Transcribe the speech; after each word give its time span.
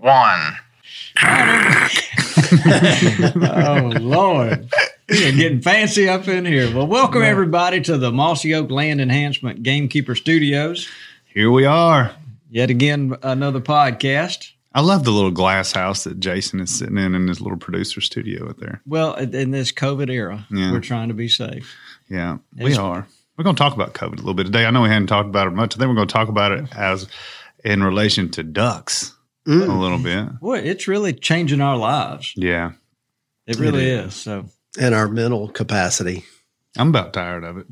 one. 0.00 0.56
oh 3.44 3.92
Lord. 4.00 4.68
We 5.08 5.26
are 5.28 5.32
getting 5.32 5.60
fancy 5.60 6.08
up 6.08 6.28
in 6.28 6.44
here. 6.44 6.74
Well, 6.74 6.86
welcome 6.86 7.22
everybody 7.22 7.80
to 7.82 7.96
the 7.96 8.12
Mossy 8.12 8.54
Oak 8.54 8.70
Land 8.70 9.00
Enhancement 9.00 9.62
Gamekeeper 9.62 10.14
Studios. 10.14 10.88
Here 11.32 11.50
we 11.50 11.64
are. 11.64 12.12
Yet 12.50 12.70
again, 12.70 13.16
another 13.22 13.60
podcast. 13.60 14.52
I 14.74 14.80
love 14.82 15.04
the 15.04 15.10
little 15.10 15.30
glass 15.30 15.72
house 15.72 16.04
that 16.04 16.20
Jason 16.20 16.60
is 16.60 16.70
sitting 16.70 16.98
in 16.98 17.14
in 17.14 17.26
his 17.26 17.40
little 17.40 17.58
producer 17.58 18.00
studio 18.00 18.48
out 18.48 18.58
there. 18.60 18.80
Well, 18.86 19.14
in 19.14 19.50
this 19.50 19.72
COVID 19.72 20.10
era, 20.10 20.46
Yeah. 20.50 20.70
we're 20.72 20.80
trying 20.80 21.08
to 21.08 21.14
be 21.14 21.28
safe. 21.28 21.74
Yeah, 22.08 22.38
we 22.56 22.66
It's- 22.72 22.78
are. 22.78 23.06
We're 23.36 23.44
going 23.44 23.54
to 23.56 23.62
talk 23.62 23.74
about 23.74 23.94
COVID 23.94 24.14
a 24.14 24.16
little 24.16 24.34
bit 24.34 24.46
today. 24.46 24.66
I 24.66 24.70
know 24.72 24.82
we 24.82 24.88
hadn't 24.88 25.06
talked 25.06 25.28
about 25.28 25.46
it 25.46 25.52
much. 25.52 25.76
I 25.76 25.78
think 25.78 25.88
we're 25.88 25.94
going 25.94 26.08
to 26.08 26.12
talk 26.12 26.28
about 26.28 26.50
it 26.50 26.64
as 26.76 27.06
in 27.64 27.84
relation 27.84 28.28
to 28.30 28.42
ducks 28.42 29.14
a 29.48 29.78
little 29.78 29.98
bit. 29.98 30.40
Boy, 30.40 30.58
it's 30.58 30.86
really 30.88 31.12
changing 31.12 31.60
our 31.60 31.76
lives. 31.76 32.32
Yeah, 32.36 32.72
It 33.46 33.58
really 33.58 33.84
It 33.84 34.06
is. 34.06 34.14
So 34.14 34.46
and 34.80 34.94
our 34.94 35.08
mental 35.08 35.48
capacity. 35.48 36.24
I'm 36.76 36.88
about 36.90 37.12
tired 37.12 37.44
of 37.44 37.56
it. 37.58 37.66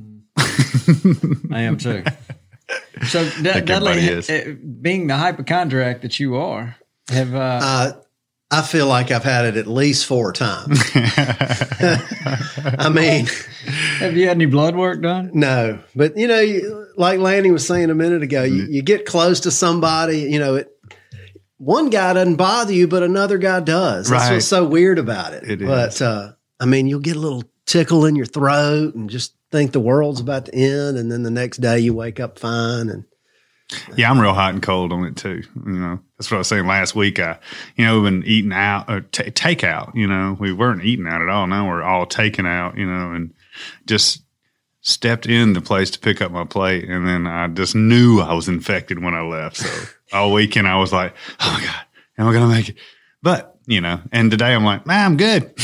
I 1.52 1.60
am 1.62 1.76
too. 1.78 2.02
So, 3.08 3.22
D- 3.28 3.42
Dudley, 3.42 3.92
everybody 3.92 4.00
is. 4.08 4.30
eh, 4.30 4.54
being 4.80 5.06
the 5.06 5.16
hypochondriac 5.16 6.00
that 6.00 6.18
you 6.18 6.36
are, 6.36 6.76
have 7.10 7.34
uh, 7.34 7.60
Uh, 7.62 7.92
I 8.50 8.62
feel 8.62 8.86
like 8.88 9.10
I've 9.10 9.22
had 9.22 9.44
it 9.44 9.56
at 9.58 9.66
least 9.66 10.06
four 10.06 10.32
times. 10.32 10.80
I 10.94 12.88
mean, 12.92 13.26
have 13.98 14.16
you 14.16 14.26
had 14.28 14.36
any 14.38 14.46
blood 14.46 14.74
work 14.76 15.02
done? 15.02 15.30
no, 15.34 15.78
but 15.94 16.16
you 16.16 16.26
know, 16.26 16.40
you, 16.40 16.86
like 16.96 17.20
Lanny 17.20 17.50
was 17.50 17.66
saying 17.66 17.90
a 17.90 17.94
minute 17.94 18.22
ago, 18.22 18.42
you, 18.42 18.66
you 18.68 18.82
get 18.82 19.04
close 19.06 19.40
to 19.40 19.50
somebody, 19.50 20.20
you 20.20 20.38
know, 20.38 20.56
it, 20.56 20.70
one 21.58 21.90
guy 21.90 22.12
doesn't 22.12 22.36
bother 22.36 22.72
you, 22.72 22.86
but 22.88 23.02
another 23.02 23.38
guy 23.38 23.60
does. 23.60 24.08
That's 24.08 24.24
Right. 24.28 24.34
what's 24.34 24.46
so 24.46 24.64
weird 24.64 24.98
about 24.98 25.32
it. 25.32 25.44
It 25.48 25.62
is. 25.62 25.68
But 25.68 26.02
uh, 26.02 26.32
I 26.60 26.66
mean, 26.66 26.86
you'll 26.86 27.00
get 27.00 27.16
a 27.16 27.20
little 27.20 27.44
tickle 27.66 28.04
in 28.06 28.14
your 28.16 28.26
throat 28.26 28.94
and 28.94 29.08
just 29.10 29.34
think 29.50 29.72
the 29.72 29.80
world's 29.80 30.20
about 30.20 30.46
to 30.46 30.54
end, 30.54 30.96
and 30.98 31.10
then 31.10 31.22
the 31.22 31.30
next 31.30 31.58
day 31.58 31.78
you 31.78 31.94
wake 31.94 32.20
up 32.20 32.38
fine 32.38 32.88
and. 32.88 33.04
Yeah, 33.96 34.12
I'm 34.12 34.20
real 34.20 34.32
hot 34.32 34.54
and 34.54 34.62
cold 34.62 34.92
on 34.92 35.02
it 35.06 35.16
too. 35.16 35.42
You 35.66 35.72
know, 35.72 35.98
that's 36.16 36.30
what 36.30 36.36
I 36.36 36.38
was 36.38 36.46
saying 36.46 36.68
last 36.68 36.94
week. 36.94 37.18
I, 37.18 37.40
you 37.74 37.84
know, 37.84 38.00
we've 38.00 38.12
been 38.12 38.22
eating 38.24 38.52
out 38.52 38.88
or 38.88 39.00
t- 39.00 39.24
takeout. 39.32 39.92
You 39.96 40.06
know, 40.06 40.36
we 40.38 40.52
weren't 40.52 40.84
eating 40.84 41.08
out 41.08 41.20
at 41.20 41.28
all. 41.28 41.48
Now 41.48 41.66
we're 41.68 41.82
all 41.82 42.06
taking 42.06 42.46
out. 42.46 42.78
You 42.78 42.86
know, 42.86 43.10
and 43.10 43.34
just 43.84 44.22
stepped 44.82 45.26
in 45.26 45.52
the 45.54 45.60
place 45.60 45.90
to 45.90 45.98
pick 45.98 46.22
up 46.22 46.30
my 46.30 46.44
plate, 46.44 46.88
and 46.88 47.08
then 47.08 47.26
I 47.26 47.48
just 47.48 47.74
knew 47.74 48.20
I 48.20 48.34
was 48.34 48.46
infected 48.46 49.02
when 49.02 49.14
I 49.14 49.22
left. 49.22 49.56
So 49.56 49.86
all 50.12 50.32
weekend 50.32 50.66
I 50.68 50.76
was 50.78 50.92
like, 50.92 51.14
"Oh 51.40 51.52
my 51.58 51.64
god, 51.64 51.84
am 52.18 52.28
I 52.28 52.32
gonna 52.32 52.52
make 52.52 52.68
it?" 52.70 52.76
But 53.22 53.56
you 53.66 53.80
know, 53.80 54.00
and 54.12 54.30
today 54.30 54.54
I'm 54.54 54.64
like, 54.64 54.86
"Man, 54.86 55.04
I'm 55.04 55.16
good." 55.16 55.52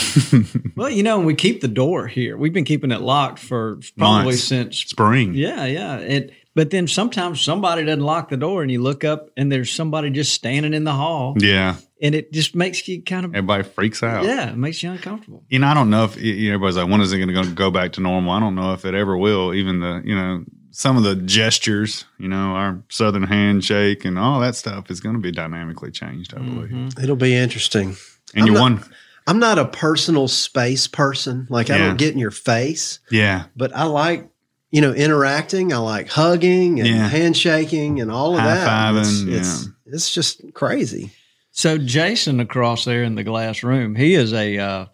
Well, 0.75 0.88
you 0.88 1.03
know, 1.03 1.20
we 1.20 1.34
keep 1.34 1.60
the 1.60 1.69
door 1.69 2.06
here. 2.06 2.36
We've 2.36 2.53
been 2.53 2.64
keeping 2.64 2.91
it 2.92 3.03
locked 3.03 3.38
for 3.38 3.78
probably 3.98 4.25
Months. 4.32 4.44
since 4.44 4.78
Spring. 4.78 5.34
Yeah, 5.34 5.66
yeah. 5.66 5.98
It, 5.98 6.32
but 6.54 6.70
then 6.70 6.88
sometimes 6.88 7.42
somebody 7.42 7.84
doesn't 7.84 8.03
lock 8.03 8.30
the 8.30 8.38
door, 8.38 8.62
and 8.62 8.70
you 8.70 8.80
look 8.82 9.04
up, 9.04 9.28
and 9.36 9.53
there's 9.53 9.70
somebody 9.70 10.08
just 10.10 10.32
standing 10.34 10.72
in 10.72 10.84
the 10.84 10.92
hall, 10.94 11.34
Yeah, 11.38 11.76
and 12.00 12.14
it 12.14 12.32
just 12.32 12.54
makes 12.56 12.88
you 12.88 13.03
kind 13.03 13.26
of 13.26 13.34
everybody 13.34 13.62
freaks 13.64 14.03
out. 14.03 14.24
yeah, 14.24 14.48
it 14.50 14.56
makes 14.56 14.82
you 14.82 14.91
uncomfortable. 14.91 15.44
you 15.50 15.59
know, 15.59 15.66
I 15.66 15.74
don't 15.74 15.91
know 15.91 16.04
if 16.04 16.16
you 16.20 16.48
know, 16.48 16.54
everybody's 16.54 16.76
like, 16.78 16.88
when 16.91 17.03
is 17.03 17.12
it 17.12 17.19
going 17.19 17.28
to 17.44 17.54
go 17.54 17.70
back 17.70 17.92
to 17.92 18.00
normal? 18.00 18.32
I 18.32 18.41
don't 18.41 18.54
know 18.54 18.72
if 18.72 18.84
it 18.86 18.94
ever 18.94 19.16
will. 19.16 19.53
Even 19.54 19.80
the, 19.80 20.00
you 20.04 20.14
know, 20.16 20.44
some 20.72 20.97
of 20.97 21.03
the 21.05 21.15
gestures, 21.15 22.05
you 22.19 22.27
know, 22.28 22.55
our 22.56 22.83
southern 22.88 23.22
handshake 23.25 24.05
and 24.05 24.19
all 24.19 24.41
that 24.41 24.56
stuff 24.56 24.91
is 24.91 25.00
going 25.00 25.15
to 25.15 25.21
be 25.21 25.31
dynamically 25.31 25.91
changed, 25.91 26.34
I 26.34 26.38
believe. 26.38 26.99
It'll 27.03 27.15
be 27.15 27.34
interesting. 27.37 27.97
And 28.34 28.43
I'm 28.43 28.47
you 28.47 28.53
not- 28.55 28.60
one, 28.60 28.84
I'm 29.27 29.38
not 29.38 29.59
a 29.59 29.66
personal 29.66 30.27
space 30.28 30.87
person. 30.88 31.47
Like 31.50 31.71
I 31.71 31.78
don't 31.78 31.97
get 31.99 32.12
in 32.12 32.19
your 32.19 32.31
face, 32.33 32.99
yeah, 33.10 33.44
but 33.55 33.75
I 33.77 33.84
like, 33.84 34.28
you 34.72 34.81
know, 34.81 34.93
interacting. 34.93 35.72
I 35.72 35.77
like 35.77 36.09
hugging 36.09 36.81
and 36.81 36.89
Yeah. 36.89 37.09
handshaking 37.09 38.00
and 38.00 38.10
all 38.10 38.31
of 38.37 38.43
that. 38.43 38.66
High-fiving, 38.66 39.28
It's, 39.28 39.62
it's, 39.65 39.69
it's 39.87 40.15
just 40.15 40.54
crazy. 40.54 41.12
So 41.53 41.77
Jason 41.78 42.41
across 42.41 42.84
there 42.87 43.03
in 43.04 43.15
the 43.15 43.22
glass 43.22 43.62
room, 43.62 43.94
he 43.94 44.15
is 44.15 44.33
a 44.33 44.59
uh, 44.59 44.87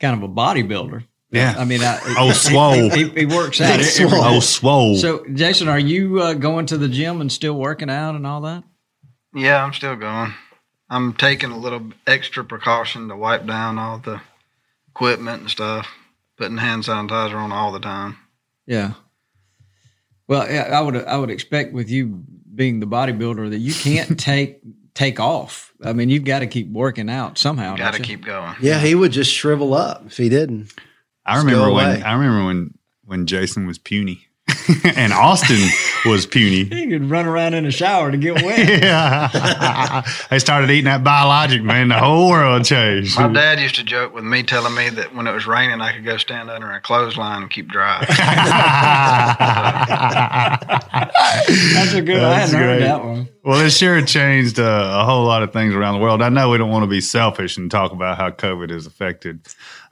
kind 0.00 0.16
of 0.16 0.22
a 0.22 0.32
bodybuilder. 0.32 1.04
Yeah. 1.36 1.54
I 1.58 1.64
mean, 1.64 1.82
I, 1.82 1.98
Oh, 2.18 2.32
swole. 2.32 2.90
He, 2.90 3.08
he 3.10 3.26
works 3.26 3.60
out. 3.60 3.66
Big 3.78 3.86
every- 3.86 4.08
swole. 4.08 4.24
oh, 4.24 4.40
swole. 4.40 4.96
So, 4.96 5.24
Jason, 5.32 5.68
are 5.68 5.78
you 5.78 6.20
uh, 6.20 6.34
going 6.34 6.66
to 6.66 6.78
the 6.78 6.88
gym 6.88 7.20
and 7.20 7.30
still 7.30 7.54
working 7.54 7.90
out 7.90 8.14
and 8.14 8.26
all 8.26 8.40
that? 8.42 8.64
Yeah, 9.34 9.62
I'm 9.62 9.72
still 9.72 9.96
going. 9.96 10.32
I'm 10.88 11.12
taking 11.14 11.50
a 11.50 11.58
little 11.58 11.82
extra 12.06 12.44
precaution 12.44 13.08
to 13.08 13.16
wipe 13.16 13.46
down 13.46 13.78
all 13.78 13.98
the 13.98 14.20
equipment 14.88 15.42
and 15.42 15.50
stuff, 15.50 15.88
putting 16.36 16.56
hand 16.58 16.84
sanitizer 16.84 17.34
on 17.34 17.52
all 17.52 17.72
the 17.72 17.80
time. 17.80 18.16
Yeah. 18.66 18.92
Well, 20.28 20.50
yeah, 20.50 20.70
I 20.72 20.80
would 20.80 20.96
I 20.96 21.16
would 21.18 21.30
expect 21.30 21.72
with 21.72 21.90
you 21.90 22.22
being 22.54 22.80
the 22.80 22.86
bodybuilder 22.86 23.50
that 23.50 23.58
you 23.58 23.74
can't 23.74 24.18
take 24.20 24.60
take 24.94 25.20
off. 25.20 25.72
I 25.84 25.92
mean, 25.92 26.08
you've 26.08 26.24
got 26.24 26.38
to 26.40 26.46
keep 26.46 26.70
working 26.72 27.10
out 27.10 27.36
somehow. 27.36 27.76
Got 27.76 27.94
to 27.94 28.02
keep 28.02 28.24
going. 28.24 28.54
Yeah, 28.60 28.80
he 28.80 28.94
would 28.94 29.12
just 29.12 29.30
shrivel 29.32 29.74
up 29.74 30.04
if 30.06 30.16
he 30.16 30.28
didn't. 30.28 30.72
I 31.26 31.38
remember 31.38 31.70
when. 31.70 32.02
I 32.02 32.12
remember 32.14 32.46
when 32.46 32.74
when 33.04 33.26
Jason 33.26 33.66
was 33.66 33.78
puny 33.78 34.26
and 34.96 35.12
Austin 35.12 35.60
was 36.04 36.24
puny. 36.24 36.64
He 36.64 36.86
could 36.86 37.10
run 37.10 37.26
around 37.26 37.54
in 37.54 37.66
a 37.66 37.70
shower 37.70 38.12
to 38.12 38.16
get 38.16 38.34
wet. 38.42 38.80
Yeah, 38.82 40.04
they 40.30 40.38
started 40.38 40.70
eating 40.70 40.84
that 40.84 41.02
biologic, 41.02 41.62
man. 41.62 41.88
The 41.88 41.98
whole 41.98 42.30
world 42.30 42.64
changed. 42.64 43.18
My 43.18 43.28
dad 43.28 43.58
used 43.58 43.74
to 43.76 43.84
joke 43.84 44.14
with 44.14 44.22
me, 44.24 44.44
telling 44.44 44.74
me 44.74 44.88
that 44.90 45.14
when 45.14 45.26
it 45.26 45.32
was 45.32 45.46
raining, 45.46 45.80
I 45.80 45.92
could 45.92 46.04
go 46.04 46.16
stand 46.16 46.48
under 46.48 46.70
a 46.70 46.80
clothesline 46.80 47.42
and 47.42 47.50
keep 47.50 47.68
dry. 47.68 48.04
That's 51.74 51.94
a 51.94 52.02
good. 52.02 52.22
I 52.22 52.38
hadn't 52.38 52.54
heard 52.54 52.82
that 52.82 53.04
one. 53.04 53.28
Well, 53.42 53.64
it 53.64 53.70
sure 53.70 54.00
changed 54.02 54.58
uh, 54.58 54.98
a 55.00 55.04
whole 55.04 55.24
lot 55.24 55.42
of 55.42 55.52
things 55.52 55.74
around 55.74 55.94
the 55.94 56.00
world. 56.00 56.22
I 56.22 56.28
know 56.28 56.50
we 56.50 56.58
don't 56.58 56.70
want 56.70 56.82
to 56.84 56.88
be 56.88 57.00
selfish 57.00 57.56
and 57.56 57.70
talk 57.70 57.92
about 57.92 58.16
how 58.16 58.30
COVID 58.30 58.70
has 58.70 58.86
affected 58.86 59.46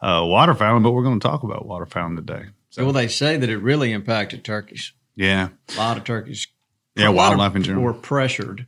uh, 0.04 0.20
waterfowling, 0.20 0.82
but 0.82 0.92
we're 0.92 1.02
going 1.02 1.18
to 1.18 1.26
talk 1.26 1.42
about 1.42 1.66
waterfowling 1.66 2.16
today. 2.16 2.46
So, 2.70 2.84
Well, 2.84 2.92
they 2.92 3.08
say 3.08 3.36
that 3.36 3.48
it 3.48 3.58
really 3.58 3.92
impacted 3.92 4.44
turkeys. 4.44 4.92
yeah, 5.16 5.48
A 5.74 5.78
lot 5.78 5.96
of 5.96 6.04
turkeys. 6.04 6.46
yeah, 6.96 7.06
a 7.06 7.10
of 7.10 7.16
wildlife 7.16 7.56
in 7.56 7.62
general. 7.62 7.84
were 7.84 7.92
pressured. 7.94 8.66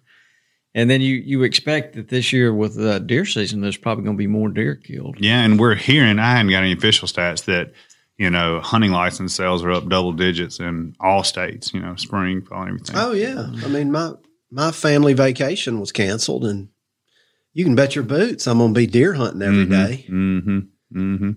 And 0.75 0.91
then 0.91 1.01
you 1.01 1.15
you 1.15 1.43
expect 1.43 1.95
that 1.97 2.09
this 2.09 2.33
year 2.35 2.53
with 2.53 2.79
uh, 2.79 2.99
deer 2.99 3.25
season, 3.25 3.63
there's 3.63 3.79
probably 3.79 4.05
going 4.05 4.17
to 4.17 4.19
be 4.19 4.27
more 4.27 4.51
deer 4.51 4.75
killed. 4.75 5.17
Yeah, 5.19 5.41
and 5.43 5.59
we're 5.59 5.75
hearing. 5.75 6.19
I 6.19 6.33
haven't 6.37 6.51
got 6.53 6.63
any 6.65 6.73
official 6.73 7.09
stats 7.09 7.45
that 7.47 7.73
you 8.19 8.29
know 8.29 8.61
hunting 8.61 8.91
license 8.93 9.35
sales 9.35 9.65
are 9.65 9.71
up 9.73 9.89
double 9.89 10.13
digits 10.13 10.61
in 10.61 10.95
all 11.01 11.25
states. 11.25 11.73
You 11.73 11.81
know, 11.81 11.97
spring, 11.97 12.43
fall, 12.43 12.67
everything. 12.67 12.95
Oh 12.97 13.13
yeah, 13.13 13.47
I 13.65 13.69
mean 13.69 13.91
my 13.91 14.13
my 14.51 14.71
family 14.71 15.15
vacation 15.15 15.81
was 15.81 15.93
canceled, 15.93 16.45
and 16.45 16.69
you 17.55 17.65
can 17.65 17.75
bet 17.75 17.95
your 17.95 18.05
boots 18.05 18.47
I'm 18.47 18.59
going 18.59 18.75
to 18.75 18.79
be 18.79 18.87
deer 18.87 19.15
hunting 19.15 19.41
every 19.43 19.65
day. 19.65 20.05
Mm-hmm. 20.11 20.59
Mm-hmm. 20.97 21.31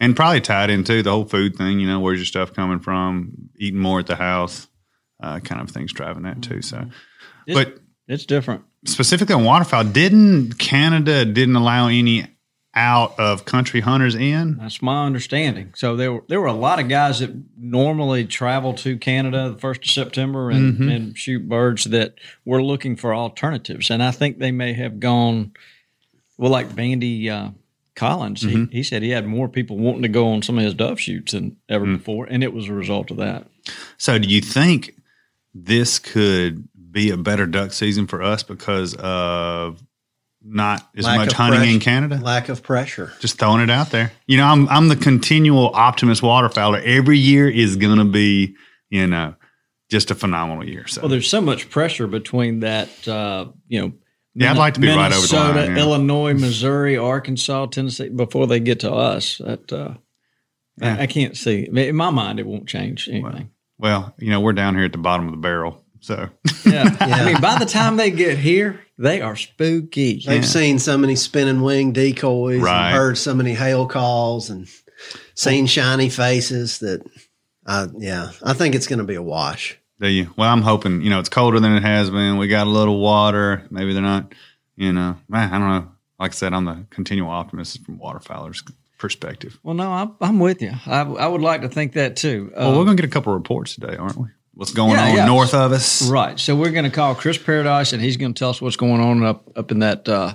And 0.00 0.16
probably 0.16 0.40
tied 0.40 0.68
into 0.70 1.02
the 1.02 1.10
whole 1.10 1.24
food 1.24 1.56
thing. 1.56 1.78
You 1.80 1.86
know, 1.86 2.00
where's 2.00 2.18
your 2.18 2.26
stuff 2.26 2.52
coming 2.52 2.80
from? 2.80 3.50
Eating 3.56 3.78
more 3.80 4.00
at 4.00 4.06
the 4.06 4.16
house, 4.16 4.66
uh, 5.22 5.38
kind 5.40 5.60
of 5.60 5.70
things 5.70 5.92
driving 5.92 6.24
that 6.24 6.42
too. 6.42 6.60
So, 6.60 6.86
It's, 7.46 7.54
but 7.54 7.78
it's 8.08 8.26
different. 8.26 8.64
specifically 8.84 9.34
on 9.36 9.44
waterfowl, 9.44 9.84
didn't 9.84 10.58
Canada 10.58 11.24
didn't 11.24 11.54
allow 11.56 11.86
any 11.86 12.26
out 12.74 13.18
of 13.20 13.44
country 13.44 13.80
hunters 13.80 14.14
in? 14.16 14.56
That's 14.56 14.82
my 14.82 15.04
understanding. 15.06 15.72
So 15.76 15.94
there 15.94 16.12
were 16.14 16.24
there 16.28 16.40
were 16.40 16.46
a 16.48 16.52
lot 16.52 16.80
of 16.80 16.88
guys 16.88 17.20
that 17.20 17.30
normally 17.56 18.24
travel 18.24 18.74
to 18.74 18.96
Canada 18.98 19.50
the 19.50 19.58
first 19.58 19.84
of 19.84 19.90
September 19.90 20.50
and, 20.50 20.74
Mm-hmm. 20.74 20.88
and 20.88 21.16
shoot 21.18 21.48
birds 21.48 21.84
that 21.84 22.14
were 22.44 22.62
looking 22.62 22.96
for 22.96 23.14
alternatives, 23.14 23.88
and 23.90 24.02
I 24.02 24.10
think 24.10 24.38
they 24.38 24.50
may 24.52 24.72
have 24.72 24.98
gone. 24.98 25.52
Well, 26.38 26.50
like 26.50 26.70
Vandy 26.70 27.28
uh, 27.28 27.50
Collins, 27.94 28.42
Mm-hmm. 28.42 28.64
he, 28.70 28.78
he 28.78 28.82
said 28.82 29.02
he 29.02 29.10
had 29.10 29.26
more 29.26 29.48
people 29.48 29.76
wanting 29.78 30.02
to 30.02 30.08
go 30.08 30.28
on 30.28 30.42
some 30.42 30.58
of 30.58 30.64
his 30.64 30.74
dove 30.74 30.98
shoots 31.00 31.32
than 31.32 31.56
ever 31.68 31.84
Mm. 31.86 31.98
before, 31.98 32.26
and 32.26 32.42
it 32.42 32.52
was 32.52 32.68
a 32.68 32.72
result 32.72 33.10
of 33.10 33.18
that. 33.18 33.46
So, 33.98 34.18
do 34.18 34.28
you 34.28 34.40
think 34.40 34.94
this 35.54 35.98
could 35.98 36.68
be 36.90 37.10
a 37.10 37.16
better 37.16 37.46
duck 37.46 37.72
season 37.72 38.06
for 38.06 38.22
us 38.22 38.42
because 38.42 38.94
of 38.96 39.82
not 40.44 40.88
as 40.96 41.04
Lack 41.04 41.18
much 41.18 41.32
hunting 41.34 41.74
in. 41.74 41.80
Canada? 41.80 42.18
Lack 42.22 42.48
of 42.48 42.62
pressure. 42.62 43.12
Just 43.20 43.38
throwing 43.38 43.60
it 43.62 43.70
out 43.70 43.90
there. 43.90 44.10
You 44.26 44.38
know, 44.38 44.44
I'm 44.46 44.68
I'm 44.68 44.88
the 44.88 44.96
continual 44.96 45.70
optimist 45.74 46.22
waterfowler. 46.22 46.82
Every 46.82 47.18
year 47.18 47.48
is 47.48 47.76
going 47.76 47.98
to 47.98 48.04
be, 48.04 48.56
you 48.90 49.06
know, 49.06 49.34
just 49.90 50.10
a 50.10 50.14
phenomenal 50.14 50.66
year. 50.68 50.86
So, 50.86 51.02
Well, 51.02 51.10
there's 51.10 51.28
so 51.28 51.40
much 51.40 51.70
pressure 51.70 52.06
between 52.06 52.60
that, 52.60 53.06
uh, 53.06 53.46
you 53.68 53.80
know. 53.82 53.92
Yeah, 54.34 54.52
I'd 54.52 54.56
like 54.56 54.74
to 54.74 54.80
be 54.80 54.88
right 54.88 55.12
over 55.12 55.26
the 55.26 55.36
line, 55.36 55.54
Minnesota, 55.54 55.72
yeah. 55.74 55.78
Illinois, 55.84 56.32
Missouri, 56.34 56.96
Arkansas, 56.96 57.66
Tennessee 57.66 58.08
before 58.08 58.46
they 58.46 58.60
get 58.60 58.80
to 58.80 58.92
us. 58.92 59.38
That 59.38 59.70
uh, 59.72 59.94
Yeah. 60.80 60.96
I, 60.98 61.02
I 61.02 61.06
can't 61.06 61.36
see. 61.36 61.68
In 61.70 61.96
my 61.96 62.10
mind, 62.10 62.40
it 62.40 62.46
won't 62.46 62.66
change 62.66 63.08
anything. 63.08 63.50
well, 63.78 64.14
you 64.18 64.30
know, 64.30 64.40
we're 64.40 64.52
down 64.54 64.74
here 64.74 64.84
at 64.84 64.92
the 64.92 64.98
bottom 64.98 65.26
of 65.26 65.32
the 65.32 65.38
barrel. 65.38 65.84
So, 66.00 66.30
Yeah. 66.64 66.96
I 67.00 67.24
mean, 67.26 67.40
by 67.40 67.58
the 67.58 67.66
time 67.66 67.96
they 67.96 68.10
get 68.10 68.38
here, 68.38 68.80
they 68.98 69.20
are 69.20 69.36
spooky. 69.36 70.22
They've 70.26 70.46
seen 70.46 70.78
so 70.78 70.96
many 70.96 71.14
spinning 71.14 71.60
wing 71.60 71.92
decoys 71.92 72.60
Right. 72.62 72.88
and 72.88 72.96
heard 72.96 73.18
so 73.18 73.34
many 73.34 73.52
hail 73.54 73.86
calls 73.86 74.48
and 74.50 74.66
seen 75.34 75.66
shiny 75.66 76.08
faces 76.08 76.78
that, 76.78 77.02
I, 77.66 77.86
yeah, 77.98 78.30
I 78.42 78.54
think 78.54 78.74
it's 78.74 78.86
going 78.86 78.98
to 78.98 79.04
be 79.04 79.14
a 79.16 79.22
wash. 79.22 79.78
Do 80.02 80.08
you? 80.08 80.34
Well, 80.36 80.50
I'm 80.50 80.62
hoping, 80.62 81.00
you 81.00 81.10
know, 81.10 81.20
it's 81.20 81.28
colder 81.28 81.60
than 81.60 81.74
it 81.76 81.82
has 81.82 82.10
been. 82.10 82.36
We 82.36 82.48
got 82.48 82.66
a 82.66 82.70
little 82.70 82.98
water. 83.00 83.66
Maybe 83.70 83.92
they're 83.94 84.02
not, 84.02 84.34
you 84.76 84.92
know, 84.92 85.16
man, 85.28 85.52
I 85.54 85.58
don't 85.58 85.68
know. 85.68 85.92
Like 86.18 86.32
I 86.32 86.34
said, 86.34 86.52
I'm 86.52 86.64
the 86.66 86.84
continual 86.90 87.30
optimist 87.30 87.84
from 87.84 87.98
waterfowlers 87.98 88.62
perspective. 88.98 89.58
Well, 89.62 89.74
no, 89.74 89.90
I'm, 89.90 90.14
I'm 90.20 90.38
with 90.38 90.60
you. 90.62 90.72
I, 90.86 91.00
I 91.00 91.26
would 91.26 91.40
like 91.40 91.62
to 91.62 91.68
think 91.68 91.94
that 91.94 92.16
too. 92.16 92.52
Well, 92.56 92.74
Uh, 92.74 92.78
we're 92.78 92.84
going 92.84 92.96
to 92.96 93.02
get 93.02 93.08
a 93.08 93.12
couple 93.12 93.32
of 93.32 93.38
reports 93.38 93.74
today, 93.74 93.96
aren't 93.96 94.16
we? 94.18 94.28
What's 94.54 94.72
going 94.72 94.92
Yeah, 94.92 95.04
on 95.08 95.14
yeah. 95.16 95.24
north 95.24 95.54
of 95.54 95.72
us? 95.72 96.08
Right. 96.08 96.38
So 96.38 96.54
we're 96.54 96.70
going 96.72 96.84
to 96.84 96.90
call 96.90 97.14
Chris 97.14 97.38
Paradise, 97.38 97.92
and 97.92 98.02
he's 98.02 98.16
going 98.18 98.34
to 98.34 98.38
tell 98.38 98.50
us 98.50 98.60
what's 98.60 98.76
going 98.76 99.00
on 99.00 99.24
up 99.24 99.50
up 99.56 99.70
in 99.72 99.78
that 99.80 100.08
uh, 100.08 100.34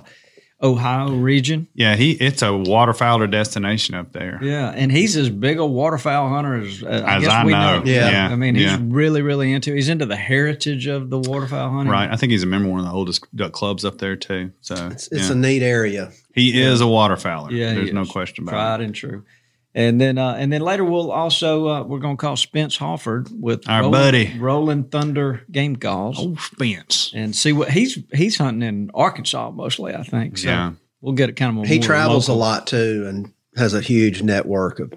Ohio 0.60 1.12
region. 1.14 1.68
Yeah, 1.74 1.94
he 1.94 2.12
it's 2.12 2.42
a 2.42 2.46
waterfowler 2.46 3.30
destination 3.30 3.94
up 3.94 4.12
there. 4.12 4.40
Yeah, 4.42 4.70
and 4.70 4.90
he's 4.90 5.16
as 5.16 5.30
big 5.30 5.58
a 5.58 5.64
waterfowl 5.66 6.28
hunter 6.30 6.54
as, 6.56 6.82
uh, 6.82 6.86
I 7.06 7.16
As 7.16 7.22
guess 7.22 7.32
I 7.32 7.44
we 7.44 7.52
know. 7.52 7.78
know. 7.78 7.84
Yeah. 7.84 8.10
Yeah. 8.10 8.28
I 8.32 8.34
mean, 8.36 8.56
he's 8.56 8.64
Yeah. 8.64 8.78
really, 8.82 9.22
really 9.22 9.52
into. 9.52 9.72
He's 9.72 9.88
into 9.88 10.04
the 10.06 10.16
heritage 10.16 10.86
of 10.88 11.10
the 11.10 11.18
waterfowl 11.18 11.70
hunting. 11.70 11.92
Right. 11.92 12.10
I 12.10 12.16
think 12.16 12.32
he's 12.32 12.42
a 12.42 12.46
member 12.46 12.66
of 12.66 12.72
one 12.72 12.80
of 12.80 12.86
the 12.86 12.92
oldest 12.92 13.24
duck 13.36 13.52
clubs 13.52 13.84
up 13.84 13.98
there 13.98 14.16
too. 14.16 14.50
So 14.60 14.88
It's, 14.90 15.06
it's 15.12 15.26
yeah. 15.28 15.32
a 15.32 15.36
neat 15.36 15.62
area. 15.62 16.10
he 16.34 16.60
is 16.60 16.80
a 16.80 16.84
waterfowler. 16.84 17.52
Yeah, 17.52 17.70
he 17.70 17.76
There's 17.76 17.92
no 17.92 18.04
question 18.04 18.42
about 18.44 18.52
Tried 18.52 18.64
it. 18.64 18.76
Tried 18.78 18.84
and 18.86 18.94
true. 18.94 19.24
And 19.74 20.00
then, 20.00 20.18
uh, 20.18 20.34
and 20.38 20.52
then 20.52 20.62
later 20.62 20.82
we'll 20.84 21.12
also 21.12 21.68
uh, 21.68 21.82
we're 21.84 21.98
going 22.00 22.16
to 22.16 22.20
call 22.20 22.36
Spence 22.36 22.76
Hawford 22.76 23.28
with 23.30 23.68
Our 23.68 23.82
Rolling, 23.82 23.92
buddy. 23.92 24.38
Rolling 24.38 24.84
Thunder 24.84 25.42
game 25.52 25.76
calls 25.76 26.16
Oh, 26.18 26.34
Spence. 26.36 27.12
and 27.14 27.36
see 27.36 27.52
what 27.52 27.70
he's 27.70 27.98
he's 28.12 28.36
hunting 28.38 28.66
in 28.66 28.90
Arkansas 28.94 29.50
mostly. 29.50 29.94
I 29.94 30.02
think. 30.02 30.38
So 30.38 30.48
Yeah. 30.48 30.72
we'll 31.00 31.12
get 31.14 31.28
it 31.28 31.36
kind 31.36 31.56
of. 31.58 31.64
A 31.64 31.68
He 31.68 31.78
travels 31.78 32.28
local- 32.28 32.40
a 32.42 32.44
lot 32.44 32.66
too 32.66 33.06
and 33.08 33.32
has 33.56 33.74
a 33.74 33.80
huge 33.80 34.22
network 34.22 34.80
of 34.80 34.92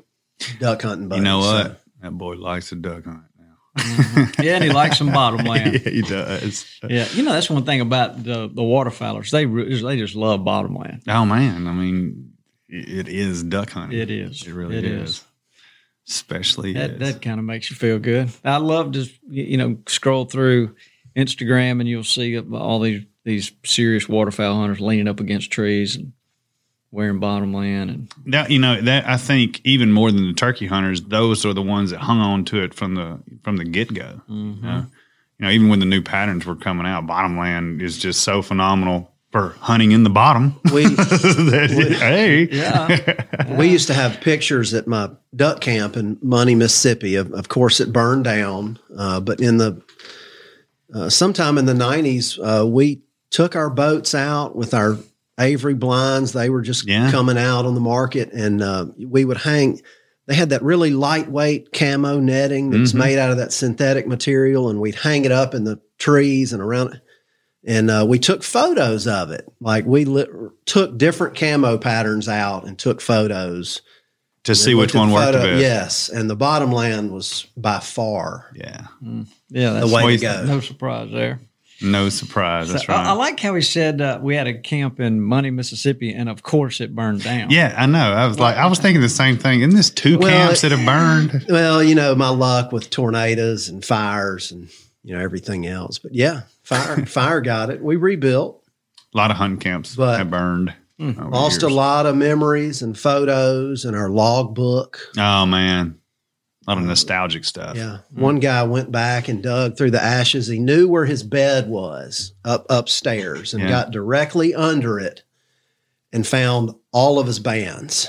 duck 0.59 0.81
hunting 0.83 1.09
buddies. 1.09 1.19
You 1.19 1.23
know 1.25 1.39
what? 1.39 1.65
so- 1.67 1.75
That 2.01 2.11
boy 2.17 2.35
likes 2.35 2.71
a 2.71 2.75
duck 2.75 3.03
hunt 3.05 3.23
now. 3.37 4.27
Yeah, 4.41 4.55
and 4.55 4.63
he 4.63 4.69
likes 4.71 4.97
some 4.97 5.11
bottom 5.11 5.45
land. 5.45 5.73
yeah, 5.85 5.89
he 5.91 6.01
does. 6.01 6.65
Yeah, 6.89 7.07
you 7.13 7.23
know 7.23 7.33
that's 7.33 7.49
one 7.49 7.65
thing 7.65 7.81
about 7.81 8.23
the 8.23 8.47
the 8.47 8.63
waterfowlers. 8.63 9.29
They 9.31 9.45
re- 9.45 9.81
they 9.81 9.97
just 9.97 10.15
love 10.15 10.43
bottom 10.45 10.75
land. 10.75 11.03
Oh 11.07 11.25
man, 11.25 11.67
I 11.67 11.73
mean, 11.73 12.33
it 12.71 13.07
is 13.07 13.43
duck 13.43 13.69
hunting. 13.71 13.99
It 13.99 14.09
is. 14.09 14.47
It 14.47 14.53
really 14.53 14.77
It 14.77 14.85
is. 14.85 15.09
is. 15.09 15.25
Especially 16.09 16.73
That 16.73 16.91
is. 16.91 16.99
that 16.99 17.21
kind 17.21 17.39
of 17.39 17.45
makes 17.45 17.69
you 17.69 17.75
feel 17.75 17.99
good. 17.99 18.29
I 18.43 18.57
love 18.57 18.93
to 18.93 19.07
you 19.29 19.57
know 19.57 19.77
scroll 19.87 20.25
through 20.25 20.75
Instagram 21.15 21.79
and 21.79 21.87
you'll 21.87 22.03
see 22.03 22.39
all 22.39 22.79
these 22.79 23.03
these 23.23 23.51
serious 23.63 24.09
waterfowl 24.09 24.55
hunters 24.55 24.79
leaning 24.81 25.07
up 25.07 25.19
against 25.19 25.51
trees 25.51 25.95
and 25.95 26.13
wearing 26.89 27.19
bottom 27.19 27.53
land 27.53 27.89
and 27.89 28.11
That 28.25 28.49
you 28.49 28.59
know 28.59 28.81
that 28.81 29.07
I 29.07 29.17
think 29.17 29.61
even 29.63 29.91
more 29.91 30.11
than 30.11 30.27
the 30.27 30.33
turkey 30.33 30.67
hunters, 30.67 31.01
those 31.01 31.45
are 31.45 31.53
the 31.53 31.61
ones 31.61 31.91
that 31.91 31.99
hung 31.99 32.19
on 32.19 32.45
to 32.45 32.63
it 32.63 32.73
from 32.73 32.95
the 32.95 33.19
from 33.43 33.57
the 33.57 33.65
get 33.65 33.93
go. 33.93 34.21
Mm-hmm. 34.29 34.65
You, 34.65 34.71
know? 34.71 34.85
You 35.39 35.45
know, 35.45 35.51
even 35.51 35.69
when 35.69 35.79
the 35.79 35.85
new 35.85 36.01
patterns 36.01 36.45
were 36.45 36.55
coming 36.55 36.85
out, 36.85 37.07
bottom 37.07 37.35
bottomland 37.35 37.81
is 37.81 37.97
just 37.97 38.21
so 38.21 38.41
phenomenal 38.41 39.10
for 39.31 39.55
hunting 39.59 39.91
in 39.91 40.03
the 40.03 40.09
bottom. 40.09 40.59
We 40.73 40.83
That- 40.95 41.97
hey, 41.99 42.47
yeah 42.51 43.55
we 43.55 43.67
used 43.69 43.87
to 43.87 43.93
have 43.93 44.19
pictures 44.21 44.73
at 44.73 44.87
my 44.87 45.09
duck 45.35 45.61
camp 45.61 45.95
in 45.97 46.17
Money, 46.21 46.55
Mississippi. 46.55 47.15
Of, 47.15 47.31
of 47.33 47.47
course, 47.49 47.79
it 47.79 47.91
burned 47.93 48.23
down, 48.25 48.79
uh, 48.97 49.19
but 49.19 49.39
in 49.39 49.57
the 49.57 49.81
uh, 50.93 51.09
sometime 51.09 51.57
in 51.57 51.65
the 51.65 51.73
nineties, 51.73 52.37
uh, 52.39 52.65
we 52.67 53.01
took 53.29 53.55
our 53.55 53.69
boats 53.69 54.13
out 54.13 54.55
with 54.55 54.73
our 54.73 54.97
Avery 55.39 55.73
blinds. 55.73 56.33
They 56.33 56.49
were 56.49 56.61
just 56.61 56.87
Yeah. 56.87 57.09
coming 57.11 57.37
out 57.37 57.65
on 57.65 57.73
the 57.75 57.81
market, 57.81 58.31
and 58.33 58.61
uh, 58.61 58.87
we 58.97 59.23
would 59.25 59.37
hang. 59.37 59.81
They 60.27 60.35
had 60.35 60.49
that 60.49 60.61
really 60.61 60.91
lightweight 60.91 61.73
camo 61.73 62.19
netting 62.19 62.69
that's 62.69 62.93
made 62.93 63.17
out 63.17 63.31
of 63.31 63.37
that 63.37 63.51
synthetic 63.53 64.07
material, 64.07 64.69
and 64.69 64.79
we'd 64.79 64.95
hang 64.95 65.25
it 65.25 65.31
up 65.31 65.53
in 65.53 65.63
the 65.63 65.79
trees 65.97 66.53
and 66.53 66.61
around. 66.61 67.01
And 67.65 67.91
uh, 67.91 68.05
we 68.09 68.17
took 68.17 68.41
photos 68.43 69.05
of 69.07 69.29
it. 69.31 69.45
Like 69.59 69.85
we 69.85 70.05
lit, 70.05 70.29
took 70.65 70.97
different 70.97 71.37
camo 71.37 71.77
patterns 71.77 72.27
out 72.27 72.65
and 72.65 72.77
took 72.77 73.01
photos. 73.01 73.81
to 74.45 74.55
see 74.55 74.73
which 74.73 74.95
one 74.95 75.09
at 75.09 75.13
worked 75.13 75.25
photo- 75.33 75.43
best. 75.51 75.61
Yes, 75.61 76.09
and 76.09 76.27
the 76.29 76.35
bottom 76.35 76.71
land 76.71 77.11
was 77.11 77.45
by 77.55 77.79
far 77.79 78.49
Yeah, 78.55 78.87
yeah 79.49 79.73
that's 79.73 79.89
the 79.89 79.95
way 79.95 80.03
way 80.05 80.17
to 80.17 80.21
go. 80.23 80.45
no 80.45 80.59
surprise 80.59 81.11
there. 81.11 81.39
no 81.83 82.09
surprise. 82.09 82.71
That's 82.71 82.87
So, 82.87 82.93
right. 82.93 83.05
I, 83.05 83.09
I 83.09 83.13
like 83.13 83.39
how 83.39 83.53
he 83.53 83.61
said 83.61 84.01
uh, 84.01 84.17
we 84.21 84.35
had 84.35 84.47
a 84.47 84.57
camp 84.57 84.99
in 84.99 85.21
Money, 85.21 85.51
Mississippi, 85.51 86.11
and 86.15 86.29
of 86.29 86.41
course 86.41 86.81
it 86.81 86.95
burned 86.95 87.23
down. 87.23 87.51
yeah, 87.51 87.75
I 87.77 87.85
know. 87.85 88.11
I 88.13 88.25
was 88.25 88.39
like, 88.39 88.57
I 88.57 88.65
was 88.65 88.79
thinking 88.79 89.01
the 89.01 89.09
same 89.09 89.37
thing. 89.37 89.61
Isn't 89.61 89.75
this 89.75 89.91
two 89.91 90.17
Well, 90.17 90.29
camps 90.29 90.61
that 90.61 90.71
have 90.71 90.83
burned? 90.85 91.45
Well, 91.47 91.83
you 91.83 91.93
know, 91.93 92.15
my 92.15 92.29
luck 92.29 92.71
with 92.71 92.89
tornadoes 92.89 93.69
and 93.69 93.85
fires 93.85 94.51
and 94.51 94.69
you 95.03 95.13
know 95.15 95.21
everything 95.21 95.67
else. 95.67 95.99
But 95.99 96.15
yeah, 96.15 96.41
fire 96.71 97.05
fire 97.05 97.41
got 97.41 97.69
it. 97.69 97.81
We 97.83 97.95
rebuilt. 97.95 98.63
A 99.13 99.17
lot 99.17 99.31
of 99.31 99.37
hunting 99.37 99.59
camps 99.59 99.95
But- 99.95 100.17
have 100.17 100.29
burned. 100.29 100.73
Hmm. 100.99 101.09
over 101.19 101.29
Lost 101.29 101.63
a 101.63 101.67
lot 101.69 102.05
of 102.05 102.15
memories 102.15 102.81
and 102.83 102.97
photos 102.97 103.85
and 103.85 103.95
our 103.95 104.09
log 104.09 104.53
book. 104.53 104.99
Oh 105.17 105.45
man, 105.47 105.95
a 106.67 106.71
lot 106.71 106.77
of 106.77 106.83
nostalgic 106.85 107.43
stuff. 107.43 107.75
Yeah. 107.75 107.99
Hmm. 108.13 108.21
One 108.21 108.39
guy 108.39 108.61
went 108.63 108.91
back 108.91 109.27
and 109.27 109.41
dug 109.41 109.77
through 109.77 109.91
the 109.91 110.03
ashes. 110.03 110.45
He 110.47 110.59
knew 110.59 110.87
where 110.87 111.05
his 111.05 111.23
bed 111.23 111.67
was 111.67 112.33
up 112.45 112.67
upstairs 112.69 113.53
and 113.55 113.63
Yeah. 113.63 113.69
got 113.69 113.91
directly 113.91 114.53
under 114.53 114.99
it 114.99 115.23
and 116.13 116.25
found 116.27 116.75
all 116.91 117.17
of 117.17 117.25
his 117.25 117.39
bands 117.39 118.07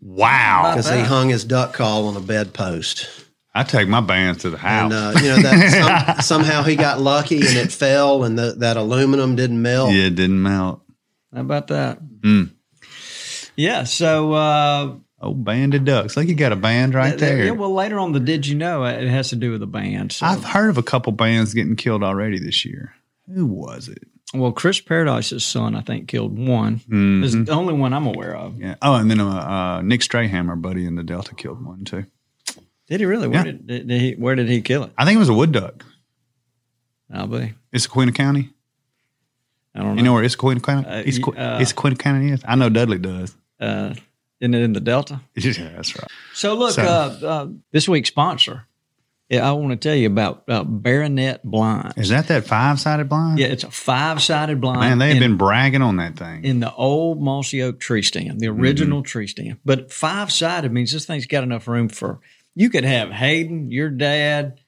Wow. 0.00 0.72
because 0.74 0.90
he 0.90 1.00
hung 1.02 1.28
his 1.28 1.44
duck 1.44 1.72
call 1.72 2.08
on 2.08 2.16
a 2.16 2.20
bedpost. 2.20 3.08
I 3.54 3.62
take 3.62 3.88
my 3.88 4.00
bands 4.00 4.42
to 4.42 4.50
the 4.50 4.58
house. 4.58 4.92
And 4.92 5.16
uh, 5.16 5.20
you 5.20 5.28
know 5.28 5.36
that 5.42 6.18
some, 6.24 6.42
somehow 6.42 6.62
he 6.64 6.74
got 6.76 7.00
lucky 7.00 7.36
and 7.36 7.56
it 7.56 7.70
fell 7.72 8.24
and 8.24 8.38
the, 8.38 8.52
that 8.58 8.76
aluminum 8.76 9.36
didn't 9.36 9.62
melt. 9.62 9.92
yeah, 9.92 10.06
it 10.06 10.14
didn't 10.16 10.42
melt. 10.42 10.80
How 11.32 11.40
about 11.42 11.68
that? 11.68 12.00
Mm. 12.20 12.52
Yeah. 13.56 13.84
So 13.84 14.32
uh, 14.32 14.94
Oh, 15.20 15.32
band 15.32 15.72
of 15.74 15.84
ducks. 15.84 16.16
Like 16.18 16.28
you 16.28 16.34
got 16.34 16.52
a 16.52 16.56
band 16.56 16.92
right 16.94 17.16
there. 17.16 17.46
Yeah. 17.46 17.50
Well, 17.52 17.72
later 17.72 17.98
on 17.98 18.12
the 18.12 18.20
Did 18.20 18.46
You 18.46 18.56
Know 18.56 18.84
it 18.84 19.08
has 19.08 19.30
to 19.30 19.36
do 19.36 19.52
with 19.52 19.60
the 19.60 19.66
band. 19.66 20.12
So. 20.12 20.26
I've 20.26 20.44
heard 20.44 20.68
of 20.68 20.76
a 20.76 20.82
couple 20.82 21.12
bands 21.12 21.54
getting 21.54 21.76
killed 21.76 22.02
already 22.04 22.38
this 22.38 22.64
year. 22.64 22.92
Who 23.34 23.46
was 23.46 23.88
it? 23.88 24.02
well, 24.34 24.50
Chris 24.52 24.80
Paradise's 24.80 25.44
son, 25.44 25.76
I 25.76 25.80
think, 25.80 26.08
killed 26.08 26.36
one. 26.36 26.80
Mhm. 26.90 27.24
It's 27.24 27.34
the 27.34 27.52
only 27.52 27.72
one 27.72 27.92
I'm 27.94 28.06
aware 28.06 28.36
of. 28.36 28.60
Yeah. 28.60 28.74
Oh, 28.82 28.94
and 28.96 29.08
then 29.10 29.20
uh, 29.20 29.28
uh, 29.28 29.82
Nick 29.82 30.02
Strahan, 30.02 30.50
our 30.50 30.56
buddy 30.56 30.84
in 30.84 30.96
the 30.96 31.04
Delta, 31.04 31.34
killed 31.36 31.64
one 31.64 31.84
too. 31.84 32.04
Did 32.88 33.00
he 33.00 33.06
really? 33.06 33.28
Where 33.28 33.38
Yeah. 33.46 33.52
did, 33.52 33.88
did 33.88 34.00
he? 34.00 34.12
Where 34.12 34.34
did 34.34 34.48
he 34.48 34.60
kill 34.60 34.84
it? 34.84 34.92
I 34.98 35.04
think 35.04 35.16
it 35.16 35.20
was 35.20 35.28
a 35.28 35.34
wood 35.34 35.52
duck. 35.52 35.84
I'll 37.12 37.26
be. 37.26 37.54
It's 37.72 37.86
of 37.86 38.14
County. 38.14 38.50
I 39.74 39.80
don't 39.80 39.88
know. 39.90 39.94
You 39.96 40.02
know 40.02 40.12
where 40.14 40.24
Issaquena, 40.24 40.60
Uh, 40.86 41.02
Issaquena, 41.02 41.38
uh, 41.38 41.58
Issaquena 41.60 41.98
County 41.98 42.30
is? 42.30 42.42
I 42.46 42.54
know 42.54 42.68
Dudley 42.68 42.98
does. 42.98 43.34
uh, 43.60 43.94
isn't 44.40 44.54
it 44.54 44.62
in 44.62 44.72
the 44.72 44.80
Delta? 44.80 45.20
Yeah, 45.36 45.52
that's 45.74 45.96
right. 45.98 46.08
So 46.34 46.54
look, 46.54 46.72
So- 46.72 46.82
uh, 46.82 47.26
uh, 47.26 47.48
this 47.72 47.88
week's 47.88 48.08
sponsor. 48.08 48.66
Yeah, 49.30 49.48
I 49.48 49.52
want 49.52 49.70
to 49.70 49.76
tell 49.88 49.96
you 49.96 50.06
about 50.06 50.44
uh, 50.48 50.64
Barronett 50.64 51.42
Blind. 51.44 51.94
Is 51.96 52.10
that 52.10 52.28
that 52.28 52.46
five 52.46 52.78
sided 52.78 53.08
blind? 53.08 53.38
Yeah, 53.38 53.46
it's 53.46 53.64
a 53.64 53.70
five-sided 53.70 54.60
blind. 54.60 54.80
Man, 54.80 54.98
they 54.98 55.08
have 55.08 55.16
in, 55.16 55.22
been 55.30 55.36
bragging 55.38 55.80
on 55.80 55.96
that 55.96 56.16
thing. 56.16 56.44
in 56.44 56.60
the 56.60 56.72
old 56.74 57.22
mossy 57.22 57.62
oak 57.62 57.80
tree 57.80 58.02
stand, 58.02 58.38
the 58.40 58.48
original 58.48 59.02
tree 59.02 59.26
stand. 59.26 59.56
But 59.64 59.90
five-sided 59.90 60.70
means 60.72 60.92
this 60.92 61.06
thing's 61.06 61.24
got 61.26 61.42
enough 61.42 61.66
room 61.66 61.88
for 61.88 62.20
you 62.54 62.70
could 62.70 62.84
have 62.84 63.10
Hayden, 63.10 63.70
your 63.70 63.90
dad. 63.90 64.60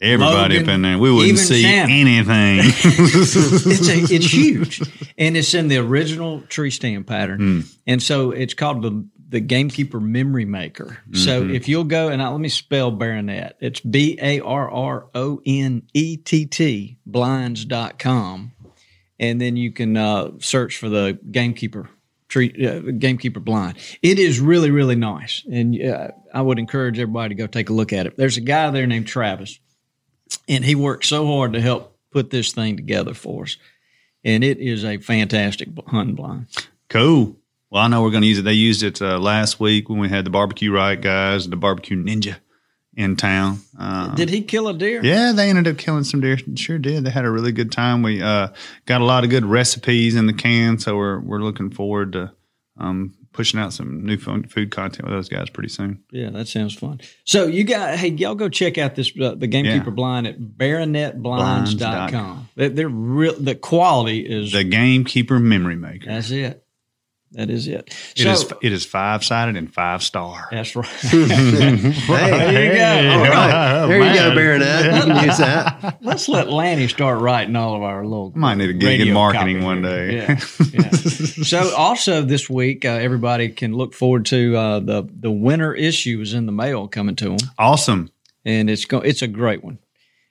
Everybody 0.00 0.54
Logan, 0.58 0.68
up 0.68 0.74
in 0.76 0.82
there. 0.82 0.98
We 0.98 1.10
wouldn't 1.12 1.38
see 1.38 1.64
anything. 1.66 2.60
It's 2.62 3.88
a, 3.88 4.14
it's 4.14 4.26
huge, 4.32 4.80
and 5.18 5.36
it's 5.36 5.54
in 5.54 5.66
the 5.66 5.78
original 5.78 6.42
tree 6.42 6.70
stand 6.70 7.06
pattern. 7.08 7.38
Hmm. 7.40 7.60
And 7.86 8.02
so 8.02 8.30
it's 8.30 8.54
called 8.54 8.82
the 8.82 9.04
the 9.30 9.40
Gamekeeper 9.40 10.00
Memory 10.00 10.44
Maker. 10.46 10.98
So 11.12 11.42
Mm-hmm. 11.42 11.54
if 11.54 11.68
you'll 11.68 11.84
go 11.84 12.08
and 12.08 12.22
I, 12.22 12.28
let 12.28 12.40
me 12.40 12.48
spell 12.48 12.90
Barronett, 12.92 13.56
it's 13.60 13.80
B 13.80 14.18
A 14.22 14.40
R 14.40 14.70
R 14.70 15.08
O 15.14 15.40
N 15.44 15.82
E 15.94 16.16
T 16.16 16.46
T 16.46 16.98
blinds.com. 17.04 18.52
And 19.20 19.40
then 19.40 19.56
you 19.56 19.72
can 19.72 19.96
uh, 19.96 20.30
search 20.38 20.76
for 20.78 20.88
the 20.88 21.18
Gamekeeper 21.30 21.88
tree, 22.28 22.52
uh, 22.66 22.92
Gamekeeper 22.98 23.40
blind. 23.40 23.78
It 24.02 24.18
is 24.18 24.40
really, 24.40 24.70
really 24.70 24.96
nice. 24.96 25.42
And 25.50 25.80
uh, 25.82 26.08
I 26.32 26.42
would 26.42 26.58
encourage 26.58 26.98
everybody 26.98 27.34
to 27.34 27.34
go 27.34 27.46
take 27.46 27.70
a 27.70 27.72
look 27.72 27.92
at 27.92 28.06
it. 28.06 28.16
There's 28.16 28.36
a 28.36 28.42
guy 28.42 28.70
there 28.70 28.86
named 28.86 29.06
Travis, 29.06 29.58
and 30.48 30.64
he 30.64 30.74
worked 30.74 31.06
so 31.06 31.26
hard 31.26 31.54
to 31.54 31.60
help 31.60 31.96
put 32.10 32.30
this 32.30 32.52
thing 32.52 32.76
together 32.76 33.14
for 33.14 33.44
us. 33.44 33.56
And 34.24 34.42
it 34.44 34.58
is 34.58 34.84
a 34.84 34.98
fantastic 34.98 35.68
hunting 35.86 36.16
blind. 36.16 36.46
cool. 36.88 37.36
Well, 37.70 37.82
I 37.82 37.88
know 37.88 38.02
we're 38.02 38.10
going 38.10 38.22
to 38.22 38.28
use 38.28 38.38
it. 38.38 38.42
They 38.42 38.54
used 38.54 38.82
it 38.82 39.02
uh, 39.02 39.18
last 39.18 39.60
week 39.60 39.90
when 39.90 39.98
we 39.98 40.08
had 40.08 40.24
the 40.24 40.30
barbecue 40.30 40.72
riot 40.72 41.02
guys, 41.02 41.44
and 41.44 41.52
the 41.52 41.56
barbecue 41.56 42.02
ninja 42.02 42.36
in 42.98 43.14
town. 43.14 43.60
Uh, 43.78 44.12
Did 44.16 44.28
he 44.28 44.42
kill 44.42 44.66
a 44.66 44.74
deer? 44.74 45.00
Yeah, 45.04 45.30
they 45.32 45.48
ended 45.48 45.68
up 45.68 45.78
killing 45.78 46.02
some 46.02 46.20
deer. 46.20 46.36
Sure 46.56 46.78
did. 46.78 47.04
They 47.04 47.10
had 47.10 47.24
a 47.24 47.30
really 47.30 47.52
good 47.52 47.70
time. 47.70 48.02
We 48.02 48.20
uh, 48.20 48.48
got 48.86 49.00
a 49.00 49.04
lot 49.04 49.22
of 49.22 49.30
good 49.30 49.44
recipes 49.46 50.16
in 50.16 50.26
the 50.26 50.32
can, 50.32 50.78
so 50.80 50.96
we're 50.96 51.20
we're 51.20 51.38
looking 51.40 51.70
forward 51.70 52.12
to 52.14 52.32
um, 52.76 53.14
pushing 53.32 53.60
out 53.60 53.72
some 53.72 54.04
new 54.04 54.16
food, 54.16 54.70
content 54.72 55.04
with 55.04 55.12
those 55.12 55.28
guys 55.28 55.48
pretty 55.48 55.68
soon. 55.68 56.02
Yeah, 56.10 56.30
that 56.30 56.48
sounds 56.48 56.74
fun. 56.74 57.00
So 57.24 57.46
you 57.46 57.62
got 57.62 57.96
hey, 57.96 58.08
y'all 58.08 58.34
go 58.34 58.48
check 58.48 58.78
out 58.78 58.96
this 58.96 59.12
uh, 59.20 59.36
the 59.36 59.46
Gamekeeper 59.46 59.90
Yeah. 59.90 59.94
blind 59.94 60.26
at 60.26 60.40
barronettblinds.com. 60.40 61.22
Blinds.com. 61.22 62.48
They, 62.56 62.68
they're 62.68 62.88
real 62.88 63.34
the 63.38 63.54
quality 63.54 64.20
is 64.20 64.50
The 64.52 64.64
Gamekeeper 64.64 65.38
Memory 65.38 65.76
Maker. 65.76 66.06
that's 66.06 66.30
it. 66.32 66.64
That 67.32 67.50
is 67.50 67.68
it. 67.68 67.94
It 68.16 68.22
So 68.22 68.30
is 68.30 68.52
it 68.62 68.72
is 68.72 68.86
five 68.86 69.22
sided 69.22 69.56
and 69.56 69.72
five 69.72 70.02
star. 70.02 70.48
that's 70.50 70.74
right. 70.76 70.86
Hey, 70.86 71.26
there 71.26 72.64
you 72.72 72.78
go. 72.78 73.14
all 73.14 73.28
right. 73.30 73.86
There 73.86 73.98
you 73.98 74.14
go, 74.14 74.26
man. 74.28 74.34
Barronett. 74.34 74.84
You 74.94 75.12
can 75.14 75.24
use 75.28 75.38
that. 75.38 75.98
Let's 76.02 76.28
let 76.28 76.48
Lanny 76.50 76.88
start 76.88 77.20
writing 77.20 77.54
all 77.56 77.76
of 77.76 77.82
our 77.82 78.04
little. 78.04 78.32
Might 78.34 78.54
need 78.56 78.70
a 78.70 78.74
gig 78.74 79.00
in 79.00 79.12
marketing 79.12 79.62
one 79.62 79.82
day. 79.82 80.16
Yeah, 80.16 80.40
yeah. 80.72 80.90
so 80.90 81.74
also 81.76 82.22
this 82.22 82.48
week, 82.48 82.84
uh, 82.84 82.88
everybody 82.88 83.50
can 83.50 83.72
look 83.74 83.94
forward 83.94 84.26
to 84.26 84.56
uh, 84.56 84.80
the 84.80 85.08
the 85.20 85.30
winter 85.30 85.74
issue 85.74 86.20
is 86.20 86.34
in 86.34 86.46
the 86.46 86.52
mail 86.52 86.88
coming 86.88 87.16
to 87.16 87.36
them, 87.36 87.48
Awesome. 87.58 88.10
and 88.44 88.70
it's 88.70 88.84
go, 88.86 88.98
it's 89.00 89.22
a 89.22 89.28
great 89.28 89.62
one. 89.62 89.78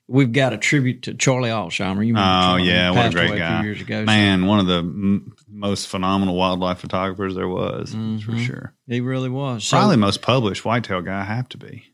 We've 0.10 0.32
got 0.32 0.54
a 0.54 0.58
tribute 0.58 1.04
to 1.04 1.14
Charlie 1.14 1.50
Alsheimer. 1.50 1.96
You 2.06 2.14
remember 2.16 2.22
Oh 2.22 2.42
Charlie? 2.58 2.64
yeah, 2.70 2.92
He 2.92 2.98
what 2.98 3.06
a 3.08 3.10
great 3.12 3.30
away 3.30 3.38
guy! 3.40 3.60
few 3.62 3.70
years 3.70 3.82
ago. 3.82 4.02
so 4.02 4.06
Man, 4.06 4.46
one 4.46 4.60
of 4.62 4.66
the 4.68 4.78
m- 4.80 5.36
most 5.50 5.88
phenomenal 5.88 6.36
wildlife 6.36 6.80
photographers 6.80 7.36
there 7.36 7.48
was, 7.48 7.92
that's 7.94 8.24
for 8.24 8.32
mm-hmm. 8.32 8.44
sure. 8.44 8.74
he 8.88 9.02
really 9.02 9.30
was. 9.30 9.64
So, 9.64 9.78
Probably 9.78 9.98
most 9.98 10.22
published 10.22 10.66
whitetail 10.66 11.02
guy. 11.02 11.24
Have 11.24 11.50
to 11.50 11.58
be. 11.58 11.86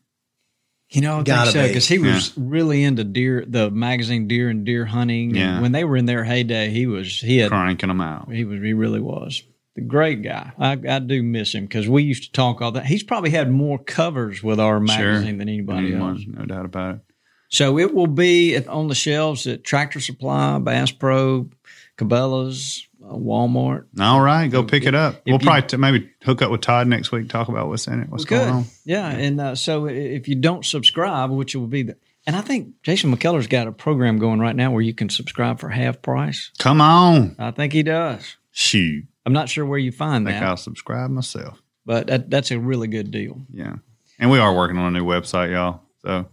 You 0.89 1.01
know, 1.01 1.19
I 1.19 1.23
Gotta 1.23 1.51
so 1.51 1.67
because 1.67 1.87
he 1.87 1.97
was 1.97 2.37
really 2.37 2.83
into 2.83 3.03
deer, 3.03 3.43
the 3.47 3.71
magazine 3.71 4.27
Deer 4.27 4.49
and 4.49 4.63
Deer 4.63 4.85
Hunting. 4.85 5.29
And 5.29 5.37
Yeah. 5.37 5.61
when 5.61 5.71
they 5.71 5.83
were 5.83 5.97
in 5.97 6.05
their 6.05 6.23
heyday, 6.23 6.69
he 6.69 6.85
was 6.85 7.19
he 7.19 7.37
had 7.37 7.49
cranking 7.49 7.89
them 7.89 8.01
out. 8.01 8.31
he 8.31 8.45
was 8.45 8.61
he 8.61 8.73
really 8.73 8.99
was 8.99 9.41
the 9.75 9.81
great 9.81 10.21
guy. 10.21 10.51
I, 10.57 10.73
I 10.87 10.99
do 10.99 11.23
miss 11.23 11.53
him 11.53 11.65
because 11.65 11.89
we 11.89 12.03
used 12.03 12.23
to 12.23 12.31
talk 12.31 12.61
all 12.61 12.71
that. 12.73 12.85
He's 12.85 13.03
probably 13.03 13.31
had 13.31 13.51
more 13.51 13.79
covers 13.79 14.43
with 14.43 14.59
our 14.59 14.79
magazine 14.79 15.37
than 15.37 15.49
anybody 15.49 15.95
else. 15.95 16.21
No 16.27 16.45
doubt 16.45 16.65
about 16.65 16.95
it. 16.95 17.01
So 17.49 17.77
it 17.77 17.93
will 17.93 18.07
be 18.07 18.57
on 18.65 18.87
the 18.87 18.95
shelves 18.95 19.45
at 19.47 19.63
Tractor 19.63 19.99
Supply, 19.99 20.57
Bass 20.59 20.91
Pro, 20.91 21.49
Cabela's, 21.97 22.87
Walmart. 23.03 23.85
All 23.99 24.21
right, 24.21 24.47
go 24.49 24.63
pick 24.63 24.85
it 24.85 24.95
up. 24.95 25.15
if 25.15 25.21
We'll 25.25 25.33
you- 25.35 25.39
probably 25.45 25.67
t- 25.67 25.77
maybe 25.77 26.09
hook 26.23 26.41
up 26.41 26.51
with 26.51 26.61
Todd 26.61 26.87
next 26.87 27.11
week. 27.11 27.29
Talk 27.29 27.47
about 27.49 27.67
what's 27.67 27.87
in 27.87 28.01
it. 28.01 28.09
What's 28.09 28.25
Good. 28.25 28.39
going 28.39 28.53
on? 28.53 28.65
Yeah, 28.85 29.07
and 29.09 29.39
uh, 29.41 29.55
so 29.55 29.87
if 29.87 30.27
you 30.27 30.35
don't 30.35 30.65
subscribe, 30.65 31.29
which 31.31 31.55
will 31.55 31.67
be 31.67 31.83
the, 31.83 31.97
and 32.25 32.35
I 32.35 32.41
think 32.41 32.81
Jason 32.83 33.13
McKellar's 33.15 33.47
got 33.47 33.67
a 33.67 33.71
program 33.71 34.17
going 34.19 34.39
right 34.39 34.55
now 34.55 34.71
where 34.71 34.81
you 34.81 34.93
can 34.93 35.09
subscribe 35.09 35.59
for 35.59 35.69
half 35.69 36.01
price. 36.01 36.51
Come 36.59 36.79
on, 36.81 37.35
I 37.39 37.51
think 37.51 37.73
he 37.73 37.83
does. 37.83 38.37
shoot. 38.51 39.05
I'm 39.25 39.33
not 39.33 39.49
sure 39.49 39.65
where 39.65 39.79
you 39.79 39.91
find 39.91 40.27
I 40.27 40.31
think 40.31 40.41
that, 40.41 40.49
I'll 40.49 40.57
subscribe 40.57 41.09
myself. 41.09 41.61
but 41.85 42.07
that, 42.07 42.29
that's 42.29 42.51
a 42.51 42.59
really 42.59 42.87
good 42.87 43.11
deal. 43.11 43.41
Yeah, 43.49 43.75
and 44.19 44.31
we 44.31 44.39
are 44.39 44.55
working 44.55 44.77
on 44.77 44.95
a 44.95 44.99
new 44.99 45.05
website, 45.05 45.51
y'all. 45.51 45.81
So 46.03 46.27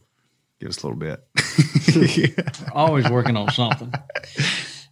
give 0.60 0.68
us 0.68 0.82
a 0.82 0.86
little 0.88 0.98
bit. 0.98 1.24
Always 2.72 3.08
working 3.10 3.36
on 3.36 3.50
something. 3.50 3.92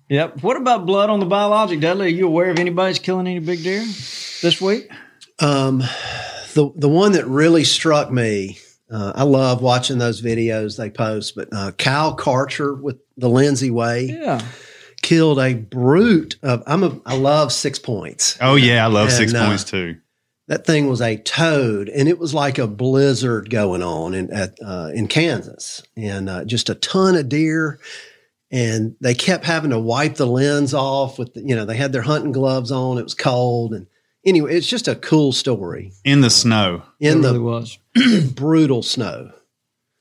Yep. 0.08 0.42
What 0.42 0.56
about 0.56 0.86
blood 0.86 1.10
on 1.10 1.20
the 1.20 1.26
biologic, 1.26 1.80
Dudley? 1.80 2.06
Are 2.06 2.08
you 2.10 2.26
aware 2.26 2.50
of 2.50 2.58
anybody's 2.58 2.98
killing 2.98 3.26
any 3.26 3.40
big 3.40 3.62
deer 3.62 3.80
this 4.42 4.60
week? 4.60 4.90
Um, 5.38 5.78
the 6.54 6.72
the 6.74 6.88
one 6.88 7.12
that 7.12 7.26
really 7.26 7.64
struck 7.64 8.10
me, 8.10 8.58
uh, 8.90 9.12
I 9.14 9.24
love 9.24 9.60
watching 9.60 9.98
those 9.98 10.22
videos 10.22 10.76
they 10.76 10.88
post. 10.90 11.34
But 11.36 11.48
uh, 11.52 11.72
Kyle 11.72 12.16
Karcher 12.16 12.80
with 12.80 12.96
the 13.16 13.28
Lindsay 13.28 13.70
Way 13.70 14.04
Yeah. 14.18 14.40
killed 15.02 15.38
a 15.38 15.54
brute 15.54 16.36
of. 16.42 16.62
I'm 16.66 16.82
a 16.84 16.98
I 17.04 17.16
love 17.16 17.52
six 17.52 17.78
points. 17.78 18.38
oh 18.40 18.54
yeah, 18.56 18.84
I 18.84 18.88
love 18.88 19.08
And, 19.08 19.16
six 19.16 19.34
uh, 19.34 19.46
points 19.46 19.64
too. 19.64 19.96
That 20.48 20.64
thing 20.64 20.88
was 20.88 21.02
a 21.02 21.18
toad, 21.18 21.90
and 21.90 22.08
it 22.08 22.18
was 22.18 22.32
like 22.32 22.56
a 22.56 22.66
blizzard 22.66 23.50
going 23.50 23.82
on 23.82 24.14
in 24.14 24.32
at 24.32 24.54
uh, 24.64 24.90
in 24.94 25.06
Kansas, 25.06 25.82
and 25.98 26.30
uh, 26.30 26.44
just 26.46 26.70
a 26.70 26.74
ton 26.74 27.14
of 27.16 27.28
deer. 27.28 27.78
And 28.50 28.96
they 29.00 29.14
kept 29.14 29.44
having 29.44 29.70
to 29.70 29.78
wipe 29.78 30.14
the 30.14 30.26
lens 30.26 30.72
off 30.72 31.18
with, 31.18 31.34
the, 31.34 31.42
you 31.42 31.54
know, 31.54 31.66
they 31.66 31.76
had 31.76 31.92
their 31.92 32.02
hunting 32.02 32.32
gloves 32.32 32.70
on. 32.72 32.96
It 32.96 33.02
was 33.02 33.14
cold, 33.14 33.74
and 33.74 33.86
anyway, 34.24 34.56
it's 34.56 34.66
just 34.66 34.88
a 34.88 34.94
cool 34.94 35.32
story 35.32 35.92
In 36.04 36.22
the 36.22 36.30
snow. 36.30 36.82
in 36.98 37.18
it 37.18 37.20
the 37.22 37.28
really 37.34 37.38
was. 37.40 37.78
brutal 38.34 38.82
snow. 38.82 39.32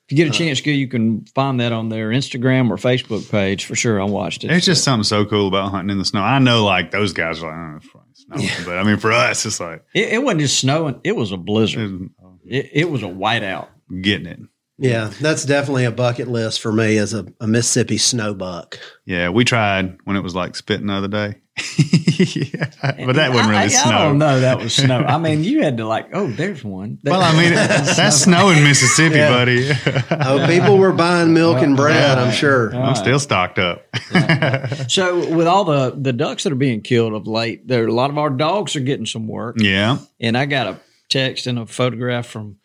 If 0.08 0.18
you 0.18 0.24
get 0.24 0.28
a 0.28 0.30
uh, 0.30 0.38
chance, 0.38 0.62
go. 0.62 0.72
You 0.72 0.88
can 0.88 1.26
find 1.36 1.60
that 1.60 1.74
on 1.74 1.90
their 1.90 2.12
Instagram 2.12 2.70
or 2.70 2.78
Facebook 2.78 3.30
page 3.30 3.66
for 3.66 3.76
sure. 3.76 4.00
I 4.00 4.06
watched 4.06 4.46
it. 4.46 4.52
It's 4.52 4.66
just 4.66 4.86
something 4.86 5.04
so 5.04 5.26
cool 5.26 5.50
about 5.50 5.72
hunting 5.72 5.90
in 5.90 5.98
the 5.98 6.06
snow. 6.06 6.22
I 6.22 6.40
know, 6.40 6.64
like 6.64 6.92
those 6.92 7.12
guys 7.12 7.44
are 7.44 7.48
like, 7.52 7.74
oh, 7.74 8.02
it's 8.14 8.24
fine, 8.24 8.48
snow. 8.48 8.64
but 8.66 8.78
I 8.78 8.84
mean, 8.84 8.96
for 8.96 9.12
us, 9.12 9.46
it's 9.46 9.60
like 9.60 9.84
it, 9.94 10.14
it 10.14 10.24
wasn't 10.24 10.40
just 10.42 10.60
snowing; 10.62 11.02
it 11.04 11.18
was 11.18 11.34
a 11.34 11.38
blizzard. 11.38 11.92
it's 12.02 12.14
It, 12.46 12.70
it 12.84 12.90
was 12.90 13.04
a 13.04 13.08
whiteout. 13.08 13.68
getting 14.00 14.28
it. 14.28 14.40
Yeah, 14.80 15.12
that's 15.22 15.44
definitely 15.44 15.86
a 15.86 15.92
bucket 15.92 16.28
list 16.28 16.62
for 16.62 16.72
me 16.72 16.98
as 16.98 17.14
a, 17.14 17.26
a 17.42 17.48
Mississippi 17.48 17.98
snow 17.98 18.34
buck. 18.36 18.78
Yeah, 19.06 19.30
we 19.30 19.44
tried 19.44 19.98
when 20.04 20.16
it 20.16 20.22
was 20.22 20.36
like 20.36 20.56
spitting 20.56 20.88
the 20.88 20.94
other 20.94 21.08
day. 21.08 21.36
yeah, 21.80 22.70
but 23.08 23.16
that 23.16 23.32
wasn't 23.32 23.50
really 23.50 23.64
I, 23.64 23.68
snow. 23.68 23.96
I 23.98 24.04
don't 24.04 24.18
know. 24.20 24.40
That 24.42 24.60
was 24.60 24.76
snow. 24.76 25.00
I 25.00 25.18
mean, 25.18 25.44
you 25.44 25.64
had 25.64 25.78
to 25.78 25.88
like, 25.88 26.10
oh, 26.14 26.28
there's 26.28 26.64
one. 26.64 27.00
Well, 27.04 27.20
I 27.22 27.32
mean, 27.34 27.54
that's 27.56 28.18
snow 28.22 28.50
in 28.50 28.64
Mississippi, 28.64 29.16
Yeah. 29.16 29.30
buddy. 29.32 29.72
Oh, 30.12 30.46
people 30.48 30.78
were 30.78 30.92
buying 30.94 31.34
milk 31.34 31.64
and 31.64 31.76
bread, 31.76 32.20
I'm 32.20 32.32
sure. 32.32 32.76
I'm 32.76 32.96
still 32.96 33.20
stocked 33.20 33.58
up. 33.58 33.84
So 34.90 35.34
with 35.36 35.48
all 35.48 35.64
the 35.66 35.96
the 36.00 36.14
ducks 36.14 36.44
that 36.44 36.54
are 36.54 36.56
being 36.58 36.82
killed 36.82 37.14
of 37.14 37.28
late, 37.28 37.68
there 37.68 37.88
a 37.88 37.92
lot 37.92 38.10
of 38.12 38.18
our 38.18 38.30
dogs 38.30 38.76
are 38.76 38.82
getting 38.82 39.06
some 39.08 39.28
work. 39.28 39.56
yeah. 39.60 39.98
And 40.20 40.38
I 40.38 40.46
got 40.46 40.68
a 40.68 40.80
text 41.10 41.48
and 41.48 41.58
a 41.58 41.66
photograph 41.66 42.28
from 42.28 42.58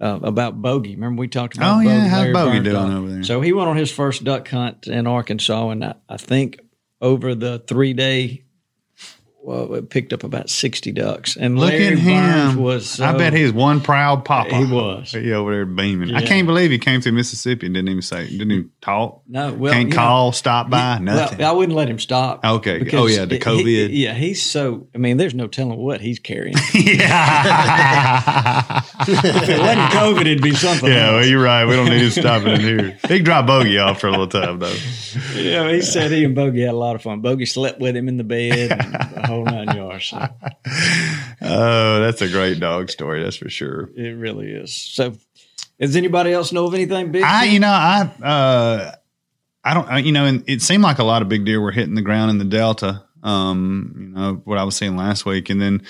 uh, 0.00 0.18
about 0.22 0.60
Bogey. 0.60 0.94
Remember 0.94 1.20
we 1.20 1.28
talked 1.28 1.56
about 1.56 1.74
Oh, 1.74 1.78
Bogey, 1.78 1.88
yeah. 1.88 2.08
How's 2.08 2.32
Bogey 2.32 2.60
doing 2.60 2.92
over 2.92 3.08
there? 3.10 3.22
So 3.24 3.40
he 3.40 3.52
went 3.52 3.68
on 3.68 3.76
his 3.76 3.90
first 3.90 4.24
duck 4.24 4.48
hunt 4.48 4.86
in 4.86 5.06
Arkansas, 5.06 5.68
and 5.70 5.84
I, 5.84 5.94
I 6.08 6.16
think 6.16 6.60
over 7.00 7.34
the 7.34 7.58
three 7.66 7.92
day 7.92 8.44
well, 9.46 9.72
it 9.74 9.90
picked 9.90 10.12
up 10.12 10.24
about 10.24 10.50
sixty 10.50 10.90
ducks. 10.90 11.36
And 11.36 11.56
Look 11.56 11.70
Larry 11.70 11.86
at 11.86 11.94
Burns 11.94 12.54
him. 12.54 12.60
was. 12.60 13.00
I 13.00 13.16
bet 13.16 13.32
uh, 13.32 13.36
he's 13.36 13.52
one 13.52 13.80
proud 13.80 14.24
papa. 14.24 14.56
He 14.56 14.64
was. 14.64 15.12
He 15.12 15.32
over 15.32 15.52
there 15.52 15.64
beaming. 15.64 16.14
I 16.16 16.22
can't 16.22 16.48
believe 16.48 16.72
he 16.72 16.80
came 16.80 17.00
through 17.00 17.12
Mississippi 17.12 17.66
and 17.66 17.74
didn't 17.74 17.88
even 17.88 18.02
say, 18.02 18.28
didn't 18.28 18.50
even 18.50 18.70
talk. 18.80 19.22
No, 19.28 19.54
well, 19.54 19.72
can't 19.72 19.84
you 19.88 19.90
know, 19.90 19.96
call, 19.96 20.32
stop 20.32 20.68
by, 20.68 20.96
Well, 20.96 21.02
nothing. 21.02 21.44
I 21.44 21.52
wouldn't 21.52 21.76
let 21.76 21.88
him 21.88 22.00
stop. 22.00 22.44
Okay. 22.44 22.88
Oh, 22.92 23.06
yeah, 23.06 23.24
the 23.24 23.36
he- 23.36 23.40
COVID. 23.40 23.88
yeah, 23.92 24.14
he's 24.14 24.42
so. 24.42 24.88
I 24.94 24.98
mean, 24.98 25.16
there's 25.16 25.34
no 25.34 25.46
telling 25.46 25.78
what 25.78 26.00
he's 26.00 26.18
carrying. 26.18 26.56
yeah. 26.74 28.82
if 29.00 29.48
it 29.48 29.60
wasn't 29.60 29.92
COVID, 29.92 30.20
it'd 30.22 30.42
be 30.42 30.54
something. 30.54 30.90
Yeah, 30.90 31.12
well, 31.12 31.26
you're 31.26 31.42
right. 31.42 31.64
We 31.66 31.76
don't 31.76 31.88
need 31.88 32.02
him 32.02 32.10
stopping 32.10 32.52
in 32.54 32.60
here. 32.60 32.98
He 33.02 33.08
can 33.18 33.24
drop 33.24 33.46
Bogey 33.46 33.78
off 33.78 34.00
for 34.00 34.08
a 34.08 34.10
little 34.10 34.26
time, 34.26 34.58
though. 34.58 34.74
Yeah, 35.34 35.70
he 35.72 35.80
said 35.82 36.10
he 36.10 36.24
and 36.24 36.34
Bogey 36.34 36.62
had 36.62 36.70
a 36.70 36.76
lot 36.76 36.96
of 36.96 37.02
fun. 37.02 37.20
Bogey 37.20 37.46
slept 37.46 37.78
with 37.80 37.96
him 37.96 38.08
in 38.08 38.16
the 38.16 38.24
bed, 38.24 38.72
and 38.72 39.24
whole 39.36 39.44
nine 39.44 39.76
yards. 39.76 40.06
So 40.06 40.18
Oh, 41.42 42.00
that's 42.00 42.22
a 42.22 42.28
great 42.28 42.60
dog 42.60 42.90
story. 42.90 43.22
That's 43.22 43.36
for 43.36 43.48
sure. 43.50 43.90
it 43.96 44.16
really 44.16 44.50
is. 44.50 44.74
So, 44.74 45.14
does 45.80 45.96
anybody 45.96 46.32
else 46.32 46.52
know 46.52 46.66
of 46.66 46.74
anything 46.74 47.12
big? 47.12 47.22
I, 47.22 47.44
you 47.44 47.60
know, 47.60 47.68
I, 47.68 48.10
uh, 48.22 48.92
I 49.62 49.74
don't, 49.74 49.88
I, 49.88 49.98
you 49.98 50.12
know, 50.12 50.24
and 50.24 50.42
it 50.48 50.62
seemed 50.62 50.82
like 50.82 50.98
a 50.98 51.04
lot 51.04 51.22
of 51.22 51.28
big 51.28 51.44
deer 51.44 51.60
were 51.60 51.72
hitting 51.72 51.94
the 51.94 52.02
ground 52.02 52.30
in 52.30 52.38
the 52.38 52.44
Delta. 52.44 53.02
Um, 53.22 53.94
you 53.98 54.06
know 54.08 54.40
what 54.44 54.58
I 54.58 54.64
was 54.64 54.76
seeing 54.76 54.96
last 54.96 55.26
week, 55.26 55.50
and 55.50 55.60
then 55.60 55.82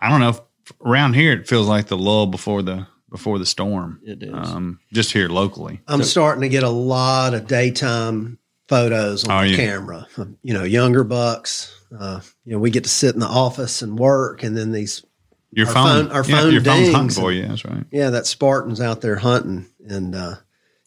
I 0.00 0.10
don't 0.10 0.20
know 0.20 0.28
if 0.30 0.40
around 0.84 1.14
here 1.14 1.32
it 1.32 1.48
feels 1.48 1.66
like 1.66 1.86
the 1.86 1.96
lull 1.96 2.26
before 2.26 2.62
the 2.62 2.86
before 3.10 3.38
the 3.38 3.46
storm. 3.46 4.00
It 4.04 4.22
is. 4.22 4.32
Um, 4.34 4.78
just 4.92 5.12
here 5.12 5.28
locally. 5.28 5.80
I'm 5.88 6.02
starting 6.02 6.42
to 6.42 6.48
get 6.48 6.62
a 6.62 6.68
lot 6.70 7.34
of 7.34 7.46
daytime 7.46 8.38
photos 8.68 9.24
on 9.24 9.30
Are 9.30 9.44
the 9.44 9.50
you? 9.50 9.56
camera. 9.56 10.06
You 10.42 10.54
know, 10.54 10.64
younger 10.64 11.02
bucks. 11.04 11.78
Uh, 11.98 12.20
you 12.44 12.52
know, 12.52 12.58
we 12.58 12.70
get 12.70 12.84
to 12.84 12.90
sit 12.90 13.14
in 13.14 13.20
the 13.20 13.26
office 13.26 13.82
and 13.82 13.98
work, 13.98 14.42
and 14.42 14.56
then 14.56 14.72
these 14.72 15.04
Your 15.52 15.66
Our 15.68 15.72
phone, 15.74 15.84
phone- 16.06 16.12
our 16.12 16.24
yeah, 16.24 16.40
phone 16.40 16.52
your 16.52 16.62
phone's 16.62 16.86
hunting 16.88 17.00
dings 17.00 17.18
for 17.18 17.32
you. 17.32 17.46
That's 17.46 17.64
right. 17.64 17.84
Yeah, 17.90 18.10
that 18.10 18.26
Spartan's 18.26 18.80
out 18.80 19.00
there 19.02 19.16
hunting, 19.16 19.66
and 19.86 20.14
uh, 20.14 20.36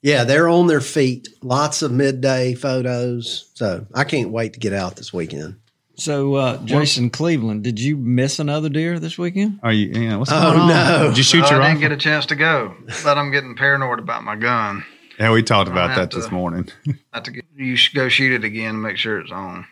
yeah, 0.02 0.24
they're 0.24 0.48
on 0.50 0.68
their 0.68 0.82
feet. 0.82 1.28
Lots 1.44 1.82
of 1.84 1.92
midday 1.92 2.56
photos. 2.56 3.52
So 3.54 3.86
I 3.94 4.04
can't 4.04 4.32
wait 4.32 4.54
to 4.54 4.60
get 4.60 4.74
out 4.74 4.96
this 4.96 5.14
weekend. 5.14 5.58
so, 5.98 6.36
uh, 6.36 6.58
Jason 6.66 7.10
Cleveland, 7.10 7.64
did 7.64 7.80
you 7.80 7.96
miss 7.98 8.40
another 8.40 8.70
deer 8.70 9.00
this 9.00 9.18
weekend? 9.18 9.60
Are 9.64 9.72
you? 9.72 9.88
Yeah. 10.02 10.18
What's 10.18 10.32
Oh, 10.32 10.42
going 10.42 10.60
on? 10.62 10.68
no. 10.70 11.08
Did 11.10 11.18
you 11.18 11.24
shoot 11.24 11.44
Oh, 11.46 11.50
your 11.52 11.62
I 11.62 11.68
rifle? 11.68 11.80
didn't 11.80 11.82
get 11.82 11.92
a 11.92 11.98
chance 12.02 12.26
to 12.28 12.36
go, 12.36 12.74
but 13.04 13.18
I'm 13.18 13.32
getting 13.32 13.56
paranoid 13.56 14.00
about 14.00 14.24
my 14.24 14.36
gun. 14.36 14.84
yeah, 15.20 15.32
we 15.32 15.42
talked 15.44 15.70
about 15.70 15.96
that 15.96 16.12
to- 16.12 16.18
this 16.18 16.32
morning. 16.32 16.68
Have 17.14 17.24
to 17.24 17.32
get, 17.32 17.46
you 17.56 17.76
should 17.76 17.96
go 17.96 18.10
shoot 18.10 18.34
it 18.34 18.44
again 18.44 18.72
and 18.76 18.82
make 18.84 18.98
sure 18.98 19.20
it's 19.20 19.32
on. 19.32 19.66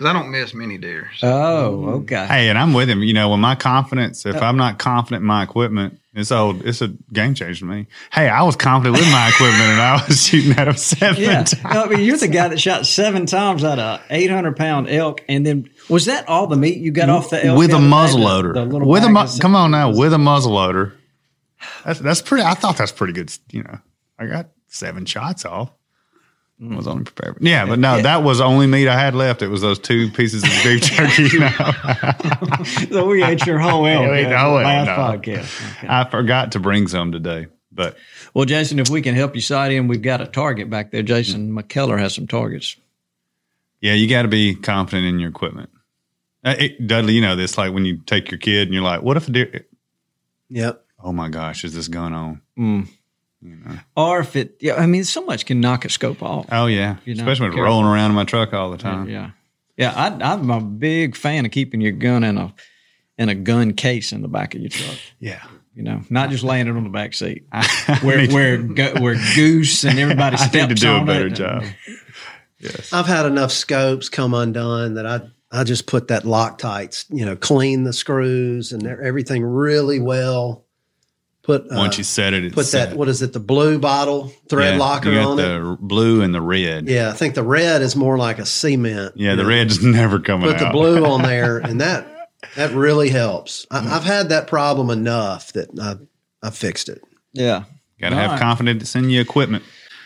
Because 0.00 0.14
I 0.14 0.18
don't 0.18 0.30
miss 0.30 0.54
many 0.54 0.78
deer. 0.78 1.10
so- 1.18 1.28
Oh, 1.28 1.84
mm. 1.84 1.88
okay. 2.04 2.26
Hey, 2.26 2.48
and 2.48 2.58
I'm 2.58 2.72
with 2.72 2.88
him. 2.88 3.02
You 3.02 3.12
know, 3.12 3.28
when 3.28 3.40
my 3.40 3.54
confidence, 3.54 4.24
if 4.24 4.34
uh, 4.34 4.40
I'm 4.40 4.56
not 4.56 4.78
confident 4.78 5.20
in 5.20 5.26
my 5.26 5.42
equipment, 5.42 6.00
it's 6.14 6.32
old. 6.32 6.64
It's 6.64 6.80
a 6.80 6.88
game 7.12 7.34
changer 7.34 7.58
to 7.58 7.64
me. 7.66 7.86
Hey, 8.10 8.26
I 8.30 8.42
was 8.44 8.56
confident 8.56 8.96
with 8.96 9.12
my 9.12 9.28
equipment, 9.28 9.60
and 9.62 9.78
I 9.82 10.02
was 10.08 10.22
shooting 10.26 10.52
at 10.52 10.68
him 10.68 10.76
seven 10.78 11.22
Yeah, 11.22 11.44
times. 11.44 11.76
I 11.76 11.86
mean, 11.86 12.00
you're 12.00 12.16
the 12.16 12.28
guy 12.28 12.48
that 12.48 12.58
shot 12.58 12.86
seven 12.86 13.26
times 13.26 13.62
at 13.62 13.78
a 13.78 14.00
800 14.08 14.56
pound 14.56 14.88
elk, 14.88 15.20
and 15.28 15.44
then 15.44 15.68
was 15.90 16.06
that 16.06 16.26
all 16.30 16.46
the 16.46 16.56
meat 16.56 16.78
you 16.78 16.92
got 16.92 17.10
off 17.10 17.28
the 17.28 17.44
elk 17.44 17.58
with 17.58 17.70
a 17.70 17.76
other 17.76 17.84
muzzle 17.86 18.20
loader. 18.22 18.54
the 18.54 18.64
little 18.64 18.88
with 18.88 19.04
a 19.04 19.10
mu- 19.10 19.26
come 19.38 19.54
on 19.54 19.70
now, 19.70 19.94
with 19.94 20.14
a 20.14 20.18
muzzle 20.18 20.52
loader. 20.52 20.94
That's 21.84 22.00
that's 22.00 22.22
pretty. 22.22 22.42
I 22.44 22.54
thought 22.54 22.78
that's 22.78 22.90
pretty 22.92 23.12
good. 23.12 23.30
You 23.50 23.64
know, 23.64 23.78
I 24.18 24.24
got 24.24 24.48
seven 24.68 25.04
shots 25.04 25.44
off. 25.44 25.70
I 26.62 26.76
was 26.76 26.86
only 26.86 27.04
prepared. 27.04 27.38
Yeah, 27.40 27.64
but 27.64 27.78
no, 27.78 28.02
that 28.02 28.22
was 28.22 28.40
only 28.40 28.66
meat 28.66 28.86
I 28.86 28.98
had 28.98 29.14
left. 29.14 29.40
It 29.40 29.48
was 29.48 29.62
those 29.62 29.78
two 29.78 30.10
pieces 30.10 30.42
of 30.42 30.50
beef 30.62 30.82
jerky. 30.82 31.22
You? 31.22 32.94
So 32.94 33.06
we 33.06 33.22
ate 33.22 33.46
your 33.46 33.58
whole 33.58 33.86
elk. 33.86 34.02
We 34.10 34.18
ate 34.18 34.28
the 34.28 34.38
whole 34.38 34.58
elk, 34.58 34.64
last 34.64 34.86
no. 34.86 35.32
podcast. 35.32 35.78
Okay. 35.78 35.86
I 35.88 36.08
forgot 36.10 36.52
to 36.52 36.60
bring 36.60 36.86
some 36.86 37.12
today, 37.12 37.46
but 37.72 37.96
Well, 38.34 38.44
Jason, 38.44 38.78
if 38.78 38.90
we 38.90 39.00
can 39.00 39.14
help 39.14 39.34
you 39.34 39.40
sight 39.40 39.72
in, 39.72 39.88
we've 39.88 40.02
got 40.02 40.20
a 40.20 40.26
target 40.26 40.68
back 40.68 40.90
there. 40.90 41.02
Jason 41.02 41.50
McKellar 41.52 41.98
has 41.98 42.14
some 42.14 42.26
targets. 42.26 42.76
Yeah, 43.80 43.94
you 43.94 44.08
got 44.08 44.22
to 44.22 44.28
be 44.28 44.54
confident 44.54 45.06
in 45.06 45.18
your 45.18 45.30
equipment. 45.30 45.70
Uh, 46.44 46.56
it, 46.58 46.86
Dudley, 46.86 47.14
you 47.14 47.22
know 47.22 47.36
this. 47.36 47.56
Like 47.56 47.72
when 47.72 47.86
you 47.86 47.98
take 47.98 48.30
your 48.30 48.38
kid 48.38 48.68
and 48.68 48.74
you're 48.74 48.82
like, 48.82 49.02
"What 49.02 49.16
if 49.16 49.28
a 49.28 49.30
deer?" 49.30 49.66
Yep. 50.50 50.84
Oh 51.02 51.12
my 51.12 51.28
gosh, 51.30 51.64
is 51.64 51.74
this 51.74 51.88
going 51.88 52.12
on? 52.12 52.42
Mm. 52.58 52.88
Or 53.96 54.20
if 54.20 54.36
it, 54.36 54.56
yeah, 54.60 54.74
I 54.74 54.86
mean, 54.86 55.04
so 55.04 55.24
much 55.24 55.46
can 55.46 55.60
knock 55.60 55.84
a 55.84 55.88
scope 55.88 56.22
off. 56.22 56.46
Oh 56.52 56.66
yeah, 56.66 56.96
You 57.04 57.14
know, 57.14 57.22
especially 57.22 57.48
when 57.50 57.52
it's 57.58 57.62
rolling 57.62 57.86
around 57.86 58.10
in 58.10 58.14
my 58.16 58.24
truck 58.24 58.52
all 58.52 58.70
the 58.70 58.76
time. 58.78 59.08
Yeah, 59.08 59.30
yeah. 59.76 59.92
I, 59.96 60.32
I'm 60.32 60.50
a 60.50 60.60
big 60.60 61.16
fan 61.16 61.46
of 61.46 61.50
keeping 61.50 61.80
your 61.80 61.92
gun 61.92 62.22
in 62.24 62.36
a 62.36 62.52
in 63.18 63.28
a 63.28 63.34
gun 63.34 63.72
case 63.74 64.12
in 64.12 64.22
the 64.22 64.28
back 64.28 64.54
of 64.54 64.60
your 64.60 64.70
truck. 64.70 64.96
Yeah, 65.18 65.42
You 65.74 65.82
know, 65.82 66.02
not 66.10 66.30
just 66.30 66.42
laying 66.44 66.66
it 66.68 66.70
on 66.76 66.84
the 66.84 66.90
back 66.90 67.14
seat. 67.14 67.46
I 67.52 67.66
Where 68.02 68.18
need 68.18 68.28
to- 68.28 68.34
where 68.34 68.58
go, 68.58 68.94
where 69.00 69.16
goose 69.34 69.84
and 69.84 69.98
everybody 69.98 70.36
I 70.38 70.46
steps 70.46 70.68
need 70.68 70.76
to 70.76 70.82
do 70.82 70.96
a 70.96 71.04
better 71.04 71.26
it. 71.28 71.34
job. 71.34 71.64
Yes. 72.58 72.92
I've 72.92 73.06
had 73.06 73.24
enough 73.26 73.52
scopes 73.52 74.08
come 74.10 74.34
undone 74.34 74.94
that 74.94 75.06
I 75.06 75.20
I 75.52 75.64
just 75.64 75.86
put 75.86 76.08
that 76.08 76.22
Loctite, 76.24 77.06
you 77.10 77.24
know, 77.24 77.34
clean 77.36 77.82
the 77.84 77.92
screws 77.92 78.70
and 78.72 78.86
everything 78.86 79.42
really 79.42 79.98
well. 79.98 80.64
Put 81.58 81.70
uh, 81.72 81.76
Once 81.76 81.98
you 81.98 82.04
set 82.04 82.32
it, 82.34 82.44
it's 82.44 82.54
put 82.54 82.66
set. 82.66 82.90
that 82.90 82.96
what 82.98 83.08
is 83.08 83.22
it 83.22 83.32
the 83.32 83.40
blue 83.40 83.78
bottle 83.78 84.32
thread 84.48 84.74
Yeah, 84.74 84.78
locker 84.80 85.08
you 85.10 85.16
got 85.16 85.26
on 85.30 85.36
the 85.36 85.72
it. 85.72 85.78
blue 85.80 86.22
and 86.22 86.34
the 86.34 86.40
red. 86.40 86.88
Yeah, 86.88 87.06
Yeah, 87.06 87.10
I 87.10 87.12
think 87.12 87.34
the 87.34 87.42
red 87.42 87.82
is 87.82 87.96
more 87.96 88.16
like 88.18 88.38
a 88.38 88.46
cement. 88.46 89.14
Yeah, 89.16 89.34
the 89.34 89.42
you 89.42 89.48
know. 89.48 89.48
red 89.48 89.66
is 89.68 89.82
never 89.84 90.20
coming 90.20 90.46
Put 90.50 90.60
out. 90.60 90.66
the 90.66 90.70
blue 90.72 91.04
on 91.04 91.22
there, 91.32 91.58
and 91.58 91.80
that 91.80 92.06
that 92.56 92.72
really 92.72 93.08
helps. 93.10 93.66
I, 93.70 93.96
I've 93.96 94.04
had 94.04 94.28
that 94.30 94.46
problem 94.46 94.90
enough 94.90 95.52
that 95.54 95.68
I 95.80 95.96
I 96.46 96.50
fixed 96.50 96.88
it. 96.88 97.02
Yeah. 97.32 97.64
Got 98.00 98.10
to 98.10 98.14
All 98.16 98.20
have 98.22 98.30
right. 98.32 98.40
confidence 98.40 98.94
in 98.96 99.10
your 99.10 99.20
equipment. 99.22 99.62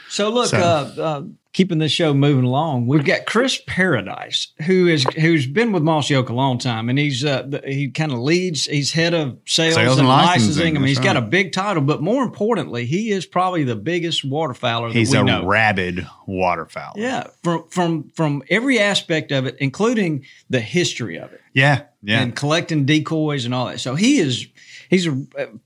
So 0.09 0.31
look, 0.31 0.47
So- 0.49 0.59
Uh, 0.59 1.01
uh, 1.03 1.23
keeping 1.53 1.79
this 1.79 1.93
show 1.93 2.12
moving 2.12 2.45
along, 2.45 2.87
we've 2.88 3.05
got 3.05 3.27
Chris 3.27 3.61
Paradise, 3.69 4.49
who 4.67 4.88
is 4.88 5.05
who's 5.17 5.47
been 5.47 5.71
with 5.73 5.83
Mossy 5.85 6.14
Oak 6.17 6.29
a 6.29 6.33
long 6.35 6.59
time, 6.59 6.88
and 6.88 6.99
he's 6.99 7.25
uh, 7.25 7.61
he 7.64 7.88
kind 7.90 8.12
of 8.12 8.19
leads. 8.19 8.64
He's 8.67 8.93
head 8.93 9.14
of 9.14 9.38
sales, 9.47 9.75
Sales 9.75 9.93
and, 9.99 10.01
and 10.01 10.09
licensing. 10.09 10.49
licensing, 10.49 10.77
I 10.77 10.81
mean, 10.81 10.88
he's 10.88 10.97
that's 10.99 11.07
got 11.07 11.17
a 11.17 11.21
big 11.23 11.53
title, 11.53 11.83
but 11.83 12.03
more 12.03 12.23
importantly, 12.25 12.87
he 12.87 13.11
is 13.11 13.25
probably 13.25 13.62
the 13.64 13.77
biggest 13.77 14.29
waterfowler 14.29 14.88
that 14.93 14.99
He's 14.99 15.12
a 15.14 15.23
know. 15.23 15.47
rabid 15.47 16.07
waterfowl. 16.27 16.95
yeah, 16.97 17.29
from 17.43 17.64
from 17.71 18.11
from 18.14 18.43
every 18.51 18.79
aspect 18.81 19.31
of 19.33 19.47
it, 19.47 19.57
including 19.61 20.25
the 20.51 20.61
history 20.61 21.17
of 21.19 21.33
it 21.33 21.40
yeah, 21.53 21.83
yeah. 22.03 22.21
and 22.21 22.35
collecting 22.35 22.85
decoys 22.85 23.45
and 23.45 23.55
all 23.55 23.67
that. 23.67 23.79
So 23.81 23.95
he 23.95 24.19
is 24.19 24.47
he's 24.90 25.07
a, 25.07 25.16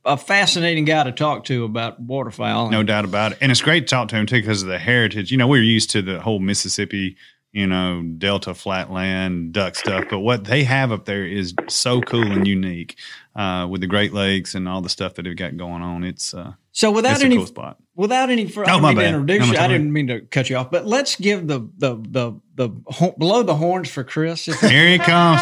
a 0.04 0.16
fascinating 0.16 0.85
guy 0.85 1.04
to 1.04 1.12
talk 1.12 1.44
to 1.46 1.64
about 1.64 2.00
waterfowl. 2.00 2.70
No 2.70 2.83
doubt 2.83 3.04
about 3.04 3.33
it. 3.33 3.38
And 3.40 3.50
it's 3.52 3.61
great 3.62 3.81
to 3.81 3.87
talk 3.87 4.09
to 4.09 4.16
him 4.16 4.26
too 4.26 4.40
because 4.40 4.62
of 4.62 4.68
the 4.68 4.78
heritage. 4.78 5.31
You 5.31 5.37
know, 5.38 5.46
we're 5.46 5.62
used 5.62 5.90
to 5.90 6.02
the 6.02 6.20
whole 6.20 6.38
Mississippi, 6.38 7.16
you 7.52 7.66
know, 7.66 8.02
Delta 8.18 8.54
flatland 8.54 9.52
duck 9.52 9.74
stuff, 9.76 10.04
but 10.11 10.20
what 10.20 10.44
they 10.44 10.64
have 10.64 10.92
up 10.92 11.04
there 11.07 11.26
is 11.26 11.54
so 11.68 12.00
cool 12.00 12.31
and 12.31 12.46
unique 12.46 12.96
uh, 13.37 13.66
with 13.70 13.81
the 13.81 13.87
Great 13.87 14.12
Lakes 14.12 14.54
and 14.54 14.68
all 14.68 14.81
the 14.83 14.88
stuff 14.88 15.14
that 15.14 15.22
they've 15.22 15.37
got 15.37 15.57
going 15.57 15.83
on. 15.83 16.04
It's 16.04 16.35
uh, 16.35 16.52
So 16.72 16.90
without 16.90 17.12
it's 17.12 17.22
a 17.22 17.26
any 17.26 17.37
cool 17.37 17.46
spot. 17.46 17.78
Without 17.96 18.31
any, 18.31 18.46
I 18.46 18.50
Oh, 18.61 18.64
don't 18.64 18.83
my 18.83 18.88
mean 18.90 18.96
to 18.98 19.02
bad. 19.02 19.14
introduce 19.14 19.42
I'm 19.48 19.52
you. 19.54 19.59
I 19.61 19.66
didn't 19.68 19.92
mean 19.92 20.07
to 20.09 20.20
cut 20.20 20.50
you 20.50 20.57
off, 20.57 20.70
but 20.70 20.87
let's 20.87 21.16
give 21.16 21.46
the 21.48 21.68
the 21.78 21.96
the 21.96 22.40
the 22.54 22.70
ho- 22.87 23.14
below 23.18 23.42
the 23.42 23.54
horns 23.57 23.88
for 23.90 24.04
Chris. 24.04 24.44
Here 24.44 24.88
he 24.90 24.98
comes. 24.98 25.40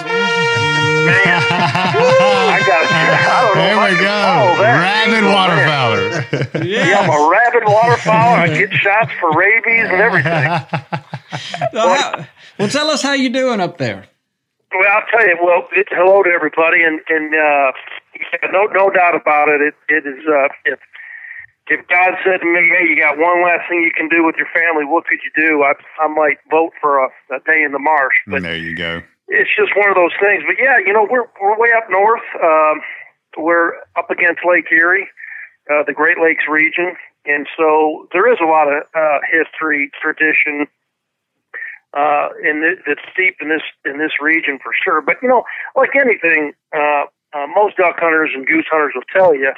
I 1.08 2.62
got 2.66 2.92
I 2.92 3.42
don't 3.42 3.54
know 3.56 3.62
There 3.62 3.78
we 3.90 3.96
go. 4.02 4.22
follow 4.22 4.62
that. 4.62 4.74
Rabid 4.82 5.14
Jesus, 5.14 5.22
man. 5.22 5.34
waterfowler. 5.36 6.66
Yeah, 6.66 7.00
I'm 7.00 7.10
a 7.10 7.28
rabid 7.30 7.64
waterfowl. 7.66 8.34
I 8.34 8.46
get 8.48 8.72
shots 8.72 9.12
for 9.20 9.32
rabies 9.36 9.86
and 9.90 10.00
everything. 10.00 10.46
So 11.72 11.88
how- 11.88 12.26
well, 12.58 12.68
tell 12.68 12.88
us 12.90 13.02
how 13.02 13.12
you 13.12 13.28
doing 13.30 13.60
up 13.60 13.78
there. 13.78 14.04
Well, 14.72 14.88
I'll 14.92 15.06
tell 15.10 15.26
you. 15.26 15.36
Well, 15.42 15.68
it, 15.72 15.86
hello 15.90 16.22
to 16.22 16.30
everybody, 16.30 16.82
and 16.82 17.00
and 17.08 17.34
uh, 17.34 17.72
yeah, 18.18 18.50
no 18.50 18.64
no 18.66 18.90
doubt 18.90 19.14
about 19.14 19.48
it. 19.48 19.60
It 19.60 19.74
it 19.88 20.06
is 20.06 20.24
uh, 20.26 20.48
if 20.64 20.78
if 21.68 21.86
God 21.88 22.14
said 22.24 22.38
to 22.40 22.44
me, 22.46 22.60
"Hey, 22.76 22.88
you 22.88 22.96
got 23.00 23.16
one 23.16 23.42
last 23.42 23.68
thing 23.68 23.82
you 23.82 23.92
can 23.96 24.08
do 24.08 24.24
with 24.24 24.36
your 24.36 24.48
family, 24.52 24.84
what 24.84 25.04
could 25.06 25.18
you 25.24 25.30
do?" 25.48 25.62
I 25.62 25.72
I 26.02 26.08
might 26.08 26.38
vote 26.50 26.72
for 26.80 26.98
a, 26.98 27.08
a 27.34 27.38
day 27.46 27.62
in 27.62 27.72
the 27.72 27.78
marsh, 27.78 28.14
but 28.26 28.42
there 28.42 28.56
you 28.56 28.74
go. 28.76 29.02
It's 29.28 29.50
just 29.56 29.74
one 29.76 29.88
of 29.88 29.96
those 29.96 30.14
things. 30.20 30.44
But 30.46 30.56
yeah, 30.58 30.78
you 30.78 30.92
know, 30.92 31.06
we're 31.08 31.26
we're 31.40 31.58
way 31.58 31.70
up 31.76 31.90
north. 31.90 32.26
Um, 32.42 32.80
we're 33.36 33.76
up 33.96 34.10
against 34.10 34.40
Lake 34.46 34.70
Erie, 34.72 35.08
uh, 35.70 35.82
the 35.86 35.92
Great 35.92 36.18
Lakes 36.18 36.44
region, 36.48 36.96
and 37.26 37.46
so 37.56 38.08
there 38.12 38.30
is 38.32 38.38
a 38.40 38.46
lot 38.46 38.68
of 38.68 38.84
uh, 38.94 39.18
history, 39.30 39.90
tradition, 40.00 40.66
uh, 41.92 42.28
in 42.42 42.62
th- 42.62 42.80
that's 42.86 43.06
deep 43.16 43.36
in 43.40 43.48
this 43.48 43.62
in 43.84 43.98
this 43.98 44.12
region 44.20 44.58
for 44.62 44.72
sure. 44.72 45.02
But 45.02 45.16
you 45.22 45.28
know, 45.28 45.44
like 45.74 45.90
anything, 45.96 46.52
uh, 46.74 47.06
uh, 47.34 47.46
most 47.54 47.76
duck 47.76 47.96
hunters 47.98 48.30
and 48.34 48.46
goose 48.46 48.66
hunters 48.70 48.92
will 48.94 49.10
tell 49.12 49.34
you. 49.34 49.52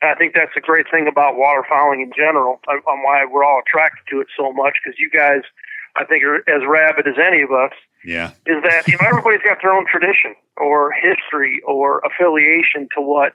And 0.00 0.10
I 0.10 0.14
think 0.14 0.34
that's 0.34 0.54
a 0.56 0.60
great 0.60 0.86
thing 0.90 1.08
about 1.08 1.34
waterfowling 1.34 2.02
in 2.02 2.12
general, 2.16 2.60
on 2.68 2.78
on 2.86 3.02
why 3.02 3.24
we're 3.24 3.44
all 3.44 3.60
attracted 3.66 4.04
to 4.10 4.20
it 4.20 4.28
so 4.36 4.52
much. 4.52 4.78
Because 4.82 4.98
you 4.98 5.10
guys, 5.10 5.42
I 5.96 6.04
think, 6.04 6.22
are 6.24 6.38
as 6.48 6.62
rabid 6.66 7.08
as 7.08 7.18
any 7.18 7.42
of 7.42 7.50
us. 7.50 7.72
Yeah. 8.04 8.30
is 8.46 8.62
that 8.62 8.86
know 8.88 9.06
everybody's 9.06 9.42
got 9.42 9.58
their 9.62 9.72
own 9.72 9.86
tradition 9.86 10.34
or 10.56 10.92
history 10.92 11.60
or 11.66 12.00
affiliation 12.00 12.88
to 12.94 13.02
what 13.02 13.34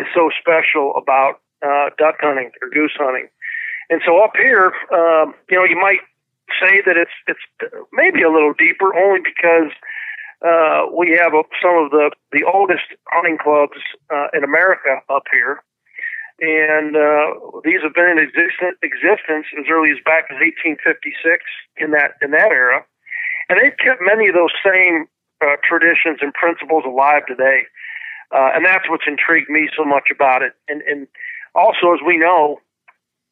is 0.00 0.06
so 0.14 0.30
special 0.40 0.94
about 0.96 1.40
uh, 1.62 1.90
duck 1.98 2.16
hunting 2.20 2.50
or 2.62 2.70
goose 2.70 2.94
hunting. 2.96 3.28
And 3.90 4.00
so 4.04 4.22
up 4.22 4.32
here, 4.36 4.72
um, 4.92 5.34
you 5.50 5.56
know, 5.56 5.64
you 5.64 5.76
might 5.76 6.00
say 6.60 6.82
that 6.84 6.96
it's 6.96 7.12
it's 7.26 7.40
maybe 7.92 8.22
a 8.22 8.30
little 8.30 8.52
deeper, 8.58 8.94
only 8.94 9.20
because 9.20 9.72
uh, 10.44 10.86
we 10.94 11.16
have 11.18 11.32
some 11.62 11.76
of 11.76 11.90
the 11.90 12.10
the 12.32 12.44
oldest 12.44 12.84
hunting 13.08 13.38
clubs 13.38 13.80
uh, 14.12 14.28
in 14.34 14.44
America 14.44 15.00
up 15.08 15.24
here, 15.32 15.62
and 16.40 16.96
uh, 16.96 17.34
these 17.64 17.80
have 17.82 17.94
been 17.94 18.08
in 18.08 18.18
existence, 18.18 18.76
existence 18.82 19.46
as 19.58 19.66
early 19.70 19.90
as 19.90 19.98
back 20.04 20.28
as 20.30 20.36
1856 20.36 21.44
in 21.78 21.90
that 21.92 22.20
in 22.20 22.30
that 22.32 22.52
era, 22.52 22.84
and 23.48 23.58
they've 23.60 23.76
kept 23.78 24.00
many 24.00 24.28
of 24.28 24.34
those 24.34 24.52
same 24.64 25.06
uh, 25.40 25.56
traditions 25.62 26.18
and 26.20 26.32
principles 26.34 26.84
alive 26.86 27.26
today, 27.26 27.62
uh, 28.34 28.50
and 28.54 28.64
that's 28.64 28.88
what's 28.88 29.04
intrigued 29.06 29.48
me 29.48 29.68
so 29.76 29.84
much 29.84 30.08
about 30.12 30.42
it. 30.42 30.52
And 30.68 30.82
and 30.82 31.06
also, 31.54 31.92
as 31.94 32.00
we 32.06 32.16
know, 32.16 32.60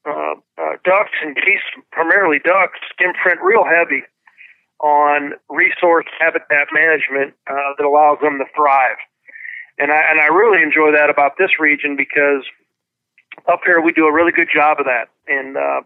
uh, 0.06 0.34
uh, 0.58 0.76
ducks 0.84 1.18
and 1.22 1.34
geese, 1.36 1.66
primarily 1.92 2.38
ducks, 2.38 2.78
imprint 3.00 3.40
real 3.42 3.64
heavy 3.64 4.02
on 4.80 5.32
resource 5.48 6.06
habitat 6.18 6.68
management 6.72 7.34
uh, 7.48 7.72
that 7.78 7.84
allows 7.84 8.18
them 8.20 8.38
to 8.38 8.44
thrive. 8.54 8.96
And 9.78 9.90
I 9.92 10.02
and 10.10 10.20
I 10.20 10.26
really 10.26 10.62
enjoy 10.62 10.92
that 10.92 11.10
about 11.10 11.32
this 11.38 11.58
region 11.60 11.96
because 11.96 12.44
up 13.48 13.60
here 13.64 13.80
we 13.80 13.92
do 13.92 14.06
a 14.06 14.12
really 14.12 14.32
good 14.32 14.48
job 14.52 14.78
of 14.80 14.86
that. 14.86 15.08
And 15.28 15.56
uh, 15.56 15.80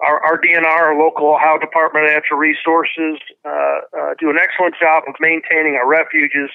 our, 0.00 0.22
our 0.22 0.38
DNR, 0.38 0.64
our 0.64 0.98
local 0.98 1.34
Ohio 1.34 1.58
Department 1.58 2.06
of 2.06 2.10
Natural 2.12 2.38
Resources, 2.38 3.18
uh, 3.44 3.48
uh, 3.48 4.14
do 4.18 4.30
an 4.30 4.38
excellent 4.38 4.74
job 4.80 5.02
of 5.08 5.14
maintaining 5.20 5.74
our 5.74 5.86
refuges, 5.86 6.50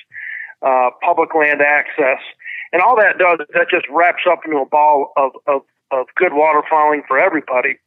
uh, 0.62 0.90
public 1.04 1.36
land 1.36 1.62
access, 1.62 2.24
and 2.72 2.82
all 2.82 2.96
that 2.96 3.18
does 3.18 3.40
is 3.42 3.48
that 3.54 3.70
just 3.70 3.86
wraps 3.90 4.24
up 4.30 4.40
into 4.46 4.58
a 4.58 4.66
ball 4.66 5.12
of, 5.18 5.32
of, 5.48 5.62
of 5.92 6.08
good 6.16 6.32
waterfowling 6.32 7.06
for 7.08 7.20
everybody. 7.20 7.78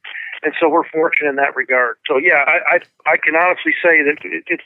And 0.43 0.53
so 0.61 0.69
we're 0.69 0.87
fortunate 0.89 1.31
in 1.31 1.37
that 1.37 1.57
regard. 1.57 1.97
So 2.07 2.19
yeah, 2.19 2.45
I 2.47 2.77
I, 2.77 3.13
I 3.13 3.17
can 3.17 3.35
honestly 3.35 3.73
say 3.83 4.05
that 4.05 4.19
it, 4.23 4.45
it's 4.47 4.65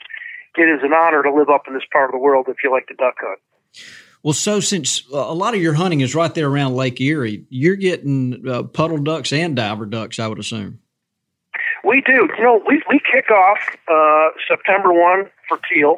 it 0.58 0.68
is 0.68 0.82
an 0.82 0.92
honor 0.92 1.22
to 1.22 1.32
live 1.32 1.48
up 1.48 1.62
in 1.68 1.74
this 1.74 1.86
part 1.92 2.10
of 2.10 2.12
the 2.12 2.18
world 2.18 2.46
if 2.48 2.56
you 2.64 2.70
like 2.70 2.88
to 2.88 2.94
duck 2.94 3.14
hunt. 3.20 3.38
Well, 4.22 4.34
so 4.34 4.60
since 4.60 5.08
a 5.12 5.34
lot 5.34 5.54
of 5.54 5.62
your 5.62 5.74
hunting 5.74 6.00
is 6.00 6.14
right 6.14 6.34
there 6.34 6.48
around 6.48 6.74
Lake 6.74 7.00
Erie, 7.00 7.46
you're 7.48 7.76
getting 7.76 8.46
uh, 8.46 8.64
puddle 8.64 8.98
ducks 8.98 9.32
and 9.32 9.56
diver 9.56 9.86
ducks, 9.86 10.18
I 10.18 10.26
would 10.26 10.38
assume. 10.38 10.78
We 11.84 12.02
do. 12.02 12.28
You 12.36 12.44
know, 12.44 12.60
we 12.66 12.82
we 12.90 13.00
kick 13.00 13.30
off 13.30 13.58
uh, 13.88 14.28
September 14.46 14.92
one 14.92 15.30
for 15.48 15.58
teal, 15.72 15.96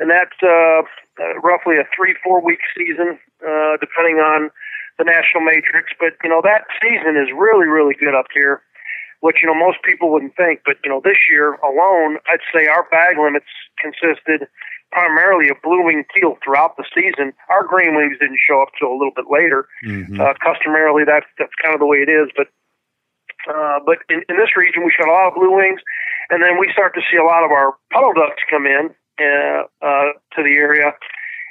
and 0.00 0.10
that's 0.10 0.34
uh, 0.42 0.82
uh, 1.22 1.38
roughly 1.42 1.76
a 1.76 1.84
three 1.94 2.16
four 2.24 2.42
week 2.42 2.58
season, 2.76 3.18
uh, 3.46 3.76
depending 3.78 4.16
on 4.18 4.50
the 4.98 5.04
national 5.04 5.44
matrix. 5.44 5.92
But 6.00 6.14
you 6.24 6.30
know, 6.30 6.42
that 6.42 6.66
season 6.82 7.16
is 7.16 7.30
really 7.30 7.66
really 7.66 7.94
good 7.94 8.14
up 8.14 8.26
here, 8.34 8.62
which 9.20 9.36
you 9.40 9.46
know 9.46 9.54
most 9.54 9.78
people 9.84 10.10
wouldn't 10.10 10.34
think. 10.34 10.62
But 10.66 10.78
you 10.82 10.90
know, 10.90 11.00
this 11.04 11.18
year 11.30 11.54
alone, 11.62 12.18
I'd 12.26 12.42
say 12.52 12.66
our 12.66 12.88
bag 12.90 13.14
limits 13.16 13.46
consisted 13.78 14.48
primarily 14.94 15.50
of 15.50 15.58
blue 15.62 15.82
wing 15.82 16.06
teal 16.14 16.38
throughout 16.38 16.78
the 16.78 16.86
season. 16.94 17.34
Our 17.50 17.66
green 17.66 17.98
wings 17.98 18.16
didn't 18.22 18.38
show 18.38 18.62
up 18.62 18.70
till 18.78 18.88
a 18.88 18.96
little 18.96 19.12
bit 19.14 19.26
later. 19.28 19.66
Mm-hmm. 19.84 20.20
Uh, 20.20 20.38
customarily, 20.38 21.02
that's 21.02 21.26
that's 21.36 21.52
kind 21.58 21.74
of 21.74 21.82
the 21.82 21.90
way 21.90 21.98
it 21.98 22.08
is. 22.08 22.30
But 22.38 22.48
uh, 23.50 23.82
but 23.84 23.98
in, 24.08 24.22
in 24.30 24.38
this 24.38 24.54
region, 24.56 24.86
we 24.86 24.94
shot 24.94 25.10
a 25.10 25.12
lot 25.12 25.28
of 25.28 25.34
blue 25.34 25.50
wings, 25.50 25.82
and 26.30 26.40
then 26.40 26.56
we 26.62 26.70
start 26.72 26.94
to 26.94 27.02
see 27.10 27.18
a 27.18 27.26
lot 27.26 27.42
of 27.44 27.50
our 27.50 27.74
puddle 27.92 28.14
ducks 28.14 28.40
come 28.48 28.64
in 28.64 28.94
uh, 29.18 29.66
uh, 29.82 30.14
to 30.38 30.40
the 30.46 30.54
area, 30.56 30.94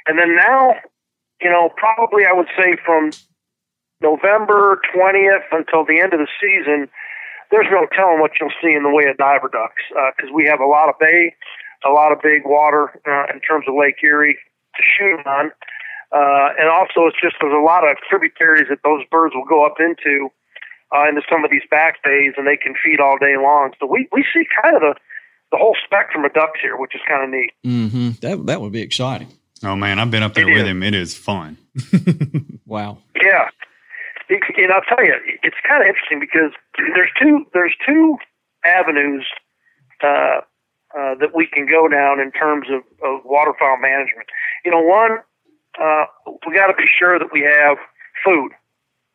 and 0.08 0.18
then 0.18 0.34
now, 0.34 0.74
you 1.44 1.50
know, 1.52 1.68
probably 1.76 2.24
I 2.24 2.32
would 2.32 2.48
say 2.56 2.80
from 2.80 3.12
November 4.00 4.80
twentieth 4.90 5.46
until 5.52 5.84
the 5.84 6.00
end 6.00 6.16
of 6.16 6.20
the 6.24 6.32
season, 6.40 6.88
there's 7.52 7.68
no 7.70 7.86
telling 7.92 8.18
what 8.18 8.32
you'll 8.40 8.56
see 8.64 8.72
in 8.72 8.82
the 8.82 8.90
way 8.90 9.04
of 9.04 9.16
diver 9.16 9.52
ducks 9.52 9.84
because 10.16 10.32
we 10.32 10.48
have 10.48 10.60
a 10.60 10.66
lot 10.66 10.88
of 10.88 10.98
bay, 10.98 11.36
a 11.86 11.90
lot 11.90 12.12
of 12.12 12.18
big 12.22 12.42
water 12.44 12.90
uh, 13.06 13.32
in 13.32 13.40
terms 13.40 13.66
of 13.68 13.74
Lake 13.78 13.96
Erie 14.02 14.38
to 14.76 14.82
shoot 14.82 15.20
on. 15.26 15.50
Uh, 16.12 16.48
and 16.58 16.68
also, 16.68 17.06
it's 17.06 17.20
just 17.20 17.36
there's 17.40 17.52
a 17.52 17.64
lot 17.64 17.82
of 17.88 17.96
tributaries 18.08 18.66
that 18.70 18.78
those 18.84 19.02
birds 19.10 19.34
will 19.34 19.44
go 19.44 19.64
up 19.66 19.76
into 19.80 20.28
uh, 20.94 21.08
into 21.08 21.22
some 21.30 21.44
of 21.44 21.50
these 21.50 21.62
back 21.70 22.02
bays, 22.04 22.34
and 22.36 22.46
they 22.46 22.56
can 22.56 22.74
feed 22.84 23.00
all 23.00 23.18
day 23.18 23.34
long. 23.36 23.72
So 23.80 23.86
we, 23.86 24.08
we 24.12 24.24
see 24.32 24.44
kind 24.62 24.76
of 24.76 24.82
the 24.82 24.94
the 25.50 25.56
whole 25.58 25.76
spectrum 25.84 26.24
of 26.24 26.32
ducks 26.32 26.60
here, 26.62 26.76
which 26.76 26.94
is 26.94 27.00
kind 27.08 27.24
of 27.24 27.30
neat. 27.30 27.50
Mm-hmm. 27.64 28.10
That 28.22 28.46
that 28.46 28.60
would 28.60 28.72
be 28.72 28.82
exciting. 28.82 29.28
Oh 29.64 29.74
man, 29.76 29.98
I've 29.98 30.10
been 30.10 30.22
up 30.22 30.34
there 30.34 30.48
It 30.48 30.52
with 30.52 30.62
is. 30.62 30.68
him. 30.68 30.82
It 30.82 30.94
is 30.94 31.14
fun. 31.16 31.58
Wow. 32.66 32.98
Yeah, 33.14 33.48
It- 34.28 34.42
and 34.56 34.72
I'll 34.72 34.80
tell 34.88 35.04
you, 35.04 35.14
it's 35.42 35.56
kind 35.68 35.82
of 35.82 35.88
interesting 35.88 36.18
because 36.18 36.50
there's 36.94 37.10
two 37.20 37.44
there's 37.52 37.74
two 37.86 38.16
avenues 38.64 39.26
uh, 40.02 40.40
uh, 40.94 41.14
that 41.18 41.34
we 41.34 41.46
can 41.46 41.66
go 41.66 41.88
down 41.88 42.20
in 42.20 42.30
terms 42.32 42.68
of, 42.70 42.82
of 43.02 43.20
waterfowl 43.24 43.78
management. 43.78 44.28
You 44.64 44.70
know, 44.70 44.80
one 44.80 45.18
uh, 45.80 46.06
we 46.46 46.54
got 46.54 46.68
to 46.68 46.74
be 46.74 46.86
sure 46.86 47.18
that 47.18 47.32
we 47.32 47.42
have 47.42 47.78
food. 48.24 48.52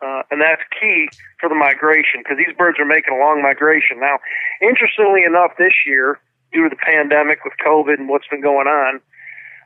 Uh, 0.02 0.24
and 0.32 0.39
that's 0.39 0.62
key 0.80 1.10
for 1.39 1.50
the 1.50 1.56
migration 1.56 2.24
because 2.24 2.38
these 2.38 2.56
birds 2.56 2.80
are 2.80 2.86
making 2.88 3.13
a 3.13 3.20
long 3.20 3.42
migration. 3.44 4.00
Now, 4.00 4.20
interestingly 4.62 5.24
enough, 5.28 5.52
this 5.60 5.84
year, 5.86 6.20
due 6.54 6.63
to 6.63 6.70
the 6.70 6.80
pandemic 6.80 7.44
with 7.44 7.54
COVID 7.60 8.00
and 8.00 8.08
what's 8.08 8.28
been 8.28 8.42
going 8.42 8.68
on, 8.68 9.02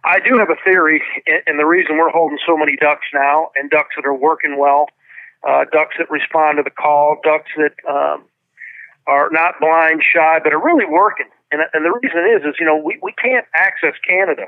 I 0.03 0.19
do 0.19 0.37
have 0.37 0.49
a 0.49 0.57
theory, 0.65 1.01
and- 1.47 1.59
the 1.59 1.65
reason 1.65 1.97
we're 1.97 2.09
holding 2.09 2.39
so 2.45 2.57
many 2.57 2.75
ducks 2.75 3.05
now, 3.13 3.51
and 3.55 3.69
ducks 3.69 3.95
that 3.95 4.05
are 4.05 4.13
working 4.13 4.57
well, 4.57 4.87
uh, 5.47 5.65
ducks 5.71 5.95
that 5.97 6.09
respond 6.09 6.57
to 6.57 6.63
the 6.63 6.71
call, 6.71 7.17
ducks 7.23 7.51
that 7.57 7.73
um, 7.87 8.25
are 9.07 9.29
not 9.31 9.59
blind, 9.59 10.01
shy, 10.03 10.39
but 10.43 10.53
are 10.53 10.63
really 10.63 10.85
working. 10.85 11.27
And, 11.51 11.61
and 11.73 11.85
the 11.85 11.91
reason 11.91 12.25
is, 12.25 12.43
is 12.47 12.55
you 12.59 12.65
know, 12.65 12.77
we, 12.77 12.97
we 13.01 13.13
can't 13.13 13.45
access 13.55 13.93
Canada. 14.07 14.45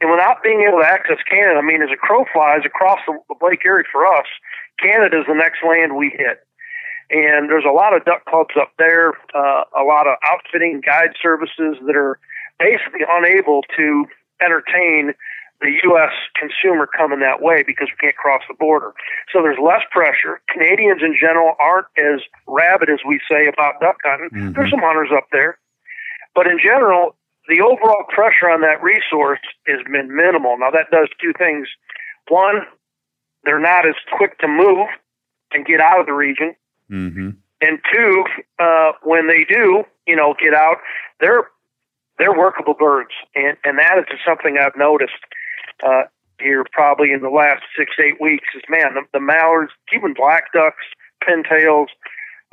And 0.00 0.10
without 0.10 0.42
being 0.42 0.62
able 0.62 0.78
to 0.78 0.86
access 0.86 1.18
Canada, 1.28 1.58
I 1.58 1.62
mean, 1.62 1.82
as 1.82 1.90
a 1.92 1.96
crow 1.96 2.24
flies 2.32 2.62
across 2.64 3.00
the 3.06 3.18
the 3.28 3.34
Lake 3.42 3.62
Erie 3.64 3.84
for 3.90 4.06
us, 4.06 4.26
Canada 4.78 5.20
is 5.20 5.26
the 5.26 5.34
next 5.34 5.58
land 5.66 5.96
we 5.96 6.10
hit. 6.10 6.46
And 7.10 7.48
there's 7.50 7.64
a 7.66 7.72
lot 7.72 7.96
of 7.96 8.04
duck 8.04 8.24
clubs 8.26 8.54
up 8.60 8.72
there, 8.78 9.14
uh, 9.34 9.64
a 9.74 9.82
lot 9.82 10.06
of 10.06 10.18
outfitting 10.28 10.82
guide 10.84 11.16
services 11.20 11.76
that 11.86 11.96
are 11.96 12.20
basically 12.60 13.00
unable 13.08 13.62
to 13.76 14.06
entertain 14.40 15.14
the 15.60 15.74
U.S. 15.90 16.12
consumer 16.38 16.86
coming 16.86 17.20
that 17.20 17.42
way 17.42 17.64
because 17.66 17.88
we 17.90 17.96
can't 18.00 18.16
cross 18.16 18.42
the 18.48 18.54
border. 18.54 18.94
So 19.32 19.42
there's 19.42 19.58
less 19.58 19.82
pressure. 19.90 20.40
Canadians 20.48 21.02
in 21.02 21.16
general 21.18 21.54
aren't 21.60 21.86
as 21.98 22.20
rabid 22.46 22.88
as 22.88 23.00
we 23.06 23.20
say 23.30 23.48
about 23.48 23.80
duck 23.80 23.96
hunting. 24.04 24.30
Mhm. 24.30 24.54
There's 24.54 24.70
some 24.70 24.80
hunters 24.80 25.10
up 25.10 25.26
there. 25.32 25.58
But 26.34 26.46
in 26.46 26.58
general, 26.62 27.16
the 27.48 27.60
overall 27.60 28.04
pressure 28.08 28.48
on 28.48 28.60
that 28.60 28.82
resource 28.82 29.40
has 29.66 29.82
been 29.90 30.14
minimal. 30.14 30.56
Now 30.58 30.70
that 30.70 30.90
does 30.90 31.08
two 31.20 31.32
things. 31.32 31.66
One, 32.28 32.66
they're 33.44 33.58
not 33.58 33.86
as 33.86 33.94
quick 34.12 34.38
to 34.38 34.48
move 34.48 34.86
and 35.52 35.64
get 35.64 35.80
out 35.80 35.98
of 35.98 36.06
the 36.06 36.12
region. 36.12 36.54
Mm-hmm. 36.90 37.30
And 37.60 37.78
two, 37.92 38.24
uh, 38.60 38.92
when 39.02 39.26
they 39.26 39.44
do, 39.44 39.82
you 40.06 40.14
know, 40.14 40.34
get 40.40 40.54
out, 40.54 40.76
they're 41.20 41.48
they're 42.18 42.36
workable 42.36 42.74
birds, 42.74 43.10
and 43.34 43.56
and 43.64 43.78
that 43.78 43.98
is 43.98 44.04
something 44.26 44.58
I've 44.58 44.76
noticed 44.76 45.18
uh, 45.86 46.02
here 46.40 46.64
probably 46.72 47.12
in 47.12 47.22
the 47.22 47.30
last 47.30 47.62
six 47.76 47.92
eight 47.98 48.20
weeks. 48.20 48.46
Is 48.54 48.62
man, 48.68 48.94
the, 48.94 49.02
the 49.12 49.20
mallards, 49.20 49.72
even 49.94 50.14
black 50.14 50.52
ducks, 50.52 50.84
pintails, 51.26 51.86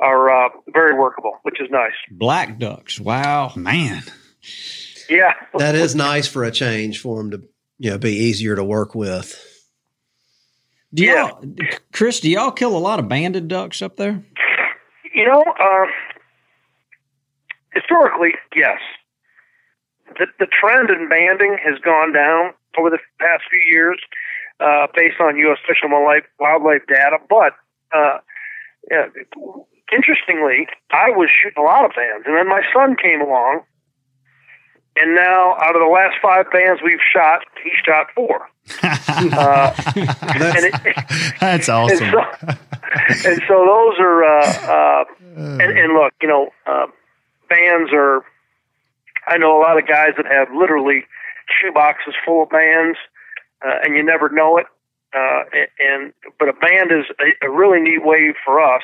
are 0.00 0.30
uh, 0.30 0.48
very 0.72 0.98
workable, 0.98 1.38
which 1.42 1.60
is 1.60 1.68
nice. 1.70 1.92
Black 2.10 2.58
ducks. 2.58 3.00
Wow. 3.00 3.52
Man, 3.56 4.02
Yeah, 5.08 5.34
That 5.58 5.74
is 5.74 5.94
nice 5.94 6.28
for 6.28 6.44
a 6.44 6.50
change 6.50 7.00
for 7.00 7.18
them 7.18 7.30
to 7.30 7.42
you 7.78 7.90
know 7.90 7.98
be 7.98 8.12
easier 8.12 8.56
to 8.56 8.64
work 8.64 8.94
with. 8.94 9.42
Do 10.94 11.04
y'all, 11.04 11.44
Chris? 11.92 12.20
Do 12.20 12.30
y'all 12.30 12.52
kill 12.52 12.76
a 12.76 12.78
lot 12.78 12.98
of 12.98 13.08
banded 13.08 13.48
ducks 13.48 13.82
up 13.82 13.96
there? 13.96 14.22
You 15.14 15.26
know, 15.26 15.42
uh, 15.42 15.86
historically, 17.74 18.34
yes. 18.54 18.78
The, 20.18 20.26
the 20.38 20.46
trend 20.46 20.88
in 20.90 21.08
banding 21.08 21.58
has 21.62 21.78
gone 21.80 22.12
down 22.12 22.54
over 22.78 22.90
the 22.90 22.98
past 23.20 23.44
few 23.50 23.62
years 23.70 24.00
uh, 24.60 24.86
based 24.94 25.20
on 25.20 25.36
U.S. 25.36 25.58
Fish 25.66 25.78
and 25.82 25.92
Wildlife, 25.92 26.24
wildlife 26.38 26.82
data. 26.88 27.18
But 27.28 27.52
uh, 27.92 28.18
yeah, 28.90 29.06
interestingly, 29.92 30.68
I 30.90 31.10
was 31.10 31.28
shooting 31.30 31.62
a 31.62 31.66
lot 31.66 31.84
of 31.84 31.92
bands, 31.96 32.24
and 32.26 32.36
then 32.36 32.48
my 32.48 32.62
son 32.72 32.96
came 32.96 33.20
along, 33.20 33.62
and 34.96 35.14
now 35.14 35.56
out 35.60 35.76
of 35.76 35.82
the 35.82 35.92
last 35.92 36.16
five 36.22 36.50
bands 36.50 36.80
we've 36.82 37.04
shot, 37.12 37.42
he 37.62 37.70
shot 37.84 38.08
four. 38.14 38.48
Uh, 38.82 39.72
and 39.96 40.64
it, 40.64 40.74
that's 41.40 41.68
and 41.68 41.76
awesome. 41.76 42.10
so, 42.10 43.28
and 43.30 43.42
so 43.46 43.64
those 43.64 43.98
are, 44.00 44.24
uh, 44.24 44.44
uh, 44.44 45.04
and, 45.36 45.78
and 45.78 45.92
look, 45.92 46.12
you 46.20 46.28
know, 46.28 46.50
uh, 46.66 46.86
bands 47.48 47.90
are 47.92 48.24
I 49.26 49.38
know 49.38 49.58
a 49.58 49.60
lot 49.60 49.78
of 49.78 49.86
guys 49.86 50.12
that 50.16 50.26
have 50.26 50.48
literally 50.54 51.04
shoe 51.48 51.72
boxes 51.72 52.14
full 52.24 52.44
of 52.44 52.50
bands, 52.50 52.98
uh, 53.64 53.78
and 53.82 53.96
you 53.96 54.02
never 54.02 54.28
know 54.28 54.58
it. 54.58 54.66
Uh, 55.14 55.44
and 55.78 56.12
but 56.38 56.48
a 56.48 56.52
band 56.52 56.90
is 56.92 57.06
a, 57.20 57.46
a 57.46 57.50
really 57.50 57.80
neat 57.80 58.04
way 58.04 58.34
for 58.44 58.60
us. 58.60 58.82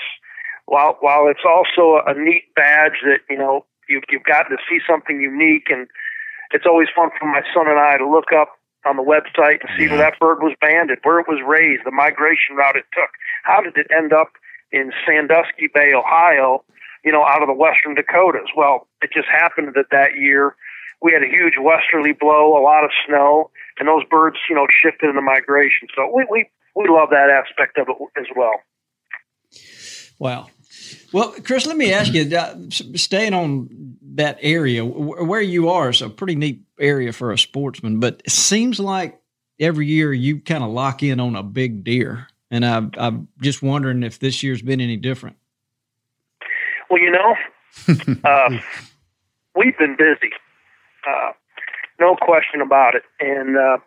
While 0.67 0.97
while 1.01 1.29
it's 1.29 1.45
also 1.45 2.01
a 2.07 2.15
neat 2.15 2.55
badge 2.55 3.03
that 3.05 3.21
you 3.29 3.37
know 3.37 3.67
you've 3.89 4.05
you've 4.11 4.25
gotten 4.25 4.57
to 4.57 4.63
see 4.69 4.79
something 4.89 5.21
unique, 5.21 5.69
and 5.69 5.89
it's 6.53 6.65
always 6.67 6.89
fun 6.95 7.11
for 7.19 7.27
my 7.27 7.43
son 7.53 7.69
and 7.69 7.79
I 7.79 7.99
to 7.99 8.09
look 8.09 8.33
up 8.33 8.57
on 8.87 8.97
the 8.97 9.03
website 9.03 9.61
and 9.61 9.71
see 9.79 9.89
where 9.89 9.99
that 9.99 10.19
bird 10.19 10.43
was 10.43 10.55
banded, 10.61 10.99
where 11.03 11.21
it 11.21 11.27
was 11.29 11.41
raised, 11.47 11.85
the 11.85 11.93
migration 11.93 12.57
route 12.57 12.77
it 12.77 12.85
took. 12.93 13.11
How 13.45 13.61
did 13.61 13.77
it 13.77 13.87
end 13.95 14.13
up 14.13 14.33
in 14.73 14.91
Sandusky 15.07 15.69
Bay, 15.73 15.93
Ohio? 15.95 16.65
You 17.05 17.13
know, 17.13 17.25
out 17.25 17.43
of 17.43 17.49
the 17.49 17.55
western 17.55 17.95
Dakotas. 17.95 18.51
Well, 18.57 18.87
it 19.03 19.11
just 19.13 19.29
happened 19.29 19.75
that 19.75 19.91
that 19.91 20.17
year 20.17 20.55
we 21.03 21.13
had 21.13 21.23
a 21.23 21.27
huge 21.27 21.55
westerly 21.61 22.13
blow, 22.13 22.57
a 22.57 22.63
lot 22.63 22.85
of 22.85 22.91
snow, 23.07 23.51
and 23.79 23.89
those 23.89 24.05
birds, 24.09 24.37
you 24.49 24.55
know, 24.55 24.67
shifted 24.83 25.11
in 25.11 25.17
the 25.17 25.23
migration. 25.23 25.89
So 25.95 26.11
we 26.15 26.27
we 26.31 26.49
we 26.75 26.89
love 26.89 27.11
that 27.11 27.29
aspect 27.29 27.77
of 27.79 27.89
it 27.89 27.97
as 28.19 28.27
well. 28.37 28.55
Wow. 30.19 30.49
Well, 31.13 31.35
Chris, 31.45 31.67
let 31.67 31.77
me 31.77 31.93
ask 31.93 32.15
you, 32.15 32.37
uh, 32.37 32.55
staying 32.71 33.35
on 33.35 33.97
that 34.15 34.39
area 34.41 34.85
where 34.85 35.41
you 35.41 35.69
are 35.69 35.91
is 35.91 36.01
a 36.01 36.09
pretty 36.09 36.35
neat 36.35 36.63
area 36.79 37.13
for 37.13 37.33
a 37.33 37.39
sportsman, 37.39 38.01
but 38.01 38.23
it 38.25 38.31
seems 38.31 38.81
like 38.81 39.21
every 39.61 39.87
year 39.87 40.13
you 40.13 40.41
kind 40.41 40.65
of 40.65 40.71
lock 40.71 41.03
in 41.03 41.21
on 41.21 41.37
a 41.37 41.43
big 41.43 41.85
deer. 41.85 42.29
And 42.51 42.65
I, 42.65 42.89
I'm 42.99 43.29
just 43.41 43.63
wondering 43.63 44.03
if 44.03 44.19
this 44.19 44.43
year's 44.43 44.63
been 44.63 44.81
any 44.81 44.97
different. 44.97 45.37
Well, 46.89 47.01
you 47.01 47.11
know, 47.11 47.37
uh, 48.25 48.59
we've 49.55 49.77
been 49.79 49.97
busy. 49.97 50.33
Uh, 51.07 51.33
no 52.01 52.17
question 52.21 52.61
about 52.61 52.95
it. 52.95 53.03
And 53.21 53.57
uh, 53.57 53.79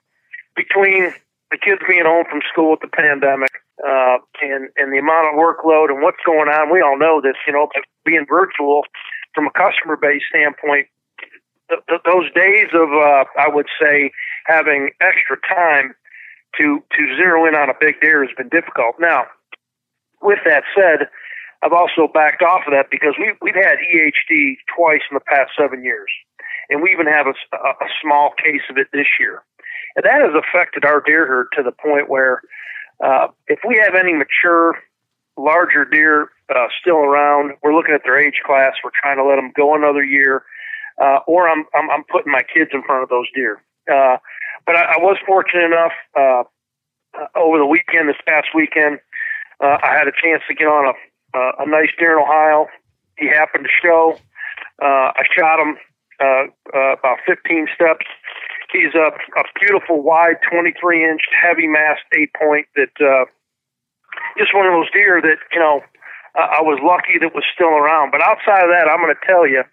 between 0.55 1.13
the 1.51 1.57
kids 1.57 1.81
being 1.87 2.05
home 2.05 2.25
from 2.29 2.41
school 2.51 2.71
with 2.71 2.81
the 2.81 2.87
pandemic 2.91 3.51
uh, 3.83 4.17
and 4.41 4.69
and 4.77 4.91
the 4.93 4.99
amount 4.99 5.27
of 5.31 5.39
workload 5.39 5.89
and 5.91 6.01
what's 6.01 6.23
going 6.25 6.49
on, 6.49 6.71
we 6.71 6.81
all 6.81 6.97
know 6.97 7.21
this. 7.21 7.35
You 7.45 7.53
know, 7.53 7.67
being 8.05 8.25
virtual 8.27 8.83
from 9.33 9.47
a 9.47 9.51
customer 9.51 9.97
base 9.97 10.23
standpoint, 10.29 10.87
th- 11.69 11.83
th- 11.89 12.01
those 12.05 12.31
days 12.33 12.71
of 12.73 12.89
uh, 12.91 13.25
I 13.37 13.49
would 13.49 13.67
say 13.81 14.11
having 14.45 14.91
extra 15.01 15.37
time 15.47 15.93
to 16.57 16.79
to 16.95 17.15
zero 17.17 17.45
in 17.45 17.55
on 17.55 17.69
a 17.69 17.75
big 17.79 17.99
deer 18.01 18.23
has 18.23 18.33
been 18.35 18.49
difficult. 18.49 18.95
Now, 18.99 19.25
with 20.21 20.39
that 20.45 20.63
said. 20.75 21.07
I've 21.63 21.73
also 21.73 22.07
backed 22.13 22.43
off 22.43 22.67
of 22.67 22.73
that 22.73 22.91
because 22.91 23.15
we, 23.17 23.33
we've 23.41 23.55
had 23.55 23.79
EHD 23.81 24.57
twice 24.77 25.01
in 25.09 25.15
the 25.15 25.25
past 25.25 25.49
seven 25.57 25.83
years 25.83 26.11
and 26.69 26.81
we 26.81 26.91
even 26.91 27.07
have 27.07 27.27
a, 27.27 27.57
a 27.57 27.87
small 28.01 28.31
case 28.37 28.61
of 28.69 28.77
it 28.77 28.87
this 28.93 29.07
year. 29.19 29.43
And 29.95 30.05
that 30.05 30.21
has 30.21 30.33
affected 30.35 30.85
our 30.85 31.01
deer 31.01 31.25
herd 31.25 31.47
to 31.53 31.63
the 31.63 31.71
point 31.71 32.09
where 32.09 32.41
uh, 33.03 33.27
if 33.47 33.59
we 33.67 33.77
have 33.83 33.95
any 33.95 34.13
mature, 34.13 34.75
larger 35.37 35.85
deer 35.85 36.29
uh, 36.49 36.67
still 36.79 36.97
around, 36.97 37.53
we're 37.63 37.75
looking 37.75 37.93
at 37.93 38.01
their 38.03 38.19
age 38.19 38.41
class. 38.45 38.73
We're 38.83 38.95
trying 39.01 39.17
to 39.17 39.25
let 39.25 39.35
them 39.35 39.51
go 39.55 39.75
another 39.75 40.03
year, 40.03 40.43
uh, 41.01 41.19
or 41.27 41.49
I'm, 41.49 41.65
I'm 41.73 41.89
I'm 41.89 42.03
putting 42.11 42.31
my 42.31 42.43
kids 42.43 42.71
in 42.73 42.83
front 42.83 43.03
of 43.03 43.09
those 43.09 43.27
deer. 43.33 43.61
Uh, 43.91 44.17
but 44.65 44.75
I, 44.75 44.95
I 44.95 44.97
was 44.97 45.17
fortunate 45.25 45.65
enough 45.65 45.91
uh, 46.17 46.43
uh, 47.19 47.27
over 47.35 47.57
the 47.57 47.65
weekend, 47.65 48.09
this 48.09 48.19
past 48.25 48.47
weekend, 48.53 48.99
uh, 49.63 49.77
I 49.81 49.95
had 49.97 50.07
a 50.07 50.11
chance 50.11 50.43
to 50.47 50.53
get 50.53 50.67
on 50.67 50.93
a 50.93 50.93
uh, 51.37 51.51
a 51.59 51.69
nice 51.69 51.89
deer 51.99 52.13
in 52.13 52.23
Ohio. 52.23 52.67
He 53.17 53.27
happened 53.27 53.65
to 53.65 53.69
show. 53.69 54.17
Uh, 54.81 55.11
I 55.15 55.23
shot 55.37 55.59
him 55.59 55.75
uh, 56.19 56.47
uh, 56.73 56.93
about 56.99 57.19
15 57.25 57.67
steps. 57.73 58.05
He's 58.71 58.93
a, 58.95 59.11
a 59.39 59.43
beautiful, 59.59 60.01
wide, 60.01 60.37
23 60.49 60.75
inch, 61.03 61.21
heavy 61.31 61.67
mast 61.67 62.01
eight 62.17 62.31
point 62.33 62.67
that 62.75 62.93
uh, 62.99 63.25
just 64.37 64.53
one 64.53 64.65
of 64.65 64.73
those 64.73 64.91
deer 64.91 65.21
that, 65.21 65.37
you 65.53 65.59
know, 65.59 65.81
I 66.35 66.59
was 66.61 66.79
lucky 66.83 67.15
that 67.19 67.33
was 67.33 67.45
still 67.53 67.71
around. 67.71 68.11
But 68.11 68.21
outside 68.21 68.63
of 68.63 68.71
that, 68.75 68.91
I'm 68.91 68.99
going 68.99 69.15
to 69.15 69.25
tell 69.25 69.47
you, 69.47 69.63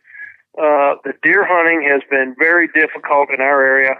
uh, 0.54 0.94
the 1.02 1.14
deer 1.22 1.42
hunting 1.42 1.82
has 1.90 2.02
been 2.08 2.36
very 2.38 2.68
difficult 2.68 3.30
in 3.34 3.40
our 3.40 3.62
area 3.62 3.98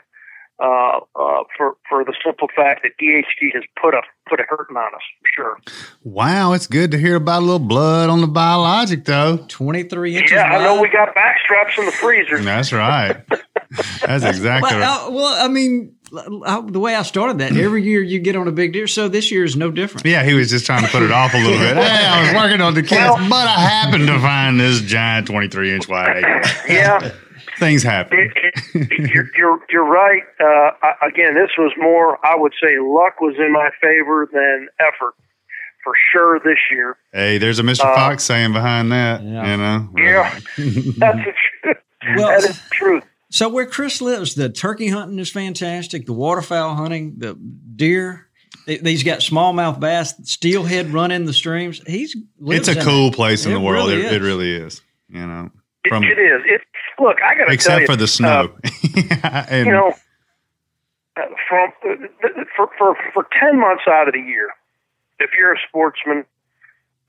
uh, 0.63 1.01
uh, 1.17 1.43
for 1.57 1.77
for 1.89 2.05
the 2.05 2.15
simple 2.25 2.49
fact 2.55 2.85
that 2.85 2.93
EHD 3.03 3.53
has 3.55 3.65
put 3.81 3.95
a 3.95 4.03
put 4.29 4.39
a 4.39 4.45
hurting 4.49 4.77
on 4.77 4.95
us. 4.95 5.01
for 5.21 5.29
Sure. 5.35 5.59
Wow, 6.05 6.53
it's 6.53 6.67
good 6.67 6.93
to 6.93 6.99
hear 6.99 7.17
about 7.17 7.41
a 7.41 7.45
little 7.45 7.59
blood 7.59 8.11
on 8.11 8.21
the 8.21 8.27
biologic, 8.29 9.05
though. 9.05 9.39
Twenty 9.49 9.83
three 9.83 10.17
inches. 10.17 10.33
Yeah, 10.33 10.45
I 10.45 10.63
know 10.63 10.81
we 10.81 10.89
got 10.89 11.15
back 11.15 11.41
straps 11.45 11.79
in 11.79 11.87
the 11.87 11.93
freezer. 11.93 12.39
That's 12.43 12.73
right. 12.73 13.25
That's 14.07 14.25
exactly 14.25 14.71
well, 14.71 14.79
right. 14.79 15.09
Uh, 15.09 15.11
well, 15.11 15.45
I 15.45 15.49
mean, 15.49 15.97
the 16.13 16.79
way 16.79 16.95
I 16.95 17.03
started 17.03 17.39
that, 17.39 17.57
every 17.57 17.83
year 17.83 18.03
you 18.03 18.21
get 18.21 18.37
on 18.37 18.47
a 18.47 18.53
big 18.53 18.75
deer, 18.75 18.87
so 18.87 19.09
this 19.09 19.33
year 19.33 19.45
is 19.45 19.57
no 19.57 19.71
different. 19.71 20.07
Yeah, 20.07 20.23
he 20.23 20.35
was 20.35 20.51
just 20.51 20.67
trying 20.67 20.85
to 20.85 20.89
put 20.91 21.03
it 21.03 21.11
off 21.11 21.33
a 21.33 21.39
little 21.39 21.59
bit. 21.59 21.77
Hey, 21.77 22.07
I 22.07 22.23
was 22.23 22.35
working 22.35 22.61
on 22.61 22.75
the 22.75 22.83
kids, 22.83 22.93
well, 22.93 23.29
but 23.29 23.49
I 23.49 23.61
happened 23.61 24.07
to 24.07 24.19
find 24.21 24.61
this 24.61 24.81
giant 24.83 25.27
23 25.27 25.75
inch 25.75 25.89
wide. 25.89 26.23
yeah. 26.69 27.13
Things 27.63 27.85
happen. 27.85 28.19
It, 28.19 28.55
it, 28.75 29.11
you're, 29.15 29.29
you're, 29.37 29.59
you're 29.71 29.85
right. 29.85 30.23
Uh, 30.41 30.71
again, 31.07 31.35
this 31.35 31.51
was 31.57 31.73
more, 31.79 32.19
I 32.27 32.35
would 32.35 32.53
say, 32.61 32.79
luck 32.81 33.21
was 33.21 33.37
in 33.39 33.53
my 33.53 33.71
favor 33.81 34.29
than 34.33 34.69
effort 34.81 35.15
for 35.85 35.93
sure 36.13 36.41
this 36.41 36.59
year. 36.73 36.97
Hey, 37.13 37.39
there's 37.39 37.61
a 37.61 37.63
Mr. 37.63 37.85
Uh, 37.85 37.95
Fox 37.95 38.25
saying 38.25 38.53
behind 38.53 38.91
that. 38.91 39.23
Yeah. 39.23 39.51
You 39.51 39.57
know. 39.57 39.89
Yeah, 39.97 40.41
that's 40.97 41.25
the 41.25 41.35
truth. 41.63 41.77
Well, 42.17 42.29
that 42.29 42.51
is 42.51 42.61
the 42.61 42.69
truth. 42.73 43.05
So 43.31 43.49
where 43.49 43.67
Chris 43.67 44.03
lives, 44.03 44.35
the 44.35 44.49
turkey 44.49 44.89
hunting 44.89 45.21
is 45.21 45.31
fantastic. 45.31 46.07
The 46.07 46.13
waterfowl 46.13 46.75
hunting, 46.75 47.15
the 47.19 47.35
deer. 47.77 48.29
He's 48.67 49.05
got 49.05 49.21
smallmouth 49.21 49.79
bass, 49.79 50.15
steelhead 50.25 50.93
running 50.93 51.27
the 51.27 51.33
streams. 51.33 51.81
He's 51.87 52.17
it's 52.41 52.69
a 52.69 52.81
cool 52.81 53.13
place 53.13 53.47
in 53.47 53.53
it 53.53 53.55
the 53.55 53.61
world. 53.61 53.89
Really 53.89 54.03
it, 54.03 54.15
it, 54.15 54.23
really 54.23 54.53
is. 54.53 54.83
You 55.09 55.27
know, 55.27 55.51
from, 55.89 56.05
it, 56.05 56.19
it 56.19 56.21
is. 56.21 56.43
It 56.45 56.63
look. 56.99 57.19
I 57.23 57.35
got 57.37 57.47
to 57.47 57.53
except 57.53 57.81
you, 57.81 57.85
Except 57.85 57.93
for 57.93 57.97
the 57.97 58.07
snow. 58.07 58.55
Uh, 59.25 59.45
and, 59.51 59.67
you 59.67 59.73
know, 59.73 59.95
uh, 61.17 61.23
from 61.49 61.73
uh, 61.85 62.45
for 62.57 62.71
for 62.79 62.97
for 63.13 63.27
ten 63.39 63.61
months 63.61 63.85
out 63.89 64.09
of 64.09 64.15
the 64.15 64.21
year, 64.21 64.51
if 65.19 65.31
you're 65.39 65.53
a 65.53 65.59
sportsman, 65.69 66.25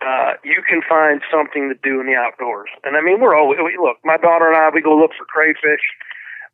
uh, 0.05 0.33
you 0.43 0.61
can 0.67 0.81
find 0.87 1.21
something 1.31 1.69
to 1.69 1.75
do 1.83 1.99
in 2.01 2.07
the 2.07 2.15
outdoors. 2.15 2.69
And 2.83 2.97
I 2.97 3.01
mean, 3.01 3.19
we're 3.21 3.35
always 3.35 3.59
look. 3.79 3.97
My 4.03 4.17
daughter 4.17 4.47
and 4.47 4.57
I, 4.57 4.69
we 4.73 4.81
go 4.81 4.95
look 4.95 5.11
for 5.17 5.25
crayfish 5.25 5.81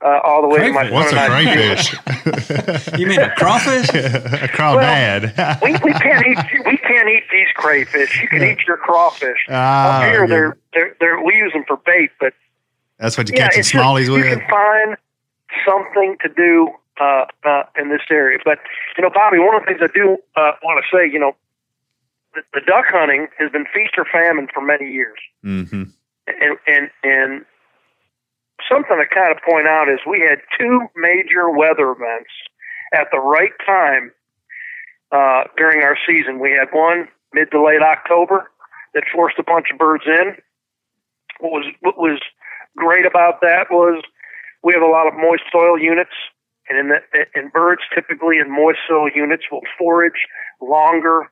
uh, 0.01 0.19
all 0.23 0.41
the 0.41 0.47
way 0.47 0.71
crayfish? 0.71 0.89
to 0.89 0.89
my. 0.89 0.91
What's 0.91 1.11
a 1.11 1.25
crayfish? 1.27 2.97
you 2.99 3.07
mean 3.07 3.19
a 3.19 3.33
crawfish? 3.35 3.89
a 3.93 4.47
crawdad. 4.47 5.35
Well, 5.37 5.57
we, 5.63 5.71
we 5.83 5.93
can't 5.93 6.25
eat. 6.25 6.65
We 6.65 6.77
can't 6.77 7.09
eat 7.09 7.23
these 7.31 7.47
crayfish. 7.55 8.21
You 8.21 8.27
can 8.27 8.43
eat 8.43 8.59
your 8.67 8.77
crawfish. 8.77 9.45
Ah, 9.49 9.97
Up 9.97 10.03
here, 10.11 10.27
they're, 10.27 10.57
they're 10.73 10.95
they're 10.99 11.23
we 11.23 11.35
use 11.35 11.51
them 11.53 11.65
for 11.67 11.77
bait, 11.77 12.11
but 12.19 12.33
that's 12.99 13.17
what 13.17 13.29
you 13.29 13.35
yeah, 13.37 13.49
catch 13.49 13.55
the 13.55 13.61
smallies 13.61 14.05
just, 14.05 14.11
with. 14.11 14.25
You 14.25 14.37
can 14.37 14.49
find 14.49 14.97
something 15.65 16.17
to 16.21 16.29
do 16.29 16.69
uh, 16.99 17.25
uh, 17.45 17.63
in 17.77 17.89
this 17.89 18.01
area. 18.11 18.39
But 18.43 18.59
you 18.97 19.03
know, 19.03 19.09
Bobby, 19.09 19.39
one 19.39 19.55
of 19.55 19.61
the 19.61 19.67
things 19.67 19.79
I 19.81 19.87
do 19.93 20.17
uh, 20.35 20.51
want 20.63 20.83
to 20.83 20.97
say, 20.97 21.09
you 21.11 21.19
know, 21.19 21.35
the, 22.35 22.41
the, 22.53 22.61
duck 22.61 22.85
hunting 22.89 23.27
has 23.37 23.51
been 23.51 23.65
feast 23.73 23.93
or 23.97 24.05
famine 24.05 24.47
for 24.53 24.61
many 24.61 24.91
years, 24.91 25.17
mm-hmm. 25.43 25.83
and 26.27 26.57
and 26.67 26.89
and 27.03 27.45
something 28.69 28.97
to 28.97 29.05
kind 29.15 29.31
of 29.31 29.41
point 29.43 29.67
out 29.67 29.89
is 29.89 29.99
we 30.05 30.19
had 30.19 30.39
two 30.59 30.81
major 30.95 31.49
weather 31.49 31.91
events 31.91 32.29
at 32.93 33.07
the 33.11 33.19
right 33.19 33.53
time 33.65 34.11
uh, 35.11 35.45
during 35.57 35.83
our 35.83 35.97
season. 36.05 36.39
We 36.39 36.51
had 36.51 36.67
one 36.71 37.07
mid 37.33 37.49
to 37.51 37.63
late 37.63 37.81
October 37.81 38.51
that 38.93 39.03
forced 39.13 39.39
a 39.39 39.43
bunch 39.43 39.67
of 39.71 39.77
birds 39.77 40.03
in. 40.05 40.35
What 41.39 41.51
was 41.51 41.65
what 41.79 41.97
was 41.97 42.19
great 42.79 43.05
about 43.05 43.41
that 43.41 43.67
was 43.69 44.01
we 44.63 44.73
have 44.73 44.81
a 44.81 44.87
lot 44.87 45.07
of 45.07 45.13
moist 45.15 45.43
soil 45.51 45.77
units, 45.77 46.15
and 46.67 46.79
in 46.79 46.87
the, 46.89 46.99
and 47.35 47.51
birds 47.51 47.81
typically 47.93 48.37
in 48.39 48.49
moist 48.49 48.79
soil 48.87 49.09
units 49.13 49.43
will 49.51 49.61
forage 49.77 50.27
longer 50.61 51.29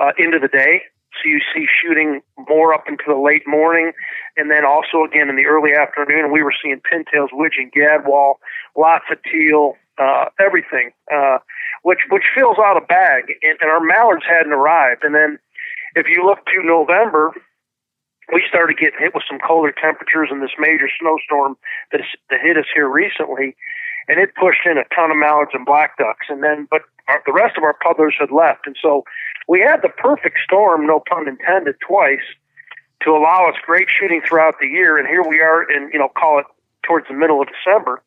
uh, 0.00 0.12
into 0.18 0.38
the 0.38 0.48
day. 0.48 0.82
So 1.22 1.28
you 1.28 1.40
see 1.54 1.66
shooting 1.70 2.22
more 2.48 2.74
up 2.74 2.84
into 2.88 3.04
the 3.06 3.14
late 3.14 3.46
morning, 3.46 3.92
and 4.36 4.50
then 4.50 4.64
also 4.64 5.04
again 5.06 5.28
in 5.28 5.36
the 5.36 5.46
early 5.46 5.70
afternoon. 5.72 6.32
We 6.32 6.42
were 6.42 6.54
seeing 6.60 6.80
pintails, 6.82 7.28
widgeon, 7.32 7.70
gadwall, 7.70 8.34
lots 8.76 9.04
of 9.10 9.18
teal, 9.22 9.74
uh, 9.98 10.26
everything, 10.40 10.90
uh, 11.14 11.38
which 11.82 12.00
which 12.10 12.24
fills 12.34 12.56
out 12.58 12.76
a 12.76 12.84
bag. 12.86 13.30
And, 13.42 13.58
and 13.60 13.70
our 13.70 13.80
mallards 13.80 14.24
hadn't 14.28 14.52
arrived. 14.52 15.04
And 15.04 15.14
then 15.14 15.38
if 15.94 16.06
you 16.08 16.26
look 16.26 16.44
to 16.46 16.66
November, 16.66 17.32
we 18.32 18.42
started 18.48 18.78
getting 18.78 18.98
hit 18.98 19.14
with 19.14 19.24
some 19.28 19.38
colder 19.38 19.72
temperatures 19.72 20.28
and 20.30 20.42
this 20.42 20.56
major 20.58 20.88
snowstorm 21.00 21.56
that, 21.92 22.00
that 22.30 22.40
hit 22.40 22.56
us 22.56 22.66
here 22.74 22.88
recently, 22.88 23.56
and 24.08 24.20
it 24.20 24.34
pushed 24.34 24.64
in 24.64 24.78
a 24.78 24.84
ton 24.94 25.10
of 25.10 25.16
mallards 25.16 25.52
and 25.52 25.66
black 25.66 25.98
ducks. 25.98 26.26
And 26.28 26.42
then, 26.42 26.66
but 26.70 26.82
our, 27.08 27.22
the 27.26 27.32
rest 27.32 27.56
of 27.56 27.64
our 27.64 27.76
puddlers 27.82 28.14
had 28.18 28.30
left, 28.30 28.66
and 28.66 28.76
so 28.80 29.04
we 29.48 29.60
had 29.60 29.82
the 29.82 29.90
perfect 29.90 30.38
storm, 30.44 30.86
no 30.86 31.02
pun 31.08 31.28
intended, 31.28 31.76
twice 31.86 32.24
to 33.02 33.10
allow 33.10 33.46
us 33.48 33.56
great 33.64 33.88
shooting 33.88 34.22
throughout 34.26 34.54
the 34.60 34.66
year. 34.66 34.96
And 34.96 35.06
here 35.06 35.22
we 35.22 35.40
are 35.40 35.62
in, 35.70 35.90
you 35.92 35.98
know, 35.98 36.08
call 36.08 36.38
it 36.38 36.46
towards 36.86 37.06
the 37.08 37.14
middle 37.14 37.42
of 37.42 37.48
December, 37.48 38.02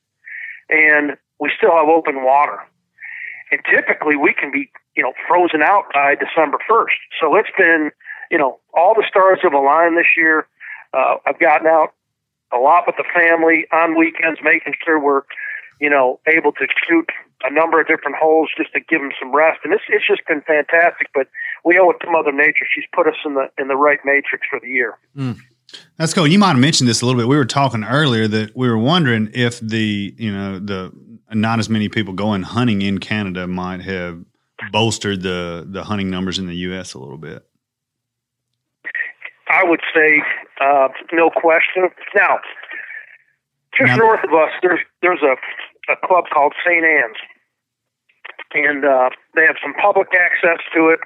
and 0.69 1.17
we 1.39 1.51
still 1.55 1.75
have 1.75 1.87
open 1.87 2.23
water. 2.23 2.57
And 3.51 3.61
typically 3.69 4.15
we 4.15 4.33
can 4.33 4.51
be, 4.51 4.69
you 4.95 5.03
know, 5.03 5.13
frozen 5.27 5.61
out 5.61 5.85
by 5.93 6.15
December 6.15 6.57
1st. 6.69 6.99
So 7.21 7.35
it's 7.35 7.49
been, 7.57 7.91
you 8.31 8.37
know, 8.37 8.59
all 8.73 8.93
the 8.93 9.05
stars 9.07 9.39
have 9.43 9.53
aligned 9.53 9.97
this 9.97 10.15
year. 10.15 10.47
Uh, 10.93 11.15
I've 11.25 11.39
gotten 11.39 11.67
out 11.67 11.93
a 12.53 12.57
lot 12.57 12.83
with 12.87 12.95
the 12.97 13.05
family 13.13 13.65
on 13.71 13.97
weekends, 13.97 14.39
making 14.43 14.73
sure 14.83 14.99
we're, 14.99 15.23
you 15.79 15.89
know, 15.89 16.19
able 16.27 16.51
to 16.53 16.67
shoot 16.87 17.09
a 17.43 17.53
number 17.53 17.79
of 17.79 17.87
different 17.87 18.17
holes 18.17 18.49
just 18.57 18.73
to 18.73 18.79
give 18.79 19.01
them 19.01 19.11
some 19.19 19.33
rest. 19.33 19.59
And 19.63 19.73
it's 19.73 19.83
it's 19.89 20.07
just 20.07 20.21
been 20.27 20.41
fantastic. 20.41 21.09
But 21.13 21.27
we 21.63 21.77
owe 21.79 21.89
it 21.91 21.97
to 22.01 22.09
Mother 22.09 22.31
Nature. 22.31 22.65
She's 22.73 22.85
put 22.93 23.07
us 23.07 23.15
in 23.25 23.35
the 23.35 23.49
in 23.57 23.67
the 23.67 23.75
right 23.75 23.99
matrix 24.05 24.47
for 24.49 24.59
the 24.59 24.69
year. 24.69 24.97
Mm. 25.15 25.37
That's 25.97 26.13
cool. 26.13 26.27
You 26.27 26.39
might 26.39 26.49
have 26.49 26.59
mentioned 26.59 26.89
this 26.89 27.01
a 27.01 27.05
little 27.05 27.19
bit. 27.19 27.27
We 27.27 27.35
were 27.35 27.45
talking 27.45 27.83
earlier 27.83 28.27
that 28.29 28.55
we 28.55 28.69
were 28.69 28.77
wondering 28.77 29.29
if 29.33 29.59
the 29.59 30.15
you 30.17 30.31
know 30.31 30.59
the 30.59 30.91
not 31.31 31.59
as 31.59 31.69
many 31.69 31.89
people 31.89 32.13
going 32.13 32.43
hunting 32.43 32.81
in 32.81 32.99
Canada 32.99 33.47
might 33.47 33.81
have 33.81 34.23
bolstered 34.71 35.21
the 35.21 35.67
the 35.69 35.83
hunting 35.83 36.09
numbers 36.09 36.39
in 36.39 36.47
the 36.47 36.55
U.S. 36.55 36.93
a 36.93 36.99
little 36.99 37.17
bit. 37.17 37.45
I 39.49 39.63
would 39.63 39.81
say 39.93 40.21
uh, 40.61 40.89
no 41.13 41.29
question. 41.29 41.89
Now, 42.15 42.39
just 43.77 43.89
now, 43.89 43.97
north 43.97 44.23
of 44.23 44.33
us, 44.33 44.49
there's 44.61 44.79
there's 45.01 45.21
a 45.21 45.35
a 45.91 45.95
club 46.05 46.25
called 46.33 46.53
St. 46.65 46.83
Anne's, 46.83 47.17
and 48.53 48.85
uh, 48.85 49.09
they 49.35 49.45
have 49.45 49.55
some 49.63 49.73
public 49.73 50.09
access 50.13 50.59
to 50.75 50.89
it 50.89 50.99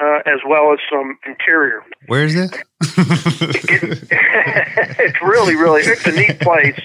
uh, 0.00 0.18
as 0.26 0.40
well 0.46 0.72
as 0.72 0.78
some 0.90 1.18
interior. 1.26 1.82
Where 2.06 2.24
is 2.24 2.34
it? 2.34 2.62
it 2.80 4.08
it's 4.10 5.22
really, 5.22 5.54
really, 5.56 5.82
it's 5.82 6.06
a 6.06 6.12
neat 6.12 6.40
place. 6.40 6.78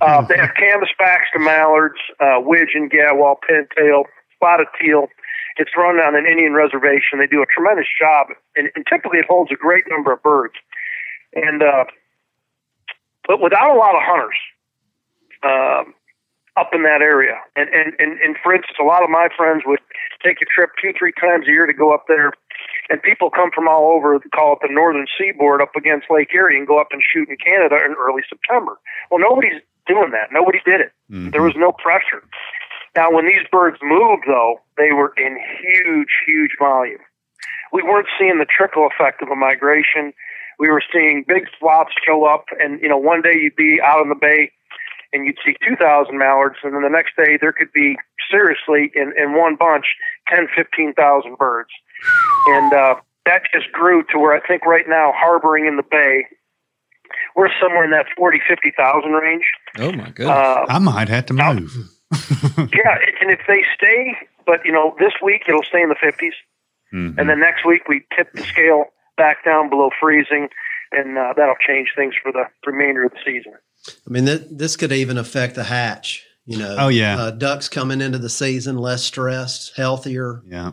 Uh, 0.00 0.22
they 0.22 0.36
have 0.36 0.50
canvasbacks 0.50 1.30
to 1.34 1.38
mallards, 1.38 2.00
uh, 2.20 2.40
widgeon, 2.40 2.88
gadwall, 2.88 3.36
pintail, 3.48 4.04
spotted 4.34 4.66
teal. 4.80 5.06
It's 5.60 5.76
run 5.76 6.00
on 6.00 6.16
an 6.16 6.24
Indian 6.24 6.56
reservation. 6.56 7.20
They 7.20 7.28
do 7.28 7.44
a 7.44 7.48
tremendous 7.52 7.90
job, 7.92 8.32
and, 8.56 8.72
and 8.74 8.82
typically 8.88 9.20
it 9.20 9.28
holds 9.28 9.52
a 9.52 9.60
great 9.60 9.84
number 9.92 10.10
of 10.10 10.22
birds. 10.22 10.56
And 11.36 11.62
uh, 11.62 11.84
but 13.28 13.44
without 13.44 13.68
a 13.68 13.78
lot 13.78 13.94
of 13.94 14.00
hunters, 14.00 14.40
um, 15.44 15.94
up 16.56 16.70
in 16.72 16.82
that 16.82 17.00
area. 17.00 17.38
And, 17.56 17.68
and, 17.70 17.94
and, 17.98 18.18
and 18.20 18.36
for 18.42 18.54
instance, 18.54 18.76
a 18.80 18.84
lot 18.84 19.02
of 19.02 19.10
my 19.10 19.28
friends 19.36 19.62
would 19.66 19.78
take 20.24 20.42
a 20.42 20.46
trip 20.46 20.70
two, 20.80 20.92
three 20.98 21.12
times 21.16 21.46
a 21.46 21.50
year 21.50 21.66
to 21.66 21.72
go 21.72 21.94
up 21.94 22.04
there. 22.08 22.32
And 22.90 23.00
people 23.02 23.30
come 23.30 23.50
from 23.54 23.68
all 23.68 23.92
over, 23.94 24.14
and 24.14 24.22
call 24.34 24.54
it 24.54 24.58
the 24.60 24.72
northern 24.72 25.06
seaboard, 25.16 25.62
up 25.62 25.72
against 25.76 26.10
Lake 26.10 26.34
Erie 26.34 26.58
and 26.58 26.66
go 26.66 26.80
up 26.80 26.88
and 26.90 27.00
shoot 27.00 27.28
in 27.28 27.36
Canada 27.36 27.76
in 27.84 27.94
early 27.96 28.22
September. 28.28 28.78
Well, 29.10 29.20
nobody's 29.20 29.62
doing 29.86 30.10
that. 30.10 30.28
Nobody 30.32 30.58
did 30.64 30.80
it. 30.80 30.92
Mm-hmm. 31.10 31.30
There 31.30 31.42
was 31.42 31.54
no 31.56 31.72
pressure. 31.72 32.20
Now, 32.96 33.10
when 33.12 33.26
these 33.26 33.46
birds 33.50 33.78
moved, 33.82 34.24
though, 34.26 34.60
they 34.76 34.92
were 34.92 35.12
in 35.16 35.38
huge, 35.62 36.08
huge 36.26 36.52
volume. 36.58 36.98
We 37.72 37.82
weren't 37.82 38.08
seeing 38.18 38.38
the 38.38 38.46
trickle 38.46 38.88
effect 38.88 39.22
of 39.22 39.28
a 39.28 39.36
migration. 39.36 40.12
We 40.58 40.68
were 40.70 40.82
seeing 40.92 41.24
big 41.26 41.44
flocks 41.58 41.94
show 42.04 42.24
up, 42.24 42.46
and 42.58 42.80
you 42.82 42.88
know, 42.88 42.98
one 42.98 43.22
day 43.22 43.34
you'd 43.34 43.56
be 43.56 43.78
out 43.84 44.02
in 44.02 44.08
the 44.08 44.18
bay 44.20 44.50
and 45.12 45.26
you'd 45.26 45.38
see 45.44 45.56
2,000 45.66 46.16
mallards, 46.16 46.56
and 46.62 46.74
then 46.74 46.82
the 46.82 46.88
next 46.88 47.16
day 47.16 47.36
there 47.40 47.52
could 47.52 47.72
be 47.72 47.96
seriously 48.30 48.92
in, 48.94 49.12
in 49.18 49.34
one 49.34 49.56
bunch 49.56 49.84
10, 50.28 50.46
15,000 50.54 51.36
birds. 51.36 51.70
And 52.46 52.72
uh, 52.72 52.94
that 53.26 53.42
just 53.52 53.72
grew 53.72 54.04
to 54.12 54.18
where 54.18 54.34
I 54.34 54.46
think 54.46 54.64
right 54.64 54.84
now, 54.88 55.12
harboring 55.14 55.66
in 55.66 55.76
the 55.76 55.82
bay, 55.82 56.26
we're 57.34 57.48
somewhere 57.60 57.84
in 57.84 57.90
that 57.90 58.06
40, 58.16 58.38
50,000 58.48 59.10
range. 59.10 59.44
Oh, 59.78 59.92
my 59.92 60.10
goodness. 60.10 60.28
Uh, 60.28 60.64
I 60.68 60.78
might 60.78 61.08
have 61.08 61.26
to 61.26 61.34
move. 61.34 61.72
yeah, 62.74 62.98
and 63.20 63.30
if 63.30 63.40
they 63.46 63.62
stay, 63.74 64.16
but 64.46 64.64
you 64.64 64.72
know, 64.72 64.94
this 64.98 65.12
week 65.22 65.42
it'll 65.48 65.62
stay 65.62 65.82
in 65.82 65.88
the 65.88 65.94
50s. 65.94 66.32
Mm-hmm. 66.92 67.18
And 67.18 67.28
then 67.28 67.40
next 67.40 67.64
week 67.64 67.88
we 67.88 68.04
tip 68.16 68.32
the 68.32 68.42
scale 68.42 68.86
back 69.16 69.44
down 69.44 69.70
below 69.70 69.90
freezing, 70.00 70.48
and 70.92 71.16
uh, 71.16 71.34
that'll 71.36 71.54
change 71.66 71.92
things 71.94 72.14
for 72.20 72.32
the 72.32 72.44
remainder 72.66 73.04
of 73.04 73.12
the 73.12 73.18
season. 73.24 73.52
I 73.86 74.10
mean, 74.10 74.26
th- 74.26 74.42
this 74.50 74.76
could 74.76 74.92
even 74.92 75.18
affect 75.18 75.54
the 75.54 75.64
hatch. 75.64 76.26
You 76.46 76.58
know, 76.58 76.76
oh 76.78 76.88
yeah, 76.88 77.16
uh, 77.16 77.30
ducks 77.30 77.68
coming 77.68 78.00
into 78.00 78.18
the 78.18 78.28
season 78.28 78.76
less 78.76 79.04
stressed, 79.04 79.76
healthier. 79.76 80.42
Yeah, 80.46 80.72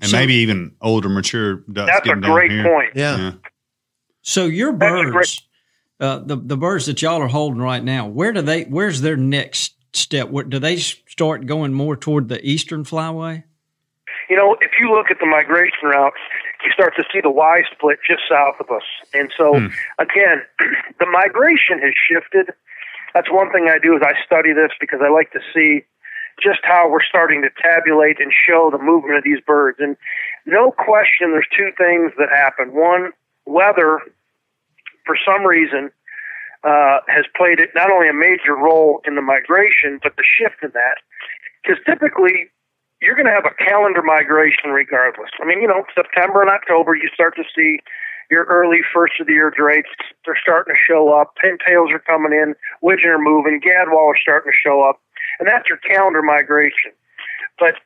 and 0.00 0.10
so, 0.10 0.18
maybe 0.18 0.34
even 0.34 0.76
older, 0.80 1.08
mature 1.08 1.64
ducks. 1.72 1.90
That's 1.92 2.08
a 2.08 2.20
great 2.20 2.50
point. 2.64 2.92
Yeah. 2.94 3.16
yeah. 3.16 3.32
So 4.22 4.44
your 4.44 4.72
birds, 4.72 5.42
uh, 6.00 6.18
the 6.18 6.36
the 6.36 6.56
birds 6.56 6.86
that 6.86 7.00
y'all 7.00 7.22
are 7.22 7.28
holding 7.28 7.60
right 7.60 7.82
now, 7.82 8.06
where 8.06 8.32
do 8.32 8.42
they? 8.42 8.64
Where's 8.64 9.00
their 9.00 9.16
next 9.16 9.75
step? 9.96 10.28
Where, 10.30 10.44
do 10.44 10.58
they 10.58 10.76
start 10.76 11.46
going 11.46 11.72
more 11.74 11.96
toward 11.96 12.28
the 12.28 12.44
eastern 12.46 12.84
flyway? 12.84 13.44
You 14.28 14.36
know, 14.36 14.56
if 14.60 14.72
you 14.80 14.90
look 14.90 15.10
at 15.10 15.18
the 15.20 15.26
migration 15.26 15.88
routes, 15.88 16.18
you 16.64 16.72
start 16.72 16.94
to 16.96 17.04
see 17.12 17.20
the 17.20 17.30
Y 17.30 17.62
split 17.72 17.98
just 18.06 18.22
south 18.28 18.56
of 18.60 18.70
us. 18.70 18.82
And 19.14 19.32
so, 19.36 19.58
hmm. 19.58 19.66
again, 19.98 20.42
the 20.98 21.06
migration 21.06 21.78
has 21.80 21.94
shifted. 21.94 22.52
That's 23.14 23.30
one 23.30 23.52
thing 23.52 23.68
I 23.70 23.78
do 23.78 23.96
is 23.96 24.02
I 24.02 24.14
study 24.24 24.52
this 24.52 24.72
because 24.80 25.00
I 25.02 25.08
like 25.08 25.32
to 25.32 25.40
see 25.54 25.84
just 26.42 26.60
how 26.64 26.88
we're 26.90 27.04
starting 27.04 27.42
to 27.42 27.50
tabulate 27.62 28.20
and 28.20 28.32
show 28.32 28.68
the 28.70 28.82
movement 28.82 29.18
of 29.18 29.24
these 29.24 29.40
birds. 29.40 29.78
And 29.80 29.96
no 30.44 30.70
question, 30.70 31.32
there's 31.32 31.48
two 31.56 31.70
things 31.78 32.12
that 32.18 32.28
happen. 32.28 32.74
One, 32.74 33.12
weather, 33.46 34.00
for 35.06 35.16
some 35.24 35.44
reason, 35.44 35.90
uh, 36.66 36.98
has 37.06 37.24
played 37.38 37.62
not 37.78 37.90
only 37.94 38.10
a 38.10 38.16
major 38.16 38.58
role 38.58 38.98
in 39.06 39.14
the 39.14 39.22
migration, 39.22 40.02
but 40.02 40.18
the 40.18 40.26
shift 40.26 40.58
in 40.66 40.74
that. 40.74 40.98
Because 41.62 41.78
typically, 41.86 42.50
you're 43.00 43.14
going 43.14 43.30
to 43.30 43.32
have 43.32 43.46
a 43.46 43.54
calendar 43.62 44.02
migration 44.02 44.74
regardless. 44.74 45.30
I 45.38 45.46
mean, 45.46 45.62
you 45.62 45.68
know, 45.68 45.86
September 45.94 46.42
and 46.42 46.50
October, 46.50 46.96
you 46.96 47.06
start 47.14 47.36
to 47.36 47.46
see 47.54 47.78
your 48.30 48.44
early 48.50 48.82
first 48.92 49.14
of 49.20 49.28
the 49.28 49.34
year 49.34 49.52
drakes. 49.54 49.90
They're 50.24 50.38
starting 50.42 50.74
to 50.74 50.80
show 50.82 51.14
up. 51.14 51.38
Pintails 51.38 51.94
are 51.94 52.02
coming 52.02 52.32
in. 52.32 52.54
Widgeon 52.82 53.10
are 53.10 53.22
moving. 53.22 53.60
Gadwall 53.62 54.10
are 54.10 54.18
starting 54.20 54.50
to 54.50 54.58
show 54.58 54.82
up. 54.82 54.98
And 55.38 55.46
that's 55.46 55.68
your 55.68 55.78
calendar 55.78 56.22
migration. 56.22 56.90
But 57.58 57.78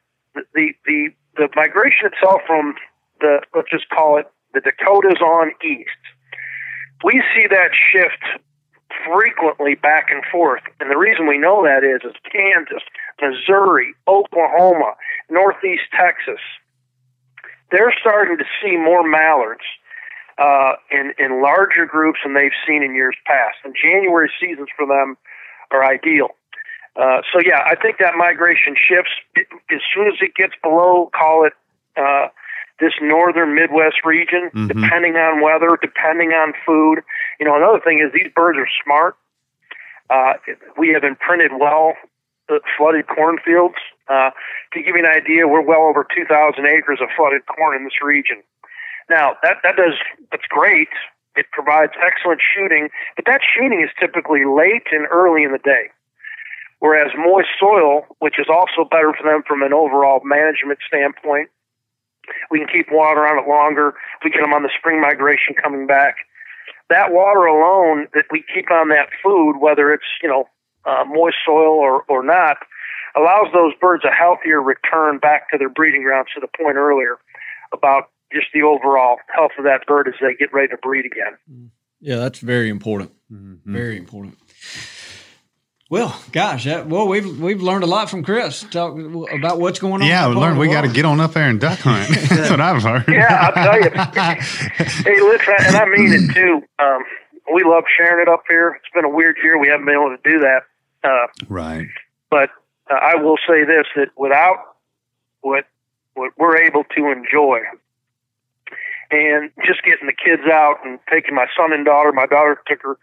the, 0.54 0.72
the, 0.86 1.08
the 1.36 1.48
migration 1.54 2.08
itself 2.08 2.40
from 2.46 2.74
the, 3.20 3.44
let's 3.54 3.70
just 3.70 3.88
call 3.90 4.16
it 4.18 4.26
the 4.54 4.60
Dakotas 4.60 5.20
on 5.20 5.52
east, 5.60 6.00
we 7.04 7.22
see 7.34 7.46
that 7.50 7.70
shift 7.92 8.40
frequently 9.06 9.74
back 9.74 10.06
and 10.10 10.22
forth. 10.30 10.62
And 10.80 10.90
the 10.90 10.96
reason 10.96 11.26
we 11.26 11.38
know 11.38 11.62
that 11.64 11.84
is, 11.84 12.00
is 12.04 12.16
Kansas, 12.30 12.82
Missouri, 13.20 13.94
Oklahoma, 14.08 14.94
Northeast 15.28 15.84
Texas, 15.98 16.40
they're 17.70 17.94
starting 18.00 18.38
to 18.38 18.44
see 18.62 18.76
more 18.76 19.06
mallards 19.06 19.64
uh, 20.38 20.72
in, 20.90 21.12
in 21.18 21.42
larger 21.42 21.86
groups 21.86 22.20
than 22.24 22.34
they've 22.34 22.56
seen 22.66 22.82
in 22.82 22.94
years 22.94 23.16
past. 23.26 23.58
And 23.64 23.74
January 23.80 24.30
seasons 24.40 24.68
for 24.76 24.86
them 24.86 25.16
are 25.70 25.84
ideal. 25.84 26.30
Uh, 26.96 27.22
so 27.32 27.40
yeah, 27.44 27.62
I 27.64 27.76
think 27.76 27.98
that 27.98 28.14
migration 28.16 28.74
shifts 28.74 29.12
as 29.36 29.80
soon 29.94 30.08
as 30.08 30.14
it 30.20 30.34
gets 30.34 30.54
below, 30.62 31.10
call 31.14 31.46
it 31.46 31.52
uh, 31.96 32.28
this 32.80 32.94
northern 33.00 33.54
Midwest 33.54 34.04
region, 34.04 34.50
mm-hmm. 34.52 34.66
depending 34.68 35.16
on 35.16 35.42
weather, 35.42 35.78
depending 35.80 36.30
on 36.32 36.52
food. 36.66 37.04
You 37.38 37.46
know, 37.46 37.56
another 37.56 37.80
thing 37.80 38.00
is 38.00 38.12
these 38.12 38.32
birds 38.34 38.58
are 38.58 38.68
smart. 38.82 39.16
Uh, 40.08 40.34
we 40.76 40.88
have 40.90 41.04
imprinted 41.04 41.52
well 41.60 41.94
uh, 42.48 42.58
flooded 42.76 43.06
cornfields. 43.06 43.78
Uh, 44.08 44.30
to 44.72 44.82
give 44.82 44.96
you 44.96 45.04
an 45.04 45.06
idea, 45.06 45.46
we're 45.46 45.62
well 45.62 45.86
over 45.86 46.04
2,000 46.04 46.26
acres 46.66 46.98
of 47.00 47.08
flooded 47.16 47.46
corn 47.46 47.76
in 47.76 47.84
this 47.84 48.02
region. 48.02 48.42
Now, 49.08 49.36
that, 49.42 49.58
that 49.62 49.76
does, 49.76 49.94
that's 50.32 50.46
great. 50.48 50.88
It 51.36 51.46
provides 51.52 51.92
excellent 52.02 52.40
shooting, 52.42 52.88
but 53.14 53.24
that 53.26 53.40
shooting 53.42 53.82
is 53.82 53.90
typically 54.00 54.42
late 54.44 54.90
and 54.90 55.06
early 55.10 55.44
in 55.44 55.52
the 55.52 55.62
day. 55.62 55.94
Whereas 56.80 57.12
moist 57.16 57.48
soil, 57.58 58.06
which 58.18 58.38
is 58.38 58.46
also 58.48 58.88
better 58.88 59.12
for 59.12 59.22
them 59.22 59.42
from 59.46 59.62
an 59.62 59.72
overall 59.72 60.20
management 60.24 60.80
standpoint, 60.86 61.50
we 62.50 62.58
can 62.58 62.68
keep 62.68 62.86
water 62.90 63.26
on 63.26 63.38
it 63.38 63.48
longer. 63.48 63.94
We 64.24 64.30
get 64.30 64.40
them 64.40 64.52
on 64.52 64.62
the 64.62 64.70
spring 64.76 65.00
migration 65.00 65.54
coming 65.60 65.86
back. 65.86 66.16
That 66.88 67.12
water 67.12 67.46
alone 67.46 68.08
that 68.14 68.24
we 68.30 68.44
keep 68.52 68.70
on 68.70 68.88
that 68.88 69.08
food, 69.22 69.58
whether 69.60 69.92
it's 69.92 70.04
you 70.22 70.28
know 70.28 70.48
uh, 70.84 71.04
moist 71.06 71.36
soil 71.44 71.78
or 71.78 72.02
or 72.08 72.24
not, 72.24 72.56
allows 73.16 73.52
those 73.52 73.72
birds 73.80 74.04
a 74.04 74.10
healthier 74.10 74.60
return 74.60 75.18
back 75.18 75.50
to 75.50 75.58
their 75.58 75.68
breeding 75.68 76.02
grounds. 76.02 76.30
To 76.34 76.40
the 76.40 76.48
point 76.48 76.76
earlier 76.76 77.18
about 77.72 78.10
just 78.32 78.48
the 78.54 78.62
overall 78.62 79.18
health 79.34 79.52
of 79.58 79.64
that 79.64 79.86
bird 79.86 80.08
as 80.08 80.14
they 80.20 80.34
get 80.34 80.52
ready 80.52 80.68
to 80.68 80.76
breed 80.76 81.04
again. 81.04 81.70
Yeah, 82.00 82.16
that's 82.16 82.38
very 82.38 82.68
important. 82.68 83.12
Mm-hmm. 83.30 83.72
Very 83.72 83.96
important. 83.96 84.38
Well, 85.91 86.16
gosh, 86.30 86.66
that, 86.66 86.86
well, 86.86 87.09
we've 87.09 87.41
we've 87.41 87.61
learned 87.61 87.82
a 87.82 87.86
lot 87.88 88.09
from 88.09 88.22
Chris 88.22 88.62
talk 88.70 88.97
about 89.32 89.59
what's 89.59 89.80
going 89.80 90.03
on. 90.03 90.07
Yeah, 90.09 90.28
we 90.28 90.36
learned 90.36 90.57
we 90.59 90.68
got 90.68 90.82
to 90.82 90.88
get 90.88 91.05
on 91.05 91.18
up 91.20 91.32
there 91.32 91.49
and 91.49 91.61
duck 91.61 91.80
hunt. 91.80 92.09
That's 92.28 92.49
what 92.49 92.61
I've 92.61 92.80
heard. 92.80 93.05
Yeah, 93.09 93.26
I'll 93.28 93.53
tell 93.53 93.76
you. 93.76 93.91
hey, 95.05 95.20
listen, 95.20 95.55
and 95.66 95.74
I 95.76 95.84
mean 95.86 96.12
it 96.12 96.32
too. 96.32 96.62
Um, 96.78 97.03
we 97.53 97.64
love 97.64 97.82
sharing 97.99 98.22
it 98.22 98.28
up 98.32 98.45
here. 98.49 98.78
It's 98.80 98.95
been 98.95 99.05
a 99.05 99.09
weird 99.09 99.36
year; 99.43 99.59
we 99.59 99.66
haven't 99.66 99.84
been 99.86 99.97
able 99.97 100.16
to 100.16 100.22
do 100.22 100.38
that. 100.38 100.61
Uh, 101.03 101.26
Right. 101.49 101.88
but 102.30 102.51
uh, 102.88 102.95
I 102.95 103.16
will 103.16 103.38
say 103.49 103.64
this: 103.64 103.86
that 103.97 104.11
without 104.16 104.59
what 105.41 105.64
what 106.14 106.30
we're 106.38 106.59
able 106.59 106.84
to 106.84 107.11
enjoy, 107.11 107.59
and 109.11 109.51
just 109.66 109.82
getting 109.82 110.07
the 110.07 110.12
kids 110.12 110.43
out 110.49 110.76
and 110.84 111.01
taking 111.12 111.34
my 111.34 111.47
son 111.57 111.72
and 111.72 111.84
daughter, 111.84 112.12
my 112.12 112.26
daughter 112.26 112.61
took 112.68 112.80
her, 112.82 112.97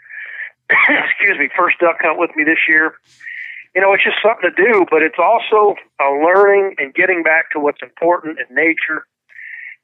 excuse 0.90 1.38
me, 1.40 1.50
first 1.58 1.80
duck 1.80 1.98
hunt 2.02 2.20
with 2.20 2.32
me 2.36 2.44
this 2.44 2.68
year. 2.68 2.96
You 3.76 3.82
know, 3.82 3.94
it's 3.94 4.04
just 4.04 4.18
something 4.24 4.50
to 4.50 4.56
do, 4.56 4.86
but 4.90 5.04
it's 5.04 5.20
also 5.20 5.76
a 6.02 6.10
learning 6.10 6.76
and 6.78 6.94
getting 6.94 7.22
back 7.22 7.52
to 7.52 7.60
what's 7.60 7.82
important 7.82 8.40
in 8.40 8.56
nature. 8.56 9.06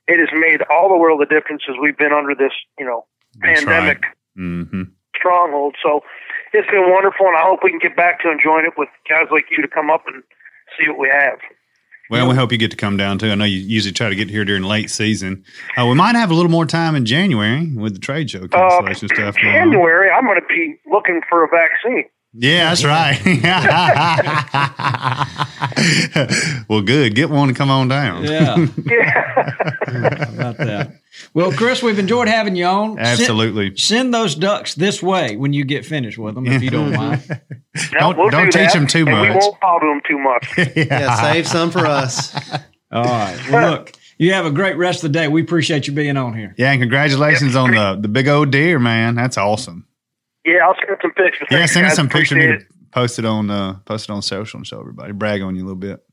It 0.07 0.19
has 0.19 0.29
made 0.33 0.61
all 0.69 0.89
the 0.89 0.97
world 0.97 1.21
of 1.21 1.29
difference 1.29 1.63
as 1.69 1.75
we've 1.81 1.97
been 1.97 2.11
under 2.11 2.33
this, 2.35 2.51
you 2.79 2.85
know, 2.85 3.05
That's 3.41 3.63
pandemic 3.63 4.03
Mm-hmm. 4.37 4.89
stronghold. 5.15 5.75
So 5.83 6.01
it's 6.53 6.69
been 6.69 6.89
wonderful, 6.89 7.27
and 7.27 7.37
I 7.37 7.43
hope 7.45 7.59
we 7.63 7.69
can 7.69 7.77
get 7.77 7.95
back 7.95 8.19
to 8.21 8.31
enjoying 8.31 8.65
it 8.65 8.73
with 8.77 8.89
guys 9.07 9.29
like 9.29 9.45
you 9.51 9.61
to 9.61 9.67
come 9.67 9.91
up 9.91 10.01
and 10.07 10.23
see 10.73 10.89
what 10.89 10.97
we 10.97 11.09
have. 11.13 11.37
Well, 12.09 12.27
we 12.27 12.35
hope 12.35 12.51
you 12.51 12.57
get 12.57 12.71
to 12.71 12.77
come 12.77 12.97
down 12.97 13.17
too. 13.17 13.31
I 13.31 13.35
know 13.35 13.45
you 13.45 13.57
usually 13.57 13.93
try 13.93 14.09
to 14.09 14.15
get 14.15 14.29
here 14.29 14.45
during 14.45 14.63
late 14.63 14.89
season. 14.89 15.43
Uh, 15.77 15.85
we 15.87 15.95
might 15.95 16.15
have 16.15 16.29
a 16.31 16.33
little 16.33 16.51
more 16.51 16.65
time 16.65 16.95
in 16.95 17.05
January 17.05 17.71
with 17.75 17.93
the 17.93 17.99
trade 17.99 18.29
show 18.29 18.43
Uh, 18.43 18.47
cancellation 18.49 19.07
stuff. 19.07 19.35
going 19.35 19.47
on. 19.47 19.71
January, 19.71 20.11
I'm 20.11 20.25
going 20.25 20.39
to 20.39 20.45
be 20.47 20.75
looking 20.85 21.21
for 21.29 21.43
a 21.43 21.47
vaccine. 21.47 22.03
Yeah, 22.35 22.69
that's 22.73 22.83
right. 22.83 23.19
well, 26.67 26.81
good. 26.81 27.13
Get 27.15 27.29
one 27.29 27.47
to 27.49 27.53
come 27.53 27.69
on 27.69 27.87
down. 27.87 28.23
Yeah, 28.23 28.65
Yeah. 28.85 29.31
how 30.25 30.33
about 30.33 30.57
that. 30.57 30.99
Well, 31.35 31.51
Chris, 31.51 31.83
we've 31.83 31.99
enjoyed 31.99 32.27
having 32.27 32.55
you 32.55 32.65
on. 32.65 32.97
Absolutely. 32.97 33.77
Send, 33.77 34.13
those 34.13 34.33
ducks 34.35 34.73
this 34.75 35.01
way 35.03 35.35
when 35.35 35.53
you 35.53 35.63
get 35.63 35.85
finished 35.85 36.17
with 36.17 36.33
them, 36.35 36.47
if 36.47 36.61
you 36.63 36.69
don't 36.69 36.93
mind. 36.93 37.23
No, 37.93 37.99
Don't- 37.99 38.17
we'll 38.19 38.29
don't 38.29 38.45
do 38.45 38.51
teach 38.51 38.71
that, 38.71 38.73
them 38.73 38.85
too 38.85 38.99
and 39.07 39.19
We 39.21 39.29
much. 39.29 39.41
won't 39.41 39.59
bother 39.59 39.87
them 39.87 39.99
too 40.07 40.19
much. 40.19 40.47
Yeah, 40.75 41.15
save 41.15 41.47
some 41.47 41.71
for 41.71 41.87
us. 41.87 42.31
All 42.91 43.03
right. 43.03 43.35
Well, 43.51 43.71
look, 43.71 43.93
you 44.19 44.31
have 44.33 44.45
a 44.45 44.51
great 44.51 44.77
rest 44.77 45.03
of 45.03 45.11
the 45.11 45.17
day. 45.19 45.27
We 45.27 45.41
appreciate 45.41 45.87
you 45.87 45.93
being 45.93 46.15
on 46.15 46.35
here. 46.37 46.53
Yeah, 46.55 46.71
and 46.71 46.79
congratulations 46.79 47.55
on 47.55 47.71
the 47.71 47.97
the 47.99 48.07
big 48.07 48.27
old 48.27 48.51
deer, 48.51 48.77
man. 48.77 49.15
That's 49.15 49.39
awesome. 49.39 49.87
Yeah, 50.45 50.65
I'll 50.65 50.75
send 50.75 50.97
some 51.01 51.11
pictures. 51.11 51.47
Yeah, 51.51 51.65
send 51.65 51.85
us 51.85 51.95
some 51.95 52.09
pictures. 52.09 52.31
Appreciate 52.31 52.51
Need 52.51 52.59
to 52.59 52.65
post 52.91 53.19
it 53.19 53.25
on 53.25 53.49
uh, 53.49 53.75
post 53.85 54.09
it 54.09 54.11
on 54.13 54.21
social 54.21 54.57
and 54.57 54.67
show 54.67 54.79
everybody. 54.79 55.13
Brag 55.13 55.41
on 55.41 55.55
you 55.55 55.61
a 55.63 55.67
little 55.67 55.75
bit. 55.75 56.03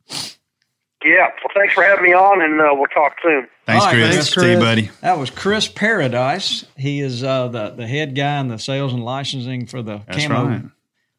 Yeah. 1.05 1.29
Well, 1.43 1.51
thanks 1.55 1.73
for 1.75 1.83
having 1.83 2.05
me 2.05 2.13
on, 2.13 2.43
and 2.43 2.61
uh, 2.61 2.69
we'll 2.73 2.87
talk 2.89 3.17
soon. 3.23 3.49
Thanks, 3.67 3.85
All 3.85 3.91
right, 3.91 3.97
Chris. 3.97 4.15
thanks, 4.17 4.35
See 4.35 4.53
you, 4.53 4.59
buddy. 4.59 4.91
That 5.01 5.19
was 5.19 5.31
Chris 5.31 5.67
Paradise. 5.67 6.67
He 6.77 7.01
is 7.01 7.25
uh, 7.25 7.49
the 7.49 7.71
the 7.71 7.87
head 7.87 8.15
guy 8.15 8.39
in 8.41 8.49
the 8.49 8.59
sales 8.59 8.93
and 8.93 9.03
licensing 9.05 9.67
for 9.67 9.81
the 9.83 10.03
That's 10.07 10.27
camo 10.27 10.45
right. 10.47 10.63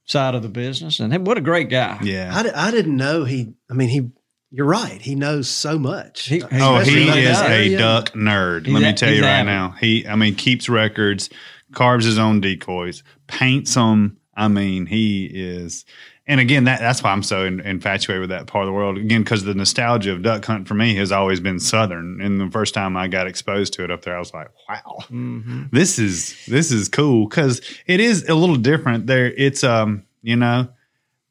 side 0.06 0.36
of 0.36 0.44
the 0.44 0.50
business, 0.50 1.00
and 1.00 1.26
what 1.26 1.38
a 1.38 1.42
great 1.42 1.70
guy! 1.70 1.98
Yeah. 2.04 2.32
I, 2.34 2.68
I 2.68 2.72
didn't 2.72 2.96
know 2.98 3.24
he. 3.24 3.54
I 3.70 3.74
mean, 3.74 3.90
he. 3.90 4.12
You're 4.54 4.66
right. 4.68 5.02
He 5.02 5.16
knows 5.16 5.48
so 5.50 5.80
much. 5.80 6.28
He- 6.28 6.44
Oh, 6.44 6.80
he 6.80 7.04
in 7.04 7.08
that 7.08 7.18
is 7.18 7.42
a 7.42 7.78
duck 7.78 8.10
nerd. 8.12 8.66
He's 8.66 8.74
Let 8.74 8.84
me 8.84 8.92
tell 8.94 9.10
you 9.14 9.22
right 9.22 9.30
avid. 9.30 9.46
now. 9.46 9.76
He, 9.80 10.06
I 10.06 10.18
mean, 10.18 10.36
keeps 10.36 10.68
records, 10.68 11.30
carves 11.74 12.06
his 12.06 12.18
own 12.18 12.42
decoys, 12.42 13.04
paints 13.28 13.74
them. 13.74 14.18
I 14.36 14.48
mean, 14.48 14.86
he 14.86 15.26
is. 15.26 15.86
And 16.28 16.40
again, 16.40 16.64
that 16.66 16.80
that's 16.80 17.04
why 17.04 17.12
I'm 17.12 17.24
so 17.24 17.44
in, 17.46 17.60
infatuated 17.60 18.22
with 18.22 18.30
that 18.30 18.48
part 18.48 18.64
of 18.64 18.68
the 18.68 18.74
world. 18.74 18.98
Again, 18.98 19.24
because 19.24 19.44
the 19.44 19.54
nostalgia 19.54 20.14
of 20.14 20.22
duck 20.22 20.46
hunt 20.46 20.68
for 20.68 20.74
me 20.76 20.96
has 20.96 21.12
always 21.12 21.40
been 21.42 21.60
southern. 21.60 22.22
And 22.22 22.40
the 22.40 22.50
first 22.50 22.74
time 22.74 22.96
I 22.96 23.08
got 23.10 23.28
exposed 23.28 23.74
to 23.74 23.84
it 23.84 23.92
up 23.92 24.04
there, 24.04 24.16
I 24.16 24.20
was 24.20 24.34
like, 24.34 24.48
wow, 24.70 24.98
Mm-hmm. 25.12 25.64
this 25.74 26.00
is 26.00 26.46
this 26.46 26.72
is 26.72 26.88
cool 26.88 27.28
because 27.28 27.60
it 27.86 28.00
is 28.00 28.30
a 28.30 28.36
little 28.36 28.56
different. 28.56 29.08
There, 29.08 29.26
it's 29.34 29.64
um, 29.66 30.06
you 30.22 30.38
know, 30.38 30.70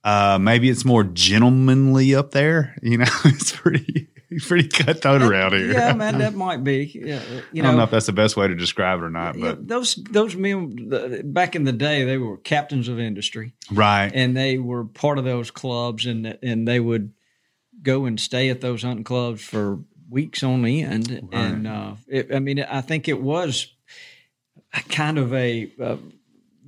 uh, 0.04 0.38
maybe 0.40 0.68
it's 0.68 0.84
more 0.84 1.04
gentlemanly 1.04 2.14
up 2.14 2.32
there. 2.32 2.76
You 2.82 2.98
know, 2.98 3.06
it's 3.24 3.52
pretty 3.52 4.09
pretty 4.46 4.68
cutthroat 4.68 5.22
around 5.22 5.52
here. 5.52 5.72
Yeah, 5.72 5.92
man, 5.92 6.18
that 6.18 6.34
might 6.46 6.62
be. 6.62 6.90
Yeah, 6.94 7.20
you 7.52 7.62
I 7.62 7.66
don't 7.66 7.72
know 7.72 7.78
know, 7.78 7.84
if 7.84 7.90
that's 7.90 8.06
the 8.06 8.12
best 8.12 8.36
way 8.36 8.48
to 8.48 8.54
describe 8.54 9.00
it 9.00 9.04
or 9.04 9.10
not, 9.10 9.36
yeah, 9.36 9.52
but 9.52 9.66
those 9.66 9.96
those 10.10 10.36
men 10.36 10.90
back 11.32 11.56
in 11.56 11.64
the 11.64 11.72
day, 11.72 12.04
they 12.04 12.18
were 12.18 12.36
captains 12.36 12.88
of 12.88 13.00
industry, 13.00 13.54
right. 13.72 14.10
and 14.14 14.36
they 14.36 14.58
were 14.58 14.84
part 14.84 15.18
of 15.18 15.24
those 15.24 15.50
clubs, 15.50 16.06
and 16.06 16.38
and 16.42 16.66
they 16.68 16.78
would 16.78 17.12
go 17.82 18.04
and 18.04 18.20
stay 18.20 18.50
at 18.50 18.60
those 18.60 18.82
hunting 18.82 19.04
clubs 19.04 19.42
for 19.42 19.80
weeks 20.08 20.42
on 20.42 20.64
end. 20.64 21.28
And 21.32 21.66
uh, 21.66 21.94
it, 22.06 22.34
I 22.34 22.38
mean, 22.38 22.60
I 22.60 22.80
think 22.82 23.08
it 23.08 23.20
was 23.20 23.72
kind 24.88 25.18
of 25.18 25.32
a 25.32 25.72
uh, 25.80 25.96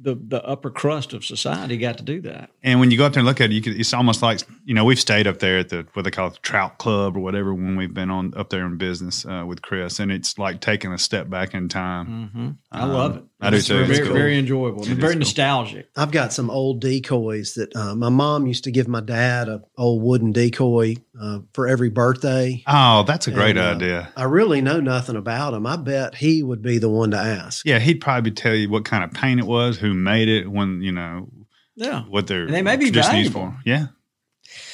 the 0.03 0.15
the 0.17 0.43
upper 0.45 0.71
crust 0.71 1.13
of 1.13 1.25
society 1.25 1.77
got 1.79 1.97
to 1.99 2.05
do 2.05 2.21
that. 2.23 2.51
And 2.63 2.81
when 2.81 2.91
you 2.91 2.99
go 2.99 3.07
up 3.07 3.13
there 3.13 3.21
and 3.21 3.27
look 3.27 3.41
at 3.41 3.51
it, 3.51 3.55
you 3.55 3.63
could, 3.63 3.79
it's 3.79 3.95
almost 3.95 4.21
like 4.23 4.41
you 4.65 4.75
know 4.75 4.85
we've 4.85 5.01
stayed 5.01 5.27
up 5.27 5.39
there 5.39 5.59
at 5.59 5.69
the 5.69 5.87
what 5.95 6.03
they 6.05 6.11
call 6.11 6.27
it, 6.29 6.35
the 6.35 6.41
Trout 6.41 6.79
Club 6.79 7.17
or 7.17 7.21
whatever 7.21 7.55
when 7.55 7.77
we've 7.77 7.95
been 7.95 8.11
on 8.11 8.33
up 8.37 8.51
there 8.51 8.67
in 8.67 8.77
business 8.79 9.25
uh, 9.25 9.45
with 9.47 9.63
Chris, 9.63 10.01
and 10.01 10.11
it's 10.13 10.39
like 10.39 10.61
taking 10.61 10.93
a 10.93 10.99
step 10.99 11.31
back 11.31 11.55
in 11.55 11.69
time. 11.69 12.29
hmm 12.33 12.51
I 12.71 12.83
Um, 12.83 12.93
love 12.93 13.17
it. 13.17 13.25
I 13.43 13.51
do 13.51 13.61
too. 13.61 13.79
It's 13.81 13.91
Very, 13.91 14.07
cool. 14.07 14.15
very 14.17 14.39
enjoyable. 14.39 14.83
and 14.83 14.87
It 14.89 14.93
is 14.93 14.99
very 14.99 15.13
cool. 15.15 15.19
nostalgic. 15.21 15.89
I've 15.97 16.11
got 16.13 16.33
some 16.33 16.49
old 16.49 16.81
decoys 16.81 17.55
that 17.55 17.75
uh, 17.75 17.95
my 17.95 18.09
mom 18.09 18.47
used 18.47 18.65
to 18.65 18.71
give 18.71 18.87
my 18.89 19.01
dad 19.01 19.49
a 19.49 19.63
old 19.77 20.03
wooden 20.03 20.31
decoy 20.33 20.97
uh, 21.21 21.41
for 21.53 21.67
every 21.69 21.89
birthday. 21.91 22.63
Oh, 22.67 23.03
that's 23.03 23.27
a 23.27 23.33
great 23.33 23.57
And, 23.57 23.59
uh, 23.59 23.75
idea. 23.75 24.13
I 24.17 24.25
really 24.25 24.61
know 24.61 24.81
nothing 24.81 25.17
about 25.17 25.55
him. 25.55 25.67
I 25.67 25.77
bet 25.77 26.15
he 26.15 26.43
would 26.43 26.63
be 26.63 26.79
the 26.79 26.89
one 26.89 27.11
to 27.11 27.19
ask. 27.19 27.67
Yeah, 27.67 27.79
he'd 27.81 28.01
probably 28.01 28.31
tell 28.31 28.55
you 28.55 28.71
what 28.71 28.85
kind 28.85 29.03
of 29.05 29.13
paint 29.13 29.41
it 29.41 29.47
was, 29.47 29.77
who 29.79 29.93
made 29.93 30.29
it, 30.29 30.51
when 30.51 30.81
you 30.81 30.93
know 30.93 31.29
Yeah. 31.75 32.03
what 32.05 32.29
their 32.29 32.45
And 32.45 32.55
they 32.55 32.63
may 32.63 32.77
be 32.77 32.87
tradition 32.93 33.17
used 33.17 33.33
valuable. 33.33 33.57
for. 33.57 33.63
Yeah, 33.69 33.87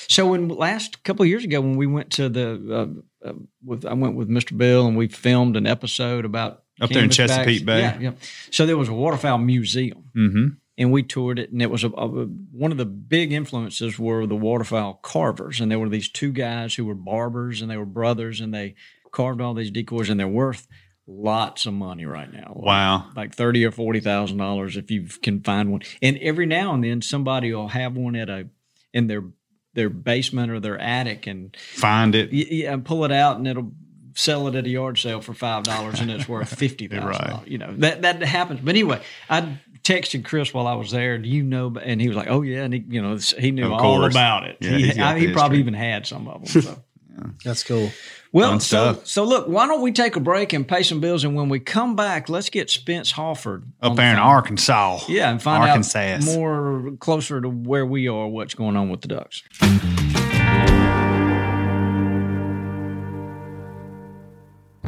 So 0.08 0.26
when 0.28 0.48
last 0.48 1.02
couple 1.04 1.22
of 1.22 1.28
years 1.28 1.44
ago, 1.44 1.60
when 1.60 1.76
we 1.76 1.86
went 1.86 2.10
to 2.12 2.28
the 2.28 3.00
uh, 3.24 3.28
uh, 3.28 3.32
with 3.64 3.84
I 3.84 3.94
went 3.94 4.14
with 4.16 4.28
Mr. 4.28 4.56
Bill 4.56 4.86
and 4.86 4.96
we 4.96 5.08
filmed 5.08 5.56
an 5.56 5.66
episode 5.66 6.24
about 6.24 6.62
Up 6.80 6.90
there 6.90 7.04
in. 7.04 7.10
Chesapeake 7.10 7.64
Bay? 7.64 7.80
Yeah, 7.80 7.98
yeah. 7.98 8.10
So 8.50 8.66
there 8.66 8.76
was 8.76 8.88
a 8.88 8.92
waterfowl 8.92 9.38
museum, 9.38 10.10
mm-hmm. 10.16 10.46
and 10.76 10.92
we 10.92 11.02
toured 11.02 11.38
it, 11.38 11.50
and 11.50 11.60
it 11.60 11.70
was 11.70 11.84
a, 11.84 11.88
a, 11.88 12.06
one 12.06 12.70
of 12.72 12.78
the 12.78 12.86
big 12.86 13.32
influences 13.32 13.98
were 13.98 14.26
the 14.26 14.36
waterfowl 14.36 15.00
carvers, 15.02 15.60
and 15.60 15.70
there 15.70 15.78
were 15.78 15.88
these 15.88 16.08
two 16.08 16.32
guys 16.32 16.74
who 16.74 16.84
were 16.84 16.94
barbers, 16.94 17.60
and 17.62 17.70
they 17.70 17.76
were 17.76 17.84
brothers, 17.84 18.40
and 18.40 18.54
they 18.54 18.74
carved 19.10 19.40
all 19.40 19.54
these 19.54 19.70
decoys, 19.70 20.08
and 20.10 20.20
they're 20.20 20.28
worth 20.28 20.68
lots 21.10 21.64
of 21.64 21.72
money 21.72 22.04
right 22.04 22.30
now. 22.32 22.52
Wow. 22.54 23.10
like 23.16 23.34
thirty 23.34 23.64
or 23.64 23.70
forty 23.70 23.98
thousand 24.00 24.36
dollars 24.36 24.76
if 24.76 24.90
you 24.90 25.06
can 25.22 25.40
find 25.42 25.72
one. 25.72 25.80
And 26.02 26.18
every 26.18 26.44
now 26.44 26.74
and 26.74 26.84
then 26.84 27.00
somebody 27.00 27.52
will 27.52 27.68
have 27.68 27.96
one 27.96 28.14
at 28.14 28.28
a 28.28 28.48
in 28.92 29.06
their 29.06 29.24
their 29.72 29.88
basement 29.88 30.50
or 30.50 30.60
their 30.60 30.78
attic 30.78 31.26
and 31.26 31.56
Find 31.56 32.14
it. 32.14 32.32
yeah, 32.32 32.76
pull 32.76 33.04
it 33.04 33.12
out 33.12 33.38
and 33.38 33.46
it'll 33.48 33.72
sell 34.18 34.48
it 34.48 34.56
at 34.56 34.66
a 34.66 34.68
yard 34.68 34.98
sale 34.98 35.20
for 35.20 35.32
five 35.32 35.62
dollars 35.62 36.00
and 36.00 36.10
it's 36.10 36.28
worth 36.28 36.52
fifty 36.58 36.88
thousand 36.88 37.06
dollars. 37.12 37.38
Right. 37.40 37.48
You 37.48 37.58
know 37.58 37.72
that 37.78 38.02
that 38.02 38.20
happens. 38.22 38.60
But 38.60 38.70
anyway, 38.70 39.00
I 39.30 39.58
texted 39.84 40.24
Chris 40.24 40.52
while 40.52 40.66
I 40.66 40.74
was 40.74 40.90
there. 40.90 41.18
Do 41.18 41.28
you 41.28 41.42
know? 41.44 41.74
And 41.80 42.00
he 42.00 42.08
was 42.08 42.16
like, 42.16 42.28
"Oh 42.28 42.42
yeah," 42.42 42.64
and 42.64 42.74
he 42.74 42.84
you 42.88 43.00
know 43.00 43.16
he 43.38 43.50
knew 43.52 43.72
all 43.72 44.04
about 44.04 44.44
it. 44.48 44.58
Yeah, 44.60 44.70
he 44.70 44.82
he's 44.86 44.98
I- 44.98 45.18
he 45.18 45.32
probably 45.32 45.58
even 45.60 45.74
had 45.74 46.06
some 46.06 46.26
of 46.28 46.44
them. 46.52 46.62
So. 46.62 46.82
That's 47.44 47.64
cool. 47.64 47.90
Well, 48.30 48.50
Fun 48.50 48.60
so 48.60 48.92
stuff. 48.92 49.06
so 49.08 49.24
look, 49.24 49.48
why 49.48 49.66
don't 49.66 49.82
we 49.82 49.90
take 49.90 50.14
a 50.14 50.20
break 50.20 50.52
and 50.52 50.68
pay 50.68 50.84
some 50.84 51.00
bills, 51.00 51.24
and 51.24 51.34
when 51.34 51.48
we 51.48 51.58
come 51.58 51.96
back, 51.96 52.28
let's 52.28 52.48
get 52.48 52.70
Spence 52.70 53.10
Harford 53.10 53.64
Up 53.82 53.94
the 53.96 54.02
there 54.02 54.12
in. 54.12 54.18
Arkansas. 54.20 55.00
Yeah, 55.08 55.28
and 55.30 55.42
find 55.42 55.64
Arkansas. 55.64 55.98
out 55.98 56.24
more 56.24 56.92
closer 57.00 57.40
to 57.40 57.48
where 57.48 57.84
we 57.86 58.06
are, 58.06 58.28
what's 58.28 58.54
going 58.54 58.76
on 58.76 58.88
with 58.88 59.00
the 59.00 59.08
ducks. 59.08 59.42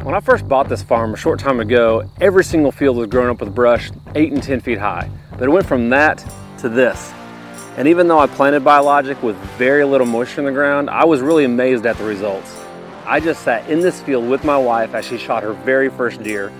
When 0.03 0.15
I 0.15 0.19
first 0.19 0.47
bought 0.47 0.67
this 0.67 0.81
farm 0.81 1.13
a 1.13 1.17
short 1.17 1.39
time 1.39 1.59
ago, 1.59 2.09
every 2.19 2.43
single 2.43 2.71
field 2.71 2.97
was 2.97 3.05
grown 3.05 3.29
up 3.29 3.39
with 3.39 3.53
brush 3.53 3.91
8 4.15 4.33
and 4.33 4.41
10 4.41 4.59
feet 4.61 4.79
high. 4.79 5.07
But 5.29 5.43
it 5.43 5.49
went 5.49 5.67
from 5.67 5.89
that 5.89 6.25
to 6.57 6.69
this. 6.69 7.13
And 7.77 7.87
even 7.87 8.07
though 8.07 8.17
I 8.17 8.25
planted 8.25 8.63
biologic 8.63 9.21
with 9.21 9.35
very 9.59 9.83
little 9.83 10.07
moisture 10.07 10.41
in 10.41 10.45
the 10.45 10.51
ground, 10.51 10.89
I 10.89 11.05
was 11.05 11.21
really 11.21 11.45
amazed 11.45 11.85
at 11.85 11.99
the 11.99 12.03
results. 12.03 12.57
I 13.05 13.19
just 13.19 13.43
sat 13.43 13.69
in 13.69 13.79
this 13.79 14.01
field 14.01 14.27
with 14.27 14.43
my 14.43 14.57
wife 14.57 14.95
as 14.95 15.05
she 15.05 15.19
shot 15.19 15.43
her 15.43 15.53
very 15.53 15.89
first 15.89 16.23
deer. 16.23 16.51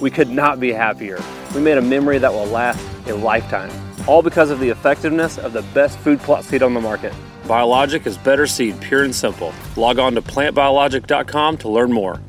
We 0.00 0.10
could 0.10 0.28
not 0.28 0.58
be 0.58 0.72
happier. 0.72 1.22
We 1.54 1.60
made 1.60 1.78
a 1.78 1.82
memory 1.82 2.18
that 2.18 2.32
will 2.32 2.46
last 2.46 2.84
a 3.06 3.14
lifetime. 3.14 3.70
All 4.08 4.20
because 4.20 4.50
of 4.50 4.58
the 4.58 4.68
effectiveness 4.68 5.38
of 5.38 5.52
the 5.52 5.62
best 5.74 5.96
food 6.00 6.18
plot 6.18 6.42
seed 6.42 6.64
on 6.64 6.74
the 6.74 6.80
market. 6.80 7.14
Biologic 7.46 8.04
is 8.04 8.18
better 8.18 8.48
seed, 8.48 8.80
pure 8.80 9.04
and 9.04 9.14
simple. 9.14 9.54
Log 9.76 10.00
on 10.00 10.16
to 10.16 10.22
plantbiologic.com 10.22 11.58
to 11.58 11.68
learn 11.68 11.92
more. 11.92 12.20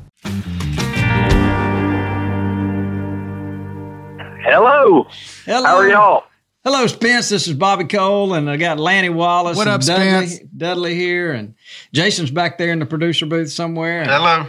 Hello. 4.44 5.06
Hello. 5.46 5.64
How 5.64 5.76
are 5.76 5.88
y'all? 5.88 6.24
Hello, 6.64 6.86
Spence. 6.86 7.28
This 7.30 7.46
is 7.48 7.54
Bobby 7.54 7.84
Cole, 7.84 8.34
and 8.34 8.48
I 8.48 8.56
got 8.56 8.78
Lanny 8.78 9.08
Wallace 9.08 9.56
What 9.56 9.68
and 9.68 9.74
up, 9.74 9.80
Dudley, 9.82 10.26
Spence? 10.26 10.50
Dudley 10.56 10.94
here, 10.94 11.32
and 11.32 11.54
Jason's 11.92 12.30
back 12.30 12.58
there 12.58 12.72
in 12.72 12.78
the 12.78 12.86
producer 12.86 13.26
booth 13.26 13.50
somewhere. 13.50 14.04
Hello. 14.04 14.46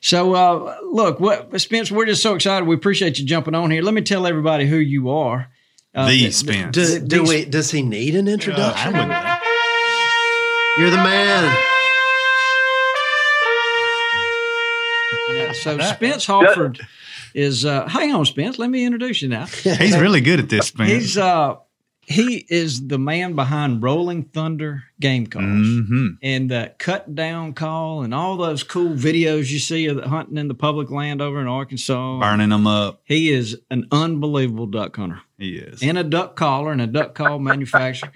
So, 0.00 0.34
uh, 0.34 0.76
look, 0.90 1.20
what 1.20 1.58
Spence, 1.60 1.90
we're 1.90 2.06
just 2.06 2.22
so 2.22 2.34
excited. 2.34 2.66
We 2.66 2.74
appreciate 2.74 3.18
you 3.18 3.24
jumping 3.26 3.54
on 3.54 3.70
here. 3.70 3.82
Let 3.82 3.94
me 3.94 4.02
tell 4.02 4.26
everybody 4.26 4.66
who 4.66 4.76
you 4.76 5.10
are. 5.10 5.48
Uh, 5.94 6.08
the 6.08 6.30
Spence. 6.30 6.74
Do, 6.76 6.98
do 7.00 7.20
These- 7.20 7.28
we, 7.28 7.44
does 7.44 7.70
he 7.70 7.82
need 7.82 8.14
an 8.16 8.28
I 8.28 8.32
introduction? 8.32 8.92
wouldn't 8.92 9.12
think. 9.12 9.38
You're 10.78 10.90
the 10.90 10.96
man. 10.96 11.56
Yeah, 15.30 15.52
so 15.52 15.78
Spence 15.78 16.26
Harford 16.26 16.80
is. 17.34 17.64
Uh, 17.64 17.86
hang 17.88 18.14
on, 18.14 18.24
Spence. 18.24 18.58
Let 18.58 18.70
me 18.70 18.84
introduce 18.84 19.20
you 19.22 19.28
now. 19.28 19.46
He's 19.62 19.96
really 19.98 20.20
good 20.20 20.40
at 20.40 20.48
this, 20.48 20.68
Spence. 20.68 20.90
He's 20.90 21.18
uh, 21.18 21.56
he 22.06 22.44
is 22.48 22.86
the 22.86 22.98
man 22.98 23.34
behind 23.34 23.82
Rolling 23.82 24.24
Thunder 24.24 24.84
game 25.00 25.26
calls 25.26 25.44
hmm 25.44 26.08
and 26.22 26.50
the 26.50 26.74
cut 26.78 27.14
down 27.14 27.54
call 27.54 28.02
and 28.02 28.12
all 28.14 28.36
those 28.36 28.62
cool 28.62 28.90
videos 28.94 29.50
you 29.50 29.58
see 29.58 29.86
of 29.86 29.96
the 29.96 30.08
hunting 30.08 30.36
in 30.36 30.48
the 30.48 30.54
public 30.54 30.90
land 30.90 31.22
over 31.22 31.40
in 31.40 31.46
Arkansas. 31.46 32.20
Burning 32.20 32.50
them 32.50 32.66
up. 32.66 33.00
He 33.04 33.32
is 33.32 33.58
an 33.70 33.86
unbelievable 33.90 34.66
duck 34.66 34.96
hunter 34.96 35.20
He 35.38 35.56
is. 35.56 35.82
and 35.82 35.96
a 35.96 36.04
duck 36.04 36.36
caller 36.36 36.72
and 36.72 36.80
a 36.82 36.86
duck 36.86 37.14
call 37.14 37.38
manufacturer. 37.38 38.12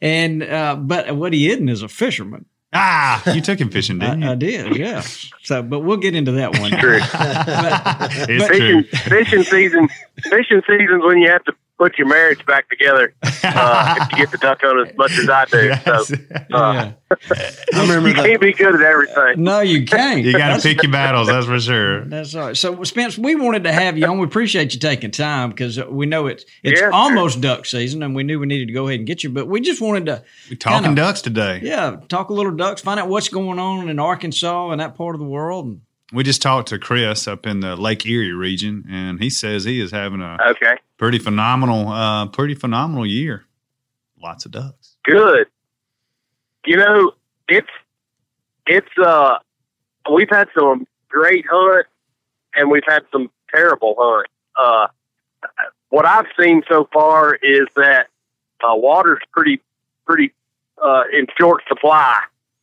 And 0.00 0.42
uh, 0.42 0.76
but 0.76 1.14
what 1.16 1.32
he 1.34 1.50
isn't 1.50 1.68
is 1.68 1.82
a 1.82 1.88
fisherman. 1.88 2.46
Ah, 2.72 3.32
you 3.32 3.40
took 3.40 3.60
him 3.60 3.70
fishing, 3.70 3.98
didn't 3.98 4.22
I, 4.22 4.28
I 4.28 4.30
you? 4.32 4.36
did, 4.36 4.76
yeah. 4.76 5.02
So, 5.42 5.62
but 5.62 5.80
we'll 5.80 5.96
get 5.96 6.14
into 6.14 6.32
that 6.32 6.58
one. 6.58 6.70
True. 6.72 7.00
But, 7.12 8.28
it's 8.28 8.46
fishing, 8.46 8.84
true. 8.84 8.84
fishing 8.84 9.42
season. 9.42 9.88
Fishing 10.22 10.62
season's 10.66 11.04
when 11.04 11.18
you 11.18 11.30
have 11.30 11.44
to 11.44 11.52
put 11.78 11.96
your 11.96 12.08
marriage 12.08 12.44
back 12.44 12.68
together 12.68 13.14
uh, 13.22 13.94
if 14.00 14.10
you 14.12 14.18
get 14.18 14.30
the 14.32 14.38
duck 14.38 14.62
on 14.64 14.86
as 14.86 14.96
much 14.96 15.12
as 15.18 15.28
I 15.30 15.44
do. 15.46 15.72
So 16.04 16.14
yeah. 16.50 16.92
I 17.74 17.80
remember 17.80 18.08
you 18.08 18.14
the, 18.14 18.22
can't 18.22 18.40
be 18.40 18.52
good 18.52 18.74
at 18.74 18.80
everything. 18.82 19.42
No, 19.42 19.60
you 19.60 19.84
can't. 19.86 20.22
you 20.22 20.32
got 20.32 20.56
to 20.56 20.62
pick 20.62 20.82
your 20.82 20.92
battles, 20.92 21.28
that's 21.28 21.46
for 21.46 21.58
sure. 21.60 22.04
That's 22.06 22.34
all 22.34 22.46
right. 22.46 22.56
So, 22.56 22.82
Spence, 22.84 23.16
we 23.16 23.34
wanted 23.34 23.64
to 23.64 23.72
have 23.72 23.96
you 23.96 24.06
on. 24.06 24.18
We 24.18 24.24
appreciate 24.24 24.74
you 24.74 24.80
taking 24.80 25.10
time 25.10 25.50
because 25.50 25.82
we 25.84 26.06
know 26.06 26.26
it's 26.26 26.44
it's 26.62 26.80
Yeah, 26.80 26.86
sure. 26.88 26.92
almost 26.92 27.40
duck 27.40 27.64
season, 27.66 28.02
and 28.02 28.14
we 28.14 28.24
knew 28.24 28.38
we 28.40 28.46
needed 28.46 28.66
to 28.68 28.74
go 28.74 28.88
ahead 28.88 29.00
and 29.00 29.06
get 29.06 29.22
you. 29.22 29.30
But 29.30 29.46
we 29.46 29.60
just 29.60 29.80
wanted 29.80 30.06
to, 30.06 30.22
We 30.50 30.56
talking 30.56 30.84
Kinda. 30.84 31.00
ducks 31.00 31.22
today. 31.22 31.60
yeah, 31.62 31.96
talk 32.08 32.30
a 32.30 32.34
little 32.34 32.52
ducks, 32.52 32.80
find 32.82 32.98
out 33.00 33.08
what's 33.08 33.28
going 33.28 33.58
on 33.58 33.88
in 33.88 33.98
Arkansas 33.98 34.70
and 34.70 34.80
that 34.80 34.94
part 34.96 35.14
of 35.14 35.20
the 35.20 35.26
world. 35.26 35.66
And 35.66 35.80
We 36.12 36.24
just 36.24 36.42
talked 36.42 36.68
to 36.68 36.78
Chris 36.78 37.28
up 37.28 37.46
in 37.46 37.60
the 37.60 37.76
Lake 37.76 38.04
Erie 38.06 38.32
region, 38.32 38.84
and 38.90 39.20
he 39.22 39.30
says 39.30 39.64
he 39.64 39.80
is 39.80 39.90
having 39.92 40.20
a 40.20 40.36
Okay, 40.50 40.76
pretty 40.98 41.18
phenomenal, 41.18 41.88
uh, 41.88 42.26
pretty 42.26 42.54
phenomenal 42.54 43.06
year. 43.06 43.44
Lots 44.20 44.44
of 44.44 44.50
ducks. 44.50 44.96
good. 45.04 45.46
You 46.66 46.76
know, 46.76 47.12
it's 47.48 47.68
it's 48.66 48.98
uh, 49.02 49.38
we've 50.12 50.28
had 50.28 50.48
some 50.58 50.86
great 51.08 51.46
hunt, 51.50 51.86
and 52.54 52.70
we've 52.70 52.82
had 52.86 53.04
some 53.10 53.30
terrible 53.54 53.94
hunt. 53.98 54.26
Uh, 54.56 54.88
what 55.88 56.04
I've 56.04 56.26
seen 56.38 56.62
so 56.68 56.88
far 56.92 57.34
is 57.36 57.68
that 57.76 58.08
uh, 58.62 58.74
water's 58.74 59.22
pretty 59.32 59.60
pretty 60.04 60.32
uh, 60.84 61.04
in 61.12 61.26
short 61.38 61.62
supply, 61.68 62.20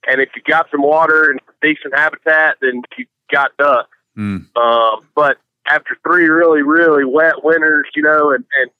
and 0.07 0.21
if 0.21 0.29
you 0.35 0.41
got 0.45 0.69
some 0.69 0.81
water 0.81 1.31
and 1.31 1.39
decent 1.61 1.97
habitat, 1.97 2.57
then 2.61 2.83
you 2.97 3.05
got 3.31 3.55
ducks. 3.57 3.89
Mm. 4.17 4.55
Um, 4.55 5.07
but 5.15 5.37
after 5.67 5.97
three 6.03 6.27
really, 6.27 6.61
really 6.61 7.05
wet 7.05 7.43
winters, 7.43 7.87
you 7.95 8.03
know, 8.03 8.31
and, 8.31 8.45
and 8.61 8.71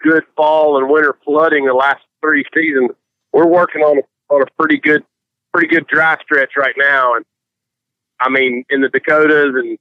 good 0.00 0.24
fall 0.36 0.78
and 0.78 0.90
winter 0.90 1.16
flooding 1.24 1.66
the 1.66 1.74
last 1.74 2.02
three 2.20 2.44
seasons, 2.54 2.90
we're 3.32 3.46
working 3.46 3.82
on 3.82 3.98
a, 3.98 4.34
on 4.34 4.42
a 4.42 4.46
pretty 4.58 4.78
good, 4.78 5.04
pretty 5.52 5.68
good 5.68 5.86
dry 5.86 6.16
stretch 6.22 6.52
right 6.56 6.74
now. 6.76 7.14
And 7.14 7.24
I 8.20 8.28
mean, 8.28 8.64
in 8.70 8.80
the 8.80 8.88
Dakotas 8.88 9.54
and 9.54 9.78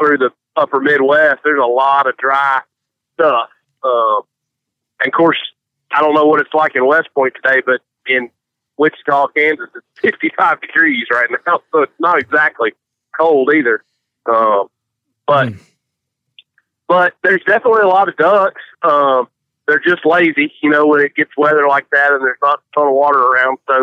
through 0.00 0.18
the 0.18 0.30
upper 0.56 0.80
Midwest, 0.80 1.40
there's 1.44 1.60
a 1.62 1.66
lot 1.66 2.08
of 2.08 2.16
dry 2.16 2.60
stuff. 3.14 3.48
Um, 3.82 4.22
and 5.00 5.12
of 5.12 5.16
course, 5.16 5.38
I 5.92 6.00
don't 6.00 6.14
know 6.14 6.26
what 6.26 6.40
it's 6.40 6.54
like 6.54 6.76
in 6.76 6.86
West 6.86 7.08
Point 7.14 7.34
today, 7.42 7.62
but 7.64 7.80
in 8.06 8.30
Wichita, 8.78 9.28
Kansas, 9.28 9.68
it's 9.74 9.86
55 10.00 10.60
degrees 10.60 11.06
right 11.12 11.28
now, 11.46 11.60
so 11.72 11.82
it's 11.82 11.92
not 11.98 12.18
exactly 12.18 12.72
cold 13.18 13.50
either. 13.54 13.82
Um, 14.26 14.68
but 15.26 15.48
Mm. 15.48 15.60
But 16.90 17.14
there's 17.22 17.42
definitely 17.46 17.82
a 17.82 17.86
lot 17.86 18.08
of 18.08 18.16
ducks. 18.16 18.60
Um, 18.82 19.28
they're 19.68 19.78
just 19.78 20.04
lazy, 20.04 20.52
you 20.60 20.68
know, 20.68 20.88
when 20.88 21.00
it 21.00 21.14
gets 21.14 21.30
weather 21.36 21.68
like 21.68 21.88
that 21.90 22.10
and 22.12 22.20
there's 22.20 22.36
not 22.42 22.58
a 22.58 22.76
ton 22.76 22.88
of 22.88 22.94
water 22.94 23.20
around. 23.20 23.58
So, 23.68 23.82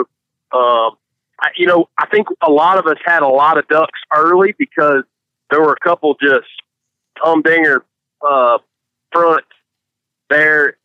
um, 0.52 0.98
I, 1.40 1.52
you 1.56 1.68
know, 1.68 1.88
I 1.98 2.06
think 2.08 2.28
a 2.46 2.52
lot 2.52 2.78
of 2.78 2.86
us 2.86 2.98
had 3.06 3.24
a 3.24 3.28
lot 3.30 3.58
of 3.58 3.66
ducks 3.70 3.98
early 4.14 4.54
because 4.60 5.04
there 5.50 5.62
were 5.62 5.72
a 5.72 5.88
couple 5.88 6.18
just 6.22 6.50
humdinger 7.16 7.86
uh, 8.28 8.58
fronts 9.14 9.48
there 10.30 10.76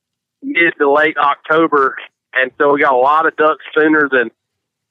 mid 0.45 0.75
to 0.79 0.93
late 0.93 1.17
October, 1.17 1.97
and 2.35 2.53
so 2.57 2.73
we 2.73 2.81
got 2.81 2.93
a 2.93 2.97
lot 2.97 3.27
of 3.27 3.35
ducks 3.35 3.65
sooner 3.77 4.09
than 4.09 4.31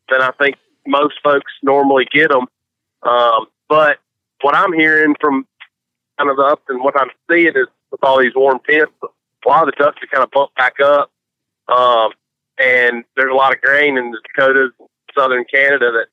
than 0.10 0.22
I 0.22 0.32
think 0.32 0.58
most 0.86 1.14
folks 1.24 1.54
normally 1.64 2.08
get 2.12 2.30
them. 2.30 2.48
Um, 3.04 3.46
but 3.70 4.00
what 4.42 4.54
I'm 4.54 4.74
hearing 4.74 5.16
from 5.22 5.46
kind 6.22 6.30
of 6.32 6.40
up 6.40 6.62
and 6.70 6.84
what 6.84 7.00
I'm 7.00 7.10
seeing 7.30 7.48
is 7.48 7.68
with 7.92 8.04
all 8.04 8.20
these 8.20 8.36
warm 8.36 8.60
temps, 8.70 8.94
a 9.04 9.50
lot 9.50 9.68
of 9.68 9.74
the 9.74 9.84
ducks 9.84 9.98
are 10.02 10.08
kind 10.08 10.24
of 10.24 10.32
bumped 10.32 10.56
back 10.56 10.76
up. 10.84 11.12
Um, 11.68 12.12
and 12.60 13.04
there's 13.16 13.32
a 13.32 13.36
lot 13.36 13.54
of 13.54 13.62
grain 13.62 13.98
in 13.98 14.12
the 14.12 14.20
Dakotas, 14.36 14.72
southern 15.18 15.46
Canada 15.52 15.92
that 15.92 16.08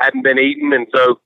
hadn't 0.00 0.22
been 0.22 0.38
eaten, 0.38 0.72
and 0.72 0.86
so 0.94 1.20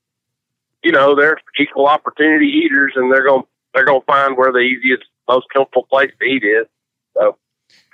you 0.83 0.91
know 0.91 1.15
they're 1.15 1.37
equal 1.59 1.87
opportunity 1.87 2.45
eaters, 2.45 2.93
and 2.95 3.11
they're 3.11 3.25
going 3.25 3.43
they're 3.73 3.85
going 3.85 4.01
to 4.01 4.05
find 4.05 4.37
where 4.37 4.51
the 4.51 4.59
easiest, 4.59 5.05
most 5.27 5.47
comfortable 5.53 5.87
place 5.89 6.11
to 6.19 6.25
eat 6.25 6.43
is. 6.43 6.67
so 7.15 7.37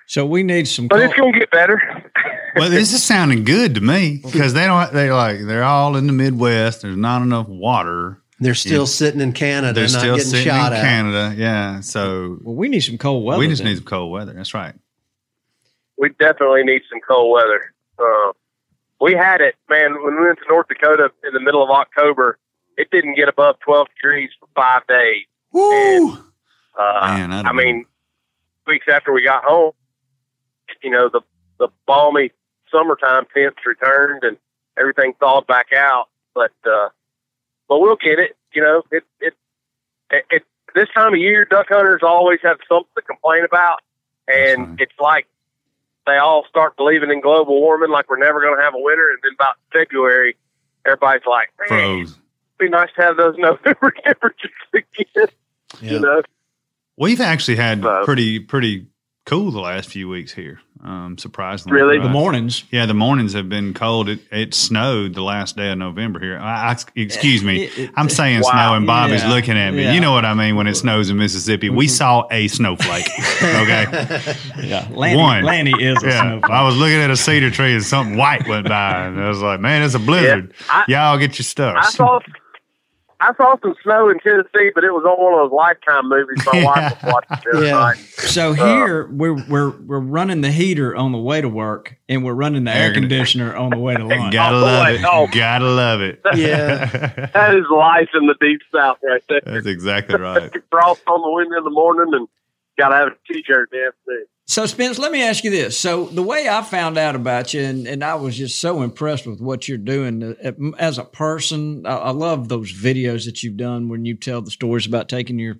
So 0.07 0.25
we 0.25 0.43
need 0.43 0.67
some. 0.67 0.87
But 0.87 0.99
it's 1.01 1.13
going 1.13 1.33
to 1.33 1.39
get 1.39 1.51
better. 1.51 1.81
Well, 2.55 2.69
this 2.69 2.93
is 2.93 3.01
sounding 3.01 3.45
good 3.45 3.73
to 3.73 3.81
me 3.81 4.21
because 4.23 4.53
they 4.53 4.67
don't. 4.67 4.93
They're 4.93 5.11
like 5.11 5.39
they're 5.41 5.63
all 5.63 5.95
in 5.95 6.05
the 6.05 6.13
Midwest. 6.13 6.83
There's 6.83 6.95
not 6.95 7.23
enough 7.23 7.47
water. 7.47 8.21
They're 8.45 8.53
still 8.55 8.81
Yeah. 8.81 8.85
sitting 8.85 9.21
in 9.21 9.33
Canada, 9.33 9.73
They're 9.73 9.83
not 9.83 9.89
still 9.89 10.15
getting 10.15 10.31
sitting 10.31 10.47
in 10.47 10.53
shot 10.59 10.73
at. 10.73 10.81
Canada. 10.81 11.33
Yeah, 11.37 11.79
so 11.81 12.37
well, 12.41 12.55
we 12.55 12.67
need 12.69 12.81
some 12.81 12.97
cold 12.97 13.23
weather. 13.25 13.39
we 13.39 13.47
just 13.47 13.61
then. 13.63 13.69
need 13.71 13.77
some 13.77 13.85
cold 13.85 14.11
weather. 14.11 14.33
That's 14.33 14.53
right. 14.53 14.75
we 15.97 16.09
definitely 16.19 16.63
need 16.63 16.81
some 16.89 16.99
cold 17.07 17.31
weather. 17.33 17.73
Uh, 17.99 18.33
we 18.99 19.13
had 19.13 19.41
it, 19.41 19.55
man, 19.69 19.93
when 20.03 20.15
we 20.19 20.25
went 20.25 20.39
to 20.39 20.45
North 20.49 20.67
Dakota 20.67 21.11
in 21.23 21.33
the 21.33 21.39
middle 21.39 21.63
of 21.63 21.69
October, 21.69 22.37
it 22.77 22.89
didn't 22.91 23.15
get 23.15 23.29
above 23.29 23.59
12 23.59 23.87
degrees 23.95 24.29
for 24.39 24.47
five 24.55 24.85
days. 24.87 25.25
Woo! 25.51 26.13
Uh, 26.77 27.01
Man, 27.05 27.29
that'd 27.29 27.45
I 27.45 27.51
mean, 27.53 27.85
weeks 28.65 28.87
after 28.91 29.13
we 29.13 29.23
got 29.23 29.43
home, 29.43 29.73
you 30.81 30.89
know, 30.89 31.09
the, 31.09 31.21
the 31.59 31.67
balmy 31.85 32.31
summertime 32.71 33.25
temps 33.33 33.59
returned 33.65 34.23
and 34.23 34.37
everything 34.79 35.13
thawed 35.19 35.45
back 35.47 35.67
out. 35.73 36.07
But, 36.33 36.51
uh, 36.65 36.89
but 37.68 37.80
we'll 37.80 37.95
get 37.97 38.20
it. 38.20 38.36
You 38.53 38.61
know, 38.64 38.84
it, 38.91 39.03
it, 39.20 39.34
it, 40.11 40.26
it 40.30 40.43
this 40.76 40.88
time 40.95 41.14
of 41.14 41.20
year, 41.20 41.45
duck 41.45 41.68
hunters 41.70 42.01
always 42.03 42.39
have 42.43 42.57
something 42.68 42.88
to 42.95 43.01
complain 43.01 43.43
about. 43.43 43.80
And 44.28 44.80
it's 44.80 44.93
like 44.99 45.28
they 46.05 46.18
all 46.18 46.45
start 46.49 46.78
believing 46.78 47.11
in 47.11 47.22
global 47.22 47.59
warming, 47.59 47.89
like 47.89 48.09
we're 48.09 48.18
never 48.18 48.41
going 48.41 48.55
to 48.57 48.64
have 48.64 48.74
a 48.74 48.80
winter. 48.80 49.09
And 49.11 49.20
then 49.24 49.32
about 49.36 49.55
February, 49.72 50.36
everybody's 50.86 51.26
like, 51.26 51.49
Froze. 51.68 52.11
it'd 52.11 52.22
be 52.57 52.70
nice 52.70 52.89
to 52.95 53.01
have 53.01 53.18
those 53.18 53.36
November 53.38 53.93
temperatures 54.05 54.51
again. 54.74 55.28
Yeah. 55.82 55.91
You 55.91 55.99
know? 55.99 56.22
We've 56.97 57.22
actually 57.22 57.57
had 57.57 57.82
So- 57.82 58.03
pretty 58.05 58.39
pretty 58.39 58.88
cool 59.26 59.51
the 59.51 59.59
last 59.61 59.89
few 59.89 60.09
weeks 60.09 60.34
here. 60.34 60.59
Um, 60.84 61.17
surprisingly, 61.17 61.80
Really? 61.80 61.97
for 61.97 62.03
the 62.03 62.09
mornings. 62.09 62.65
Yeah, 62.69 62.86
the 62.86 62.93
mornings 62.93 63.32
have 63.34 63.47
been 63.47 63.74
cold. 63.74 64.09
It, 64.09 64.19
it 64.34 64.53
snowed 64.53 65.13
the 65.13 65.21
last 65.21 65.55
day 65.55 65.71
of 65.71 65.78
November 65.78 66.19
here. 66.19 66.38
I, 66.38 66.71
I, 66.74 66.78
excuse 66.97 67.41
me. 67.41 67.63
It- 67.63 67.78
it- 67.80 67.91
I'm 67.95 68.09
saying 68.09 68.41
Wow. 68.41 68.51
snow, 68.51 68.74
and 68.76 68.86
Bobby's 68.86 69.24
Yeah, 69.24 69.30
looking 69.30 69.57
at 69.57 69.71
me. 69.74 69.84
yeah. 69.84 69.93
You 69.93 70.01
know 70.01 70.11
what 70.11 70.26
I 70.26 70.34
mean 70.34 70.57
when 70.57 70.67
it 70.67 70.76
snows 70.76 71.09
in 71.09 71.15
Mississippi. 71.17 71.69
We 71.69 71.88
saw 71.88 72.28
a 72.32 72.49
snowflake. 72.49 73.07
Okay. 73.41 73.86
Yeah, 74.63 74.88
Lanny, 74.91 75.17
One. 75.19 75.43
Lanny 75.43 75.71
is 75.71 76.01
a 76.03 76.07
yeah. 76.07 76.21
snowflake. 76.21 76.51
I 76.51 76.63
was 76.63 76.76
looking 76.76 76.99
at 76.99 77.09
a 77.09 77.15
cedar 77.17 77.49
tree 77.49 77.74
and 77.74 77.84
something 77.84 78.17
white 78.17 78.45
went 78.47 78.67
by, 78.67 79.05
and 79.05 79.19
I 79.21 79.28
was 79.30 79.41
like, 79.41 79.59
"Man, 79.59 79.82
it's 79.84 79.95
a 79.95 79.99
blizzard. 79.99 80.53
I- 80.69 80.84
Y'all 80.88 81.17
get 81.17 81.38
your 81.39 81.43
stuff." 81.43 81.76
I 81.78 81.89
saw 81.89 82.19
I 83.30 83.34
saw 83.36 83.55
some 83.61 83.74
snow 83.84 84.09
in 84.09 84.19
Tennessee, 84.19 84.71
but 84.76 84.84
it 84.84 84.91
was 84.91 85.03
on 85.05 85.24
one 85.24 85.34
of 85.34 85.49
those 85.49 85.55
Lifetime 85.55 86.09
movies 86.09 86.43
my 86.45 86.63
wife 86.63 86.91
was 87.03 87.11
watching 87.30 87.38
the 87.51 87.57
other 87.57 87.65
Yeah. 87.65 87.71
night. 87.80 87.97
So 87.97 88.49
um, 88.49 88.55
here 88.55 89.07
we're 89.07 89.34
we're 89.47 89.69
we're 89.69 89.99
running 89.99 90.41
the 90.41 90.51
heater 90.51 90.95
on 90.95 91.11
the 91.11 91.17
way 91.17 91.39
to 91.41 91.47
work, 91.47 91.95
and 92.09 92.24
we're 92.26 92.34
running 92.34 92.63
the 92.65 92.71
air 92.71 92.88
Air 92.88 92.93
conditioner 92.93 93.55
on 93.55 93.69
the 93.69 93.78
way 93.78 93.95
to 93.95 94.03
lunch. 94.07 94.34
Gotta 94.34 94.55
Oh, 94.57 94.59
love 94.61 94.88
boy. 94.88 94.93
it. 94.93 95.05
Oh. 95.05 95.28
Gotta 95.32 95.65
love 95.69 96.01
it. 96.01 96.21
Yeah. 96.36 97.30
That 97.34 97.55
is 97.55 97.65
life 97.71 98.09
in 98.13 98.28
the 98.28 98.36
deep 98.41 98.61
south 98.74 98.97
right 99.03 99.24
there. 99.30 99.41
That's 99.45 99.67
exactly 99.67 100.17
right. 100.19 100.51
Frost 100.69 101.01
on 101.07 101.21
the 101.21 101.32
window 101.32 101.57
in 101.59 101.63
the 101.63 101.69
morning 101.69 102.13
and 102.13 102.28
gotta 102.78 102.95
have 102.95 103.07
a 103.07 103.15
t 103.32 103.43
shirt 103.47 103.69
in 103.71 103.80
the 103.80 103.86
afternoon. 103.88 104.26
So, 104.45 104.65
Spence, 104.65 104.99
let 104.99 105.11
me 105.13 105.23
ask 105.23 105.45
you 105.45 105.51
this. 105.51 105.77
So, 105.77 106.05
the 106.05 106.21
way 106.21 106.49
I 106.49 106.61
found 106.63 106.97
out 106.97 107.15
about 107.15 107.53
you, 107.53 107.61
and, 107.61 107.87
and 107.87 108.03
I 108.03 108.15
was 108.15 108.35
just 108.37 108.59
so 108.59 108.81
impressed 108.81 109.25
with 109.25 109.39
what 109.39 109.69
you're 109.69 109.77
doing 109.77 110.21
uh, 110.43 110.51
as 110.77 110.97
a 110.97 111.05
person. 111.05 111.85
I, 111.85 111.95
I 111.95 112.09
love 112.11 112.49
those 112.49 112.71
videos 112.73 113.23
that 113.25 113.41
you've 113.41 113.55
done 113.55 113.87
when 113.87 114.03
you 114.03 114.15
tell 114.15 114.41
the 114.41 114.51
stories 114.51 114.85
about 114.85 115.07
taking 115.07 115.39
your 115.39 115.59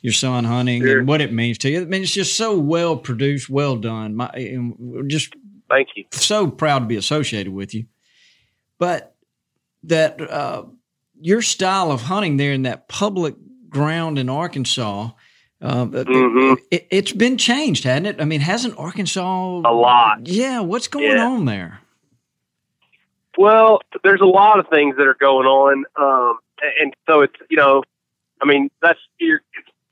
your 0.00 0.14
son 0.14 0.44
hunting 0.44 0.82
Sure. 0.82 0.98
and 1.00 1.08
what 1.08 1.20
it 1.20 1.32
means 1.32 1.58
to 1.58 1.70
you. 1.70 1.82
I 1.82 1.84
mean, 1.84 2.02
it's 2.02 2.12
just 2.12 2.36
so 2.36 2.58
well 2.58 2.96
produced, 2.96 3.50
well 3.50 3.76
done. 3.76 4.16
My, 4.16 4.30
just 5.06 5.34
Thank 5.68 5.88
you. 5.94 6.04
so 6.12 6.50
proud 6.50 6.80
to 6.80 6.84
be 6.86 6.96
associated 6.96 7.52
with 7.52 7.74
you. 7.74 7.86
But 8.78 9.14
that 9.84 10.20
uh, 10.20 10.64
your 11.20 11.42
style 11.42 11.92
of 11.92 12.02
hunting 12.02 12.38
there 12.38 12.52
in 12.52 12.62
that 12.62 12.88
public 12.88 13.34
ground 13.68 14.18
in 14.18 14.28
Arkansas, 14.28 15.10
uh, 15.62 15.86
Mhm. 15.86 16.58
it, 16.70 16.86
it's 16.90 17.12
been 17.12 17.38
changed, 17.38 17.84
hasn't 17.84 18.06
it? 18.06 18.20
I 18.20 18.24
mean, 18.24 18.40
hasn't 18.40 18.78
Arkansas 18.78 19.60
A 19.64 19.72
lot. 19.72 20.26
Yeah, 20.26 20.60
what's 20.60 20.88
going 20.88 21.16
Yeah. 21.16 21.24
on 21.24 21.44
there? 21.46 21.80
Well, 23.36 23.80
there's 24.04 24.20
a 24.20 24.26
lot 24.26 24.58
of 24.60 24.68
things 24.68 24.96
that 24.96 25.06
are 25.06 25.16
going 25.18 25.46
on, 25.46 25.84
um, 25.96 26.38
and 26.80 26.94
so 27.08 27.22
it's 27.22 27.34
you 27.50 27.56
know, 27.56 27.82
I 28.40 28.46
mean 28.46 28.70
that's 28.80 29.00
you're 29.18 29.40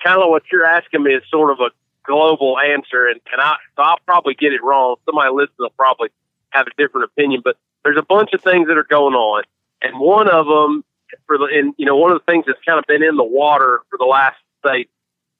kind 0.03 0.23
of 0.23 0.29
what 0.31 0.45
you're 0.53 0.65
asking 0.65 1.03
me 1.03 1.15
is 1.15 1.23
sort 1.31 1.51
of 1.51 1.59
a 1.61 1.71
global 2.05 2.59
answer, 2.59 3.07
and, 3.09 3.21
and 3.33 3.41
I 3.41 3.57
so 3.77 3.83
I'll 3.83 3.99
probably 4.07 4.35
get 4.35 4.53
it 4.53 4.63
wrong. 4.63 4.97
Somebody 5.07 5.31
listening 5.31 5.55
will 5.59 5.71
probably 5.71 6.11
have 6.51 6.67
a 6.67 6.71
different 6.77 7.05
opinion, 7.07 7.41
but 7.45 7.57
there's 7.85 7.97
a 7.99 8.03
bunch 8.03 8.33
of 8.33 8.41
things 8.43 8.69
that 8.69 8.77
are 8.77 8.85
going 8.85 9.15
on, 9.15 9.43
and 9.81 9.99
one 9.99 10.29
of 10.29 10.47
them 10.47 10.85
for 11.27 11.37
the 11.37 11.47
and 11.47 11.75
you 11.79 11.87
know 11.87 11.97
one 11.97 12.13
of 12.13 12.19
the 12.25 12.33
things 12.33 12.45
that's 12.47 12.63
kind 12.65 12.79
of 12.79 12.85
been 12.87 13.03
in 13.03 13.17
the 13.17 13.25
water 13.25 13.81
for 13.91 13.99
the 13.99 14.05
last 14.05 14.37
say 14.65 14.87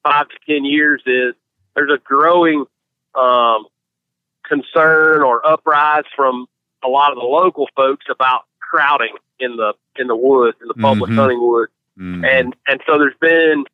five 0.03 0.27
to 0.29 0.35
ten 0.47 0.65
years 0.65 1.01
is 1.05 1.33
there's 1.75 1.91
a 1.91 1.97
growing 2.03 2.65
um, 3.15 3.65
concern 4.47 5.21
or 5.21 5.45
uprise 5.47 6.03
from 6.15 6.45
a 6.83 6.87
lot 6.87 7.11
of 7.11 7.17
the 7.17 7.23
local 7.25 7.67
folks 7.75 8.05
about 8.09 8.41
crowding 8.59 9.15
in 9.39 9.55
the 9.55 9.73
in 9.95 10.07
the 10.07 10.15
woods 10.15 10.57
in 10.61 10.67
the 10.67 10.73
public 10.75 11.11
Mhm. 11.11 11.15
hunting 11.15 11.47
woods 11.47 11.71
Mm. 11.99 12.25
and 12.27 12.55
and 12.67 12.81
so 12.87 12.97
there's 12.97 13.15
been 13.21 13.65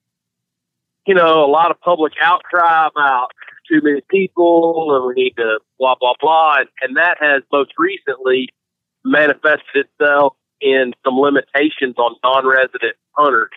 you 1.05 1.13
know 1.15 1.43
a 1.43 1.47
lot 1.47 1.71
of 1.71 1.80
public 1.80 2.13
outcry 2.21 2.88
about 2.88 3.30
too 3.67 3.80
many 3.82 4.01
people 4.09 4.93
and 4.95 5.05
we 5.05 5.23
need 5.23 5.36
to 5.38 5.59
blah 5.80 5.95
blah 5.99 6.13
blah 6.19 6.57
and, 6.59 6.69
and 6.82 6.97
that 6.97 7.17
has 7.21 7.43
most 7.51 7.71
recently 7.77 8.49
manifested 9.05 9.63
itself 9.88 10.36
in 10.59 10.93
some 11.05 11.17
limitations 11.17 11.95
on 11.97 12.15
non-resident 12.23 12.95
hunters 13.13 13.51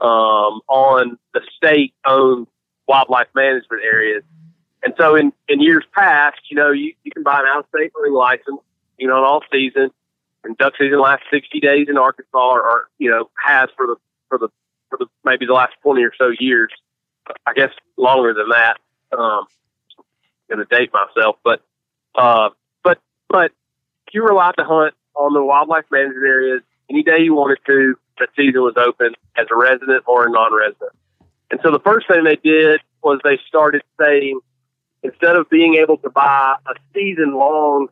um, 0.00 0.60
on 0.68 1.18
the 1.34 1.40
state-owned 1.56 2.46
wildlife 2.86 3.28
management 3.34 3.82
areas 3.84 4.22
and 4.82 4.94
so 4.98 5.14
in, 5.14 5.32
in 5.48 5.60
years 5.60 5.84
past, 5.94 6.40
you 6.48 6.56
know, 6.56 6.70
you, 6.70 6.94
you 7.04 7.10
can 7.10 7.22
buy 7.22 7.40
an 7.40 7.46
out 7.46 7.60
of 7.60 7.66
state 7.74 7.92
hunting 7.94 8.14
license, 8.14 8.60
you 8.98 9.08
know, 9.08 9.18
in 9.18 9.24
all 9.24 9.42
season. 9.52 9.90
And 10.42 10.56
duck 10.56 10.72
season 10.78 11.00
lasts 11.00 11.26
60 11.30 11.60
days 11.60 11.88
in 11.88 11.98
Arkansas 11.98 12.38
or, 12.38 12.62
or, 12.62 12.88
you 12.98 13.10
know, 13.10 13.28
has 13.44 13.68
for 13.76 13.86
the, 13.86 13.96
for 14.28 14.38
the, 14.38 14.48
for 14.88 14.96
the, 14.98 15.06
maybe 15.22 15.44
the 15.44 15.52
last 15.52 15.74
20 15.82 16.02
or 16.02 16.12
so 16.16 16.30
years. 16.38 16.72
I 17.46 17.52
guess 17.52 17.70
longer 17.96 18.32
than 18.32 18.48
that. 18.48 18.78
Um, 19.16 19.46
going 20.48 20.64
to 20.66 20.76
date 20.76 20.90
myself, 20.92 21.36
but, 21.44 21.62
uh, 22.16 22.50
but, 22.82 22.98
but 23.28 23.52
you 24.12 24.22
were 24.22 24.30
allowed 24.30 24.52
to 24.52 24.64
hunt 24.64 24.94
on 25.14 25.32
the 25.32 25.42
wildlife 25.42 25.84
management 25.92 26.26
areas 26.26 26.62
any 26.90 27.02
day 27.02 27.20
you 27.20 27.34
wanted 27.34 27.58
to 27.66 27.94
that 28.18 28.28
season 28.36 28.60
was 28.62 28.74
open 28.76 29.14
as 29.36 29.46
a 29.50 29.56
resident 29.56 30.04
or 30.06 30.26
a 30.26 30.30
non-resident. 30.30 30.92
And 31.50 31.60
so 31.62 31.70
the 31.70 31.80
first 31.80 32.06
thing 32.06 32.24
they 32.24 32.36
did 32.36 32.80
was 33.02 33.18
they 33.24 33.38
started 33.48 33.82
saying, 33.98 34.40
instead 35.02 35.36
of 35.36 35.48
being 35.48 35.76
able 35.76 35.96
to 35.98 36.10
buy 36.10 36.56
a 36.66 36.74
season 36.94 37.34
long 37.34 37.88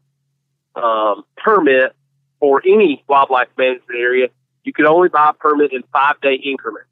um, 0.76 1.24
permit 1.36 1.94
for 2.40 2.62
any 2.64 3.03
wildlife 3.09 3.49
management 3.57 3.99
area, 3.99 4.28
you 4.64 4.72
could 4.72 4.84
only 4.84 5.09
buy 5.09 5.30
a 5.30 5.32
permit 5.32 5.72
in 5.72 5.82
five 5.92 6.20
day 6.20 6.34
increments. 6.34 6.90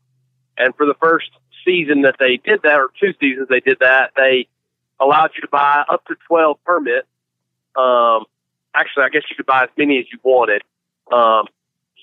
And 0.56 0.74
for 0.74 0.86
the 0.86 0.94
first 0.94 1.30
season 1.64 2.02
that 2.02 2.16
they 2.18 2.38
did 2.38 2.62
that, 2.62 2.76
or 2.76 2.90
two 2.98 3.12
seasons 3.20 3.48
they 3.48 3.60
did 3.60 3.78
that, 3.80 4.12
they 4.16 4.48
allowed 4.98 5.30
you 5.36 5.42
to 5.42 5.48
buy 5.48 5.84
up 5.88 6.04
to 6.06 6.14
12 6.26 6.56
permits. 6.64 7.06
Um, 7.76 8.24
actually, 8.74 9.04
I 9.04 9.08
guess 9.10 9.22
you 9.28 9.36
could 9.36 9.46
buy 9.46 9.64
as 9.64 9.70
many 9.76 9.98
as 9.98 10.06
you 10.10 10.18
wanted. 10.22 10.62
Um, 11.12 11.46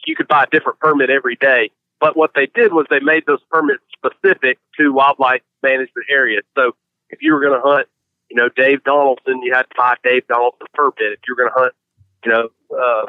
you 0.05 0.15
could 0.15 0.27
buy 0.27 0.43
a 0.43 0.47
different 0.47 0.79
permit 0.79 1.09
every 1.09 1.35
day. 1.35 1.71
But 1.99 2.17
what 2.17 2.31
they 2.35 2.47
did 2.47 2.73
was 2.73 2.85
they 2.89 2.99
made 2.99 3.25
those 3.25 3.41
permits 3.49 3.83
specific 3.95 4.59
to 4.77 4.91
wildlife 4.91 5.41
management 5.61 6.07
areas. 6.09 6.43
So 6.55 6.75
if 7.09 7.21
you 7.21 7.33
were 7.33 7.39
going 7.39 7.59
to 7.59 7.65
hunt, 7.65 7.87
you 8.29 8.35
know, 8.35 8.49
Dave 8.49 8.83
Donaldson, 8.83 9.41
you 9.43 9.53
had 9.53 9.63
to 9.63 9.75
buy 9.77 9.95
Dave 10.03 10.27
Donaldson 10.27 10.67
permit. 10.73 10.95
If 10.99 11.19
you 11.27 11.35
were 11.35 11.43
going 11.43 11.53
to 11.53 11.59
hunt, 11.59 11.73
you 12.25 12.31
know, 12.31 12.49
uh, 12.77 13.05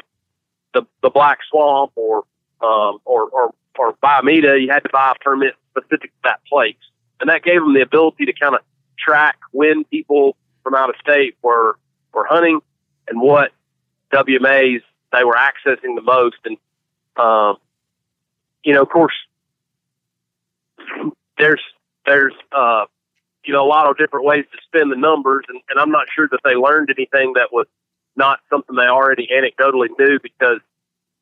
the 0.73 0.83
the 1.01 1.09
Black 1.09 1.39
Swamp 1.49 1.91
or 1.95 2.23
um, 2.61 2.99
or 3.05 3.27
or 3.29 3.53
or 3.77 3.95
Bayou 4.01 4.21
Meto, 4.21 4.61
you 4.61 4.69
had 4.69 4.83
to 4.83 4.89
buy 4.91 5.13
a 5.15 5.23
permit 5.23 5.55
specific 5.71 6.11
to 6.11 6.19
that 6.25 6.39
place, 6.45 6.75
and 7.19 7.29
that 7.29 7.43
gave 7.43 7.61
them 7.61 7.73
the 7.73 7.81
ability 7.81 8.25
to 8.25 8.33
kind 8.33 8.55
of 8.55 8.61
track 8.97 9.37
when 9.51 9.83
people 9.85 10.35
from 10.63 10.75
out 10.75 10.89
of 10.89 10.95
state 11.01 11.35
were 11.41 11.77
were 12.13 12.25
hunting 12.25 12.59
and 13.07 13.19
what 13.19 13.51
WMAs 14.13 14.81
they 15.11 15.23
were 15.23 15.37
accessing 15.37 15.95
the 15.95 16.01
most. 16.01 16.37
And 16.45 16.57
um, 17.17 17.57
you 18.63 18.73
know, 18.73 18.81
of 18.81 18.89
course, 18.89 19.13
there's 21.37 21.61
there's 22.05 22.33
uh, 22.51 22.85
you 23.43 23.53
know 23.53 23.63
a 23.63 23.67
lot 23.67 23.89
of 23.89 23.97
different 23.97 24.25
ways 24.25 24.45
to 24.51 24.57
spin 24.65 24.89
the 24.89 24.95
numbers, 24.95 25.45
and, 25.47 25.59
and 25.69 25.79
I'm 25.79 25.91
not 25.91 26.07
sure 26.13 26.27
that 26.29 26.39
they 26.43 26.55
learned 26.55 26.89
anything 26.95 27.33
that 27.33 27.49
was 27.51 27.67
not 28.15 28.39
something 28.49 28.75
they 28.75 28.83
already 28.83 29.27
anecdotally 29.27 29.89
knew 29.99 30.19
because 30.21 30.59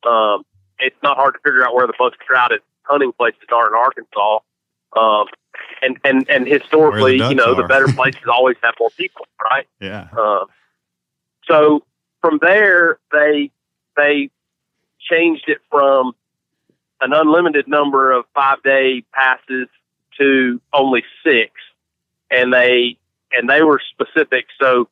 um, 0.06 0.44
it's 0.78 0.96
not 1.02 1.16
hard 1.16 1.34
to 1.34 1.40
figure 1.40 1.66
out 1.66 1.74
where 1.74 1.86
the 1.86 1.94
most 1.98 2.18
crowded 2.18 2.60
hunting 2.82 3.12
places 3.12 3.40
are 3.52 3.68
in 3.68 3.74
Arkansas. 3.74 4.38
Um, 4.96 5.26
and, 5.82 5.98
and, 6.04 6.28
and 6.30 6.46
historically, 6.46 7.14
you 7.14 7.34
know, 7.34 7.54
ducks 7.54 7.62
the 7.62 7.68
better 7.68 7.88
places 7.96 8.22
always 8.28 8.56
have 8.62 8.74
more 8.78 8.90
people, 8.90 9.26
right? 9.42 9.66
Yeah. 9.80 10.08
Uh, 10.16 10.44
so 11.46 11.82
from 12.20 12.38
there, 12.40 12.98
they 13.12 13.50
they 13.96 14.30
changed 15.10 15.44
it 15.48 15.58
from 15.70 16.14
an 17.00 17.12
unlimited 17.12 17.68
number 17.68 18.12
of 18.12 18.24
five 18.34 18.62
day 18.62 19.04
passes 19.12 19.68
to 20.18 20.60
only 20.72 21.02
six, 21.24 21.52
and 22.30 22.52
they 22.52 22.96
and 23.32 23.48
they 23.48 23.62
were 23.62 23.80
specific. 23.90 24.46
So 24.60 24.88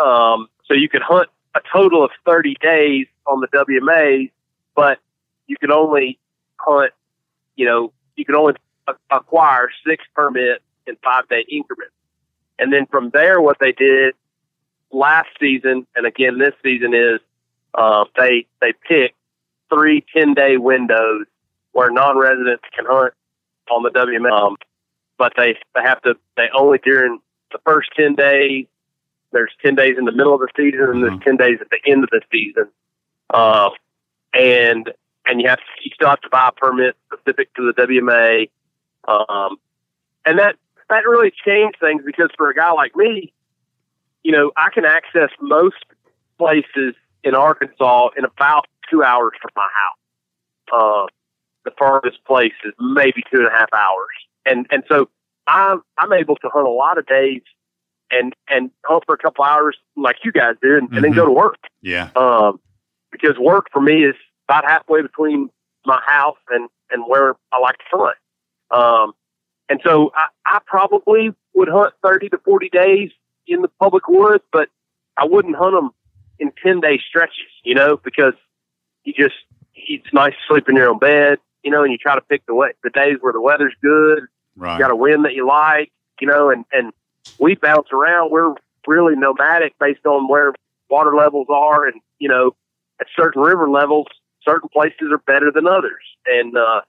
um, 0.00 0.48
so 0.66 0.74
you 0.74 0.88
could 0.88 1.02
hunt 1.02 1.28
a 1.54 1.60
total 1.72 2.04
of 2.04 2.10
thirty 2.24 2.56
days 2.60 3.06
on 3.26 3.40
the 3.40 3.48
WMAs, 3.48 4.30
but 4.74 4.98
you 5.46 5.56
could 5.60 5.70
only 5.70 6.18
hunt, 6.56 6.92
you 7.56 7.66
know, 7.66 7.92
you 8.16 8.24
could 8.24 8.34
only 8.34 8.54
acquire 9.10 9.68
six 9.86 10.04
permits 10.14 10.62
in 10.86 10.96
five 11.04 11.28
day 11.28 11.44
increments. 11.50 11.94
And 12.58 12.72
then 12.72 12.86
from 12.86 13.10
there, 13.10 13.40
what 13.40 13.58
they 13.60 13.72
did 13.72 14.14
last 14.90 15.28
season, 15.38 15.86
and 15.94 16.06
again 16.06 16.38
this 16.38 16.54
season 16.62 16.94
is 16.94 17.20
uh, 17.74 18.04
they 18.18 18.46
they 18.60 18.72
pick 18.86 19.14
three 19.72 20.04
10 20.16 20.34
day 20.34 20.56
windows 20.56 21.26
where 21.72 21.90
non-residents 21.90 22.64
can 22.74 22.86
hunt 22.88 23.14
on 23.70 23.82
the 23.82 23.90
WMA. 23.90 24.30
Um, 24.30 24.56
but 25.18 25.32
they 25.36 25.56
they 25.74 25.82
have 25.82 26.00
to 26.02 26.14
they 26.36 26.48
only 26.56 26.78
during 26.78 27.18
the 27.52 27.58
first 27.64 27.90
10 27.96 28.14
days. 28.14 28.66
There's 29.32 29.52
10 29.62 29.74
days 29.74 29.96
in 29.98 30.04
the 30.06 30.12
middle 30.12 30.34
of 30.34 30.40
the 30.40 30.48
season, 30.56 30.88
and 30.88 31.02
there's 31.02 31.20
10 31.22 31.36
days 31.36 31.58
at 31.60 31.68
the 31.70 31.78
end 31.90 32.02
of 32.04 32.10
the 32.10 32.22
season. 32.32 32.68
Um, 33.34 33.72
and 34.32 34.90
and 35.26 35.40
you 35.40 35.48
have 35.48 35.58
to, 35.58 35.64
you 35.82 35.90
still 35.94 36.08
have 36.08 36.20
to 36.22 36.28
buy 36.30 36.48
a 36.48 36.52
permit 36.52 36.96
specific 37.12 37.52
to 37.54 37.70
the 37.70 37.82
WMA. 37.82 38.48
Um, 39.06 39.56
and 40.24 40.38
that 40.38 40.56
that 40.88 41.04
really 41.06 41.32
changed 41.44 41.78
things 41.80 42.02
because 42.04 42.30
for 42.36 42.48
a 42.48 42.54
guy 42.54 42.72
like 42.72 42.96
me, 42.96 43.32
you 44.22 44.32
know, 44.32 44.52
I 44.56 44.70
can 44.72 44.84
access 44.84 45.30
most 45.40 45.84
places 46.38 46.94
in 47.24 47.34
Arkansas 47.34 48.10
in 48.16 48.24
about 48.24 48.66
two 48.90 49.02
hours 49.02 49.32
from 49.40 49.50
my 49.56 49.68
house. 49.74 49.98
Uh, 50.72 51.06
the 51.64 51.70
farthest 51.78 52.24
place 52.24 52.52
is 52.64 52.72
maybe 52.78 53.22
two 53.32 53.38
and 53.38 53.46
a 53.46 53.50
half 53.50 53.68
hours, 53.72 54.14
and 54.46 54.66
and 54.70 54.84
so 54.88 55.08
I'm 55.46 55.82
I'm 55.98 56.12
able 56.12 56.36
to 56.36 56.48
hunt 56.48 56.66
a 56.66 56.70
lot 56.70 56.98
of 56.98 57.06
days, 57.06 57.42
and 58.10 58.34
and 58.48 58.70
hunt 58.84 59.04
for 59.06 59.14
a 59.14 59.18
couple 59.18 59.44
hours 59.44 59.76
like 59.96 60.16
you 60.24 60.32
guys 60.32 60.54
do, 60.62 60.76
and, 60.76 60.92
and 60.92 61.04
then 61.04 61.12
go 61.12 61.24
to 61.24 61.32
work. 61.32 61.58
Yeah. 61.82 62.10
Um, 62.16 62.60
because 63.10 63.38
work 63.38 63.66
for 63.72 63.80
me 63.80 64.04
is 64.04 64.14
about 64.48 64.64
halfway 64.64 65.02
between 65.02 65.50
my 65.84 66.00
house 66.06 66.38
and, 66.50 66.68
and 66.90 67.04
where 67.06 67.34
I 67.52 67.58
like 67.58 67.76
to 67.78 67.84
hunt. 67.92 68.16
Um, 68.70 69.12
and 69.68 69.80
so 69.84 70.12
I, 70.14 70.28
I 70.46 70.58
probably 70.66 71.30
would 71.54 71.68
hunt 71.68 71.94
30 72.02 72.30
to 72.30 72.38
40 72.44 72.68
days 72.70 73.10
in 73.46 73.62
the 73.62 73.68
public 73.80 74.08
woods, 74.08 74.44
but 74.52 74.68
I 75.16 75.24
wouldn't 75.24 75.56
hunt 75.56 75.74
them 75.74 75.90
in 76.38 76.52
10 76.62 76.80
day 76.80 77.00
stretches, 77.06 77.50
you 77.64 77.74
know, 77.74 77.96
because 77.96 78.34
you 79.08 79.24
just, 79.24 79.36
it's 79.74 80.12
nice 80.12 80.32
to 80.32 80.38
sleep 80.48 80.68
in 80.68 80.76
your 80.76 80.88
own 80.90 80.98
bed, 80.98 81.38
you 81.62 81.70
know, 81.70 81.82
and 81.82 81.90
you 81.92 81.98
try 81.98 82.14
to 82.14 82.20
pick 82.20 82.44
the 82.46 82.54
way, 82.54 82.72
the 82.84 82.90
days 82.90 83.16
where 83.20 83.32
the 83.32 83.40
weather's 83.40 83.74
good, 83.82 84.24
Right. 84.56 84.74
you 84.74 84.80
got 84.80 84.90
a 84.90 84.96
wind 84.96 85.24
that 85.24 85.34
you 85.34 85.46
like, 85.46 85.92
you 86.20 86.26
know, 86.26 86.50
and, 86.50 86.64
and 86.72 86.92
we 87.38 87.54
bounce 87.54 87.88
around. 87.92 88.30
We're 88.30 88.54
really 88.86 89.14
nomadic 89.16 89.78
based 89.78 90.04
on 90.04 90.28
where 90.28 90.52
water 90.90 91.14
levels 91.14 91.46
are, 91.48 91.86
and 91.86 92.00
you 92.18 92.28
know, 92.28 92.56
at 93.00 93.06
certain 93.14 93.40
river 93.40 93.70
levels, 93.70 94.06
certain 94.44 94.68
places 94.68 95.12
are 95.12 95.18
better 95.18 95.52
than 95.52 95.66
others, 95.66 96.02
and 96.26 96.56
uh, 96.56 96.80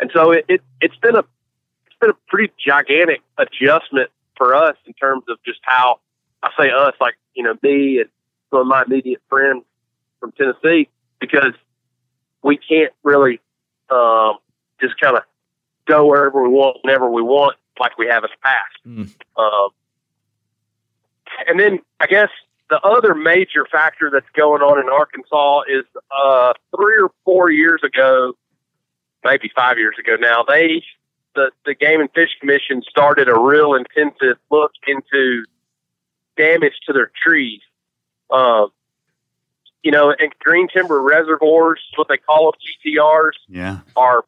and 0.00 0.10
so 0.12 0.32
it, 0.32 0.44
it 0.48 0.60
it's 0.80 0.96
been 0.96 1.16
a 1.16 1.20
it's 1.86 1.96
been 2.00 2.10
a 2.10 2.16
pretty 2.28 2.52
gigantic 2.64 3.22
adjustment 3.38 4.10
for 4.36 4.54
us 4.54 4.76
in 4.84 4.92
terms 4.94 5.24
of 5.28 5.38
just 5.46 5.60
how 5.62 6.00
I 6.42 6.50
say 6.58 6.70
us, 6.70 6.94
like 7.00 7.14
you 7.34 7.42
know 7.42 7.54
me 7.62 8.00
and 8.00 8.10
some 8.50 8.60
of 8.60 8.66
my 8.66 8.82
immediate 8.82 9.22
friends 9.30 9.64
from 10.20 10.32
Tennessee, 10.32 10.88
because 11.22 11.54
we 12.42 12.58
can't 12.58 12.92
really 13.04 13.40
um, 13.88 14.34
just 14.80 15.00
kind 15.00 15.16
of 15.16 15.22
go 15.86 16.06
wherever 16.06 16.42
we 16.42 16.48
want, 16.48 16.78
whenever 16.82 17.08
we 17.08 17.22
want, 17.22 17.56
like 17.80 17.96
we 17.96 18.08
have 18.08 18.24
in 18.24 18.30
the 18.30 18.42
past. 18.42 19.16
Mm. 19.16 19.40
Um, 19.40 19.70
and 21.46 21.58
then 21.58 21.78
I 22.00 22.06
guess 22.06 22.28
the 22.68 22.80
other 22.80 23.14
major 23.14 23.64
factor 23.70 24.10
that's 24.12 24.28
going 24.34 24.62
on 24.62 24.78
in 24.78 24.88
Arkansas 24.92 25.62
is 25.68 25.84
uh, 26.10 26.52
three 26.76 27.02
or 27.02 27.10
four 27.24 27.50
years 27.50 27.80
ago, 27.84 28.34
maybe 29.24 29.50
five 29.54 29.78
years 29.78 29.94
ago 29.98 30.16
now, 30.20 30.44
they 30.46 30.82
the 31.34 31.50
the 31.64 31.74
Game 31.74 32.00
and 32.00 32.10
Fish 32.12 32.30
Commission 32.40 32.82
started 32.88 33.28
a 33.28 33.38
real 33.38 33.74
intensive 33.74 34.36
look 34.50 34.72
into 34.86 35.44
damage 36.36 36.74
to 36.86 36.92
their 36.92 37.10
trees. 37.24 37.60
Um, 38.30 38.68
you 39.82 39.90
know, 39.90 40.14
and 40.18 40.32
green 40.40 40.68
timber 40.68 41.00
reservoirs, 41.00 41.80
what 41.96 42.08
they 42.08 42.16
call 42.16 42.50
them, 42.52 42.60
GTRs, 42.84 43.32
Yeah. 43.48 43.78
are 43.96 44.24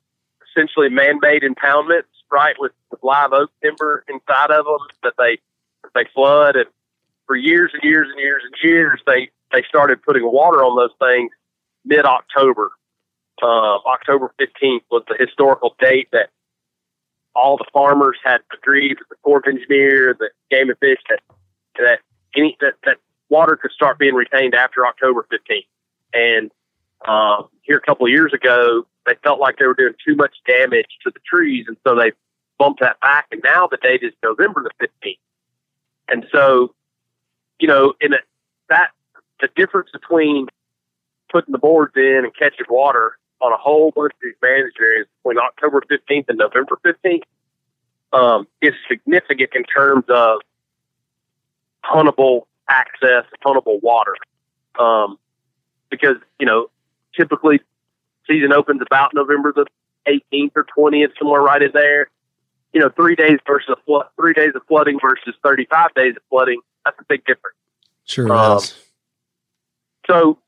essentially 0.50 0.88
man-made 0.88 1.42
impoundments, 1.42 2.04
right, 2.30 2.56
with, 2.58 2.72
with 2.90 3.02
live 3.02 3.32
oak 3.32 3.50
timber 3.62 4.04
inside 4.08 4.50
of 4.50 4.64
them 4.64 4.78
that 5.02 5.14
they 5.18 5.38
that 5.82 5.90
they 5.94 6.04
flood. 6.14 6.56
And 6.56 6.66
for 7.26 7.36
years 7.36 7.70
and 7.74 7.82
years 7.82 8.08
and 8.10 8.18
years 8.18 8.42
and 8.44 8.54
years, 8.62 9.00
they 9.06 9.30
they 9.52 9.62
started 9.68 10.02
putting 10.02 10.24
water 10.24 10.62
on 10.64 10.76
those 10.76 10.94
things 10.98 11.30
mid-October. 11.84 12.72
Uh, 13.42 13.76
October 13.86 14.32
fifteenth 14.38 14.84
was 14.90 15.02
the 15.08 15.16
historical 15.18 15.74
date 15.80 16.08
that 16.12 16.30
all 17.34 17.56
the 17.56 17.66
farmers 17.72 18.16
had 18.24 18.40
agreed 18.52 18.96
with 19.00 19.08
the 19.08 19.16
Corps 19.22 19.38
of 19.38 19.44
Engineer, 19.52 20.14
the 20.18 20.30
Game 20.50 20.68
and 20.70 20.78
Fish, 20.78 20.98
that 21.08 21.20
that 21.78 21.98
any 22.36 22.56
that 22.60 22.74
that 22.84 22.98
water 23.28 23.56
could 23.56 23.72
start 23.72 23.98
being 23.98 24.14
retained 24.14 24.54
after 24.54 24.86
October 24.86 25.26
fifteenth. 25.30 25.66
And 26.12 26.50
um, 27.06 27.48
here 27.62 27.76
a 27.76 27.80
couple 27.80 28.06
of 28.06 28.12
years 28.12 28.32
ago, 28.32 28.86
they 29.06 29.14
felt 29.22 29.40
like 29.40 29.58
they 29.58 29.66
were 29.66 29.74
doing 29.74 29.94
too 30.06 30.16
much 30.16 30.34
damage 30.46 30.86
to 31.02 31.10
the 31.10 31.20
trees, 31.26 31.66
and 31.68 31.76
so 31.86 31.94
they 31.94 32.12
bumped 32.58 32.80
that 32.80 33.00
back. 33.00 33.26
And 33.32 33.40
now 33.42 33.66
the 33.66 33.78
date 33.78 34.02
is 34.02 34.12
November 34.22 34.62
the 34.62 34.70
fifteenth. 34.78 35.18
And 36.08 36.26
so, 36.30 36.74
you 37.58 37.68
know, 37.68 37.94
in 38.00 38.12
a, 38.12 38.18
that 38.68 38.90
the 39.40 39.48
difference 39.56 39.90
between 39.92 40.46
putting 41.30 41.52
the 41.52 41.58
boards 41.58 41.92
in 41.96 42.22
and 42.24 42.32
catching 42.36 42.66
water 42.70 43.18
on 43.40 43.52
a 43.52 43.56
whole 43.56 43.90
bunch 43.90 44.12
of 44.12 44.18
these 44.22 44.34
managed 44.40 44.78
areas 44.80 45.06
between 45.18 45.38
October 45.38 45.82
fifteenth 45.88 46.26
and 46.28 46.38
November 46.38 46.78
fifteenth 46.82 47.24
um, 48.12 48.46
is 48.62 48.72
significant 48.88 49.50
in 49.54 49.64
terms 49.64 50.04
of 50.08 50.40
huntable 51.84 52.42
access, 52.68 53.24
huntable 53.44 53.82
water. 53.82 54.14
Um, 54.78 55.18
because 55.90 56.16
you 56.38 56.46
know, 56.46 56.68
typically 57.16 57.60
season 58.26 58.52
opens 58.52 58.82
about 58.84 59.12
November 59.14 59.52
the 59.52 59.66
18th 60.06 60.52
or 60.56 60.66
20th, 60.76 61.12
somewhere 61.18 61.40
right 61.40 61.62
in 61.62 61.70
there. 61.72 62.10
You 62.72 62.80
know, 62.80 62.90
three 62.90 63.14
days 63.14 63.38
versus 63.46 63.68
a 63.70 63.76
flood, 63.84 64.06
three 64.16 64.32
days 64.32 64.52
of 64.54 64.62
flooding 64.66 64.98
versus 65.00 65.34
35 65.44 65.94
days 65.94 66.16
of 66.16 66.22
flooding. 66.28 66.60
That's 66.84 66.98
a 66.98 67.04
big 67.08 67.24
difference. 67.24 67.56
Sure 68.04 68.32
Um, 68.32 68.58
is. 68.58 68.74
So 70.06 70.38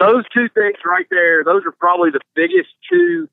those 0.00 0.24
two 0.34 0.48
things 0.48 0.76
right 0.84 1.06
there, 1.10 1.44
those 1.44 1.64
are 1.64 1.72
probably 1.72 2.10
the 2.10 2.20
biggest 2.34 2.68
two 2.90 3.28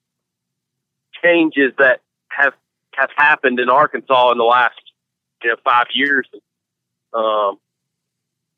changes 1.24 1.74
that 1.78 2.02
have 2.30 2.54
have 2.94 3.10
happened 3.16 3.60
in 3.60 3.70
Arkansas 3.70 4.32
in 4.32 4.38
the 4.38 4.44
last 4.44 4.80
you 5.44 5.50
know 5.50 5.56
five 5.64 5.88
years. 5.94 6.28
Um, 7.14 7.60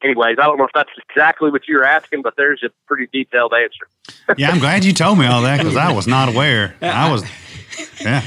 anyways, 0.05 0.37
I 0.39 0.45
don't 0.45 0.57
know 0.57 0.63
if 0.65 0.71
that's 0.73 0.89
exactly 1.09 1.49
what 1.51 1.67
you 1.67 1.75
were 1.77 1.83
asking, 1.83 2.21
but 2.21 2.35
there's 2.37 2.63
a 2.63 2.69
pretty 2.87 3.07
detailed 3.11 3.53
answer. 3.53 3.87
Yeah, 4.37 4.49
I'm 4.51 4.59
glad 4.59 4.83
you 4.85 4.93
told 4.93 5.19
me 5.19 5.25
all 5.27 5.41
that 5.43 5.57
because 5.59 5.75
I 5.75 5.91
was 5.91 6.07
not 6.07 6.29
aware. 6.29 6.75
I 6.81 7.11
was, 7.11 7.23
yeah, 8.01 8.23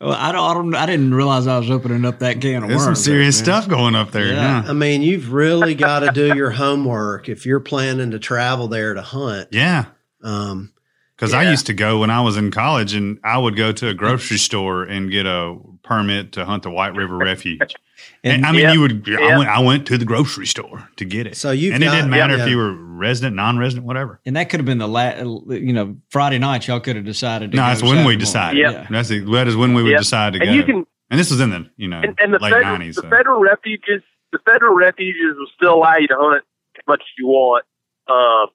Well, 0.00 0.12
I 0.12 0.30
don't, 0.32 0.44
I 0.50 0.54
don't. 0.54 0.74
I 0.74 0.86
didn't 0.86 1.14
realize 1.14 1.46
I 1.46 1.58
was 1.58 1.70
opening 1.70 2.04
up 2.04 2.18
that 2.20 2.40
can 2.40 2.62
of 2.62 2.68
there's 2.68 2.84
worms. 2.84 2.98
some 2.98 3.04
serious 3.04 3.36
there, 3.36 3.44
stuff 3.44 3.68
going 3.68 3.94
up 3.94 4.10
there. 4.10 4.26
Yeah. 4.26 4.62
Yeah, 4.64 4.70
I 4.70 4.72
mean, 4.74 5.02
you've 5.02 5.32
really 5.32 5.74
got 5.74 6.00
to 6.00 6.12
do 6.12 6.34
your 6.36 6.50
homework 6.50 7.28
if 7.28 7.44
you're 7.46 7.60
planning 7.60 8.10
to 8.12 8.18
travel 8.18 8.68
there 8.68 8.94
to 8.94 9.02
hunt. 9.02 9.48
yeah. 9.52 9.86
Um, 10.22 10.72
Because 11.18 11.34
I 11.34 11.50
used 11.50 11.66
to 11.66 11.74
go 11.74 11.98
when 11.98 12.10
I 12.10 12.20
was 12.20 12.36
in 12.36 12.52
college, 12.52 12.94
and 12.94 13.18
I 13.24 13.38
would 13.38 13.56
go 13.56 13.72
to 13.72 13.88
a 13.88 13.94
grocery 14.02 14.38
store 14.38 14.84
and 14.84 15.10
get 15.10 15.26
a 15.26 15.56
permit 15.82 16.32
to 16.32 16.44
hunt 16.44 16.62
the 16.62 16.70
White 16.70 16.94
River 16.94 17.16
Refuge. 17.16 17.60
And, 18.22 18.46
I 18.46 18.52
mean, 18.52 18.60
Yeah. 18.62 18.72
you 18.74 18.80
would. 18.80 19.08
I 19.12 19.36
went. 19.38 19.50
I 19.50 19.58
went 19.58 19.86
to 19.88 19.98
the 19.98 20.04
grocery 20.04 20.46
store 20.46 20.88
to 20.96 21.04
get 21.04 21.26
it. 21.26 21.36
So 21.36 21.50
you've 21.50 21.74
and 21.74 21.82
it 21.82 21.90
didn't 21.90 22.10
matter 22.10 22.36
yeah. 22.36 22.44
if 22.44 22.48
you 22.48 22.56
were 22.56 22.72
resident, 22.72 23.34
non-resident, 23.34 23.84
whatever. 23.86 24.20
And 24.24 24.36
that 24.36 24.50
could 24.50 24.60
have 24.60 24.66
been 24.66 24.78
the 24.78 24.86
last. 24.86 25.18
You 25.24 25.72
know, 25.72 25.96
Friday 26.10 26.38
night 26.38 26.68
y'all 26.68 26.78
could 26.78 26.94
have 26.94 27.04
decided. 27.04 27.50
to 27.50 27.56
No, 27.56 27.64
go 27.64 27.66
that's 27.68 27.82
when 27.82 27.90
we 27.90 27.96
Saturday 27.96 28.02
morning. 28.04 28.18
decided. 28.20 28.58
Yeah. 28.60 28.86
That's 28.88 29.08
the, 29.08 29.18
that 29.32 29.48
is 29.48 29.56
when 29.56 29.74
we 29.74 29.82
would 29.82 29.90
Yeah. 29.90 29.98
decide 29.98 30.34
to 30.34 30.38
And 30.38 30.48
go. 30.48 30.52
you 30.52 30.62
can 30.62 30.86
and 31.10 31.18
this 31.18 31.30
was 31.32 31.40
in 31.40 31.50
the 31.50 31.68
you 31.76 31.88
know 31.88 32.00
and, 32.00 32.16
and 32.22 32.32
the 32.32 32.38
late 32.38 32.52
federal, 32.52 32.70
nineties. 32.78 32.94
the 32.94 33.02
So. 33.02 33.10
federal 33.10 33.40
refuges, 33.40 34.02
the 34.30 34.38
federal 34.44 34.76
refuges 34.76 35.36
will 35.36 35.48
still 35.56 35.74
allow 35.74 35.96
you 35.96 36.06
to 36.06 36.16
hunt 36.16 36.44
as 36.76 36.82
much 36.86 37.00
as 37.00 37.08
you 37.18 37.26
want. 37.26 37.64
Um, 38.06 38.46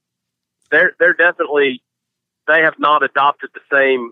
they're 0.71 0.93
they're 0.99 1.13
definitely 1.15 1.81
they 2.47 2.61
have 2.61 2.77
not 2.79 3.03
adopted 3.03 3.49
the 3.53 3.61
same 3.71 4.11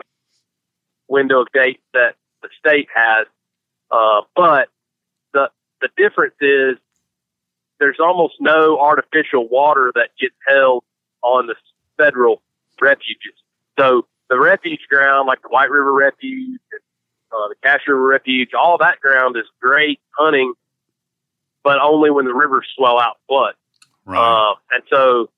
window 1.08 1.42
of 1.42 1.48
date 1.54 1.82
that 1.94 2.16
the 2.42 2.50
state 2.60 2.88
has, 2.96 3.28
uh, 3.92 4.22
but 4.36 4.70
the 5.34 5.50
the 5.82 5.90
difference 5.98 6.36
is 6.42 6.78
there's 7.80 8.00
almost 8.00 8.36
no 8.40 8.80
artificial 8.80 9.48
water 9.48 9.92
that 9.96 10.10
gets 10.20 10.36
held 10.48 10.84
on 11.24 11.48
the 11.48 11.56
federal 11.98 12.42
refuges. 12.80 13.34
So 13.78 14.06
the 14.30 14.40
refuge 14.40 14.82
ground, 14.90 15.28
like 15.28 15.42
the 15.42 15.50
White 15.50 15.70
River 15.70 15.92
Refuge, 15.92 16.60
uh, 17.32 17.48
the 17.50 17.56
Cache 17.64 17.82
River 17.88 18.02
Refuge, 18.02 18.50
all 18.54 18.78
that 18.78 19.00
ground 19.00 19.36
is 19.36 19.46
great 19.60 20.00
hunting, 20.18 20.54
but 21.64 21.80
only 21.80 22.12
when 22.12 22.26
the 22.26 22.34
rivers 22.34 22.68
swell 22.76 23.00
out 23.00 23.18
flood. 23.28 23.56
right. 24.06 24.52
Uh, 24.52 24.56
and 24.72 24.84
so 24.90 25.30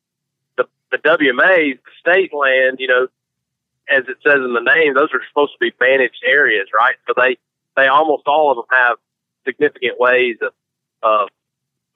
the 0.93 0.99
WMAs, 1.09 1.79
the 1.83 1.91
state 1.99 2.31
land, 2.33 2.77
you 2.79 2.87
know, 2.87 3.07
as 3.89 4.03
it 4.07 4.17
says 4.23 4.35
in 4.35 4.53
the 4.53 4.61
name, 4.61 4.93
those 4.93 5.09
are 5.13 5.19
supposed 5.27 5.51
to 5.53 5.57
be 5.59 5.73
managed 5.81 6.23
areas, 6.25 6.67
right? 6.73 6.95
So 7.07 7.13
they 7.17 7.37
they 7.75 7.87
almost 7.87 8.23
all 8.27 8.51
of 8.51 8.57
them 8.57 8.65
have 8.71 8.97
significant 9.45 9.99
ways 9.99 10.37
of 10.41 10.53
of 11.01 11.29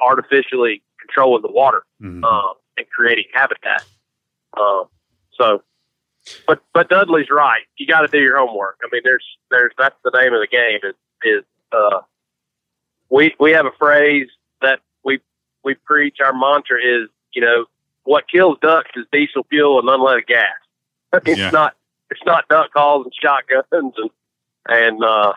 artificially 0.01 0.81
controlling 0.99 1.41
the 1.41 1.51
water 1.51 1.83
Mhm. 2.01 2.23
um, 2.23 2.55
and 2.77 2.89
creating 2.89 3.25
habitat. 3.33 3.85
Um, 4.59 4.85
so, 5.31 5.63
but 6.47 6.61
but 6.73 6.89
Dudley's 6.89 7.29
right. 7.29 7.63
You 7.77 7.87
got 7.87 8.01
to 8.01 8.07
do 8.07 8.19
your 8.19 8.37
homework. 8.37 8.79
I 8.83 8.87
mean, 8.91 9.01
there's 9.03 9.25
there's 9.49 9.71
that's 9.77 9.95
the 10.03 10.11
name 10.11 10.33
of 10.33 10.41
the 10.41 10.47
game. 10.47 10.79
Is 10.83 10.95
is 11.23 11.43
uh, 11.71 12.01
we 13.09 13.33
we 13.39 13.51
have 13.51 13.65
a 13.65 13.71
phrase 13.79 14.27
that 14.61 14.81
we 15.03 15.19
we 15.63 15.75
preach. 15.75 16.17
Our 16.23 16.33
mantra 16.33 16.79
is 16.83 17.07
you 17.33 17.41
know 17.41 17.65
what 18.07 18.23
kills 18.29 18.57
ducks 18.61 18.89
is 18.95 19.05
diesel 19.11 19.45
fuel 19.49 19.79
and 19.79 19.87
unleaded 19.89 20.25
gas. 20.27 20.45
it's 21.25 21.37
Yeah. 21.39 21.49
not 21.51 21.75
it's 22.09 22.21
not 22.25 22.47
duck 22.47 22.71
calls 22.73 23.05
and 23.05 23.13
shotguns 23.21 23.65
and 23.71 24.09
and 24.67 25.03
uh, 25.03 25.33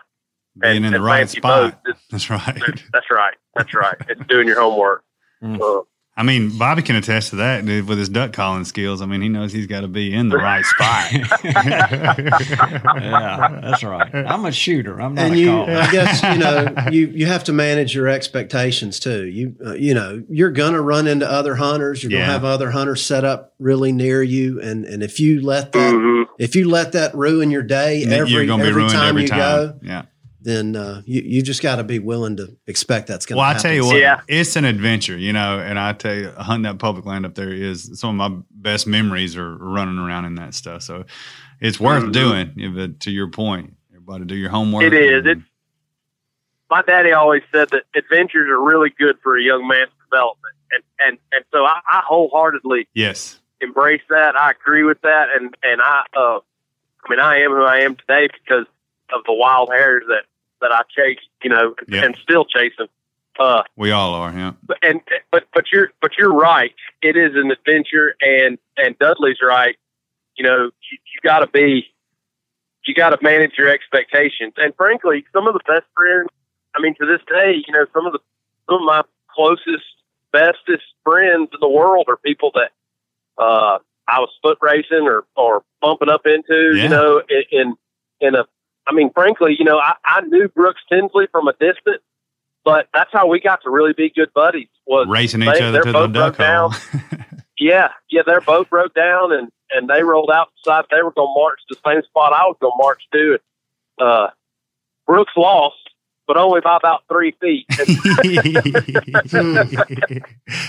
Being 0.59 0.77
and, 0.79 0.87
in 0.87 0.93
the 0.93 1.01
right 1.01 1.19
fancy 1.21 1.39
spot. 1.39 1.83
boats. 1.85 2.01
That's 2.11 2.31
right. 2.31 2.61
that's 2.93 3.11
right. 3.11 3.35
That's 3.55 3.75
right. 3.75 3.97
It's 4.09 4.21
doing 4.29 4.47
your 4.49 4.61
homework. 4.61 5.05
Mm. 5.43 5.59
Uh, 5.59 5.85
I 6.21 6.23
mean, 6.23 6.59
Bobby 6.59 6.83
can 6.83 6.97
attest 6.97 7.31
to 7.31 7.37
that 7.37 7.65
dude, 7.65 7.89
with 7.89 7.97
his 7.97 8.11
duck 8.11 8.35
calling 8.35 8.67
skills. 8.67 9.01
I 9.01 9.07
mean, 9.07 9.23
he 9.23 9.31
knows 9.31 9.55
he's 9.55 9.67
got 9.67 9.81
to 9.81 9.89
be 9.89 10.13
in 10.13 10.29
the 10.29 10.37
right 10.37 10.63
spot. 10.67 11.13
yeah, 11.45 13.59
that's 13.63 13.83
right. 13.83 14.15
I'm 14.15 14.45
a 14.45 14.53
shooter. 14.53 15.01
I'm 15.01 15.15
not 15.15 15.25
and 15.25 15.35
a 15.35 15.39
you, 15.39 15.47
caller. 15.49 15.73
I 15.73 15.91
guess, 15.91 16.23
you 16.23 16.39
know, 16.39 16.75
you 16.91 17.07
you 17.07 17.25
have 17.27 17.45
to 17.45 17.55
manage 17.55 17.95
your 17.95 18.07
expectations 18.07 19.01
too. 19.01 19.25
You 19.27 19.57
uh, 19.65 19.75
you 19.75 19.95
know, 19.95 20.23
you're 20.29 20.51
gonna 20.51 20.83
run 20.83 21.07
into 21.07 21.31
other 21.31 21.55
hunters. 21.55 22.03
You're 22.03 22.13
Yeah. 22.13 22.21
gonna 22.21 22.33
have 22.33 22.45
other 22.45 22.71
hunters 22.71 23.03
set 23.03 23.25
up 23.25 23.55
really 23.59 23.93
near 23.93 24.23
you, 24.23 24.61
and 24.61 24.85
and 24.85 25.03
if 25.03 25.21
you 25.21 25.41
let 25.41 25.73
that 25.73 25.95
mhm. 25.95 26.27
if 26.39 26.55
you 26.55 26.69
let 26.69 26.93
that 26.93 27.15
ruin 27.15 27.51
your 27.51 27.63
day 27.63 28.05
You're 28.05 28.13
every 28.27 28.47
going 28.47 28.59
to 28.61 28.65
be 28.65 28.69
every 28.69 28.83
ruined 28.83 28.93
time 28.93 29.09
every 29.09 29.23
you 29.23 29.29
time. 29.29 29.39
go, 29.39 29.75
Yeah. 29.83 30.03
Then 30.43 30.75
uh, 30.77 31.03
you 31.05 31.23
you 31.23 31.43
just 31.43 31.63
got 31.63 31.77
to 31.77 31.85
be 31.85 31.99
willing 31.99 32.37
to 32.39 32.57
expect 32.67 33.07
that's 33.07 33.27
going 33.27 33.37
to 33.37 33.41
Well, 33.41 33.47
I 33.47 33.53
happen. 33.55 33.63
tell 33.63 33.75
you 33.75 33.85
what, 33.87 33.97
Yeah. 34.01 34.21
it's 34.29 34.57
an 34.57 34.65
adventure, 34.65 35.17
you 35.17 35.33
know. 35.33 35.59
And 35.59 35.79
I 35.79 35.93
tell 35.93 36.15
you, 36.15 36.31
hunting 36.33 36.63
that 36.63 36.79
public 36.79 37.05
land 37.07 37.27
up 37.27 37.35
there 37.35 37.53
is 37.53 37.99
some 38.01 38.19
of 38.21 38.33
my 38.33 38.39
best 38.51 38.87
memories 38.87 39.37
are 39.37 39.57
running 39.57 39.99
around 39.99 40.25
in 40.25 40.35
that 40.37 40.55
stuff. 40.55 40.83
So 40.83 41.05
it's 41.61 41.79
worth 41.79 42.05
Mhm. 42.05 42.13
doing. 42.13 42.73
But 42.75 43.01
to 43.01 43.11
your 43.11 43.29
point, 43.29 43.75
everybody 43.91 44.25
do 44.25 44.35
your 44.35 44.51
homework. 44.51 44.85
It 44.85 44.95
is. 44.95 45.27
It's 45.27 45.43
my 46.71 46.83
daddy 46.83 47.13
always 47.13 47.43
said 47.53 47.69
that 47.71 47.83
adventures 47.95 48.49
are 48.49 48.61
really 48.63 48.91
good 48.91 49.17
for 49.23 49.37
a 49.37 49.43
young 49.43 49.67
man's 49.67 49.91
development, 50.11 50.55
and 50.73 50.83
and 51.01 51.19
and 51.33 51.45
so 51.53 51.65
I, 51.65 51.81
I 51.89 52.03
wholeheartedly 52.07 52.89
Yes. 52.95 53.41
embrace 53.61 54.03
that. 54.09 54.37
I 54.37 54.53
agree 54.53 54.85
with 54.85 55.01
that, 55.03 55.29
and 55.37 55.55
and 55.63 55.81
I, 55.83 56.05
uh, 56.17 56.39
I 57.05 57.11
mean, 57.11 57.19
I 57.21 57.41
am 57.41 57.51
who 57.51 57.65
I 57.65 57.79
am 57.81 57.97
today 57.97 58.29
because 58.29 58.67
of 59.13 59.25
the 59.27 59.33
wild 59.33 59.71
hairs 59.73 60.05
that 60.09 60.23
that 60.61 60.73
I 60.73 60.83
chased, 60.97 61.29
you 61.43 61.51
know, 61.51 61.75
Yeah. 61.89 62.05
and 62.05 62.17
still 62.23 62.45
chasing. 62.45 62.89
Uh, 63.39 63.63
We 63.77 63.91
all 63.91 64.15
are. 64.15 64.33
Yeah. 64.33 64.53
but 64.63 64.79
and 64.83 65.01
but 65.33 65.45
but 65.55 65.65
you're 65.73 65.91
but 66.03 66.13
you're 66.19 66.33
right. 66.33 66.75
It 67.03 67.17
is 67.17 67.35
an 67.35 67.51
adventure, 67.51 68.15
and 68.21 68.59
and 68.77 68.99
Dudley's 68.99 69.39
right. 69.43 69.77
You 70.37 70.45
know, 70.45 70.65
you, 70.65 70.99
you 71.13 71.21
got 71.23 71.41
to 71.41 71.47
be, 71.47 71.87
you 72.87 72.95
got 72.95 73.11
to 73.11 73.19
manage 73.23 73.53
your 73.59 73.69
expectations. 73.69 74.55
And 74.57 74.75
frankly, 74.77 75.25
some 75.33 75.47
of 75.47 75.55
the 75.55 75.61
best 75.67 75.87
friends. 75.95 76.29
I 76.75 76.81
mean, 76.81 76.95
to 77.01 77.07
this 77.07 77.21
day, 77.29 77.55
you 77.67 77.73
know, 77.73 77.87
some 77.95 78.07
of 78.07 78.13
the 78.13 78.21
some 78.69 78.81
of 78.83 78.87
my 78.87 79.03
closest, 79.35 79.85
bestest 80.33 80.85
friends 81.05 81.49
in 81.53 81.59
the 81.61 81.69
world 81.69 82.07
are 82.09 82.17
people 82.19 82.53
that 82.55 82.71
uh, 83.39 83.79
I 84.09 84.19
was 84.21 84.31
foot 84.43 84.59
racing 84.61 85.03
or 85.07 85.25
or 85.37 85.63
bumping 85.81 86.09
up 86.11 86.27
into. 86.27 86.75
Yeah. 86.77 86.83
You 86.85 86.89
know, 86.91 87.23
in 87.29 87.43
in, 87.51 87.77
in 88.21 88.35
a. 88.35 88.45
I 88.87 88.93
mean, 88.93 89.11
frankly, 89.13 89.57
you 89.59 89.65
know, 89.65 89.79
I, 89.79 89.95
I 90.05 90.21
knew 90.23 90.49
Brooks 90.49 90.81
Tinsley 90.91 91.27
from 91.31 91.49
a 91.49 91.53
distance 91.53 92.03
but 92.65 92.89
that's 92.93 93.11
how 93.13 93.27
we 93.27 93.41
got 93.41 93.63
to 93.63 93.71
really 93.71 93.95
be 93.95 94.11
good 94.11 94.33
buddies. 94.35 94.69
Was 94.87 95.07
Racing 95.09 95.43
each 95.43 95.61
other 95.63 95.83
to 95.83 95.93
the 95.93 96.07
duck 96.09 96.37
hole. 96.37 96.75
Yeah, 97.61 97.91
yeah, 98.09 98.23
their 98.25 98.41
boat 98.41 98.71
broke 98.71 98.95
down, 98.95 99.33
and 99.33 99.51
and 99.71 99.89
they 99.89 100.03
rolled 100.03 100.31
out 100.33 100.49
side. 100.65 100.87
They 100.91 101.03
were 101.03 101.13
going 101.13 101.29
to 101.29 101.39
march 101.39 101.61
to 101.69 101.77
the 101.77 101.91
same 101.91 102.03
spot 102.05 102.33
I 102.33 102.45
was 102.45 102.57
going 102.59 102.73
to 102.73 102.83
march 102.83 103.03
to. 103.13 103.39
And, 103.99 104.09
uh, 104.09 104.31
Brooks 105.07 105.33
lost, 105.37 105.90
but 106.33 106.37
only 106.41 106.61
by 106.61 106.77
about 106.77 107.03
three 107.09 107.33
feet. 107.41 107.67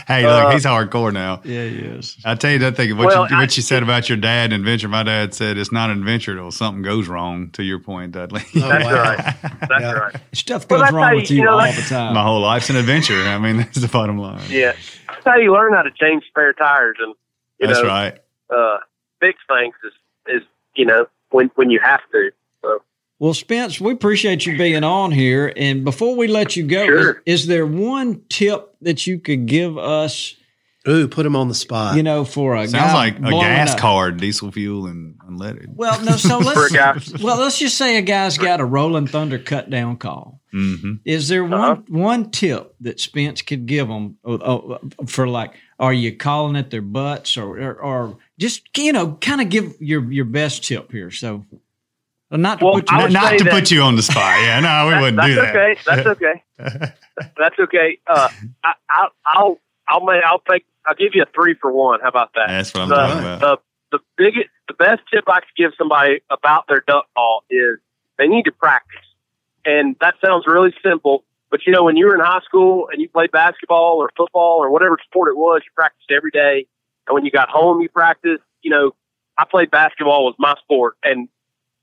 hey, 0.08 0.26
look, 0.26 0.46
Uh, 0.46 0.50
he's 0.50 0.66
hardcore 0.66 1.14
now. 1.14 1.40
Yeah, 1.44 1.66
he 1.66 1.78
is. 1.78 2.18
I 2.26 2.34
tell 2.34 2.50
you 2.52 2.58
that 2.60 2.76
thing. 2.76 2.98
What, 2.98 3.08
Well, 3.08 3.30
you, 3.30 3.36
I- 3.36 3.42
what 3.42 3.56
you 3.56 3.62
said 3.62 3.84
about 3.84 4.10
your 4.10 4.18
dad 4.18 4.54
and 4.54 4.62
adventure. 4.62 4.88
My 4.88 5.04
dad 5.04 5.36
said 5.36 5.60
it's 5.60 5.72
not 5.72 5.92
an 5.92 6.00
adventure 6.00 6.36
till 6.36 6.50
something 6.50 6.82
goes 6.82 7.08
wrong. 7.08 7.52
To 7.52 7.64
your 7.64 7.78
point, 7.78 8.14
Dudley. 8.14 8.42
Oh, 8.56 8.60
That's 8.70 8.86
wow. 8.86 9.04
right. 9.04 9.36
That's 9.44 9.82
Yeah. 9.82 9.92
right. 9.92 10.16
Stuff 10.34 10.68
goes 10.68 10.80
that's 10.80 10.92
how 10.92 10.98
wrong 10.98 11.12
you- 11.12 11.16
with 11.18 11.30
you 11.30 11.38
you 11.38 11.44
know, 11.46 11.52
all 11.52 11.60
that's- 11.60 11.90
the 11.90 11.96
time. 11.96 12.14
My 12.16 12.24
whole 12.24 12.42
life's 12.42 12.72
an 12.72 12.76
adventure. 12.78 13.22
I 13.22 13.38
mean, 13.38 13.58
that's 13.62 13.80
the 13.80 13.88
bottom 13.88 14.18
line. 14.18 14.42
Yeah, 14.50 14.74
that's 15.08 15.26
how 15.26 15.36
you 15.38 15.54
learn 15.54 15.74
how 15.74 15.84
to 15.84 15.92
change 15.92 16.24
spare 16.28 16.54
tires, 16.54 16.98
and 17.00 17.14
you 17.60 17.68
that's 17.68 17.82
know, 17.84 17.88
right. 17.88 18.18
uh, 18.50 18.78
fix 19.20 19.38
things 19.48 19.76
is 19.86 19.94
is 20.38 20.42
you 20.76 20.86
know 20.86 21.06
when 21.30 21.52
when 21.56 21.70
you 21.70 21.80
have 21.84 22.02
to. 22.14 22.32
So 23.22 23.26
Well, 23.26 23.34
Spence, 23.36 23.80
we 23.80 23.92
appreciate 23.94 24.46
you 24.48 24.58
being 24.58 24.84
on 24.84 25.12
here. 25.12 25.54
And 25.56 25.84
before 25.86 26.16
we 26.16 26.28
let 26.28 26.56
you 26.56 26.64
go, 26.66 26.86
Sure. 26.86 27.22
is, 27.26 27.42
is 27.42 27.48
there 27.48 27.68
one 27.68 28.22
tip 28.30 28.74
that 28.82 29.06
you 29.06 29.20
could 29.20 29.46
give 29.46 29.78
us, 29.78 30.36
Ooh, 30.88 31.08
put 31.08 31.28
him 31.28 31.36
on 31.36 31.48
the 31.48 31.54
spot. 31.54 31.96
you 31.96 32.02
know, 32.02 32.26
for 32.26 32.56
a 32.56 32.68
Sounds 32.68 32.74
guy 32.94 32.94
like 32.94 33.18
a 33.20 33.30
gas 33.30 33.74
up- 33.74 33.78
card, 33.80 34.18
diesel 34.18 34.52
fuel, 34.52 34.88
and 34.88 35.14
unleaded. 35.20 35.68
Well, 35.76 36.04
no. 36.04 36.18
So 36.18 36.40
let's 36.40 37.22
well, 37.22 37.38
let's 37.40 37.60
just 37.60 37.78
say 37.78 37.98
a 37.98 38.02
guy's 38.02 38.40
got 38.40 38.60
a 38.60 38.66
Rolling 38.66 39.06
Thunder 39.06 39.38
cut 39.38 39.70
down 39.70 39.98
call. 39.98 40.42
hmm 40.52 40.94
Is 41.06 41.28
there 41.28 41.44
Uh-huh. 41.46 41.76
one 41.88 42.02
one 42.02 42.32
tip 42.32 42.74
that 42.82 43.00
Spence 43.00 43.44
could 43.44 43.68
give 43.68 43.88
them 43.88 44.18
for 45.06 45.28
like, 45.28 45.54
are 45.78 45.94
you 45.94 46.18
calling 46.18 46.56
at 46.56 46.72
their 46.72 46.82
butts 46.82 47.38
or 47.38 47.60
or, 47.62 47.74
or 47.76 48.18
just 48.40 48.76
you 48.76 48.92
know, 48.92 49.14
kind 49.22 49.42
of 49.42 49.50
give 49.50 49.76
your 49.80 50.12
your 50.12 50.26
best 50.26 50.64
tip 50.64 50.92
here? 50.92 51.12
So, 51.12 51.46
uh, 52.32 52.38
not 52.38 52.60
to 52.60 52.66
Well, 52.66 52.74
put 52.76 52.90
you 52.92 52.98
Not, 52.98 53.12
not 53.12 53.38
to 53.38 53.44
that- 53.44 53.54
put 53.54 53.72
you 53.72 53.82
on 53.82 53.96
the 53.96 54.02
spot. 54.02 54.40
Yeah, 54.42 54.60
no, 54.60 54.88
we 54.88 55.02
wouldn't 55.02 55.22
do 55.22 55.36
that. 55.36 55.56
okay. 55.56 55.82
That's 55.86 56.08
okay. 56.08 56.44
That's 57.38 57.60
okay. 57.60 57.98
Uh, 58.08 58.30
I, 58.64 58.74
I, 58.90 59.08
I'll, 59.26 59.60
I'll, 59.88 60.06
make, 60.06 60.24
I'll 60.26 60.42
take, 60.50 60.66
I'll 60.88 60.96
give 60.96 61.12
you 61.14 61.24
a 61.24 61.28
three 61.36 61.56
for 61.56 61.72
one. 61.72 62.00
How 62.02 62.08
about 62.10 62.32
that? 62.36 62.48
That's 62.48 62.74
what 62.74 62.84
I'm 62.84 62.90
the, 62.90 62.96
talking 62.96 63.20
about. 63.20 63.40
the, 63.92 63.98
the 63.98 64.04
biggest, 64.18 64.50
the 64.68 64.74
best 64.74 65.02
tip 65.14 65.26
I 65.28 65.42
could 65.42 65.56
give 65.58 65.72
somebody 65.78 66.22
about 66.30 66.66
their 66.68 66.84
duck 66.88 67.08
call 67.16 67.44
is 67.50 67.78
they 68.18 68.28
need 68.28 68.44
to 68.44 68.52
practice. 68.52 68.98
And 69.66 69.96
that 70.02 70.16
sounds 70.26 70.46
really 70.48 70.74
simple, 70.84 71.24
but 71.52 71.68
you 71.68 71.72
know, 71.74 71.84
when 71.84 71.96
you 71.98 72.08
were 72.08 72.16
in 72.16 72.22
high 72.22 72.40
school 72.46 72.88
and 72.92 73.00
you 73.02 73.10
played 73.10 73.32
basketball 73.32 73.98
or 73.98 74.10
football 74.18 74.58
or 74.64 74.72
whatever 74.72 74.98
sport 75.06 75.30
it 75.30 75.38
was, 75.38 75.62
you 75.66 75.72
practiced 75.76 76.10
every 76.10 76.32
day. 76.32 76.66
And 77.08 77.14
when 77.14 77.26
you 77.26 77.32
got 77.32 77.50
home, 77.50 77.82
you 77.82 77.90
practiced. 77.90 78.42
You 78.64 78.72
know, 78.72 78.92
I 79.38 79.46
played 79.46 79.70
basketball 79.70 80.26
was 80.26 80.36
my 80.40 80.56
sport, 80.64 80.96
and 81.04 81.28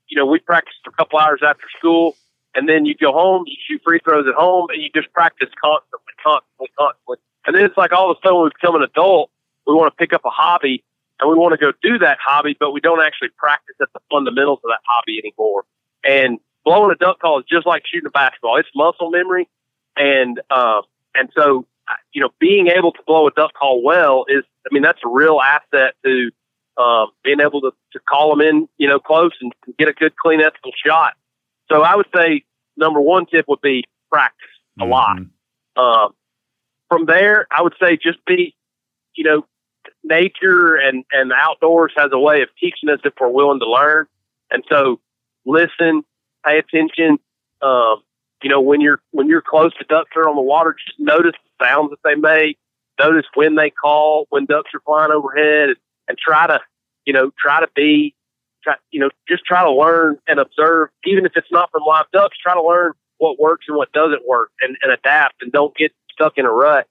you 0.09 0.17
know, 0.17 0.25
we 0.25 0.39
practiced 0.39 0.79
a 0.87 0.91
couple 0.91 1.19
hours 1.19 1.41
after 1.45 1.65
school, 1.77 2.15
and 2.55 2.67
then 2.67 2.85
you 2.85 2.95
go 2.95 3.11
home, 3.11 3.43
you 3.47 3.55
shoot 3.67 3.81
free 3.83 3.99
throws 4.03 4.27
at 4.27 4.35
home, 4.35 4.67
and 4.69 4.81
you 4.81 4.89
just 4.93 5.11
practice 5.13 5.49
constantly, 5.61 6.13
constantly, 6.21 6.67
constantly. 6.77 7.17
And 7.45 7.55
then 7.55 7.63
it's 7.63 7.77
like 7.77 7.91
all 7.91 8.11
of 8.11 8.17
a 8.17 8.27
sudden 8.27 8.43
we 8.43 8.49
become 8.49 8.75
an 8.75 8.83
adult, 8.83 9.31
we 9.65 9.73
want 9.73 9.91
to 9.91 9.95
pick 9.95 10.13
up 10.13 10.21
a 10.25 10.29
hobby, 10.29 10.83
and 11.19 11.29
we 11.29 11.35
want 11.35 11.53
to 11.53 11.57
go 11.57 11.71
do 11.81 11.97
that 11.99 12.17
hobby, 12.23 12.55
but 12.59 12.71
we 12.71 12.81
don't 12.81 13.01
actually 13.01 13.29
practice 13.37 13.75
at 13.81 13.89
the 13.93 13.99
fundamentals 14.11 14.59
of 14.63 14.69
that 14.69 14.81
hobby 14.85 15.19
anymore. 15.19 15.63
And 16.03 16.39
blowing 16.65 16.91
a 16.91 16.95
duck 16.95 17.19
call 17.19 17.39
is 17.39 17.45
just 17.49 17.65
like 17.65 17.83
shooting 17.85 18.07
a 18.07 18.11
basketball; 18.11 18.57
it's 18.57 18.69
muscle 18.75 19.11
memory, 19.11 19.47
and 19.95 20.41
uh, 20.49 20.81
and 21.15 21.29
so 21.37 21.65
uh, 21.89 21.93
you 22.13 22.21
know, 22.21 22.29
being 22.39 22.67
able 22.67 22.91
to 22.91 22.99
blow 23.05 23.27
a 23.27 23.31
duck 23.31 23.53
call 23.53 23.83
well 23.83 24.25
is, 24.27 24.43
I 24.69 24.73
mean, 24.73 24.83
that's 24.83 24.99
a 25.03 25.09
real 25.09 25.39
asset 25.41 25.95
to 26.05 26.31
um, 26.79 27.11
being 27.23 27.41
able 27.41 27.59
to, 27.61 27.71
to 27.91 27.99
call 27.99 28.29
them 28.29 28.41
in, 28.41 28.69
you 28.77 28.87
know, 28.87 28.99
close 28.99 29.33
and 29.41 29.53
get 29.77 29.89
a 29.89 29.93
good, 29.93 30.15
clean, 30.15 30.39
ethical 30.39 30.71
shot. 30.83 31.13
So 31.69 31.81
I 31.81 31.95
would 31.95 32.07
say 32.15 32.45
number 32.77 33.01
one 33.01 33.25
tip 33.25 33.45
would 33.49 33.61
be 33.61 33.83
practice 34.09 34.47
a 34.79 34.85
lot. 34.85 35.17
Mhm. 35.17 35.29
Um, 35.75 36.15
from 36.87 37.05
there, 37.05 37.47
I 37.51 37.61
would 37.61 37.75
say 37.81 37.97
just 37.97 38.23
be, 38.25 38.55
you 39.13 39.25
know, 39.25 39.45
nature 40.03 40.75
and, 40.75 41.03
and 41.11 41.31
the 41.31 41.35
outdoors 41.35 41.91
has 41.97 42.11
a 42.13 42.19
way 42.19 42.41
of 42.41 42.49
teaching 42.57 42.89
us 42.89 42.99
if 43.03 43.13
we're 43.19 43.27
willing 43.27 43.59
to 43.59 43.69
learn. 43.69 44.07
And 44.49 44.63
so 44.69 45.01
listen, 45.45 46.03
pay 46.45 46.59
attention. 46.59 47.19
Um, 47.61 48.01
you 48.41 48.49
know, 48.49 48.61
when 48.61 48.79
you're, 48.79 49.01
when 49.11 49.27
you're 49.27 49.43
close 49.45 49.73
to 49.77 49.83
ducks 49.83 50.11
that 50.15 50.21
are 50.21 50.29
on 50.29 50.37
the 50.37 50.41
water, 50.41 50.73
just 50.87 50.97
notice 50.97 51.33
the 51.59 51.65
sounds 51.65 51.89
that 51.89 51.99
they 52.05 52.15
make. 52.15 52.57
Notice 52.97 53.25
when 53.35 53.55
they 53.55 53.69
call, 53.69 54.27
when 54.29 54.45
ducks 54.45 54.71
are 54.73 54.79
flying 54.85 55.11
overhead 55.11 55.75
and, 56.09 56.17
try 56.17 56.47
to, 56.47 56.59
you 57.05 57.13
know, 57.13 57.31
try 57.39 57.61
to 57.61 57.67
be, 57.75 58.13
try, 58.63 58.75
you 58.91 58.99
know, 58.99 59.09
just 59.27 59.45
try 59.45 59.63
to 59.63 59.71
learn 59.71 60.17
and 60.27 60.39
observe, 60.39 60.89
even 61.05 61.25
if 61.25 61.31
it's 61.35 61.51
not 61.51 61.71
from 61.71 61.83
live 61.87 62.05
ducks, 62.11 62.37
try 62.41 62.53
to 62.53 62.61
learn 62.61 62.91
what 63.19 63.39
works 63.39 63.65
and 63.67 63.77
what 63.77 63.91
doesn't 63.93 64.27
work 64.27 64.51
and, 64.61 64.75
and 64.81 64.91
adapt 64.91 65.35
and 65.41 65.51
don't 65.51 65.75
get 65.77 65.93
stuck 66.11 66.37
in 66.37 66.45
a 66.45 66.51
rut 66.51 66.87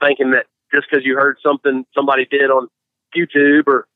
thinking 0.00 0.30
that 0.32 0.46
just 0.72 0.86
because 0.90 1.04
you 1.04 1.16
heard 1.16 1.38
something 1.42 1.84
somebody 1.94 2.26
did 2.26 2.50
on 2.50 2.68
YouTube 3.16 3.66
or 3.66 3.86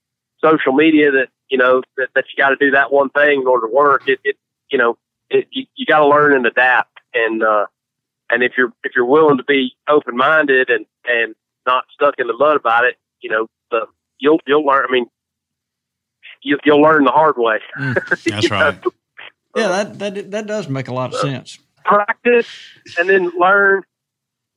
social 0.42 0.72
media 0.72 1.10
that, 1.10 1.28
you 1.48 1.58
know, 1.58 1.82
that, 1.96 2.08
that 2.14 2.24
you 2.34 2.42
got 2.42 2.50
to 2.50 2.56
do 2.56 2.70
that 2.70 2.92
one 2.92 3.10
thing 3.10 3.42
in 3.42 3.46
order 3.46 3.66
to 3.66 3.72
work. 3.72 4.08
It, 4.08 4.18
it 4.24 4.36
you 4.70 4.78
know, 4.78 4.96
it, 5.30 5.46
you, 5.50 5.66
you 5.76 5.86
got 5.86 5.98
to 5.98 6.06
learn 6.06 6.34
and 6.34 6.46
adapt. 6.46 6.98
And, 7.14 7.42
uh, 7.42 7.66
and 8.30 8.42
if 8.42 8.52
you're, 8.56 8.72
if 8.84 8.92
you're 8.96 9.04
willing 9.04 9.36
to 9.36 9.44
be 9.44 9.74
open 9.88 10.16
minded 10.16 10.70
and, 10.70 10.86
and 11.04 11.34
not 11.66 11.84
stuck 11.92 12.14
in 12.18 12.26
the 12.26 12.32
mud 12.32 12.56
about 12.56 12.84
it, 12.84 12.96
you 13.20 13.30
know, 13.30 13.46
you'll, 14.22 14.40
you'll 14.46 14.64
learn. 14.64 14.86
I 14.88 14.92
mean, 14.92 15.06
you, 16.42 16.58
you'll 16.64 16.80
learn 16.80 17.04
the 17.04 17.10
hard 17.10 17.36
way. 17.36 17.58
That's 18.24 18.50
right. 18.50 18.78
yeah, 19.56 19.68
that 19.68 19.98
that 19.98 20.30
that 20.30 20.46
does 20.46 20.68
make 20.68 20.88
a 20.88 20.94
lot 20.94 21.12
of 21.12 21.20
sense. 21.20 21.58
practice 21.84 22.48
and 22.98 23.08
then 23.08 23.32
learn. 23.38 23.82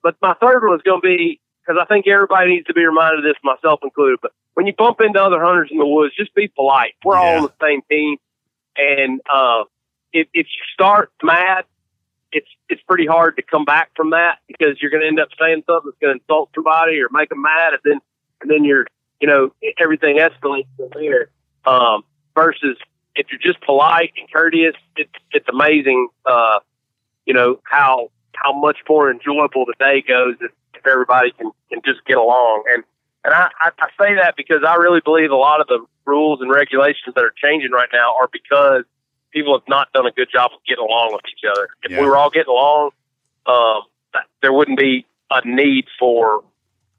But 0.04 0.16
my 0.22 0.36
third 0.36 0.64
one 0.64 0.76
is 0.76 0.84
going 0.84 1.02
to 1.02 1.08
be 1.08 1.42
because 1.66 1.80
I 1.82 1.86
think 1.86 2.08
everybody 2.08 2.52
needs 2.52 2.68
to 2.68 2.74
be 2.74 2.86
reminded 2.86 3.20
of 3.20 3.24
this, 3.24 3.36
myself 3.44 3.80
included. 3.84 4.20
But 4.22 4.32
when 4.54 4.68
you 4.68 4.74
bump 4.78 5.02
into 5.02 5.22
other 5.22 5.44
hunters 5.44 5.70
in 5.72 5.78
the 5.80 5.86
woods, 5.86 6.16
just 6.16 6.34
be 6.36 6.48
polite. 6.48 6.94
We're 7.04 7.18
all 7.18 7.38
on 7.38 7.44
the 7.44 7.54
same 7.66 7.82
team, 7.90 8.18
and 8.78 9.22
uh, 9.34 9.64
if 10.14 10.28
if 10.34 10.48
you 10.48 10.64
start 10.74 11.12
mad, 11.24 11.66
it's 12.32 12.48
it's 12.70 12.82
pretty 12.84 13.06
hard 13.06 13.36
to 13.38 13.44
come 13.44 13.66
back 13.66 13.92
from 13.96 14.12
that 14.12 14.40
because 14.48 14.78
you're 14.82 14.92
going 14.92 15.02
to 15.02 15.08
end 15.08 15.20
up 15.20 15.30
saying 15.40 15.64
something 15.66 15.92
that's 15.92 16.00
going 16.00 16.18
to 16.18 16.22
insult 16.22 16.52
somebody 16.56 17.00
or 17.00 17.10
make 17.12 17.30
them 17.30 17.42
mad, 17.42 17.74
and 17.74 17.82
then 17.84 18.00
and 18.42 18.52
then 18.52 18.64
you're 18.64 18.86
you 19.20 19.28
know 19.28 19.52
everything 19.80 20.18
escalates 20.18 20.68
from 20.78 20.90
there. 20.94 21.30
Um, 21.66 22.04
versus 22.36 22.78
if 23.16 23.28
you're 23.32 23.40
just 23.42 23.62
polite 23.62 24.14
and 24.18 24.32
courteous, 24.32 24.76
it's 24.98 25.12
it's 25.32 25.48
amazing. 25.50 26.10
Uh, 26.26 26.60
you 27.26 27.34
know 27.34 27.60
how 27.64 28.10
how 28.36 28.54
much 28.54 28.78
more 28.88 29.10
enjoyable 29.10 29.66
the 29.66 29.74
day 29.80 30.04
goes 30.08 30.36
if, 30.42 30.52
if 30.74 30.86
everybody 30.86 31.32
can 31.32 31.52
can 31.72 31.82
just 31.84 32.06
get 32.06 32.18
along. 32.18 32.64
And 32.74 32.84
and 33.24 33.34
I, 33.34 33.50
I, 33.60 33.72
I 33.80 33.88
say 34.00 34.16
that 34.16 34.36
because 34.38 34.64
I 34.68 34.76
really 34.76 35.02
believe 35.04 35.32
a 35.32 35.36
lot 35.36 35.62
of 35.62 35.68
the 35.68 35.84
rules 36.06 36.42
and 36.42 36.52
regulations 36.52 37.16
that 37.16 37.24
are 37.24 37.34
changing 37.42 37.72
right 37.72 37.90
now 37.92 38.14
are 38.22 38.30
because 38.32 38.84
people 39.32 39.58
have 39.58 39.68
not 39.68 39.92
done 39.94 40.06
a 40.06 40.12
good 40.12 40.30
job 40.32 40.52
of 40.54 40.60
getting 40.68 40.84
along 40.84 41.14
with 41.14 41.24
each 41.32 41.44
other. 41.50 41.68
If 41.84 41.92
Yeah. 41.92 42.02
we 42.02 42.06
were 42.08 42.16
all 42.18 42.30
getting 42.30 42.52
along, 42.52 42.92
um, 43.48 43.82
there 44.42 44.54
wouldn't 44.54 44.80
be 44.80 45.06
a 45.32 45.42
need 45.46 45.88
for 46.00 46.44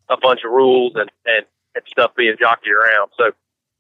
a 0.08 0.16
bunch 0.16 0.40
of 0.44 0.50
rules 0.50 0.92
and, 0.96 1.10
and, 1.24 1.46
and 1.76 1.84
stuff 1.88 2.12
being 2.16 2.34
jockeyed 2.40 2.72
around. 2.72 3.10
So 3.16 3.30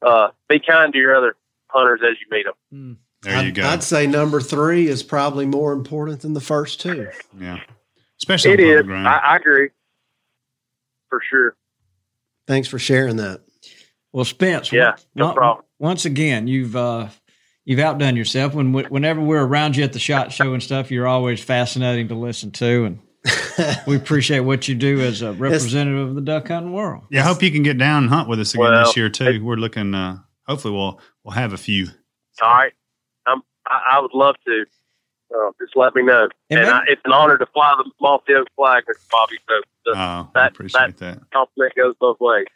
uh, 0.06 0.28
be 0.48 0.60
kind 0.60 0.92
to 0.92 0.98
your 0.98 1.16
other 1.16 1.34
hunters 1.68 2.00
as 2.08 2.16
you 2.20 2.26
meet 2.30 2.46
them. 2.70 2.98
There 3.22 3.32
you 3.42 3.48
I'd, 3.48 3.54
go. 3.54 3.66
I'd 3.66 3.82
say 3.82 4.06
number 4.06 4.40
three 4.40 4.86
is 4.86 5.02
probably 5.02 5.46
more 5.46 5.72
important 5.72 6.20
than 6.20 6.34
the 6.34 6.40
first 6.40 6.80
two. 6.80 7.08
yeah, 7.38 7.58
especially 8.20 8.52
It 8.52 8.60
on 8.60 8.66
public 8.66 8.80
is. 8.80 8.86
ground. 8.86 9.08
I, 9.08 9.16
I 9.16 9.36
agree. 9.36 9.70
For 11.08 11.20
sure. 11.28 11.56
Thanks 12.46 12.68
for 12.68 12.78
sharing 12.78 13.16
that. 13.16 13.40
Well, 14.12 14.24
Spence, 14.24 14.70
Yeah, 14.72 14.90
on- 14.90 14.96
no 15.14 15.26
on- 15.28 15.34
problem. 15.34 15.64
Once 15.78 16.04
again, 16.06 16.46
you've 16.46 16.74
uh, 16.74 17.08
you've 17.64 17.80
outdone 17.80 18.16
yourself. 18.16 18.54
When 18.54 18.72
whenever 18.72 19.20
we're 19.20 19.44
around 19.44 19.76
you 19.76 19.84
at 19.84 19.92
the 19.92 19.98
shot 19.98 20.32
show 20.32 20.54
and 20.54 20.62
stuff, 20.62 20.90
you're 20.90 21.06
always 21.06 21.42
fascinating 21.42 22.08
to 22.08 22.14
listen 22.14 22.50
to, 22.52 22.84
and 22.86 22.98
we 23.86 23.96
appreciate 23.96 24.40
what 24.40 24.68
you 24.68 24.74
do 24.74 25.00
as 25.00 25.22
a 25.22 25.32
representative 25.32 26.08
of 26.08 26.14
the 26.14 26.20
duck 26.20 26.48
hunting 26.48 26.72
world. 26.72 27.04
yeah, 27.10 27.20
I 27.22 27.24
hope 27.26 27.42
you 27.42 27.50
can 27.50 27.62
get 27.62 27.78
down 27.78 28.04
and 28.04 28.12
hunt 28.12 28.28
with 28.28 28.40
us 28.40 28.54
again 28.54 28.66
Well, 28.70 28.84
this 28.84 28.96
year 28.96 29.08
too. 29.08 29.44
We're 29.44 29.56
looking. 29.56 29.94
uh 29.94 30.18
Hopefully, 30.46 30.74
we'll 30.74 31.00
we'll 31.24 31.34
have 31.34 31.52
a 31.52 31.56
few. 31.56 31.88
All 32.40 32.48
right. 32.50 32.72
I'm, 33.26 33.42
I, 33.66 33.96
I 33.96 34.00
would 34.00 34.12
love 34.14 34.36
to. 34.46 34.64
Uh, 35.34 35.50
just 35.60 35.74
let 35.74 35.92
me 35.96 36.02
know. 36.02 36.28
And 36.50 36.60
And, 36.60 36.60
maybe- 36.60 36.70
I, 36.70 36.80
it's 36.86 37.02
an 37.04 37.12
honor 37.12 37.36
to 37.36 37.46
fly 37.46 37.74
the 37.78 37.90
Mossy 38.00 38.32
Oak 38.34 38.46
flag, 38.54 38.84
Mr. 38.84 39.10
Bobby. 39.10 39.34
So 39.48 39.54
the 39.86 39.90
Oh, 39.92 39.98
I 39.98 40.26
that- 40.34 40.52
appreciate 40.52 40.96
that. 40.98 41.18
compliment 41.32 41.74
goes 41.74 41.94
both 42.00 42.18
ways. 42.20 42.46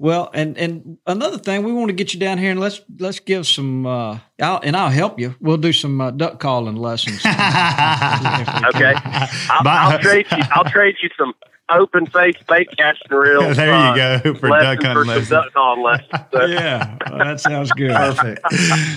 Well, 0.00 0.30
and 0.32 0.56
and 0.56 0.98
another 1.06 1.38
thing, 1.38 1.64
we 1.64 1.72
want 1.72 1.88
to 1.88 1.92
get 1.92 2.14
you 2.14 2.20
down 2.20 2.38
here 2.38 2.52
and 2.52 2.60
let's 2.60 2.80
let's 3.00 3.18
give 3.18 3.46
some. 3.48 3.84
Uh, 3.84 4.18
I'll, 4.40 4.60
and 4.62 4.76
I'll 4.76 4.90
help 4.90 5.18
you. 5.18 5.34
We'll 5.40 5.56
do 5.56 5.72
some 5.72 6.00
uh, 6.00 6.12
duck 6.12 6.38
calling 6.38 6.76
lessons. 6.76 7.20
Okay. 7.24 8.94
I'll, 8.94 9.66
I'll 9.66 9.98
trade 9.98 10.26
you. 10.30 10.38
I'll 10.52 10.64
trade 10.64 10.96
you 11.02 11.08
some 11.18 11.32
open 11.70 12.06
face 12.06 12.36
bait 12.48 12.68
casting 12.76 13.16
reels. 13.16 13.56
There 13.56 13.72
uh, 13.72 13.90
you 14.16 14.22
go 14.22 14.34
for 14.34 14.48
duck 14.48 14.82
hunting 14.82 14.94
some 14.94 15.06
lessons. 15.06 15.28
duck 15.30 15.52
calling 15.52 15.82
lessons. 15.82 16.08
So, 16.32 16.44
yeah, 16.44 16.96
well, 17.10 17.18
that 17.18 17.40
sounds 17.40 17.72
good. 17.72 17.90
Perfect. 17.90 18.40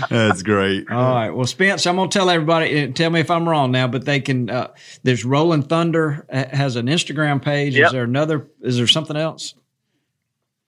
That's 0.09 0.43
great. 0.43 0.89
All 0.91 1.15
right. 1.15 1.29
Well, 1.31 1.45
Spence, 1.47 1.87
I'm 1.87 1.95
gonna 1.95 2.09
tell 2.09 2.29
everybody. 2.29 2.83
uh, 2.83 2.91
Tell 2.91 3.09
me 3.09 3.21
if 3.21 3.31
I'm 3.31 3.47
wrong 3.49 3.71
now, 3.71 3.87
but 3.87 4.05
they 4.05 4.19
can. 4.19 4.49
Uh, 4.49 4.67
there's 5.03 5.25
Rolling 5.25 5.63
Thunder 5.63 6.25
uh, 6.31 6.45
has 6.55 6.75
an 6.75 6.85
Instagram 6.87 7.41
page. 7.41 7.77
Is 7.77 7.91
there 7.91 8.03
another? 8.03 8.47
Is 8.61 8.77
there 8.77 8.87
something 8.87 9.15
else? 9.17 9.55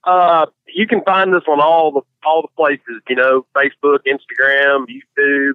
Uh, 0.06 0.46
you 0.68 0.86
can 0.86 1.02
find 1.02 1.34
us 1.34 1.42
on 1.48 1.60
all 1.60 1.92
the 1.92 2.00
all 2.26 2.42
the 2.42 2.48
places. 2.56 3.02
You 3.08 3.16
know, 3.16 3.46
Facebook, 3.56 3.98
Instagram, 4.06 4.86
YouTube. 4.88 5.52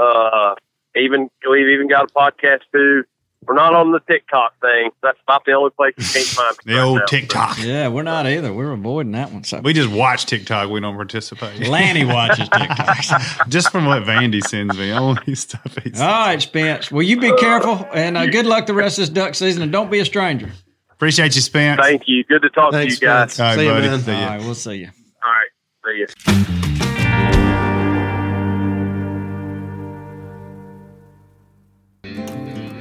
Uh, 0.00 0.54
even 0.96 1.28
we've 1.48 1.68
even 1.68 1.88
got 1.88 2.10
a 2.10 2.12
podcast 2.14 2.60
too. 2.72 3.04
We're 3.46 3.54
not 3.54 3.72
on 3.74 3.90
the 3.92 4.00
TikTok 4.00 4.60
thing. 4.60 4.90
That's 5.02 5.18
about 5.26 5.46
the 5.46 5.52
only 5.52 5.70
place 5.70 5.94
you 5.96 6.04
can't 6.04 6.26
find 6.26 6.56
me 6.66 6.74
The 6.74 6.78
right 6.78 6.84
old 6.84 6.98
now. 6.98 7.04
TikTok. 7.06 7.58
Yeah, 7.62 7.88
we're 7.88 8.02
not 8.02 8.26
either. 8.26 8.52
We're 8.52 8.72
avoiding 8.72 9.12
that 9.12 9.32
one. 9.32 9.44
So 9.44 9.60
We 9.60 9.72
just 9.72 9.90
watch 9.90 10.26
TikTok. 10.26 10.68
We 10.68 10.78
don't 10.80 10.94
participate. 10.94 11.66
Lanny 11.68 12.04
watches 12.04 12.50
TikToks. 12.50 13.48
just 13.48 13.72
from 13.72 13.86
what 13.86 14.02
Vandy 14.02 14.42
sends 14.42 14.76
me, 14.76 14.92
only 14.92 15.34
stuff 15.34 15.74
he's. 15.82 15.98
All 16.00 16.06
right, 16.06 16.40
Spence. 16.40 16.92
Well, 16.92 17.02
you 17.02 17.18
be 17.18 17.34
careful 17.36 17.88
and 17.94 18.18
uh, 18.18 18.26
good 18.26 18.44
luck 18.44 18.66
the 18.66 18.74
rest 18.74 18.98
of 18.98 19.02
this 19.02 19.08
duck 19.10 19.34
season, 19.34 19.62
and 19.62 19.72
don't 19.72 19.90
be 19.90 20.00
a 20.00 20.04
stranger. 20.04 20.50
Appreciate 21.00 21.34
you, 21.34 21.40
Spence. 21.40 21.80
Thank 21.80 22.02
you. 22.08 22.22
Good 22.24 22.42
to 22.42 22.50
talk 22.50 22.72
Thanks, 22.72 22.98
to 22.98 23.06
you 23.06 23.08
guys. 23.08 23.32
Spence. 23.32 23.40
All 23.40 23.46
right, 23.46 23.54
See 23.56 23.64
you, 23.64 23.70
buddy. 23.72 23.88
man. 23.88 24.00
See 24.00 24.12
All 24.12 24.20
ya. 24.20 24.26
right, 24.28 24.40
we'll 24.42 24.54
see 24.54 24.74
you. 24.74 24.90
All 25.24 25.32
right. 25.32 25.48
See 25.86 25.98
you. 25.98 27.60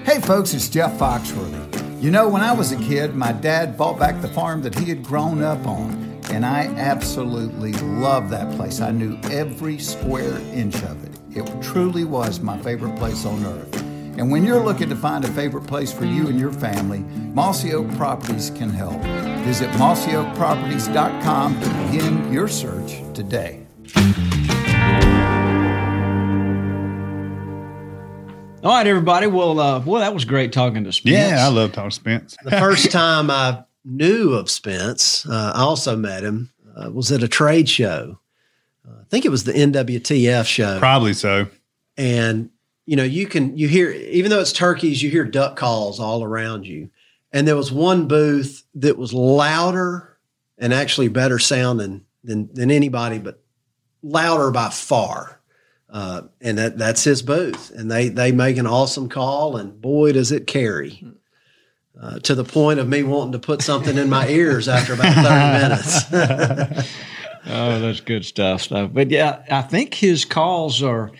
Hey 0.03 0.19
folks, 0.21 0.53
it's 0.53 0.69
Jeff 0.69 0.97
Foxworthy. 0.97 2.01
You 2.01 2.11
know, 2.11 2.27
when 2.27 2.41
I 2.41 2.51
was 2.53 2.71
a 2.71 2.77
kid, 2.77 3.13
my 3.15 3.31
dad 3.31 3.77
bought 3.77 3.99
back 3.99 4.21
the 4.21 4.27
farm 4.29 4.61
that 4.63 4.73
he 4.77 4.85
had 4.89 5.03
grown 5.03 5.43
up 5.43 5.65
on, 5.67 6.19
and 6.31 6.45
I 6.45 6.65
absolutely 6.77 7.73
loved 7.73 8.29
that 8.31 8.53
place. 8.55 8.79
I 8.81 8.91
knew 8.91 9.19
every 9.31 9.77
square 9.77 10.39
inch 10.53 10.75
of 10.83 11.03
it. 11.03 11.37
It 11.37 11.61
truly 11.61 12.05
was 12.05 12.39
my 12.39 12.57
favorite 12.61 12.95
place 12.97 13.25
on 13.25 13.45
earth. 13.45 13.83
And 14.19 14.29
when 14.29 14.43
you're 14.43 14.61
looking 14.61 14.89
to 14.89 14.97
find 14.97 15.23
a 15.23 15.29
favorite 15.29 15.65
place 15.65 15.93
for 15.93 16.03
you 16.03 16.27
and 16.27 16.37
your 16.37 16.51
family, 16.51 16.99
Mossy 17.33 17.71
Oak 17.71 17.89
Properties 17.95 18.49
can 18.49 18.69
help. 18.69 19.01
Visit 19.45 19.69
mossyoakproperties.com 19.71 21.61
to 21.61 21.69
begin 21.85 22.33
your 22.33 22.49
search 22.49 23.01
today. 23.13 23.65
All 28.61 28.75
right, 28.75 28.85
everybody. 28.85 29.27
Well, 29.27 29.57
uh, 29.57 29.79
well, 29.85 30.01
that 30.01 30.13
was 30.13 30.25
great 30.25 30.51
talking 30.51 30.83
to 30.83 30.91
Spence. 30.91 31.15
Yeah, 31.15 31.45
I 31.45 31.47
love 31.47 31.71
talking 31.71 31.91
to 31.91 31.95
Spence. 31.95 32.35
The 32.43 32.51
first 32.51 32.91
time 32.91 33.31
I 33.31 33.63
knew 33.85 34.33
of 34.33 34.49
Spence, 34.49 35.25
uh, 35.27 35.53
I 35.55 35.61
also 35.61 35.95
met 35.95 36.25
him, 36.25 36.51
uh, 36.75 36.91
was 36.91 37.09
at 37.13 37.23
a 37.23 37.29
trade 37.29 37.69
show. 37.69 38.19
Uh, 38.85 38.95
I 38.99 39.03
think 39.09 39.23
it 39.23 39.29
was 39.29 39.45
the 39.45 39.53
NWTF 39.53 40.45
show. 40.45 40.77
Probably 40.77 41.13
so. 41.13 41.47
and 41.95 42.49
you 42.89 42.95
know 42.95 43.03
you 43.03 43.27
can 43.27 43.55
you 43.55 43.67
hear 43.67 43.91
even 43.91 44.31
though 44.31 44.39
it's 44.39 44.51
turkeys 44.51 45.03
you 45.03 45.11
hear 45.11 45.23
duck 45.23 45.55
calls 45.55 45.99
all 45.99 46.23
around 46.23 46.65
you 46.65 46.89
and 47.31 47.47
there 47.47 47.55
was 47.55 47.71
one 47.71 48.07
booth 48.07 48.63
that 48.73 48.97
was 48.97 49.13
louder 49.13 50.17
and 50.57 50.73
actually 50.73 51.07
better 51.07 51.37
sounding 51.37 52.03
than 52.23 52.51
than 52.51 52.71
anybody 52.71 53.19
but 53.19 53.43
louder 54.01 54.49
by 54.49 54.69
far 54.69 55.39
uh, 55.91 56.21
and 56.41 56.57
that 56.57 56.79
that's 56.79 57.03
his 57.03 57.21
booth 57.21 57.69
and 57.75 57.91
they 57.91 58.09
they 58.09 58.31
make 58.31 58.57
an 58.57 58.65
awesome 58.65 59.07
call 59.07 59.55
and 59.55 59.79
boy 59.79 60.11
does 60.11 60.31
it 60.31 60.47
carry 60.47 61.05
uh, 62.01 62.17
to 62.17 62.33
the 62.33 62.43
point 62.43 62.79
of 62.79 62.89
me 62.89 63.03
wanting 63.03 63.33
to 63.33 63.39
put 63.39 63.61
something 63.61 63.99
in 63.99 64.09
my 64.09 64.27
ears 64.29 64.67
after 64.67 64.93
about 64.93 65.13
30 65.13 66.81
minutes 66.81 66.89
Oh, 67.51 67.79
that's 67.79 68.01
good 68.01 68.25
stuff. 68.25 68.61
Stuff. 68.61 68.91
But 68.93 69.09
yeah, 69.09 69.41
I 69.49 69.61
think 69.63 69.93
his 69.93 70.25
calls 70.25 70.83
are. 70.83 71.11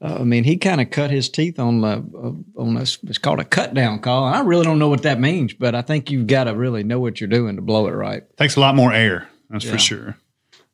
Uh, 0.00 0.18
I 0.20 0.22
mean, 0.24 0.44
he 0.44 0.56
kind 0.56 0.80
of 0.80 0.90
cut 0.90 1.10
his 1.10 1.28
teeth 1.28 1.58
on 1.58 1.80
the 1.80 1.88
uh, 1.88 2.60
on 2.62 2.74
this. 2.74 2.98
It's 3.04 3.18
called 3.18 3.40
a 3.40 3.44
cut 3.44 3.74
down 3.74 3.98
call. 3.98 4.26
and 4.28 4.36
I 4.36 4.40
really 4.42 4.64
don't 4.64 4.78
know 4.78 4.88
what 4.88 5.02
that 5.02 5.18
means, 5.18 5.54
but 5.54 5.74
I 5.74 5.82
think 5.82 6.10
you've 6.10 6.28
got 6.28 6.44
to 6.44 6.54
really 6.54 6.84
know 6.84 7.00
what 7.00 7.20
you're 7.20 7.28
doing 7.28 7.56
to 7.56 7.62
blow 7.62 7.88
it 7.88 7.92
right. 7.92 8.22
Takes 8.36 8.54
a 8.56 8.60
lot 8.60 8.74
more 8.76 8.92
air, 8.92 9.28
that's 9.50 9.64
Yeah. 9.64 9.72
for 9.72 9.78
sure. 9.78 10.16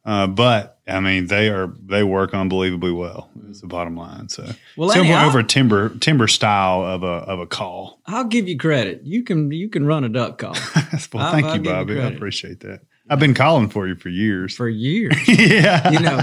Uh, 0.04 0.26
but 0.26 0.78
I 0.86 1.00
mean, 1.00 1.28
they 1.28 1.48
are 1.48 1.72
they 1.82 2.02
work 2.04 2.34
unbelievably 2.34 2.92
well. 2.92 3.30
Is 3.48 3.62
the 3.62 3.66
bottom 3.66 3.96
line. 3.96 4.28
So, 4.28 4.46
Well, 4.76 4.90
so 4.90 5.00
anyhow- 5.00 5.26
over 5.26 5.42
timber 5.42 5.88
timber 6.00 6.28
style 6.28 6.82
of 6.84 7.02
a 7.02 7.06
of 7.06 7.40
a 7.40 7.46
call. 7.46 8.00
I'll 8.06 8.24
give 8.24 8.46
you 8.46 8.58
credit. 8.58 9.00
You 9.04 9.22
can 9.22 9.50
you 9.50 9.70
can 9.70 9.86
run 9.86 10.04
a 10.04 10.10
duck 10.10 10.36
call 10.36 10.52
well, 11.14 11.24
I'll- 11.24 11.32
thank 11.32 11.46
I'll 11.46 11.56
you, 11.56 11.62
give 11.62 11.64
you 11.64 11.70
Bobby. 11.72 12.00
I 12.00 12.08
appreciate 12.08 12.60
that. 12.60 12.80
I've 13.08 13.18
been 13.18 13.34
calling 13.34 13.68
for 13.68 13.86
you 13.86 13.94
for 13.96 14.08
years. 14.08 14.54
for 14.54 14.68
years. 14.68 15.16
yeah, 15.28 15.90
You 15.90 16.00
know, 16.00 16.20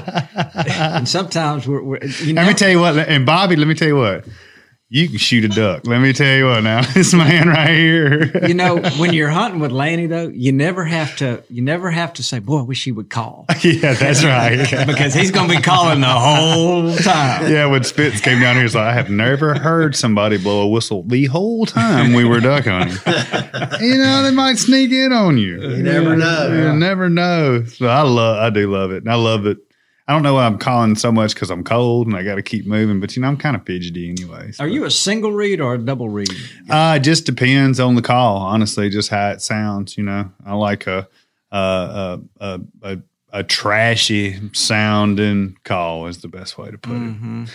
and 0.67 1.07
sometimes 1.07 1.67
we're, 1.67 1.83
we're 1.83 2.03
you 2.03 2.33
know. 2.33 2.41
Let 2.41 2.47
me 2.47 2.53
tell 2.55 2.69
you 2.69 2.79
what, 2.79 2.97
and 2.97 3.25
Bobby, 3.25 3.55
let 3.55 3.67
me 3.67 3.75
tell 3.75 3.87
you 3.87 3.97
what. 3.97 4.25
You 4.93 5.07
can 5.07 5.19
shoot 5.19 5.45
a 5.45 5.47
duck. 5.47 5.87
Let 5.87 6.01
me 6.01 6.11
tell 6.11 6.35
you 6.35 6.47
what. 6.47 6.65
Now, 6.65 6.81
this 6.93 7.13
man 7.13 7.47
right 7.47 7.69
here. 7.69 8.45
you 8.45 8.53
know, 8.53 8.81
when 8.99 9.13
you're 9.13 9.29
hunting 9.29 9.61
with 9.61 9.71
Lanny, 9.71 10.05
though, 10.05 10.27
you 10.27 10.51
never 10.51 10.83
have 10.83 11.15
to. 11.17 11.41
You 11.49 11.61
never 11.61 11.89
have 11.89 12.11
to 12.15 12.23
say, 12.23 12.39
"Boy, 12.39 12.59
I 12.59 12.63
wish 12.63 12.83
he 12.83 12.91
would 12.91 13.09
call," 13.09 13.45
yeah, 13.61 13.93
that's 13.93 14.25
right. 14.25 14.57
because 14.87 15.13
he's 15.13 15.31
going 15.31 15.49
to 15.49 15.55
be 15.55 15.61
calling 15.61 16.01
the 16.01 16.07
whole 16.07 16.93
time. 16.97 17.49
Yeah, 17.49 17.67
when 17.67 17.85
Spitz 17.85 18.19
came 18.19 18.41
down 18.41 18.55
here, 18.55 18.63
he's 18.63 18.75
like, 18.75 18.83
I 18.83 18.91
have 18.93 19.09
never 19.09 19.53
heard 19.57 19.95
somebody 19.95 20.37
blow 20.37 20.63
a 20.63 20.67
whistle 20.67 21.03
the 21.03 21.25
whole 21.27 21.65
time 21.65 22.11
we 22.11 22.25
were 22.25 22.41
duck 22.41 22.65
hunting. 22.65 22.97
you 23.79 23.97
know, 23.97 24.23
they 24.23 24.31
might 24.31 24.57
sneak 24.57 24.91
in 24.91 25.13
on 25.13 25.37
you. 25.37 25.61
you 25.61 25.83
never 25.83 26.17
know 26.17 26.47
You 26.51 26.73
never 26.77 27.09
know. 27.09 27.63
So 27.63 27.87
I 27.87 28.01
love, 28.01 28.39
I 28.39 28.49
do 28.49 28.69
love 28.69 28.91
it. 28.91 29.03
And 29.03 29.11
I 29.11 29.15
love 29.15 29.45
it. 29.45 29.59
I 30.07 30.13
don't 30.13 30.23
know 30.23 30.33
why 30.33 30.45
I'm 30.45 30.57
calling 30.57 30.95
so 30.95 31.11
much 31.11 31.33
because 31.33 31.49
I'm 31.49 31.63
cold 31.63 32.07
and 32.07 32.15
I 32.15 32.23
got 32.23 32.35
to 32.35 32.41
keep 32.41 32.65
moving, 32.65 32.99
but 32.99 33.15
you 33.15 33.21
know, 33.21 33.27
I'm 33.27 33.37
kind 33.37 33.55
of 33.55 33.65
fidgety 33.65 34.09
anyways. 34.09 34.59
Are 34.59 34.67
you 34.67 34.85
a 34.85 34.91
single 34.91 35.31
reed 35.31 35.61
or 35.61 35.75
a 35.75 35.77
double 35.77 36.09
reed? 36.09 36.31
Uh, 36.69 36.95
it 36.99 37.03
just 37.03 37.25
depends 37.25 37.79
on 37.79 37.95
the 37.95 38.01
call, 38.01 38.37
honestly, 38.37 38.89
just 38.89 39.09
how 39.09 39.29
it 39.29 39.41
sounds. 39.41 39.97
You 39.97 40.03
know, 40.03 40.31
I 40.45 40.53
like 40.55 40.87
a 40.87 41.07
a 41.51 41.57
a 41.57 42.21
a, 42.39 42.61
a, 42.81 42.97
a 43.31 43.43
trashy 43.43 44.39
sounding 44.53 45.57
call 45.63 46.07
is 46.07 46.21
the 46.21 46.27
best 46.27 46.57
way 46.57 46.71
to 46.71 46.77
put 46.77 46.95
it. 46.95 47.49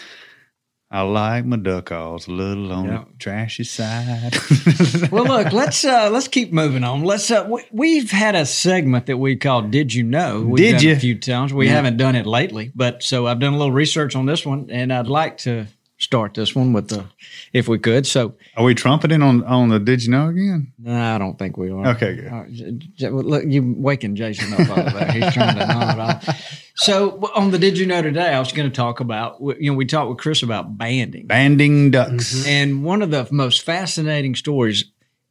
I 0.89 1.03
like 1.03 1.45
my 1.45 1.57
duck 1.57 1.87
calls 1.87 2.29
a 2.29 2.31
little 2.31 2.73
on 2.73 2.85
Yeah. 2.85 3.05
the 3.11 3.19
trashy 3.19 3.65
side. 3.65 4.35
Well, 5.11 5.25
look, 5.25 5.53
let's 5.53 5.85
uh, 5.85 6.11
let's 6.13 6.29
keep 6.29 6.53
moving 6.53 6.85
on. 6.85 7.03
Let's. 7.03 7.31
Uh, 7.31 7.47
we, 7.49 7.63
we've 7.73 8.11
had 8.11 8.35
a 8.35 8.47
segment 8.47 9.07
that 9.07 9.19
we 9.19 9.37
call 9.37 9.63
"Did 9.63 9.93
You 9.95 10.03
Know?" 10.05 10.43
We've 10.43 10.65
Did 10.65 10.73
done 10.77 10.83
you? 10.85 10.93
A 10.93 10.97
few 10.97 11.19
times. 11.19 11.53
We 11.53 11.69
haven't 11.69 11.97
done 11.97 12.15
it 12.15 12.25
lately, 12.27 12.71
but 12.75 13.03
so 13.03 13.27
I've 13.27 13.41
done 13.41 13.55
a 13.55 13.57
little 13.57 13.73
research 13.73 14.15
on 14.17 14.27
this 14.27 14.45
one, 14.47 14.69
and 14.71 14.93
I'd 14.93 15.07
like 15.09 15.39
to 15.39 15.67
start 15.99 16.35
this 16.35 16.55
one 16.55 16.73
with 16.73 16.89
the, 16.89 17.05
if 17.53 17.69
we 17.69 17.79
could. 17.79 18.07
So 18.07 18.35
Are 18.57 18.65
we 18.65 18.75
trumpeting 18.75 19.23
on 19.23 19.43
on 19.45 19.69
the 19.71 19.79
Did 19.81 20.05
you 20.05 20.11
know 20.11 20.29
again? 20.29 20.73
no, 20.79 20.95
I 20.95 21.19
don't 21.19 21.39
think 21.39 21.57
we 21.57 21.71
are. 21.71 21.87
Okay, 21.89 22.15
good. 22.17 22.31
Right, 22.33 22.79
J- 22.97 23.11
look, 23.11 23.45
you 23.47 23.75
waking 23.77 24.15
Jason 24.17 24.53
up 24.55 24.69
all 24.71 24.77
that. 24.77 25.11
He's 25.13 25.33
trying 25.35 25.57
to 25.57 25.63
it 25.63 26.29
all. 26.29 26.35
So 26.77 27.31
on 27.35 27.51
the 27.51 27.59
Did 27.59 27.79
You 27.79 27.87
Know 27.87 28.03
today, 28.03 28.35
I 28.35 28.39
was 28.39 28.53
going 28.53 28.71
to 28.71 28.75
talk 28.75 29.01
about. 29.01 29.41
You 29.41 29.71
know, 29.71 29.77
we 29.77 29.87
talked 29.87 30.11
with 30.11 30.19
Chris 30.19 30.43
about 30.43 30.77
banding. 30.77 31.27
Banding 31.27 31.91
ducks. 31.91 32.35
Mm-hmm. 32.35 32.49
And 32.49 32.85
one 32.85 33.03
of 33.03 33.11
the 33.11 33.27
most 33.31 33.63
fascinating 33.63 34.35
stories 34.35 34.85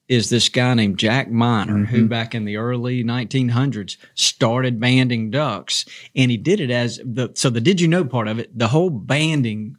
is 0.08 0.30
this 0.30 0.50
guy 0.50 0.74
named 0.74 0.98
Jack 0.98 1.30
Miner, 1.32 1.86
who 1.86 2.00
mm-hmm. 2.00 2.08
back 2.08 2.36
in 2.36 2.46
the 2.46 2.58
early 2.58 3.04
1900s 3.04 3.98
started 4.14 4.80
banding 4.80 5.32
ducks, 5.32 5.86
and 6.16 6.30
he 6.30 6.38
did 6.38 6.60
it 6.60 6.70
as 6.70 7.00
the 7.04 7.32
so 7.36 7.50
the 7.50 7.62
did 7.62 7.82
you 7.82 7.88
know 7.88 8.06
part 8.06 8.28
of 8.28 8.40
it, 8.40 8.58
the 8.58 8.68
whole 8.68 8.90
banding 8.90 9.78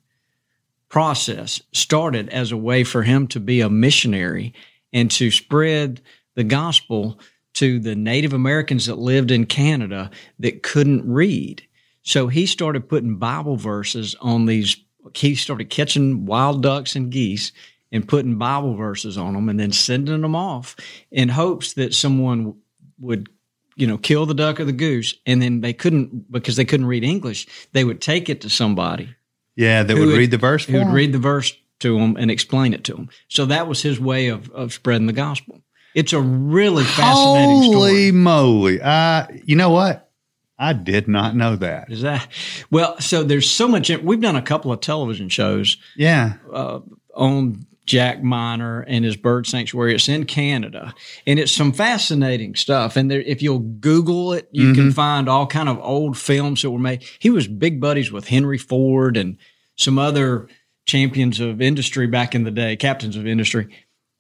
process 0.89 1.61
started 1.73 2.29
as 2.31 2.53
a 2.53 2.57
way 2.57 2.85
for 2.85 3.03
him 3.03 3.27
to 3.29 3.41
be 3.41 3.61
a 3.61 3.69
missionary 3.69 4.53
and 4.93 5.11
to 5.11 5.31
spread 5.31 6.01
the 6.35 6.45
gospel 6.45 7.19
to 7.57 7.79
the 7.79 7.95
Native 7.95 8.33
Americans 8.33 8.87
that 8.87 8.99
lived 8.99 9.31
in 9.31 9.47
Canada 9.47 10.11
that 10.39 10.63
couldn't 10.63 11.11
read. 11.11 11.63
So 12.03 12.29
he 12.29 12.47
started 12.47 12.89
putting 12.89 13.17
Bible 13.17 13.57
verses 13.57 14.15
on 14.21 14.47
these. 14.47 14.77
He 15.15 15.35
started 15.35 15.71
catching 15.71 16.27
wild 16.27 16.63
ducks 16.63 16.97
and 16.97 17.11
geese 17.11 17.53
and 17.93 18.07
putting 18.07 18.39
Bible 18.39 18.75
verses 18.75 19.17
on 19.17 19.35
them 19.35 19.49
and 19.49 19.59
then 19.59 19.73
sending 19.73 20.21
them 20.21 20.35
off 20.37 20.77
in 21.11 21.29
hopes 21.29 21.75
that 21.75 21.95
someone 21.95 22.55
would, 22.99 23.29
you 23.77 23.87
know, 23.87 23.97
kill 23.99 24.27
the 24.27 24.35
duck 24.35 24.61
or 24.61 24.65
the 24.65 24.73
goose. 24.73 25.15
And 25.25 25.41
then 25.41 25.61
they 25.61 25.73
couldn't, 25.73 26.31
because 26.31 26.57
they 26.57 26.65
couldn't 26.65 26.87
read 26.87 27.05
English, 27.05 27.47
they 27.73 27.85
would 27.85 28.01
take 28.01 28.29
it 28.29 28.41
to 28.43 28.51
somebody 28.51 29.15
Yeah, 29.55 29.83
that 29.83 29.97
would 29.97 30.09
would- 30.09 30.19
read 30.19 30.31
the 30.31 30.39
verse 30.39 30.65
who 30.65 30.79
would 30.79 30.93
read 30.93 31.13
the 31.13 31.19
verse 31.19 31.55
to 31.81 31.99
them 31.99 32.17
and 32.17 32.31
explain 32.31 32.73
it 32.75 32.85
to 32.85 32.95
them. 32.95 33.09
So 33.29 33.47
that 33.47 33.69
was 33.69 33.83
his 33.83 34.01
way 34.01 34.29
of, 34.29 34.51
of 34.51 34.73
spreading 34.73 35.07
the 35.07 35.13
gospel. 35.13 35.63
It's 35.97 36.13
a 36.13 36.21
really 36.21 36.85
fascinating 36.85 37.73
Holy 37.73 38.11
story. 38.11 38.13
moly! 38.13 38.81
Uh, 38.83 39.27
you 39.45 39.57
know 39.57 39.71
what? 39.71 40.11
I 40.59 40.75
did 40.75 41.09
not 41.09 41.35
know 41.35 41.57
that. 41.57 41.91
Is 41.91 42.03
that 42.03 42.29
well? 42.71 43.01
So 43.01 43.23
there's 43.23 43.51
so 43.51 43.67
much. 43.67 43.89
We've 43.89 44.21
done 44.21 44.37
a 44.37 44.43
couple 44.43 44.71
of 44.71 44.81
television 44.81 45.31
shows 45.31 45.79
Yeah, 45.97 46.35
uh, 46.53 46.81
on 47.15 47.67
Jack 47.87 48.23
Miner 48.23 48.83
and 48.83 49.07
his 49.07 49.17
bird 49.17 49.47
sanctuary. 49.47 49.95
It's 49.95 50.07
in 50.07 50.27
Canada, 50.27 50.95
and 51.27 51.39
it's 51.39 51.53
some 51.53 51.73
fascinating 51.73 52.57
stuff. 52.57 52.97
And 52.97 53.11
there, 53.11 53.23
if 53.23 53.41
you'll 53.41 53.61
Google 53.61 54.35
it, 54.35 54.51
you 54.53 54.75
can 54.75 54.93
find 54.93 55.31
all 55.31 55.47
kind 55.47 55.71
of 55.71 55.79
old 55.81 56.19
films 56.19 56.61
that 56.61 56.71
were 56.71 56.79
made. 56.79 57.05
He 57.19 57.31
was 57.31 57.49
big 57.49 57.81
buddies 57.81 58.13
with 58.13 58.29
Henry 58.29 58.59
Ford 58.59 59.17
and 59.17 59.39
some 59.77 59.99
other 59.99 60.47
champions 60.85 61.41
of 61.41 61.63
industry 61.63 62.07
back 62.07 62.35
in 62.35 62.45
the 62.45 62.51
day, 62.51 62.77
captains 62.77 63.17
of 63.17 63.27
industry. 63.27 63.69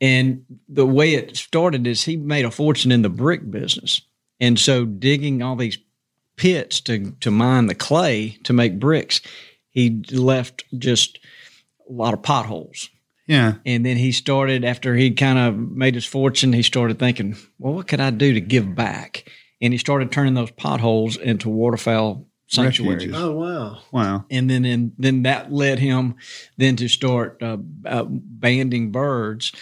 And 0.01 0.44
the 0.68 0.86
way 0.86 1.14
it 1.14 1.36
started 1.36 1.86
is 1.86 2.05
he 2.05 2.16
made 2.16 2.44
a 2.44 2.51
fortune 2.51 2.92
in 2.92 3.03
the 3.03 3.09
brick 3.09 3.51
business, 3.51 4.03
and 4.40 4.59
so 4.59 4.84
digging 4.84 5.42
all 5.42 5.57
these 5.57 5.78
pits 6.36 6.80
to 6.82 7.12
to 7.20 7.30
mine 7.30 7.66
the 7.66 7.74
clay 7.74 8.38
to 8.44 8.53
make 8.53 8.78
bricks, 8.78 9.22
he 9.70 10.03
left 10.12 10.64
just 10.76 11.18
a 11.88 11.92
lot 11.92 12.12
of 12.12 12.22
potholes. 12.22 12.90
yeah. 13.26 13.55
And 13.64 13.86
then 13.86 13.97
he 13.97 14.12
started, 14.12 14.64
after 14.64 14.94
he 14.94 15.12
kind 15.12 15.38
of 15.38 15.57
made 15.57 15.94
his 15.94 16.05
fortune, 16.05 16.53
he 16.53 16.62
started 16.62 16.99
thinking, 16.99 17.36
well, 17.59 17.74
what 17.74 17.86
could 17.86 18.01
I 18.01 18.11
do 18.11 18.34
to 18.34 18.40
give 18.40 18.74
back? 18.74 19.30
And 19.62 19.72
he 19.72 19.78
started 19.78 20.12
turning 20.12 20.34
those 20.34 20.51
potholes 20.51 21.16
into 21.16 21.49
waterfowl 21.49 22.26
sanctuaries. 22.49 23.07
Refuges. 23.07 23.16
Oh 23.16 23.32
wow. 23.32 23.78
Wow. 23.92 24.24
And 24.30 24.51
then, 24.51 24.64
and 24.64 24.92
then 24.99 25.22
that 25.22 25.53
led 25.53 25.78
him 25.78 26.16
then 26.57 26.76
to 26.76 26.88
start 26.88 27.42
uh, 27.42 27.57
uh, 27.84 28.05
banding 28.09 28.92
birds 28.92 29.53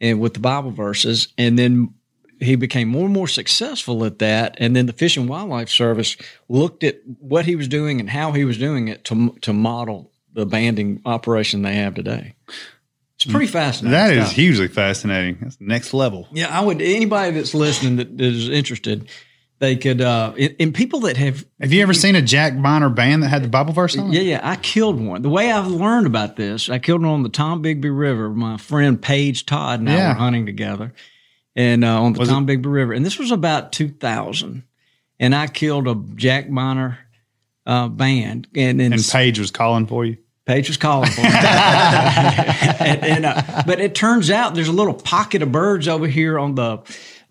and 0.00 0.20
with 0.20 0.34
the 0.34 0.40
Bible 0.40 0.70
verses. 0.70 1.28
And 1.36 1.58
then 1.58 1.94
he 2.40 2.56
became 2.56 2.88
more 2.88 3.04
and 3.04 3.14
more 3.14 3.28
successful 3.28 4.04
at 4.04 4.18
that. 4.20 4.56
And 4.58 4.74
then 4.74 4.86
the 4.86 4.92
Fish 4.92 5.16
and 5.16 5.28
Wildlife 5.28 5.68
Service 5.68 6.16
looked 6.48 6.82
at 6.84 7.00
what 7.18 7.44
he 7.44 7.54
was 7.54 7.68
doing 7.68 8.00
and 8.00 8.08
how 8.08 8.32
he 8.32 8.44
was 8.44 8.58
doing 8.58 8.88
it 8.88 9.04
to 9.04 9.36
to 9.42 9.52
model 9.52 10.10
the 10.32 10.46
banding 10.46 11.02
operation 11.04 11.62
they 11.62 11.74
have 11.74 11.94
today. 11.94 12.34
It's 13.16 13.30
pretty 13.30 13.48
mm. 13.48 13.50
fascinating. 13.50 13.92
That 13.92 14.14
is 14.14 14.24
stuff. 14.26 14.36
hugely 14.36 14.68
fascinating. 14.68 15.38
That's 15.42 15.60
next 15.60 15.92
level. 15.92 16.26
Yeah, 16.32 16.48
I 16.48 16.64
would. 16.64 16.80
Anybody 16.80 17.32
that's 17.32 17.52
listening 17.52 17.96
that 17.96 18.18
is 18.18 18.48
interested, 18.48 19.10
they 19.60 19.76
could. 19.76 20.00
uh 20.00 20.32
and, 20.58 20.74
people 20.74 21.00
that 21.00 21.16
have. 21.16 21.46
Have 21.60 21.72
you 21.72 21.82
ever 21.82 21.94
seen 21.94 22.16
a 22.16 22.22
Jack 22.22 22.54
Miner 22.56 22.88
band 22.88 23.22
that 23.22 23.28
had 23.28 23.44
the 23.44 23.48
Bible 23.48 23.72
verse 23.72 23.96
on? 23.96 24.08
it? 24.08 24.14
Yeah, 24.14 24.22
yeah. 24.22 24.40
I 24.42 24.56
killed 24.56 25.00
one. 25.00 25.22
The 25.22 25.28
way 25.30 25.52
I've 25.52 25.68
learned 25.68 26.06
about 26.06 26.36
this, 26.36 26.68
I 26.68 26.78
killed 26.78 27.02
one 27.02 27.10
on 27.10 27.22
the 27.22 27.30
Tombigbee 27.30 27.96
River. 27.96 28.30
My 28.30 28.56
friend 28.56 29.00
Paige 29.00 29.46
Todd 29.46 29.80
and 29.80 29.88
I 29.88 30.08
were 30.08 30.14
hunting 30.14 30.46
together, 30.46 30.92
and 31.54 31.84
uh, 31.84 32.02
on 32.02 32.14
the 32.14 32.18
Was 32.20 32.28
it- 32.28 32.32
Tombigbee 32.32 32.66
River, 32.72 32.92
and 32.92 33.06
this 33.06 33.18
was 33.18 33.30
about 33.30 33.72
2000, 33.72 34.64
and 35.20 35.34
I 35.34 35.46
killed 35.46 35.86
a 35.86 35.94
Jack 36.16 36.48
Miner 36.50 36.98
uh, 37.66 37.88
band, 37.88 38.48
and 38.56 38.80
then 38.80 38.92
And 38.92 39.06
Paige 39.12 39.38
was 39.38 39.50
calling 39.50 39.86
for 39.86 40.04
you. 40.04 40.16
Paige 40.46 40.68
was 40.68 40.78
calling 40.78 41.08
for 41.10 41.20
me. 41.20 41.28
and, 41.30 43.04
and, 43.04 43.26
uh, 43.26 43.62
but 43.66 43.78
it 43.80 43.94
turns 43.94 44.30
out 44.30 44.54
there's 44.54 44.68
a 44.68 44.72
little 44.72 44.94
pocket 44.94 45.42
of 45.42 45.52
birds 45.52 45.86
over 45.86 46.06
here 46.08 46.38
on 46.38 46.54
the 46.56 46.78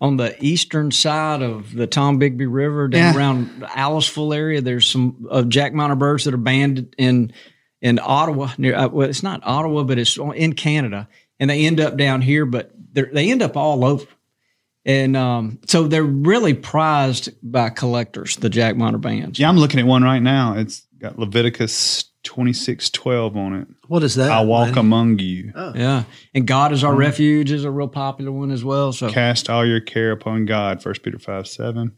on 0.00 0.16
the 0.16 0.34
eastern 0.42 0.90
side 0.90 1.42
of 1.42 1.74
the 1.74 1.86
Tombigbee 1.86 2.46
River 2.50 2.88
down 2.88 3.14
Yeah. 3.14 3.18
around 3.18 3.60
the 3.60 3.66
Aliceville 3.66 4.34
area. 4.34 4.60
There's 4.60 4.86
some 4.88 5.26
uh, 5.30 5.42
Jack 5.42 5.74
Miner 5.74 5.94
birds 5.96 6.24
that 6.24 6.34
are 6.34 6.38
banded 6.38 6.94
in 6.98 7.32
in 7.82 7.98
Ottawa. 8.02 8.50
Near 8.58 8.74
uh, 8.76 8.88
well, 8.88 9.08
it's 9.08 9.22
not 9.22 9.40
Ottawa, 9.44 9.82
but 9.84 9.98
it's 9.98 10.16
in 10.16 10.54
Canada, 10.54 11.08
and 11.38 11.50
they 11.50 11.66
end 11.66 11.80
up 11.80 11.96
down 11.96 12.22
here. 12.22 12.46
But 12.46 12.72
they're, 12.92 13.10
end 13.14 13.42
up 13.42 13.56
all 13.56 13.84
over. 13.84 14.06
And 14.86 15.14
um, 15.14 15.58
so 15.66 15.86
they're 15.86 16.02
really 16.02 16.54
prized 16.54 17.28
by 17.42 17.68
collectors, 17.68 18.36
the 18.36 18.48
Jack 18.48 18.76
Miner 18.76 18.96
bands. 18.96 19.38
Yeah, 19.38 19.50
I'm 19.50 19.58
looking 19.58 19.78
at 19.78 19.86
one 19.86 20.02
right 20.02 20.22
now. 20.22 20.54
It's 20.56 20.86
got 21.00 21.18
Leviticus 21.18 22.04
26:12 22.24 23.36
on 23.36 23.54
it. 23.54 23.68
What 23.88 24.02
is 24.02 24.14
that? 24.16 24.30
I'll 24.30 24.46
walk 24.46 24.68
Lane? 24.68 24.78
among 24.78 25.18
you. 25.18 25.52
Oh. 25.54 25.72
Yeah, 25.74 26.04
and 26.34 26.46
God 26.46 26.72
is 26.72 26.84
our 26.84 26.94
mm. 26.94 26.98
refuge 26.98 27.50
is 27.50 27.64
a 27.64 27.70
real 27.70 27.88
popular 27.88 28.30
one 28.32 28.50
as 28.50 28.64
well. 28.64 28.92
So 28.92 29.10
Cast 29.10 29.48
all 29.48 29.66
your 29.66 29.80
care 29.80 30.12
upon 30.12 30.44
God. 30.44 30.82
First 30.82 31.02
Peter 31.02 31.18
5 31.18 31.46
7. 31.46 31.92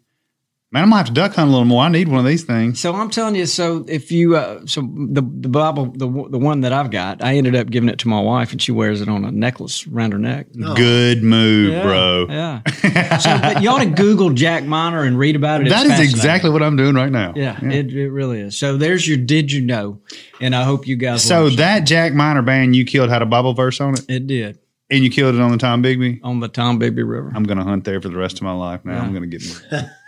Man, 0.72 0.84
I'm 0.84 0.88
gonna 0.88 0.96
have 1.00 1.06
to 1.08 1.12
duck 1.12 1.34
hunt 1.34 1.48
a 1.48 1.50
little 1.50 1.66
more. 1.66 1.84
I 1.84 1.88
need 1.88 2.08
one 2.08 2.18
of 2.20 2.24
these 2.24 2.44
things. 2.44 2.80
So 2.80 2.94
I'm 2.94 3.10
telling 3.10 3.34
you, 3.34 3.44
so 3.44 3.84
if 3.88 4.10
you, 4.10 4.36
uh, 4.36 4.64
so 4.64 4.80
the 4.80 5.20
the 5.20 5.50
Bible, 5.50 5.92
the 5.92 6.06
the 6.30 6.38
one 6.38 6.62
that 6.62 6.72
I've 6.72 6.90
got, 6.90 7.22
I 7.22 7.34
ended 7.34 7.54
up 7.54 7.68
giving 7.68 7.90
it 7.90 7.98
to 7.98 8.08
my 8.08 8.20
wife, 8.20 8.52
and 8.52 8.62
she 8.62 8.72
wears 8.72 9.02
it 9.02 9.08
on 9.08 9.22
a 9.26 9.30
necklace 9.30 9.86
around 9.86 10.12
her 10.12 10.18
neck. 10.18 10.46
Good 10.74 11.22
move, 11.22 11.74
Yeah, 11.74 11.82
bro. 11.82 12.26
Yeah. 12.30 12.62
so, 13.18 13.38
but 13.38 13.62
you 13.62 13.68
ought 13.68 13.80
to 13.80 13.90
Google 13.90 14.30
Jack 14.30 14.64
Miner 14.64 15.02
and 15.02 15.18
read 15.18 15.36
about 15.36 15.60
it. 15.60 15.66
It's 15.66 15.76
That 15.76 15.86
is 15.86 16.00
exactly 16.00 16.48
what 16.48 16.62
I'm 16.62 16.76
doing 16.76 16.94
right 16.94 17.12
now. 17.12 17.34
Yeah, 17.36 17.62
It, 17.62 17.92
it 17.92 18.08
really 18.08 18.40
is. 18.40 18.56
So 18.56 18.78
there's 18.78 19.06
your 19.06 19.18
did 19.18 19.52
you 19.52 19.60
know, 19.60 20.00
and 20.40 20.56
I 20.56 20.62
hope 20.62 20.86
you 20.86 20.96
guys. 20.96 21.22
So 21.22 21.44
watched 21.44 21.58
that 21.58 21.80
Jack 21.80 22.14
Miner 22.14 22.40
band 22.40 22.74
you 22.74 22.86
killed 22.86 23.10
had 23.10 23.20
a 23.20 23.26
Bible 23.26 23.52
verse 23.52 23.78
on 23.78 23.92
it, 23.92 24.06
it 24.08 24.26
did 24.26 24.58
and 24.90 25.04
you 25.04 25.10
killed 25.10 25.34
it 25.34 25.40
on 25.40 25.50
the 25.50 25.58
Tombigbee. 25.58 26.20
on 26.22 26.40
the 26.40 26.48
Tombigbee 26.48 27.06
River. 27.06 27.30
I'm 27.34 27.44
gonna 27.44 27.64
hunt 27.64 27.84
there 27.84 28.00
for 28.00 28.08
the 28.08 28.16
rest 28.16 28.36
of 28.36 28.42
my 28.42 28.52
life. 28.52 28.86
Now 28.86 29.02
I'm 29.02 29.12
gonna 29.12 29.26
get. 29.26 29.42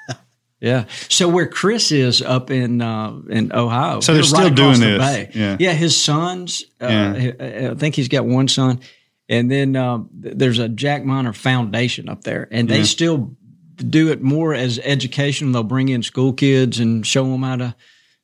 Yeah. 0.65 0.85
So 1.09 1.29
where 1.29 1.47
Chris 1.47 1.93
is 1.93 2.23
up 2.23 2.51
in 2.51 2.81
uh, 2.81 3.13
in 3.29 3.53
Ohio, 3.53 4.01
So 4.01 4.13
they're 4.15 4.23
right 4.23 4.29
still 4.29 4.47
across 4.47 4.79
doing 4.79 4.81
this. 4.81 4.99
Bay. 4.99 5.31
Yeah. 5.35 5.57
Yeah. 5.61 5.73
His 5.73 5.97
sons. 6.01 6.65
Uh, 6.81 6.87
Yeah. 6.89 7.71
I 7.73 7.75
think 7.75 7.95
he's 7.95 8.09
got 8.09 8.25
one 8.25 8.49
son, 8.49 8.81
and 9.29 9.51
then 9.51 9.77
uh, 9.77 9.99
there's 10.13 10.59
a 10.59 10.69
Jack 10.69 11.05
Miner 11.05 11.33
Foundation 11.33 12.09
up 12.09 12.23
there, 12.25 12.49
and 12.51 12.69
they 12.69 12.79
Yeah. 12.79 12.85
still 12.85 13.37
do 13.77 14.11
it 14.11 14.23
more 14.23 14.55
as 14.55 14.79
education. 14.83 15.53
They'll 15.53 15.63
bring 15.65 15.89
in 15.89 16.03
school 16.03 16.33
kids 16.33 16.79
and 16.79 17.07
show 17.07 17.25
them 17.25 17.43
how 17.43 17.57
to 17.57 17.75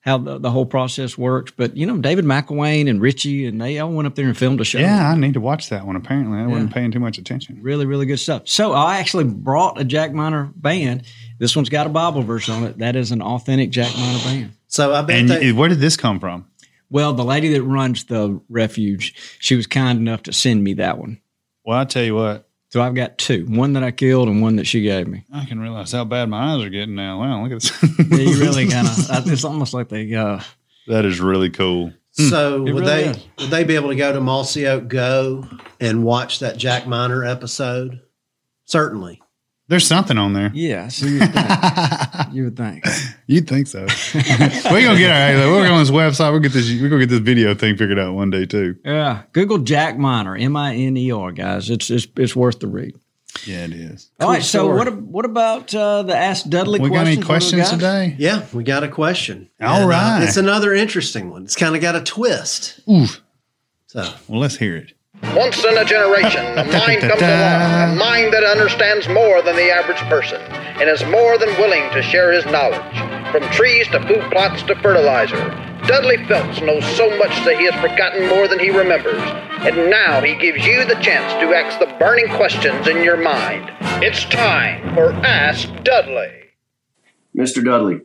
how 0.02 0.16
the, 0.16 0.38
the 0.38 0.50
whole 0.50 0.64
process 0.64 1.18
works. 1.18 1.52
But 1.54 1.76
you 1.76 1.84
know, 1.84 1.98
David 1.98 2.24
McElwain 2.24 2.88
and 2.88 3.02
Richie 3.02 3.44
and 3.46 3.60
they 3.60 3.78
all 3.80 3.92
went 3.92 4.06
up 4.06 4.14
there 4.14 4.24
and 4.26 4.34
filmed 4.36 4.58
a 4.62 4.64
show. 4.64 4.78
Yeah, 4.78 5.10
I 5.10 5.14
need 5.14 5.34
to 5.34 5.40
watch 5.40 5.68
that 5.68 5.86
one. 5.86 5.94
Apparently, 5.96 6.38
I 6.38 6.46
wasn't 6.46 6.72
paying 6.72 6.90
too 6.90 7.00
much 7.00 7.18
attention. 7.18 7.58
Really, 7.60 7.84
really 7.84 8.06
good 8.06 8.18
stuff. 8.18 8.42
So 8.46 8.72
I 8.72 8.96
actually 8.98 9.24
brought 9.24 9.78
a 9.78 9.84
Jack 9.84 10.14
Miner 10.14 10.50
band. 10.56 11.02
This 11.40 11.56
one's 11.56 11.70
got 11.70 11.86
a 11.86 11.90
Bible 11.90 12.22
verse 12.22 12.48
on 12.48 12.62
it. 12.64 12.78
That 12.78 12.94
is 12.94 13.10
an 13.10 13.22
authentic 13.22 13.70
Jack 13.70 13.92
Miner 13.96 14.18
band. 14.22 14.52
So 14.68 14.94
I 14.94 15.02
bet 15.02 15.18
And 15.18 15.28
they, 15.28 15.50
where 15.52 15.68
did 15.68 15.80
this 15.80 15.96
come 15.96 16.20
from? 16.20 16.46
Well, 16.90 17.14
the 17.14 17.24
lady 17.24 17.48
that 17.54 17.62
runs 17.62 18.04
the 18.04 18.40
refuge, 18.48 19.14
she 19.40 19.56
was 19.56 19.66
kind 19.66 19.98
enough 19.98 20.22
to 20.24 20.32
send 20.32 20.62
me 20.62 20.74
that 20.74 20.98
one. 20.98 21.18
Well, 21.64 21.78
I 21.78 21.84
tell 21.86 22.04
you 22.04 22.14
what, 22.14 22.46
So 22.68 22.82
I've 22.82 22.94
got 22.94 23.16
two, 23.16 23.46
one 23.48 23.72
that 23.72 23.82
I 23.82 23.90
killed 23.90 24.28
and 24.28 24.42
one 24.42 24.56
that 24.56 24.66
she 24.66 24.82
gave 24.82 25.08
me. 25.08 25.24
I 25.32 25.44
can 25.46 25.58
realize 25.60 25.92
how 25.92 26.04
bad 26.04 26.28
my 26.28 26.54
eyes 26.54 26.62
are 26.62 26.68
getting 26.68 26.94
now. 26.94 27.20
Wow, 27.20 27.42
look 27.42 27.52
at 27.52 27.62
this. 27.62 27.82
Yeah, 28.10 28.16
you 28.18 28.40
really 28.44 28.68
kind 28.68 28.86
of, 28.86 29.32
it's 29.32 29.44
almost 29.44 29.72
like 29.72 29.88
they, 29.88 30.12
uh, 30.14 30.40
that 30.88 31.04
is 31.06 31.20
really 31.20 31.48
cool. 31.50 31.92
so 32.10 32.56
It 32.66 32.72
would 32.74 32.80
really 32.84 32.84
they 33.04 33.08
is. 33.10 33.26
would 33.38 33.50
they 33.50 33.64
be 33.64 33.76
able 33.76 33.88
to 33.90 33.96
go 33.96 34.12
to 34.12 34.20
Mossy 34.20 34.66
Oak 34.66 34.88
Go 34.88 35.46
and 35.80 36.04
watch 36.04 36.40
that 36.40 36.58
Jack 36.58 36.86
Miner 36.86 37.24
episode? 37.24 38.02
Certainly. 38.66 39.22
There's 39.70 39.86
something 39.86 40.18
on 40.18 40.32
there. 40.32 40.50
yeah, 40.52 40.88
so 40.88 41.06
you 41.06 41.20
would 41.20 41.32
think. 41.32 41.46
you 42.32 42.44
would 42.44 42.56
think. 42.56 42.84
You'd 43.28 43.48
think 43.48 43.68
so. 43.68 43.86
we're 44.14 44.82
gonna 44.82 44.98
get 44.98 45.12
our. 45.12 45.48
We're 45.48 45.62
going 45.62 45.70
on 45.70 45.78
this 45.78 45.92
website. 45.92 46.32
We'll 46.32 46.40
get 46.40 46.50
this. 46.52 46.68
We're 46.68 46.88
gonna 46.88 47.06
get 47.06 47.10
this 47.10 47.20
video 47.20 47.54
thing 47.54 47.76
figured 47.76 47.96
out 47.96 48.14
one 48.14 48.30
day 48.30 48.46
too. 48.46 48.74
Yeah. 48.84 49.22
Google 49.32 49.58
Jack 49.58 49.96
Miner, 49.96 50.34
M 50.34 50.56
I 50.56 50.74
N 50.74 50.96
E 50.96 51.12
R, 51.12 51.30
guys. 51.30 51.70
It's, 51.70 51.88
it's, 51.88 52.08
it's 52.16 52.34
worth 52.34 52.58
the 52.58 52.66
read. 52.66 52.96
Yeah, 53.46 53.66
it 53.66 53.72
is. 53.72 54.10
All 54.18 54.28
right. 54.28 54.42
So 54.42 54.64
story. 54.64 54.76
what, 54.76 55.02
what 55.02 55.24
about 55.24 55.72
uh, 55.72 56.02
the 56.02 56.16
Ask 56.16 56.48
Dudley 56.48 56.80
We 56.80 56.90
got 56.90 57.06
any 57.06 57.22
questions? 57.22 57.22
What 57.22 57.22
do 57.22 57.22
we 57.22 57.26
questions 57.26 57.70
got? 57.70 57.76
today? 57.76 58.16
Yeah, 58.18 58.46
we 58.52 58.64
got 58.64 58.82
a 58.82 58.88
question. 58.88 59.50
All 59.60 59.88
And, 59.88 59.92
uh, 59.92 60.26
it's 60.26 60.36
another 60.36 60.74
interesting 60.74 61.30
one. 61.30 61.44
It's 61.44 61.54
kind 61.54 61.76
of 61.76 61.80
got 61.80 61.94
a 61.94 62.02
twist. 62.02 62.80
Oof. 62.90 63.22
So 63.86 64.00
Well, 64.26 64.40
let's 64.40 64.56
hear 64.56 64.74
it. 64.74 64.94
Once 65.34 65.64
in 65.64 65.78
a 65.78 65.84
generation, 65.84 66.44
a 66.58 66.64
mind 66.78 67.00
comes 67.00 67.22
along, 67.22 67.92
a 67.92 67.94
mind 67.96 68.32
that 68.32 68.44
understands 68.44 69.08
more 69.08 69.42
than 69.42 69.54
the 69.56 69.70
average 69.70 70.00
person, 70.08 70.40
and 70.80 70.88
is 70.88 71.04
more 71.04 71.38
than 71.38 71.48
willing 71.58 71.88
to 71.92 72.02
share 72.02 72.32
his 72.32 72.44
knowledge. 72.46 72.96
From 73.30 73.42
trees 73.50 73.86
to 73.88 74.00
food 74.08 74.28
plots 74.32 74.62
to 74.64 74.74
fertilizer, 74.76 75.38
Dudley 75.86 76.24
Phelps 76.26 76.60
knows 76.60 76.84
so 76.96 77.08
much 77.18 77.30
that 77.44 77.58
he 77.58 77.64
has 77.70 77.80
forgotten 77.80 78.28
more 78.28 78.48
than 78.48 78.58
he 78.58 78.70
remembers. 78.70 79.20
And 79.66 79.90
now 79.90 80.20
he 80.20 80.34
gives 80.36 80.64
you 80.66 80.84
the 80.84 80.94
chance 80.96 81.32
to 81.40 81.54
ask 81.54 81.78
the 81.78 81.94
burning 81.98 82.28
questions 82.36 82.86
in 82.86 83.02
your 83.02 83.16
mind. 83.16 83.70
It's 84.02 84.24
time 84.26 84.94
for 84.94 85.12
Ask 85.12 85.68
Dudley. 85.84 86.50
Mr. 87.36 87.64
Dudley, 87.64 88.02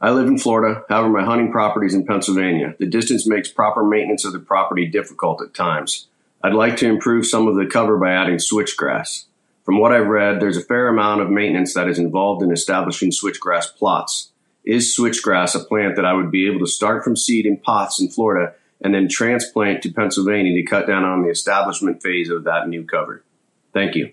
I 0.00 0.10
live 0.10 0.26
in 0.26 0.38
Florida. 0.38 0.84
However, 0.88 1.08
my 1.08 1.24
hunting 1.24 1.52
property 1.52 1.86
is 1.86 1.94
in 1.94 2.06
Pennsylvania. 2.06 2.74
The 2.78 2.86
distance 2.86 3.26
makes 3.26 3.48
proper 3.48 3.84
maintenance 3.84 4.24
of 4.24 4.32
the 4.32 4.40
property 4.40 4.86
difficult 4.86 5.42
at 5.42 5.54
times. 5.54 6.08
I'd 6.44 6.54
like 6.54 6.76
to 6.78 6.86
improve 6.88 7.26
some 7.26 7.46
of 7.48 7.54
the 7.56 7.66
cover 7.66 7.98
by 7.98 8.12
adding 8.12 8.36
switchgrass. 8.36 9.24
From 9.64 9.78
what 9.78 9.92
I've 9.92 10.08
read, 10.08 10.40
there's 10.40 10.56
a 10.56 10.62
fair 10.62 10.88
amount 10.88 11.20
of 11.20 11.30
maintenance 11.30 11.74
that 11.74 11.88
is 11.88 11.98
involved 11.98 12.42
in 12.42 12.50
establishing 12.50 13.10
switchgrass 13.12 13.72
plots. 13.76 14.30
Is 14.64 14.96
switchgrass 14.96 15.54
a 15.54 15.64
plant 15.64 15.96
that 15.96 16.04
I 16.04 16.12
would 16.12 16.30
be 16.30 16.46
able 16.48 16.60
to 16.60 16.66
start 16.66 17.02
from 17.04 17.16
seed 17.16 17.46
in 17.46 17.56
pots 17.58 18.00
in 18.00 18.08
Florida 18.08 18.54
and 18.80 18.92
then 18.94 19.08
transplant 19.08 19.82
to 19.82 19.92
Pennsylvania 19.92 20.54
to 20.60 20.62
cut 20.68 20.86
down 20.86 21.04
on 21.04 21.22
the 21.22 21.30
establishment 21.30 22.02
phase 22.02 22.28
of 22.30 22.44
that 22.44 22.68
new 22.68 22.84
cover? 22.84 23.24
Thank 23.72 23.94
you. 23.96 24.12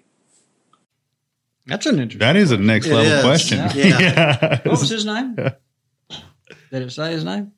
That's 1.65 1.85
an 1.85 1.95
interesting. 1.99 2.19
That 2.19 2.35
is 2.35 2.51
a 2.51 2.57
next 2.57 2.87
It 2.87 2.93
level 2.95 3.11
is. 3.11 3.23
question. 3.23 3.59
Yeah. 3.75 4.59
What 4.65 4.79
was 4.79 4.89
his 4.89 5.05
name? 5.05 5.35
Did 5.35 5.53
it 6.83 6.91
say 6.91 7.11
his 7.11 7.23
name? 7.23 7.51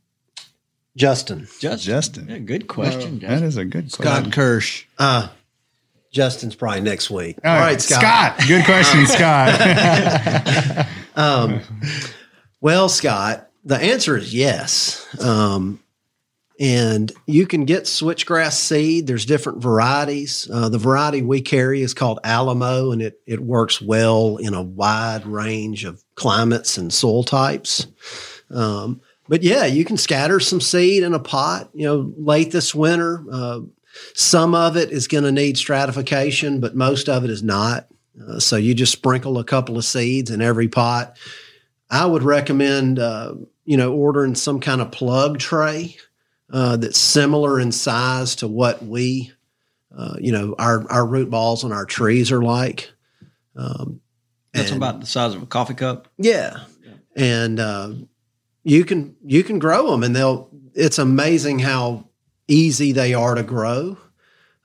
Justin. 0.96 1.48
Justin. 1.60 1.78
Justin. 1.80 2.30
Yeah, 2.30 2.38
good 2.40 2.68
question. 2.68 3.20
That 3.20 3.44
is 3.44 3.58
a 3.58 3.66
good 3.66 3.92
question. 3.92 4.24
Scott. 4.24 4.34
Kirsch. 4.34 4.86
Uh, 4.98 5.30
Justin's 6.12 6.56
probably 6.56 6.82
next 6.82 7.10
week. 7.10 7.38
All 7.44 7.58
right, 7.58 7.82
Scott. 7.82 8.38
Good 8.48 8.66
question, 8.66 9.06
Scott. 9.08 10.88
um, 11.16 11.62
well, 12.60 12.90
Scott, 12.90 13.50
the 13.64 13.78
answer 13.78 14.18
is 14.18 14.34
yes. 14.34 15.08
Um, 15.24 15.80
and 16.60 17.12
you 17.26 17.48
can 17.48 17.66
get 17.66 17.84
switchgrass 17.84 18.54
seed. 18.54 19.08
There's 19.08 19.26
different 19.26 19.64
varieties. 19.64 20.48
Uh, 20.52 20.70
the 20.70 20.78
variety 20.78 21.22
we 21.22 21.42
carry 21.42 21.82
is 21.82 21.94
called 21.96 22.20
Alamo, 22.24 22.92
and 22.92 23.02
it 23.02 23.20
it 23.26 23.40
works 23.40 23.82
well 23.82 24.38
in 24.38 24.54
a 24.54 24.62
wide 24.62 25.26
range 25.26 25.86
of 25.86 26.04
climates 26.14 26.78
and 26.78 26.94
soil 26.94 27.24
types. 27.24 27.88
Um, 28.52 29.02
but 29.32 29.44
yeah, 29.44 29.66
you 29.66 29.86
can 29.86 29.96
scatter 29.96 30.42
some 30.42 30.60
seed 30.60 31.04
in 31.04 31.14
a 31.14 31.20
pot. 31.20 31.70
You 31.74 31.86
know, 31.86 32.14
late 32.18 32.52
this 32.52 32.76
winter. 32.76 33.24
Uh, 33.32 33.62
some 34.14 34.54
of 34.54 34.76
it 34.76 34.92
is 34.92 35.08
going 35.08 35.24
to 35.24 35.32
need 35.32 35.58
stratification, 35.58 36.60
but 36.60 36.76
most 36.76 37.08
of 37.08 37.24
it 37.24 37.30
is 37.30 37.42
not. 37.42 37.88
Uh, 38.22 38.40
so 38.40 38.58
you 38.58 38.74
just 38.74 38.92
sprinkle 38.92 39.38
a 39.38 39.46
couple 39.46 39.78
of 39.78 39.86
seeds 39.86 40.32
in 40.32 40.42
every 40.42 40.68
pot. 40.68 41.18
I 41.90 42.06
would 42.06 42.24
recommend, 42.24 43.00
uh, 43.00 43.36
you 43.64 43.78
know, 43.78 43.94
ordering 43.94 44.36
some 44.36 44.60
kind 44.60 44.82
of 44.82 44.92
plug 44.92 45.40
tray 45.40 45.96
uh, 46.52 46.76
that's 46.76 47.00
similar 47.00 47.58
in 47.58 47.72
size 47.72 48.36
to 48.36 48.50
what 48.50 48.84
we, 48.84 49.32
uh, 49.98 50.16
you 50.20 50.34
know, 50.34 50.56
our 50.60 50.86
our 50.92 51.06
root 51.06 51.30
balls 51.30 51.64
on 51.64 51.72
our 51.72 51.86
trees 51.86 52.34
are 52.34 52.44
like. 52.44 52.92
Um, 53.56 54.02
That's 54.54 54.72
and- 54.72 54.78
about 54.78 55.00
the 55.00 55.08
size 55.08 55.36
of 55.36 55.42
a 55.42 55.46
coffee 55.46 55.74
cup. 55.74 56.10
yeah, 56.18 56.66
and 57.16 57.62
uh, 57.62 57.94
you 58.64 58.86
can 58.86 59.16
you 59.24 59.44
can 59.44 59.60
grow 59.60 59.92
them, 59.92 60.04
and 60.04 60.16
they'll. 60.16 60.50
It's 60.74 61.00
amazing 61.00 61.60
how 61.60 62.08
easy 62.48 62.92
they 62.92 63.14
are 63.14 63.36
to 63.36 63.44
grow. 63.44 63.98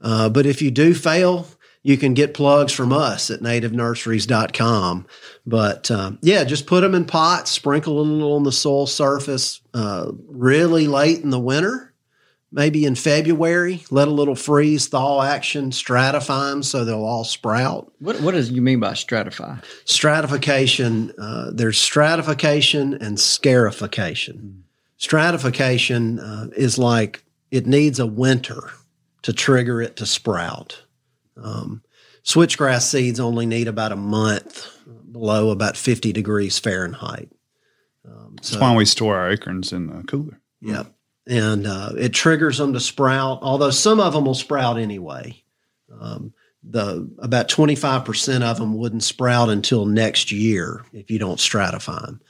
Uh, 0.01 0.29
but 0.29 0.47
if 0.47 0.63
you 0.63 0.71
do 0.71 0.95
fail, 0.95 1.47
you 1.83 1.97
can 1.97 2.15
get 2.15 2.35
plugs 2.35 2.73
from 2.73 2.93
us 2.93 3.31
at 3.31 3.41
nativenurseries.com. 3.41 5.07
But 5.47 5.91
um, 5.91 6.19
yeah, 6.21 6.45
just 6.45 6.67
put 6.67 6.81
them 6.81 6.95
in 6.95 7.05
pots, 7.05 7.51
sprinkle 7.51 8.01
a 8.01 8.03
little 8.03 8.35
on 8.35 8.43
the 8.43 8.53
soil 8.53 8.87
surface 8.87 9.61
uh, 9.73 10.11
really 10.27 10.89
late 10.89 11.21
in 11.21 11.31
the 11.31 11.39
winter, 11.39 11.95
maybe 12.53 12.85
in 12.85 12.95
February. 12.95 13.85
Let 13.91 14.09
a 14.09 14.13
little 14.13 14.35
freeze 14.35 14.87
thaw 14.89 15.23
action 15.23 15.71
stratify 15.71 16.51
them 16.51 16.63
so 16.63 16.85
they'll 16.85 17.05
all 17.05 17.25
sprout 17.25 17.93
What 17.99 18.21
What 18.21 18.33
does 18.33 18.51
you 18.51 18.63
mean 18.63 18.81
by 18.81 18.93
stratify? 18.93 19.63
stratification 19.85 21.13
uh, 21.19 21.51
there's 21.53 21.79
stratification 21.79 22.95
and 22.95 23.19
scarification 23.21 24.65
stratification 24.97 26.19
uh, 26.19 26.49
is 26.57 26.79
like 26.79 27.25
it 27.51 27.67
needs 27.67 27.99
a 27.99 28.07
winter 28.07 28.71
to 29.23 29.33
trigger 29.33 29.83
it 29.83 29.97
to 29.97 30.07
sprout 30.07 30.83
um, 31.43 31.83
switchgrass 32.25 32.83
seeds 32.83 33.21
only 33.21 33.47
need 33.47 33.69
about 33.69 33.93
a 33.93 33.97
month 33.97 34.67
below 35.13 35.51
about 35.51 35.77
50 35.77 36.13
degrees 36.13 36.59
fahrenheit 36.59 37.29
um, 38.09 38.37
That's 38.37 38.57
why 38.57 38.75
we 38.75 38.85
store 38.85 39.17
our 39.17 39.31
acorns 39.31 39.73
in 39.73 39.89
the 39.89 40.03
cooler. 40.05 40.41
Yep. 40.61 40.96
And 41.29 41.67
uh, 41.67 41.91
it 41.99 42.13
triggers 42.13 42.59
them 42.59 42.73
to 42.75 42.81
sprout, 42.81 43.41
although 43.43 43.71
some 43.71 43.99
of 43.99 44.13
them 44.13 44.27
will 44.27 44.35
sprout 44.35 44.79
anyway. 44.79 45.43
Um, 46.01 46.33
the 46.63 47.09
about 47.19 47.49
25% 47.49 48.43
of 48.43 48.59
them 48.59 48.77
wouldn't 48.77 49.03
sprout 49.03 49.49
until 49.49 49.87
next 49.87 50.31
year 50.33 50.85
if 50.93 51.11
you 51.11 51.19
don't 51.19 51.39
stratify 51.39 52.05
them. 52.05 52.21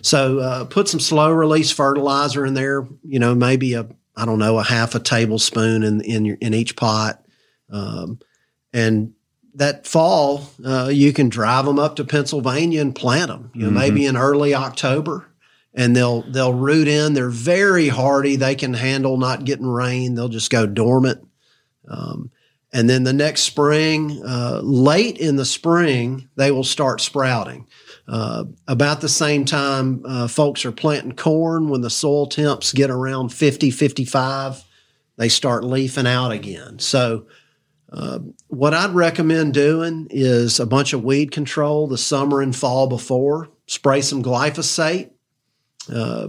So 0.00 0.38
uh, 0.38 0.64
put 0.64 0.88
some 0.88 1.00
slow 1.00 1.30
release 1.30 1.70
fertilizer 1.70 2.46
in 2.46 2.54
there, 2.54 2.86
you 3.04 3.18
know, 3.18 3.34
maybe 3.34 3.74
a, 3.74 3.86
I 4.16 4.24
don't 4.24 4.38
know, 4.38 4.58
a 4.58 4.62
half 4.62 4.94
a 4.94 5.00
tablespoon 5.00 5.82
in, 5.82 6.00
in, 6.02 6.24
your, 6.24 6.36
in 6.40 6.54
each 6.54 6.76
pot. 6.76 7.22
Um, 7.70 8.18
and 8.72 9.12
that 9.54 9.86
fall, 9.86 10.48
uh, 10.64 10.88
you 10.90 11.12
can 11.12 11.28
drive 11.28 11.66
them 11.66 11.78
up 11.78 11.96
to 11.96 12.04
Pennsylvania 12.04 12.80
and 12.80 12.94
plant 12.94 13.28
them, 13.28 13.50
you 13.54 13.64
know, 13.64 13.70
Mhm. 13.70 13.74
maybe 13.74 14.06
in 14.06 14.16
early 14.16 14.54
October 14.54 15.26
and 15.74 15.96
they'll 15.96 16.22
they'll 16.22 16.54
root 16.54 16.88
in. 16.88 17.14
They're 17.14 17.30
very 17.30 17.88
hardy. 17.88 18.36
They 18.36 18.54
can 18.54 18.74
handle 18.74 19.16
not 19.16 19.44
getting 19.44 19.66
rain. 19.66 20.14
They'll 20.14 20.28
just 20.28 20.50
go 20.50 20.66
dormant. 20.66 21.26
Um, 21.88 22.30
and 22.72 22.88
then 22.88 23.04
the 23.04 23.12
next 23.12 23.42
spring, 23.42 24.22
uh, 24.24 24.60
late 24.62 25.18
in 25.18 25.36
the 25.36 25.44
spring, 25.44 26.28
they 26.36 26.50
will 26.50 26.64
start 26.64 27.02
sprouting. 27.02 27.66
Uh, 28.08 28.44
about 28.66 29.00
the 29.00 29.08
same 29.08 29.44
time, 29.44 30.02
uh, 30.06 30.26
folks 30.26 30.64
are 30.64 30.72
planting 30.72 31.12
corn 31.12 31.68
when 31.68 31.82
the 31.82 31.90
soil 31.90 32.26
temps 32.26 32.72
get 32.72 32.90
around 32.90 33.28
50, 33.28 33.70
55, 33.70 34.64
they 35.18 35.28
start 35.28 35.64
leafing 35.64 36.06
out 36.06 36.32
again. 36.32 36.78
So, 36.78 37.26
uh, 37.92 38.20
what 38.48 38.72
I'd 38.72 38.94
recommend 38.94 39.52
doing 39.52 40.08
is 40.10 40.58
a 40.58 40.66
bunch 40.66 40.94
of 40.94 41.04
weed 41.04 41.30
control 41.30 41.86
the 41.86 41.98
summer 41.98 42.40
and 42.40 42.56
fall 42.56 42.86
before. 42.86 43.50
Spray 43.66 44.00
some 44.00 44.22
glyphosate, 44.22 45.10
uh, 45.90 46.28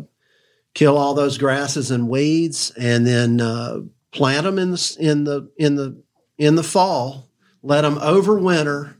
kill 0.73 0.97
all 0.97 1.13
those 1.13 1.37
grasses 1.37 1.91
and 1.91 2.09
weeds, 2.09 2.71
and 2.77 3.05
then 3.05 3.41
uh, 3.41 3.79
plant 4.11 4.43
them 4.43 4.57
in 4.59 4.71
the 4.71 4.97
in 4.99 5.23
the 5.23 5.51
in 5.57 5.75
the 5.75 6.01
in 6.37 6.55
the 6.55 6.63
fall. 6.63 7.29
Let 7.61 7.81
them 7.81 7.95
overwinter, 7.95 8.95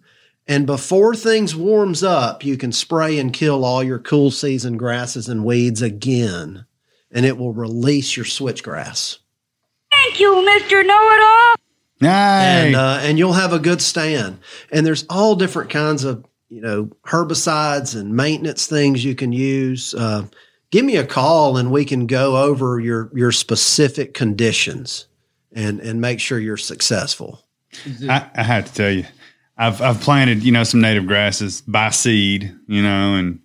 and 0.47 0.65
before 0.65 1.15
things 1.15 1.55
warms 1.55 2.03
up, 2.03 2.45
you 2.45 2.57
can 2.57 2.71
spray 2.71 3.19
and 3.19 3.33
kill 3.33 3.65
all 3.65 3.83
your 3.83 3.99
cool 3.99 4.31
season 4.31 4.77
grasses 4.77 5.27
and 5.27 5.43
weeds 5.43 5.81
again, 5.81 6.65
and 7.11 7.25
it 7.25 7.37
will 7.37 7.53
release 7.53 8.15
your 8.15 8.25
switchgrass. 8.25 9.17
Thank 9.91 10.19
you, 10.19 10.31
Mr. 10.33 10.85
Know 10.85 11.09
It 11.11 11.21
All. 11.21 11.55
and 12.05 12.75
uh, 12.75 12.99
and 13.01 13.17
you'll 13.17 13.33
have 13.33 13.53
a 13.53 13.59
good 13.59 13.81
stand. 13.81 14.39
And 14.71 14.85
there's 14.85 15.05
all 15.09 15.35
different 15.35 15.69
kinds 15.69 16.03
of 16.03 16.25
you 16.53 16.61
know 16.61 16.85
herbicides 17.07 17.99
and 17.99 18.15
maintenance 18.15 18.67
things 18.67 19.03
you 19.03 19.15
can 19.15 19.31
use. 19.31 19.95
Uh, 19.95 20.27
give 20.69 20.85
me 20.85 20.97
a 20.97 21.05
call 21.05 21.57
and 21.57 21.71
we 21.71 21.83
can 21.83 22.05
go 22.05 22.37
over 22.37 22.79
your 22.79 23.09
your 23.15 23.31
specific 23.31 24.13
conditions 24.13 25.07
and 25.51 25.79
and 25.79 25.99
make 25.99 26.19
sure 26.19 26.39
you're 26.39 26.55
successful. 26.57 27.43
I, 28.07 28.29
I 28.35 28.43
have 28.43 28.65
to 28.65 28.73
tell 28.73 28.91
you, 28.91 29.05
I've 29.57 29.81
I've 29.81 29.99
planted 30.01 30.43
you 30.43 30.51
know 30.51 30.63
some 30.63 30.79
native 30.79 31.07
grasses 31.07 31.61
by 31.61 31.89
seed, 31.89 32.55
you 32.67 32.83
know, 32.83 33.15
and 33.15 33.39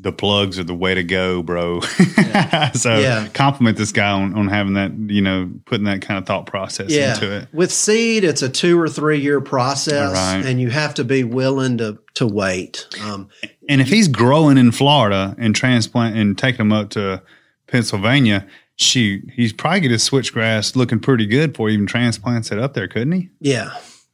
the 0.00 0.12
plugs 0.12 0.58
are 0.60 0.64
the 0.64 0.74
way 0.74 0.94
to 0.94 1.02
go, 1.02 1.42
bro. 1.42 1.80
so 2.74 2.98
Yeah. 2.98 3.26
compliment 3.34 3.76
this 3.76 3.90
guy 3.92 4.10
on, 4.10 4.32
on 4.34 4.48
having 4.48 4.74
that, 4.74 4.92
you 5.08 5.20
know, 5.20 5.50
putting 5.66 5.84
that 5.86 6.02
kind 6.02 6.18
of 6.18 6.26
thought 6.26 6.46
process 6.46 6.90
yeah, 6.90 7.14
into 7.14 7.32
it. 7.36 7.48
with 7.52 7.72
seed, 7.72 8.22
it's 8.24 8.42
a 8.42 8.48
two 8.48 8.78
or 8.80 8.88
three 8.88 9.18
year 9.20 9.40
process, 9.40 10.12
Right. 10.12 10.44
and 10.46 10.60
you 10.60 10.70
have 10.70 10.94
to 10.94 11.04
be 11.04 11.24
willing 11.24 11.78
to 11.78 11.98
to 12.14 12.26
wait. 12.26 12.86
Um, 13.04 13.28
And 13.68 13.80
if 13.80 13.88
he's 13.88 14.08
growing 14.08 14.56
in 14.56 14.70
Florida 14.72 15.34
and 15.38 15.54
transplant 15.54 16.16
and 16.16 16.38
taking 16.38 16.58
them 16.58 16.72
up 16.72 16.90
to 16.90 17.22
Pennsylvania, 17.66 18.46
shoot, 18.76 19.24
he's 19.34 19.52
probably 19.52 19.80
get 19.80 19.90
his 19.90 20.08
switchgrass 20.08 20.74
looking 20.76 21.00
pretty 21.00 21.26
good 21.26 21.52
before 21.52 21.68
he 21.68 21.74
even 21.74 21.86
transplants 21.86 22.50
it 22.52 22.58
up 22.58 22.74
there, 22.74 22.88
couldn't 22.88 23.12
he? 23.12 23.28
yeah. 23.40 23.70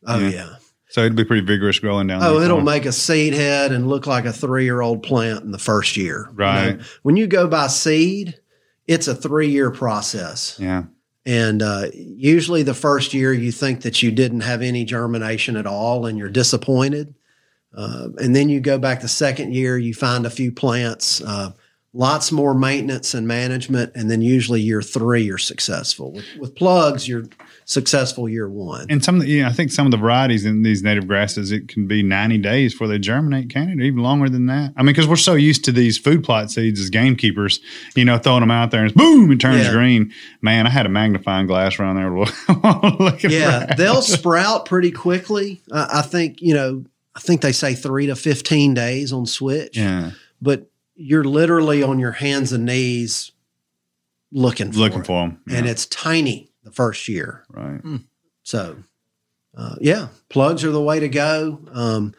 Oh 0.07 0.19
yeah. 0.19 0.57
So 0.95 1.01
it'd 1.01 1.17
be 1.17 1.25
pretty 1.25 1.45
vigorous 1.45 1.81
growing 1.81 2.07
down 2.07 2.21
there. 2.21 2.29
Oh, 2.29 2.39
for 2.39 2.45
it'll 2.45 2.61
make 2.61 2.87
a 2.87 2.93
seed 2.93 3.35
head 3.35 3.73
and 3.73 3.89
look 3.89 4.07
like 4.07 4.27
a 4.27 4.33
three 4.33 4.63
year 4.63 4.81
old 4.81 5.03
plant 5.03 5.43
in 5.43 5.51
the 5.51 5.59
first 5.59 5.97
year. 5.97 6.29
You 6.31 6.37
know, 6.39 6.45
Right. 6.45 6.81
when 7.03 7.17
you 7.17 7.27
go 7.27 7.49
by 7.49 7.67
seed, 7.67 8.39
it's 8.87 9.09
a 9.09 9.15
three 9.17 9.49
year 9.49 9.73
process. 9.73 10.57
Yeah. 10.61 10.85
And 11.27 11.63
uh, 11.63 11.87
usually, 11.93 12.63
the 12.63 12.75
first 12.75 13.13
year, 13.13 13.33
you 13.33 13.51
think 13.51 13.81
that 13.83 14.05
you 14.05 14.13
didn't 14.13 14.43
have 14.43 14.63
any 14.63 14.85
germination 14.85 15.57
at 15.57 15.67
all, 15.67 16.07
and 16.07 16.17
you're 16.17 16.29
disappointed. 16.31 17.13
Uh, 17.77 18.11
and 18.19 18.37
then 18.37 18.49
you 18.49 18.61
go 18.61 18.79
back 18.79 19.01
the 19.01 19.09
second 19.09 19.53
year, 19.53 19.77
you 19.77 19.95
find 19.95 20.25
a 20.25 20.31
few 20.31 20.53
plants, 20.53 21.21
uh, 21.23 21.51
lots 21.93 22.31
more 22.31 22.55
maintenance 22.55 23.15
and 23.15 23.27
management, 23.27 23.91
and 23.97 24.09
then 24.09 24.23
usually 24.23 24.61
year 24.61 24.81
three, 24.81 25.23
you're 25.23 25.39
successful. 25.39 26.13
With, 26.13 26.25
with 26.39 26.55
plugs, 26.55 27.09
you're 27.09 27.25
successful 27.67 28.29
year 28.29 28.49
one. 28.49 28.87
And 28.91 29.03
some, 29.05 29.17
of 29.17 29.23
the, 29.23 29.29
you 29.29 29.43
know, 29.43 29.49
I 29.49 29.53
think 29.53 29.71
some 29.73 29.87
of 29.87 29.91
the 29.91 29.97
varieties 29.97 30.45
in 30.45 30.63
these 30.63 30.83
native 30.83 31.07
grasses, 31.09 31.51
it 31.53 31.69
can 31.69 31.87
be 31.87 32.03
90 32.03 32.39
days 32.39 32.75
before 32.75 32.89
they 32.89 32.99
germinate, 32.99 33.49
can 33.51 33.69
it? 33.71 33.81
Even 33.85 34.01
longer 34.03 34.29
than 34.29 34.47
that. 34.47 34.73
I 34.77 34.83
mean, 34.83 34.89
because 34.95 35.07
we're 35.09 35.17
so 35.17 35.35
used 35.35 35.65
to 35.65 35.73
these 35.73 35.97
food 35.99 36.23
plot 36.25 36.51
seeds 36.51 36.79
as 36.81 36.91
gamekeepers, 36.91 37.61
you 37.95 38.05
know, 38.05 38.19
throwing 38.19 38.41
them 38.41 38.51
out 38.51 38.71
there 38.71 38.81
and 38.81 38.91
it's 38.91 38.97
boom, 38.97 39.33
it 39.33 39.41
turns 39.41 39.65
Yeah. 39.67 39.73
green. 39.73 40.13
Man, 40.43 40.67
I 40.67 40.71
had 40.71 40.87
a 40.87 40.91
magnifying 40.91 41.47
glass 41.47 41.79
around 41.79 41.97
there. 41.97 42.11
looking 43.01 43.31
yeah, 43.31 43.75
they'll 43.75 44.03
sprout 44.03 44.67
pretty 44.67 44.91
quickly. 44.91 45.63
I, 45.73 46.01
I 46.01 46.03
think 46.03 46.41
you 46.43 46.55
know. 46.55 46.85
I 47.17 47.21
think 47.21 47.43
they 47.43 47.53
say 47.53 47.75
three 47.75 48.07
to 48.09 48.17
fifteen 48.17 48.75
days 48.75 49.13
on 49.13 49.25
switch. 49.27 49.77
Yeah. 49.77 50.11
but 50.43 50.69
you're 50.97 51.23
literally 51.25 51.81
on 51.83 52.01
your 52.01 52.11
hands 52.11 52.53
and 52.53 52.65
knees 52.67 53.31
looking 54.33 54.73
for 54.73 54.79
Looking 54.79 55.01
it. 55.01 55.07
for 55.07 55.23
'em, 55.25 55.41
and 55.49 55.65
yeah. 55.67 55.71
it's 55.71 55.87
tiny 55.87 56.51
the 56.65 56.73
first 56.73 57.07
year. 57.09 57.45
Right. 57.49 57.81
So, 58.43 58.77
uh, 59.57 59.77
yeah, 59.81 60.09
plugs 60.29 60.65
are 60.65 60.71
the 60.73 60.83
way 60.83 61.01
to 61.01 61.09
go. 61.09 61.61
Um, 61.73 62.15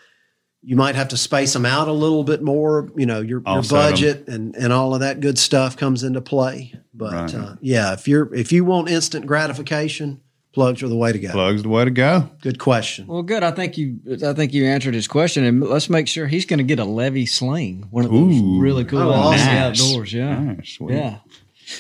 you 0.64 0.76
might 0.76 0.96
have 0.96 1.10
to 1.10 1.18
space 1.18 1.54
them 1.54 1.66
out 1.66 1.88
a 1.88 1.92
little 1.94 2.24
bit 2.24 2.42
more. 2.42 2.90
You 2.96 3.06
know, 3.06 3.20
your, 3.22 3.42
your 3.46 3.62
budget 3.64 4.28
and, 4.28 4.56
and 4.56 4.74
all 4.74 4.94
of 4.96 5.02
that 5.02 5.20
good 5.20 5.38
stuff 5.38 5.78
comes 5.78 6.04
into 6.04 6.22
play. 6.22 6.74
But 6.94 7.14
Right. 7.14 7.36
uh, 7.36 7.56
yeah, 7.62 7.94
if 7.94 8.08
you're 8.08 8.34
if 8.34 8.52
you 8.52 8.66
want 8.66 8.90
instant 8.90 9.28
gratification, 9.28 10.22
plugs 10.54 10.82
are 10.82 10.88
the 10.88 10.96
way 10.96 11.12
to 11.12 11.20
go. 11.20 11.30
Plugs 11.32 11.62
the 11.62 11.70
way 11.70 11.86
to 11.86 11.92
go. 11.92 12.30
Good 12.42 12.58
question. 12.58 13.06
Well, 13.06 13.22
good. 13.22 13.44
I 13.44 13.52
think 13.52 13.78
you. 13.78 14.00
I 14.26 14.34
think 14.34 14.54
you 14.54 14.66
answered 14.66 14.96
his 14.96 15.08
question, 15.08 15.44
and 15.44 15.62
let's 15.62 15.90
make 15.90 16.08
sure 16.08 16.26
he's 16.26 16.46
going 16.48 16.58
to 16.60 16.64
get 16.64 16.80
a 16.80 16.86
levy 16.86 17.26
sling. 17.28 17.86
One 17.92 18.06
of 18.06 18.12
those 18.12 18.36
Ooh. 18.42 18.60
really 18.60 18.86
cool 18.86 19.02
Oh, 19.02 19.14
out 19.14 19.34
in 19.34 19.40
the 19.40 19.52
outdoors. 19.92 20.14
Yeah, 20.14 20.40
Nice, 20.40 20.70
sweet. 20.70 20.96
yeah. 20.96 21.18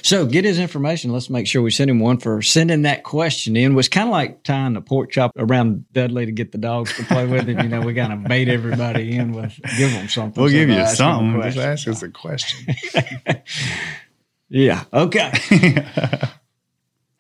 So 0.02 0.26
get 0.26 0.45
his 0.45 0.57
information. 0.60 1.12
Let's 1.12 1.30
make 1.30 1.45
sure 1.48 1.62
we 1.62 1.70
send 1.72 1.90
him 1.91 1.99
one 1.99 2.18
for 2.18 2.41
sending 2.41 2.82
that 2.84 3.03
question 3.03 3.56
in. 3.56 3.76
Was 3.76 3.88
kind 3.88 4.07
of 4.07 4.12
like 4.12 4.44
tying 4.44 4.74
the 4.74 4.82
pork 4.82 5.12
chop 5.12 5.32
around 5.38 5.86
Dudley 5.94 6.26
to 6.26 6.32
get 6.32 6.52
the 6.52 6.57
dogs 6.57 6.95
to 6.98 7.03
play 7.03 7.26
with 7.28 7.48
him. 7.48 7.60
You 7.60 7.68
know, 7.70 7.82
we 7.82 7.94
kind 7.94 8.12
of 8.12 8.24
bait 8.24 8.48
everybody 8.48 9.16
in 9.16 9.32
with 9.34 9.53
give 9.78 9.91
them 9.91 10.07
something. 10.10 10.41
We'll 10.41 10.49
So 10.52 10.57
give 10.57 10.70
you 10.70 10.86
something. 10.88 11.41
Just 11.44 11.57
ask 11.57 11.88
us 11.88 12.02
a 12.03 12.10
question. 12.10 12.76
Yeah. 14.48 14.84
Okay. 14.94 15.32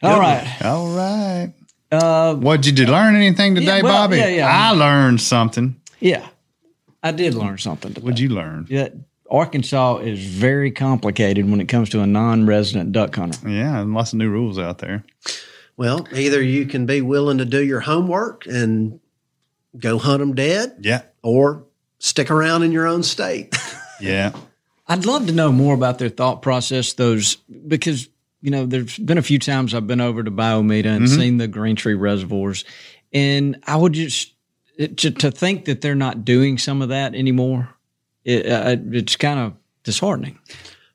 All 0.03 0.19
right. 0.19 0.61
All 0.63 0.95
right. 0.95 1.53
Uh, 1.91 2.35
What 2.35 2.61
did 2.61 2.77
you 2.77 2.85
learn 2.85 3.15
anything 3.15 3.55
today, 3.55 3.77
Yeah, 3.77 3.81
well, 3.81 4.03
Bobby? 4.07 4.17
yeah, 4.17 4.27
yeah. 4.27 4.47
I 4.47 4.71
learned 4.71 5.21
something. 5.21 5.75
yeah. 5.99 6.27
I 7.01 7.11
did 7.11 7.33
learn 7.35 7.57
something. 7.57 7.93
Today. 7.93 8.03
What'd 8.03 8.19
you 8.19 8.29
learn? 8.29 8.65
Yeah, 8.69 8.89
Arkansas 9.29 9.97
is 9.97 10.19
very 10.23 10.71
complicated 10.71 11.49
when 11.49 11.59
it 11.61 11.67
comes 11.67 11.89
to 11.89 12.01
a 12.01 12.07
non-resident 12.07 12.91
duck 12.91 13.15
hunter. 13.15 13.49
Yeah, 13.49 13.79
and 13.81 13.93
lots 13.93 14.13
of 14.13 14.19
new 14.19 14.29
rules 14.29 14.59
out 14.59 14.77
there. 14.79 15.03
Well, 15.77 16.07
either 16.13 16.41
you 16.41 16.65
can 16.67 16.85
be 16.85 17.01
willing 17.01 17.39
to 17.39 17.45
do 17.45 17.63
your 17.63 17.81
homework 17.81 18.45
and 18.45 18.99
go 19.77 19.97
hunt 19.97 20.19
them 20.19 20.35
dead, 20.35 20.77
Yeah. 20.81 21.01
or 21.23 21.65
stick 21.99 22.29
around 22.31 22.63
in 22.63 22.71
your 22.71 22.87
own 22.87 23.03
state. 23.03 23.55
Yeah. 24.01 24.33
I'd 24.89 25.05
love 25.05 25.27
to 25.27 25.31
know 25.33 25.53
more 25.53 25.73
about 25.73 25.99
their 25.99 26.09
thought 26.09 26.41
process. 26.41 26.91
Those 26.91 27.35
because 27.35 28.09
you 28.41 28.51
know 28.51 28.65
there's 28.65 28.97
been 28.97 29.17
a 29.17 29.21
few 29.21 29.39
times 29.39 29.73
I've 29.73 29.87
been 29.87 30.01
over 30.01 30.21
to 30.21 30.29
Bayou 30.29 30.63
Meto 30.63 30.87
and 30.87 31.05
Mhm. 31.07 31.15
seen 31.15 31.37
the 31.37 31.47
Green 31.47 31.77
Tree 31.77 31.93
reservoirs, 31.93 32.65
and 33.13 33.55
I 33.65 33.77
would 33.77 33.93
just 33.93 34.33
it, 34.77 34.97
to, 34.97 35.11
to 35.11 35.31
think 35.31 35.63
that 35.65 35.79
they're 35.79 35.95
not 35.95 36.25
doing 36.25 36.57
some 36.57 36.81
of 36.81 36.89
that 36.89 37.15
anymore. 37.15 37.69
It, 38.25 38.45
uh, 38.47 38.75
it's 38.91 39.15
kind 39.15 39.39
of 39.39 39.53
disheartening. 39.83 40.39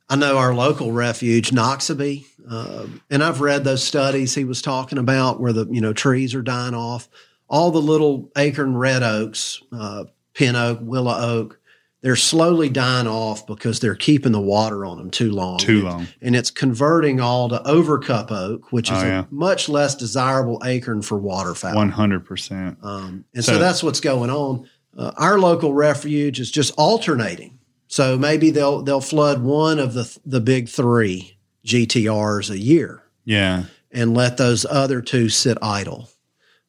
I 0.09 0.17
know 0.17 0.37
our 0.39 0.53
local 0.55 0.91
refuge, 0.93 1.53
Noxubee, 1.53 2.27
uh, 2.51 2.87
and 3.11 3.23
I've 3.23 3.41
read 3.41 3.63
those 3.65 3.85
studies 3.85 4.35
he 4.35 4.45
was 4.45 4.61
talking 4.61 4.99
about 4.99 5.41
where 5.41 5.53
the 5.53 5.67
you 5.71 5.81
know 5.81 5.93
trees 5.93 6.35
are 6.35 6.43
dying 6.43 6.75
off. 6.75 7.09
All 7.49 7.71
the 7.71 7.81
little 7.81 8.31
acorn 8.37 8.77
red 8.77 9.03
oaks, 9.03 9.61
uh, 9.73 10.05
pin 10.35 10.57
oak, 10.57 10.79
willow 10.83 11.15
oak, 11.17 11.61
they're 12.03 12.17
slowly 12.17 12.69
dying 12.71 13.07
off 13.07 13.47
because 13.47 13.79
they're 13.81 13.95
keeping 13.97 14.33
the 14.33 14.41
water 14.41 14.85
on 14.87 14.97
them 14.99 15.11
too 15.11 15.31
long. 15.33 15.59
Too 15.59 15.83
long. 15.83 16.07
and 16.23 16.35
it's 16.35 16.51
converting 16.51 17.21
all 17.21 17.49
to 17.51 17.59
overcup 17.67 18.31
oak, 18.31 18.73
which 18.73 18.91
is 18.91 18.99
Oh, 19.03 19.07
yeah. 19.07 19.21
a 19.25 19.27
much 19.35 19.69
less 19.69 19.95
desirable 19.97 20.63
acorn 20.65 21.03
for 21.03 21.19
waterfowl. 21.19 21.75
One 21.75 21.91
hundred 21.91 22.25
percent. 22.25 22.79
Um, 22.83 23.25
and 23.35 23.45
so, 23.45 23.53
So- 23.55 23.59
that's 23.59 23.83
what's 23.83 24.01
going 24.01 24.31
on. 24.31 24.69
Uh, 24.97 25.13
our 25.17 25.39
local 25.39 25.73
refuge 25.73 26.41
is 26.41 26.51
just 26.51 26.73
alternating. 26.77 27.59
So 27.89 28.17
maybe 28.19 28.51
they'll 28.51 28.83
they'll 28.83 29.01
flood 29.01 29.43
one 29.43 29.79
of 29.79 29.95
the 29.95 30.19
the 30.25 30.41
big 30.41 30.69
three 30.69 31.37
GTRs 31.65 32.51
a 32.51 32.59
year 32.59 33.03
Yeah. 33.25 33.65
and 33.93 34.15
let 34.15 34.37
those 34.37 34.65
other 34.65 35.01
two 35.03 35.29
sit 35.29 35.59
idle. 35.63 36.09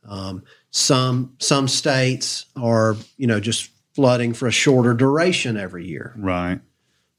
Um, 0.08 0.44
some 0.72 1.36
some 1.40 1.68
states 1.68 2.46
are 2.56 2.96
you 3.18 3.28
know 3.28 3.40
just 3.40 3.70
flooding 3.94 4.34
for 4.34 4.48
a 4.48 4.52
shorter 4.52 4.94
duration 4.94 5.58
every 5.58 5.86
year. 5.86 6.14
Right. 6.18 6.60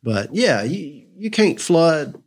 But 0.03 0.35
yeah, 0.35 0.63
you 0.63 1.07
you 1.17 1.31
can't 1.31 1.61
flood 1.61 2.21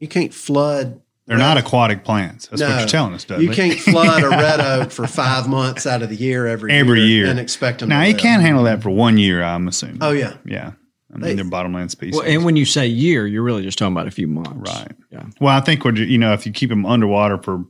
you 0.00 0.08
can't 0.08 0.34
flood 0.34 1.00
They're 1.38 1.46
not 1.46 1.56
aquatic 1.58 2.04
plants. 2.04 2.46
That's 2.48 2.62
what 2.62 2.78
you're 2.78 2.88
telling 2.88 3.14
us, 3.14 3.24
Dudley. 3.24 3.46
You 3.46 3.50
can't 3.50 3.78
flood 3.78 4.22
a 4.22 4.28
red 4.28 4.60
oak 4.80 4.90
for 4.90 5.06
five 5.06 5.48
months 5.48 5.86
out 5.86 6.02
of 6.02 6.08
the 6.08 6.16
year 6.16 6.46
every 6.46 6.72
every 6.72 7.02
year 7.02 7.26
and 7.26 7.38
expect 7.40 7.80
them. 7.80 7.88
Now 7.88 8.02
to 8.02 8.08
you 8.08 8.14
can't 8.14 8.42
handle 8.42 8.64
that 8.64 8.82
for 8.82 8.90
one 8.90 9.18
year. 9.18 9.42
I'm 9.42 9.68
assuming. 9.68 9.98
Oh 10.00 10.10
yeah, 10.12 10.34
Yeah. 10.44 10.72
I 11.12 11.18
mean, 11.18 11.22
They- 11.22 11.34
they're 11.34 11.44
bottomland 11.44 11.90
species. 11.90 12.16
Well, 12.16 12.26
and 12.26 12.44
when 12.44 12.56
you 12.56 12.64
say 12.64 12.86
year, 12.86 13.26
you're 13.26 13.42
really 13.42 13.62
just 13.62 13.76
talking 13.78 13.92
about 13.92 14.06
a 14.06 14.10
few 14.10 14.26
months, 14.26 14.50
Right. 14.54 14.92
Yeah. 15.10 15.24
Well, 15.40 15.54
I 15.54 15.60
think 15.60 15.84
we're, 15.84 15.94
you 15.94 16.16
know, 16.16 16.32
if 16.32 16.46
you 16.46 16.52
keep 16.52 16.70
them 16.70 16.86
underwater 16.86 17.36
for, 17.36 17.64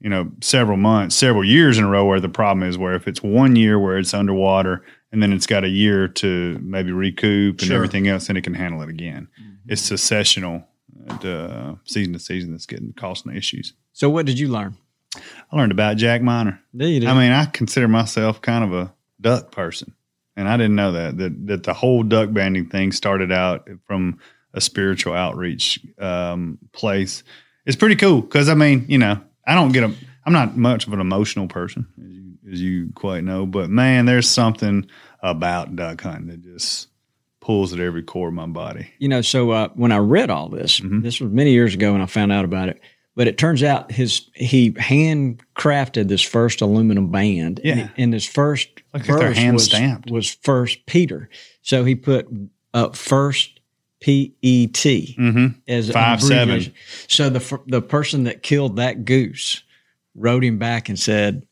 you 0.00 0.08
know, 0.08 0.30
several 0.40 0.76
months, 0.76 1.16
several 1.16 1.44
years 1.44 1.76
in 1.76 1.84
a 1.84 1.88
row, 1.88 2.04
where 2.04 2.20
the 2.20 2.28
problem 2.28 2.68
is 2.68 2.78
where 2.78 2.94
if 2.94 3.08
it's 3.08 3.20
one 3.22 3.56
year 3.56 3.80
where 3.80 3.98
it's 3.98 4.14
underwater 4.14 4.84
and 5.10 5.22
then 5.22 5.32
it's 5.32 5.46
got 5.46 5.64
a 5.64 5.68
year 5.68 6.06
to 6.08 6.58
maybe 6.62 6.92
recoup 6.92 7.58
and 7.60 7.68
Sure. 7.68 7.76
everything 7.76 8.06
else, 8.06 8.28
then 8.28 8.36
it 8.36 8.44
can 8.44 8.54
handle 8.54 8.80
it 8.82 8.88
again. 8.88 9.26
It's 9.66 9.82
mm-hmm. 9.82 9.94
successional, 9.94 10.54
and, 10.54 10.64
uh, 11.08 11.74
season 11.84 12.12
to 12.12 12.18
season 12.18 12.52
that's 12.52 12.66
getting 12.66 12.92
causing 12.92 13.32
the 13.32 13.38
issues. 13.38 13.72
So 13.92 14.10
what 14.10 14.26
did 14.26 14.38
you 14.38 14.48
learn? 14.48 14.76
I 15.16 15.56
learned 15.56 15.72
about 15.72 15.96
Jack 15.96 16.22
Miner. 16.22 16.60
Did. 16.76 17.04
I 17.04 17.14
mean, 17.14 17.32
I 17.32 17.46
consider 17.46 17.88
myself 17.88 18.40
kind 18.40 18.64
of 18.64 18.72
a 18.72 18.94
duck 19.20 19.52
person, 19.52 19.94
and 20.36 20.48
I 20.48 20.56
didn't 20.56 20.74
know 20.74 20.92
that 20.92 21.18
that 21.18 21.46
that 21.46 21.62
the 21.64 21.74
whole 21.74 22.02
duck 22.02 22.32
banding 22.32 22.68
thing 22.68 22.92
started 22.92 23.30
out 23.30 23.68
from 23.86 24.18
a 24.52 24.60
spiritual 24.60 25.14
outreach 25.14 25.80
um, 25.98 26.58
place. 26.72 27.22
It's 27.66 27.76
pretty 27.76 27.96
cool 27.96 28.20
because 28.20 28.48
I 28.48 28.54
mean, 28.54 28.86
you 28.88 28.98
know, 28.98 29.20
I 29.46 29.54
don't 29.54 29.72
get 29.72 29.84
a. 29.84 29.94
I'm 30.26 30.32
not 30.32 30.56
much 30.56 30.86
of 30.86 30.92
an 30.94 31.00
emotional 31.00 31.48
person, 31.48 31.86
as 32.02 32.12
you, 32.12 32.52
as 32.52 32.62
you 32.62 32.92
quite 32.94 33.24
know, 33.24 33.44
but 33.44 33.68
man, 33.68 34.06
there's 34.06 34.28
something 34.28 34.86
about 35.20 35.76
duck 35.76 36.00
hunting 36.00 36.28
that 36.28 36.40
just 36.42 36.88
pulls 37.44 37.72
at 37.72 37.78
every 37.80 38.02
core 38.02 38.28
of 38.28 38.34
my 38.34 38.46
body. 38.46 38.90
you 38.98 39.08
know, 39.08 39.20
so 39.20 39.50
uh, 39.50 39.68
when 39.74 39.92
I 39.92 39.98
read 39.98 40.30
all 40.30 40.48
this, 40.48 40.80
Mm-hmm. 40.80 41.00
this 41.02 41.20
was 41.20 41.30
many 41.30 41.52
years 41.52 41.74
ago 41.74 41.92
when 41.92 42.00
I 42.00 42.06
found 42.06 42.32
out 42.32 42.44
about 42.44 42.68
it. 42.70 42.80
But 43.16 43.28
it 43.28 43.38
turns 43.38 43.62
out 43.62 43.92
his 43.92 44.28
he 44.34 44.72
handcrafted 44.72 46.08
this 46.08 46.22
first 46.22 46.60
aluminum 46.60 47.10
band. 47.10 47.60
Yeah. 47.62 47.72
and, 47.74 47.90
and 47.96 48.12
his 48.12 48.26
first 48.26 48.68
Like 48.92 49.04
verse 49.04 49.36
hand 49.36 49.54
was, 49.54 49.64
stamped. 49.66 50.10
was 50.10 50.30
first 50.42 50.86
Peter. 50.86 51.28
So 51.62 51.84
he 51.84 51.94
put 51.94 52.26
up 52.72 52.96
first 52.96 53.60
P 54.00 54.34
E 54.42 54.66
T 54.66 55.14
Mhm. 55.18 55.54
as 55.68 55.90
Five, 55.90 56.20
seven. 56.22 56.72
So 57.08 57.30
the 57.30 57.60
the 57.66 57.80
person 57.82 58.24
that 58.24 58.42
killed 58.42 58.76
that 58.76 59.04
goose 59.04 59.62
wrote 60.16 60.42
him 60.44 60.58
back 60.58 60.88
and 60.88 60.98
said, 60.98 61.46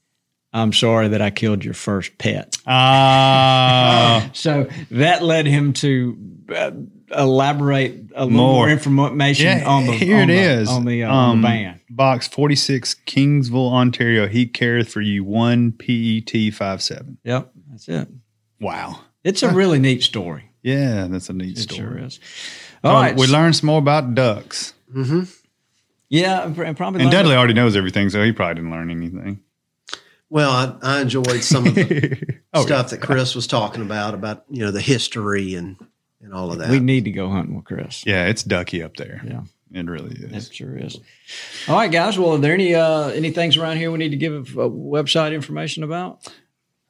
"I'm 0.53 0.73
sorry 0.73 1.09
that 1.09 1.21
I 1.23 1.31
killed 1.31 1.65
your 1.65 1.75
first 1.75 2.17
pet." 2.19 2.57
Ah, 2.67 4.31
So 4.35 4.69
that 4.91 5.23
led 5.23 5.47
him 5.47 5.73
to 5.75 6.17
uh, 6.55 6.71
elaborate 7.17 7.95
a 8.15 8.25
little 8.25 8.31
more, 8.31 8.53
More. 8.67 8.71
information 8.71 9.47
yeah, 9.59 9.65
on 9.69 9.87
the 9.87 9.93
here 9.93 10.17
on 10.23 10.31
it 10.31 10.35
the, 10.35 10.41
is 10.41 10.69
on 10.69 10.85
the, 10.85 11.05
uh, 11.05 11.11
on 11.13 11.31
Um, 11.31 11.43
the 11.43 11.49
band. 11.49 11.81
box 11.91 12.27
46 12.29 12.97
kingsville 13.07 13.71
ontario 13.73 14.27
he 14.29 14.47
careth 14.47 14.89
for 14.89 15.01
you 15.01 15.23
one 15.25 15.73
pet 15.73 16.29
57 16.31 17.19
Yep, 17.25 17.51
that's 17.71 17.89
it. 17.89 18.09
wow 18.61 19.01
It's 19.25 19.43
a 19.43 19.51
really 19.53 19.79
neat 19.79 20.03
story. 20.03 20.51
yeah 20.63 21.07
that's 21.09 21.29
a 21.29 21.33
neat 21.35 21.59
It 21.59 21.63
story 21.63 21.79
sure 21.81 21.99
is. 21.99 22.15
So 22.83 22.89
All 22.89 22.95
right, 22.95 23.17
we 23.17 23.27
learned 23.27 23.57
some 23.57 23.67
more 23.69 23.79
about 23.79 24.15
ducks 24.15 24.75
Mm-hmm. 24.95 25.23
Yeah, 26.11 26.45
and 26.45 26.55
probably 26.55 27.01
and 27.01 27.11
learned- 27.11 27.13
dudley 27.13 27.37
already 27.37 27.55
knows 27.55 27.77
everything 27.77 28.11
so 28.11 28.23
he 28.25 28.33
probably 28.33 28.55
didn't 28.57 28.71
learn 28.71 28.91
anything 28.91 29.41
Well, 30.33 30.51
I, 30.51 30.97
I 30.97 31.01
enjoyed 31.03 31.45
some 31.45 31.67
of 31.67 31.75
the 31.75 32.39
Oh, 32.55 32.65
stuff 32.65 32.91
that 32.91 33.01
Chris 33.01 33.35
was 33.35 33.47
talking 33.47 33.83
about 33.83 34.15
about 34.15 34.45
you 34.51 34.65
know 34.65 34.71
the 34.71 34.81
history 34.81 35.55
and 35.55 35.77
and 36.23 36.33
all 36.33 36.51
of 36.53 36.59
that. 36.59 36.71
We 36.71 36.81
need 36.81 37.05
to 37.05 37.11
go 37.11 37.29
hunting 37.29 37.55
with 37.55 37.67
Chris. 37.67 38.03
yeah 38.07 38.27
it's 38.27 38.43
ducky 38.43 38.83
up 38.83 38.97
there 38.97 39.21
Yeah. 39.25 39.43
It 39.75 39.87
really 39.87 40.15
is. 40.17 40.49
It 40.49 40.55
sure 40.55 40.77
is. 40.77 40.99
All 41.67 41.77
right, 41.77 41.91
guys. 41.91 42.19
Well, 42.19 42.33
are 42.33 42.39
there 42.39 42.53
any 42.53 42.75
uh, 42.75 43.09
any 43.09 43.31
things 43.31 43.57
around 43.57 43.79
here 43.79 43.91
we 43.91 43.97
need 43.99 44.11
to 44.11 44.19
give 44.19 44.33
a, 44.59 44.69
website 44.69 45.33
information 45.33 45.83
about? 45.83 46.31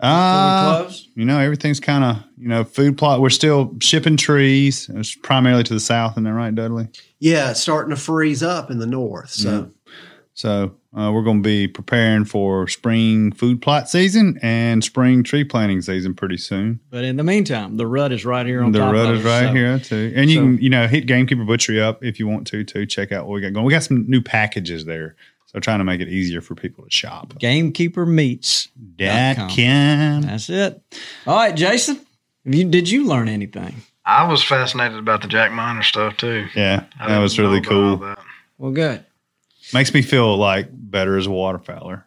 Uh, 0.00 0.90
you 1.14 1.24
know, 1.24 1.38
everything's 1.38 1.78
kind 1.78 2.02
of, 2.02 2.24
you 2.36 2.48
know, 2.48 2.64
food 2.64 2.98
plot. 2.98 3.20
We're 3.20 3.30
still 3.30 3.76
shipping 3.80 4.16
trees. 4.16 4.90
It's 4.92 5.14
primarily 5.14 5.62
to 5.62 5.74
the 5.74 5.78
south, 5.78 6.14
isn't 6.14 6.24
that 6.24 6.32
right, 6.32 6.52
Dudley? 6.52 6.88
Yeah, 7.20 7.52
it's 7.52 7.60
starting 7.60 7.94
to 7.94 8.00
freeze 8.00 8.42
up 8.42 8.68
in 8.68 8.78
the 8.80 8.86
north. 8.86 9.30
So, 9.30 9.70
yeah. 9.86 9.92
so 10.34 10.74
uh, 10.94 11.10
we're 11.12 11.22
going 11.22 11.42
to 11.42 11.46
be 11.46 11.66
preparing 11.66 12.24
for 12.24 12.68
spring 12.68 13.32
food 13.32 13.62
plot 13.62 13.88
season 13.88 14.38
and 14.42 14.84
spring 14.84 15.22
tree 15.22 15.44
planting 15.44 15.80
season 15.80 16.14
pretty 16.14 16.36
soon. 16.36 16.80
But 16.90 17.04
in 17.04 17.16
the 17.16 17.24
meantime, 17.24 17.76
the 17.76 17.86
rut 17.86 18.12
is 18.12 18.24
right 18.24 18.44
here 18.44 18.62
on 18.62 18.72
the 18.72 18.80
top. 18.80 18.92
rut 18.92 19.06
of 19.06 19.16
is 19.16 19.24
right 19.24 19.46
so. 19.46 19.52
here 19.54 19.78
too, 19.78 20.12
and 20.14 20.30
you 20.30 20.36
so, 20.36 20.42
can, 20.42 20.58
you 20.58 20.70
know, 20.70 20.86
hit 20.86 21.06
Gamekeeper 21.06 21.44
Butchery 21.44 21.80
up 21.80 22.04
if 22.04 22.18
you 22.18 22.26
want 22.26 22.46
to 22.48 22.62
too. 22.64 22.84
Check 22.84 23.10
out 23.12 23.26
what 23.26 23.34
we 23.34 23.40
got 23.40 23.52
going. 23.52 23.64
We 23.64 23.72
got 23.72 23.84
some 23.84 24.08
new 24.08 24.20
packages 24.20 24.84
there. 24.84 25.16
So 25.46 25.60
trying 25.60 25.78
to 25.78 25.84
make 25.84 26.00
it 26.00 26.08
easier 26.08 26.40
for 26.40 26.54
people 26.54 26.84
to 26.84 26.90
shop. 26.90 27.38
Gamekeeper 27.38 28.06
meats. 28.06 28.68
That 28.96 29.50
can. 29.50 30.22
That's 30.22 30.48
it. 30.48 30.80
All 31.26 31.36
right, 31.36 31.54
Jason. 31.54 32.00
You 32.44 32.64
did 32.64 32.90
you 32.90 33.06
learn 33.06 33.28
anything? 33.28 33.82
I 34.04 34.26
was 34.26 34.42
fascinated 34.42 34.98
about 34.98 35.22
the 35.22 35.28
Jack 35.28 35.52
Miner 35.52 35.82
stuff 35.82 36.16
too. 36.16 36.46
Yeah, 36.54 36.84
that 37.06 37.18
was 37.18 37.38
really 37.38 37.60
cool. 37.60 38.16
Well, 38.58 38.72
good. 38.72 39.04
Makes 39.72 39.94
me 39.94 40.02
feel 40.02 40.36
like 40.36 40.68
better 40.70 41.16
as 41.16 41.26
a 41.26 41.30
waterfowler. 41.30 42.04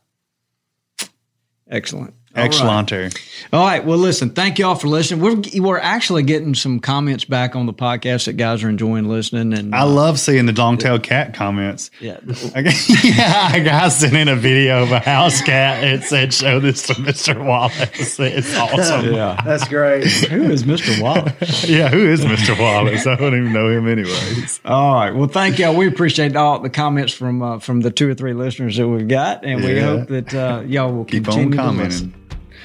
Excellent. 1.69 2.13
Excellent. 2.35 2.91
All 2.91 2.99
right. 3.01 3.29
All 3.53 3.65
right. 3.65 3.85
Well, 3.85 3.97
listen, 3.97 4.31
thank 4.31 4.59
you 4.59 4.65
all 4.65 4.75
for 4.75 4.87
listening. 4.87 5.21
We're, 5.21 5.41
we're 5.61 5.79
actually 5.79 6.23
getting 6.23 6.53
some 6.53 6.79
comments 6.81 7.23
back 7.23 7.55
on 7.55 7.65
the 7.65 7.73
podcast 7.73 8.25
that 8.25 8.33
guys 8.33 8.63
are 8.63 8.69
enjoying 8.69 9.07
listening. 9.07 9.57
And 9.57 9.73
I 9.73 9.81
uh, 9.81 9.87
love 9.87 10.19
seeing 10.19 10.45
the 10.45 10.51
long 10.51 10.77
tailed 10.77 11.03
cat 11.03 11.33
comments. 11.33 11.91
Yeah. 12.01 12.19
yeah. 12.25 13.55
A 13.55 13.63
guy 13.63 13.87
sent 13.87 14.15
in 14.15 14.27
a 14.27 14.35
video 14.35 14.83
of 14.83 14.91
a 14.91 14.99
house 14.99 15.41
cat. 15.41 15.83
It 15.83 16.03
said, 16.03 16.33
show 16.33 16.59
this 16.59 16.87
to 16.87 16.93
Mr. 16.95 17.43
Wallace. 17.43 18.19
It's 18.19 18.57
awesome. 18.57 19.13
yeah. 19.13 19.41
That's 19.45 19.67
great. 19.67 20.05
who 20.05 20.43
is 20.43 20.63
Mr. 20.63 21.01
Wallace? 21.01 21.69
yeah. 21.69 21.87
Who 21.89 22.05
is 22.05 22.25
Mr. 22.25 22.59
Wallace? 22.59 23.07
I 23.07 23.15
don't 23.15 23.33
even 23.35 23.53
know 23.53 23.69
him 23.69 23.87
anyways. 23.87 24.59
All 24.65 24.95
right. 24.95 25.11
Well, 25.11 25.29
thank 25.29 25.59
y'all. 25.59 25.75
We 25.75 25.87
appreciate 25.87 26.35
all 26.35 26.59
the 26.59 26.69
comments 26.69 27.13
from, 27.13 27.41
uh, 27.41 27.59
from 27.59 27.79
the 27.79 27.91
two 27.91 28.09
or 28.09 28.13
three 28.13 28.33
listeners 28.33 28.75
that 28.75 28.87
we've 28.87 29.07
got. 29.07 29.45
And 29.45 29.63
we 29.63 29.79
hope 29.79 30.09
that 30.09 30.33
uh, 30.33 30.63
y'all 30.65 30.91
will 30.91 31.05
keep 31.05 31.23
continue 31.23 31.57
on 31.57 31.65
commenting. 31.65 32.13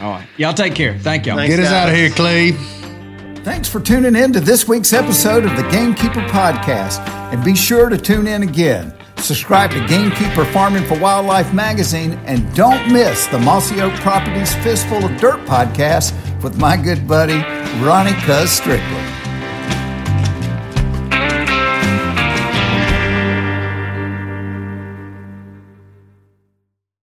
All 0.00 0.12
right. 0.12 0.26
Y'all 0.36 0.54
take 0.54 0.74
care. 0.74 0.96
Thank 0.98 1.26
y'all. 1.26 1.36
Thanks, 1.36 1.54
Get 1.54 1.62
us 1.64 1.70
guys. 1.70 1.82
out 1.84 1.88
of 1.90 1.94
here, 1.94 2.10
Clay. 2.10 2.52
Thanks 3.42 3.68
for 3.68 3.80
tuning 3.80 4.16
in 4.16 4.32
to 4.32 4.40
this 4.40 4.68
week's 4.68 4.92
episode 4.92 5.44
of 5.44 5.56
the 5.56 5.62
Gamekeeper 5.70 6.20
Podcast. 6.28 6.98
And 7.32 7.42
be 7.44 7.54
sure 7.54 7.88
to 7.88 7.96
tune 7.96 8.26
in 8.26 8.42
again. 8.42 8.94
Subscribe 9.18 9.70
to 9.72 9.86
Gamekeeper 9.86 10.44
Farming 10.46 10.84
for 10.84 10.98
Wildlife 10.98 11.52
magazine 11.52 12.12
and 12.24 12.54
don't 12.54 12.90
miss 12.92 13.26
the 13.26 13.38
Mossy 13.38 13.80
Oak 13.80 13.92
Properties 14.00 14.54
Fistful 14.56 15.04
of 15.04 15.16
Dirt 15.20 15.40
podcast 15.46 16.12
with 16.42 16.58
my 16.58 16.76
good 16.76 17.06
buddy, 17.06 17.38
Ronnie 17.84 18.14
Cuz 18.22 18.50
Strickland. 18.50 19.19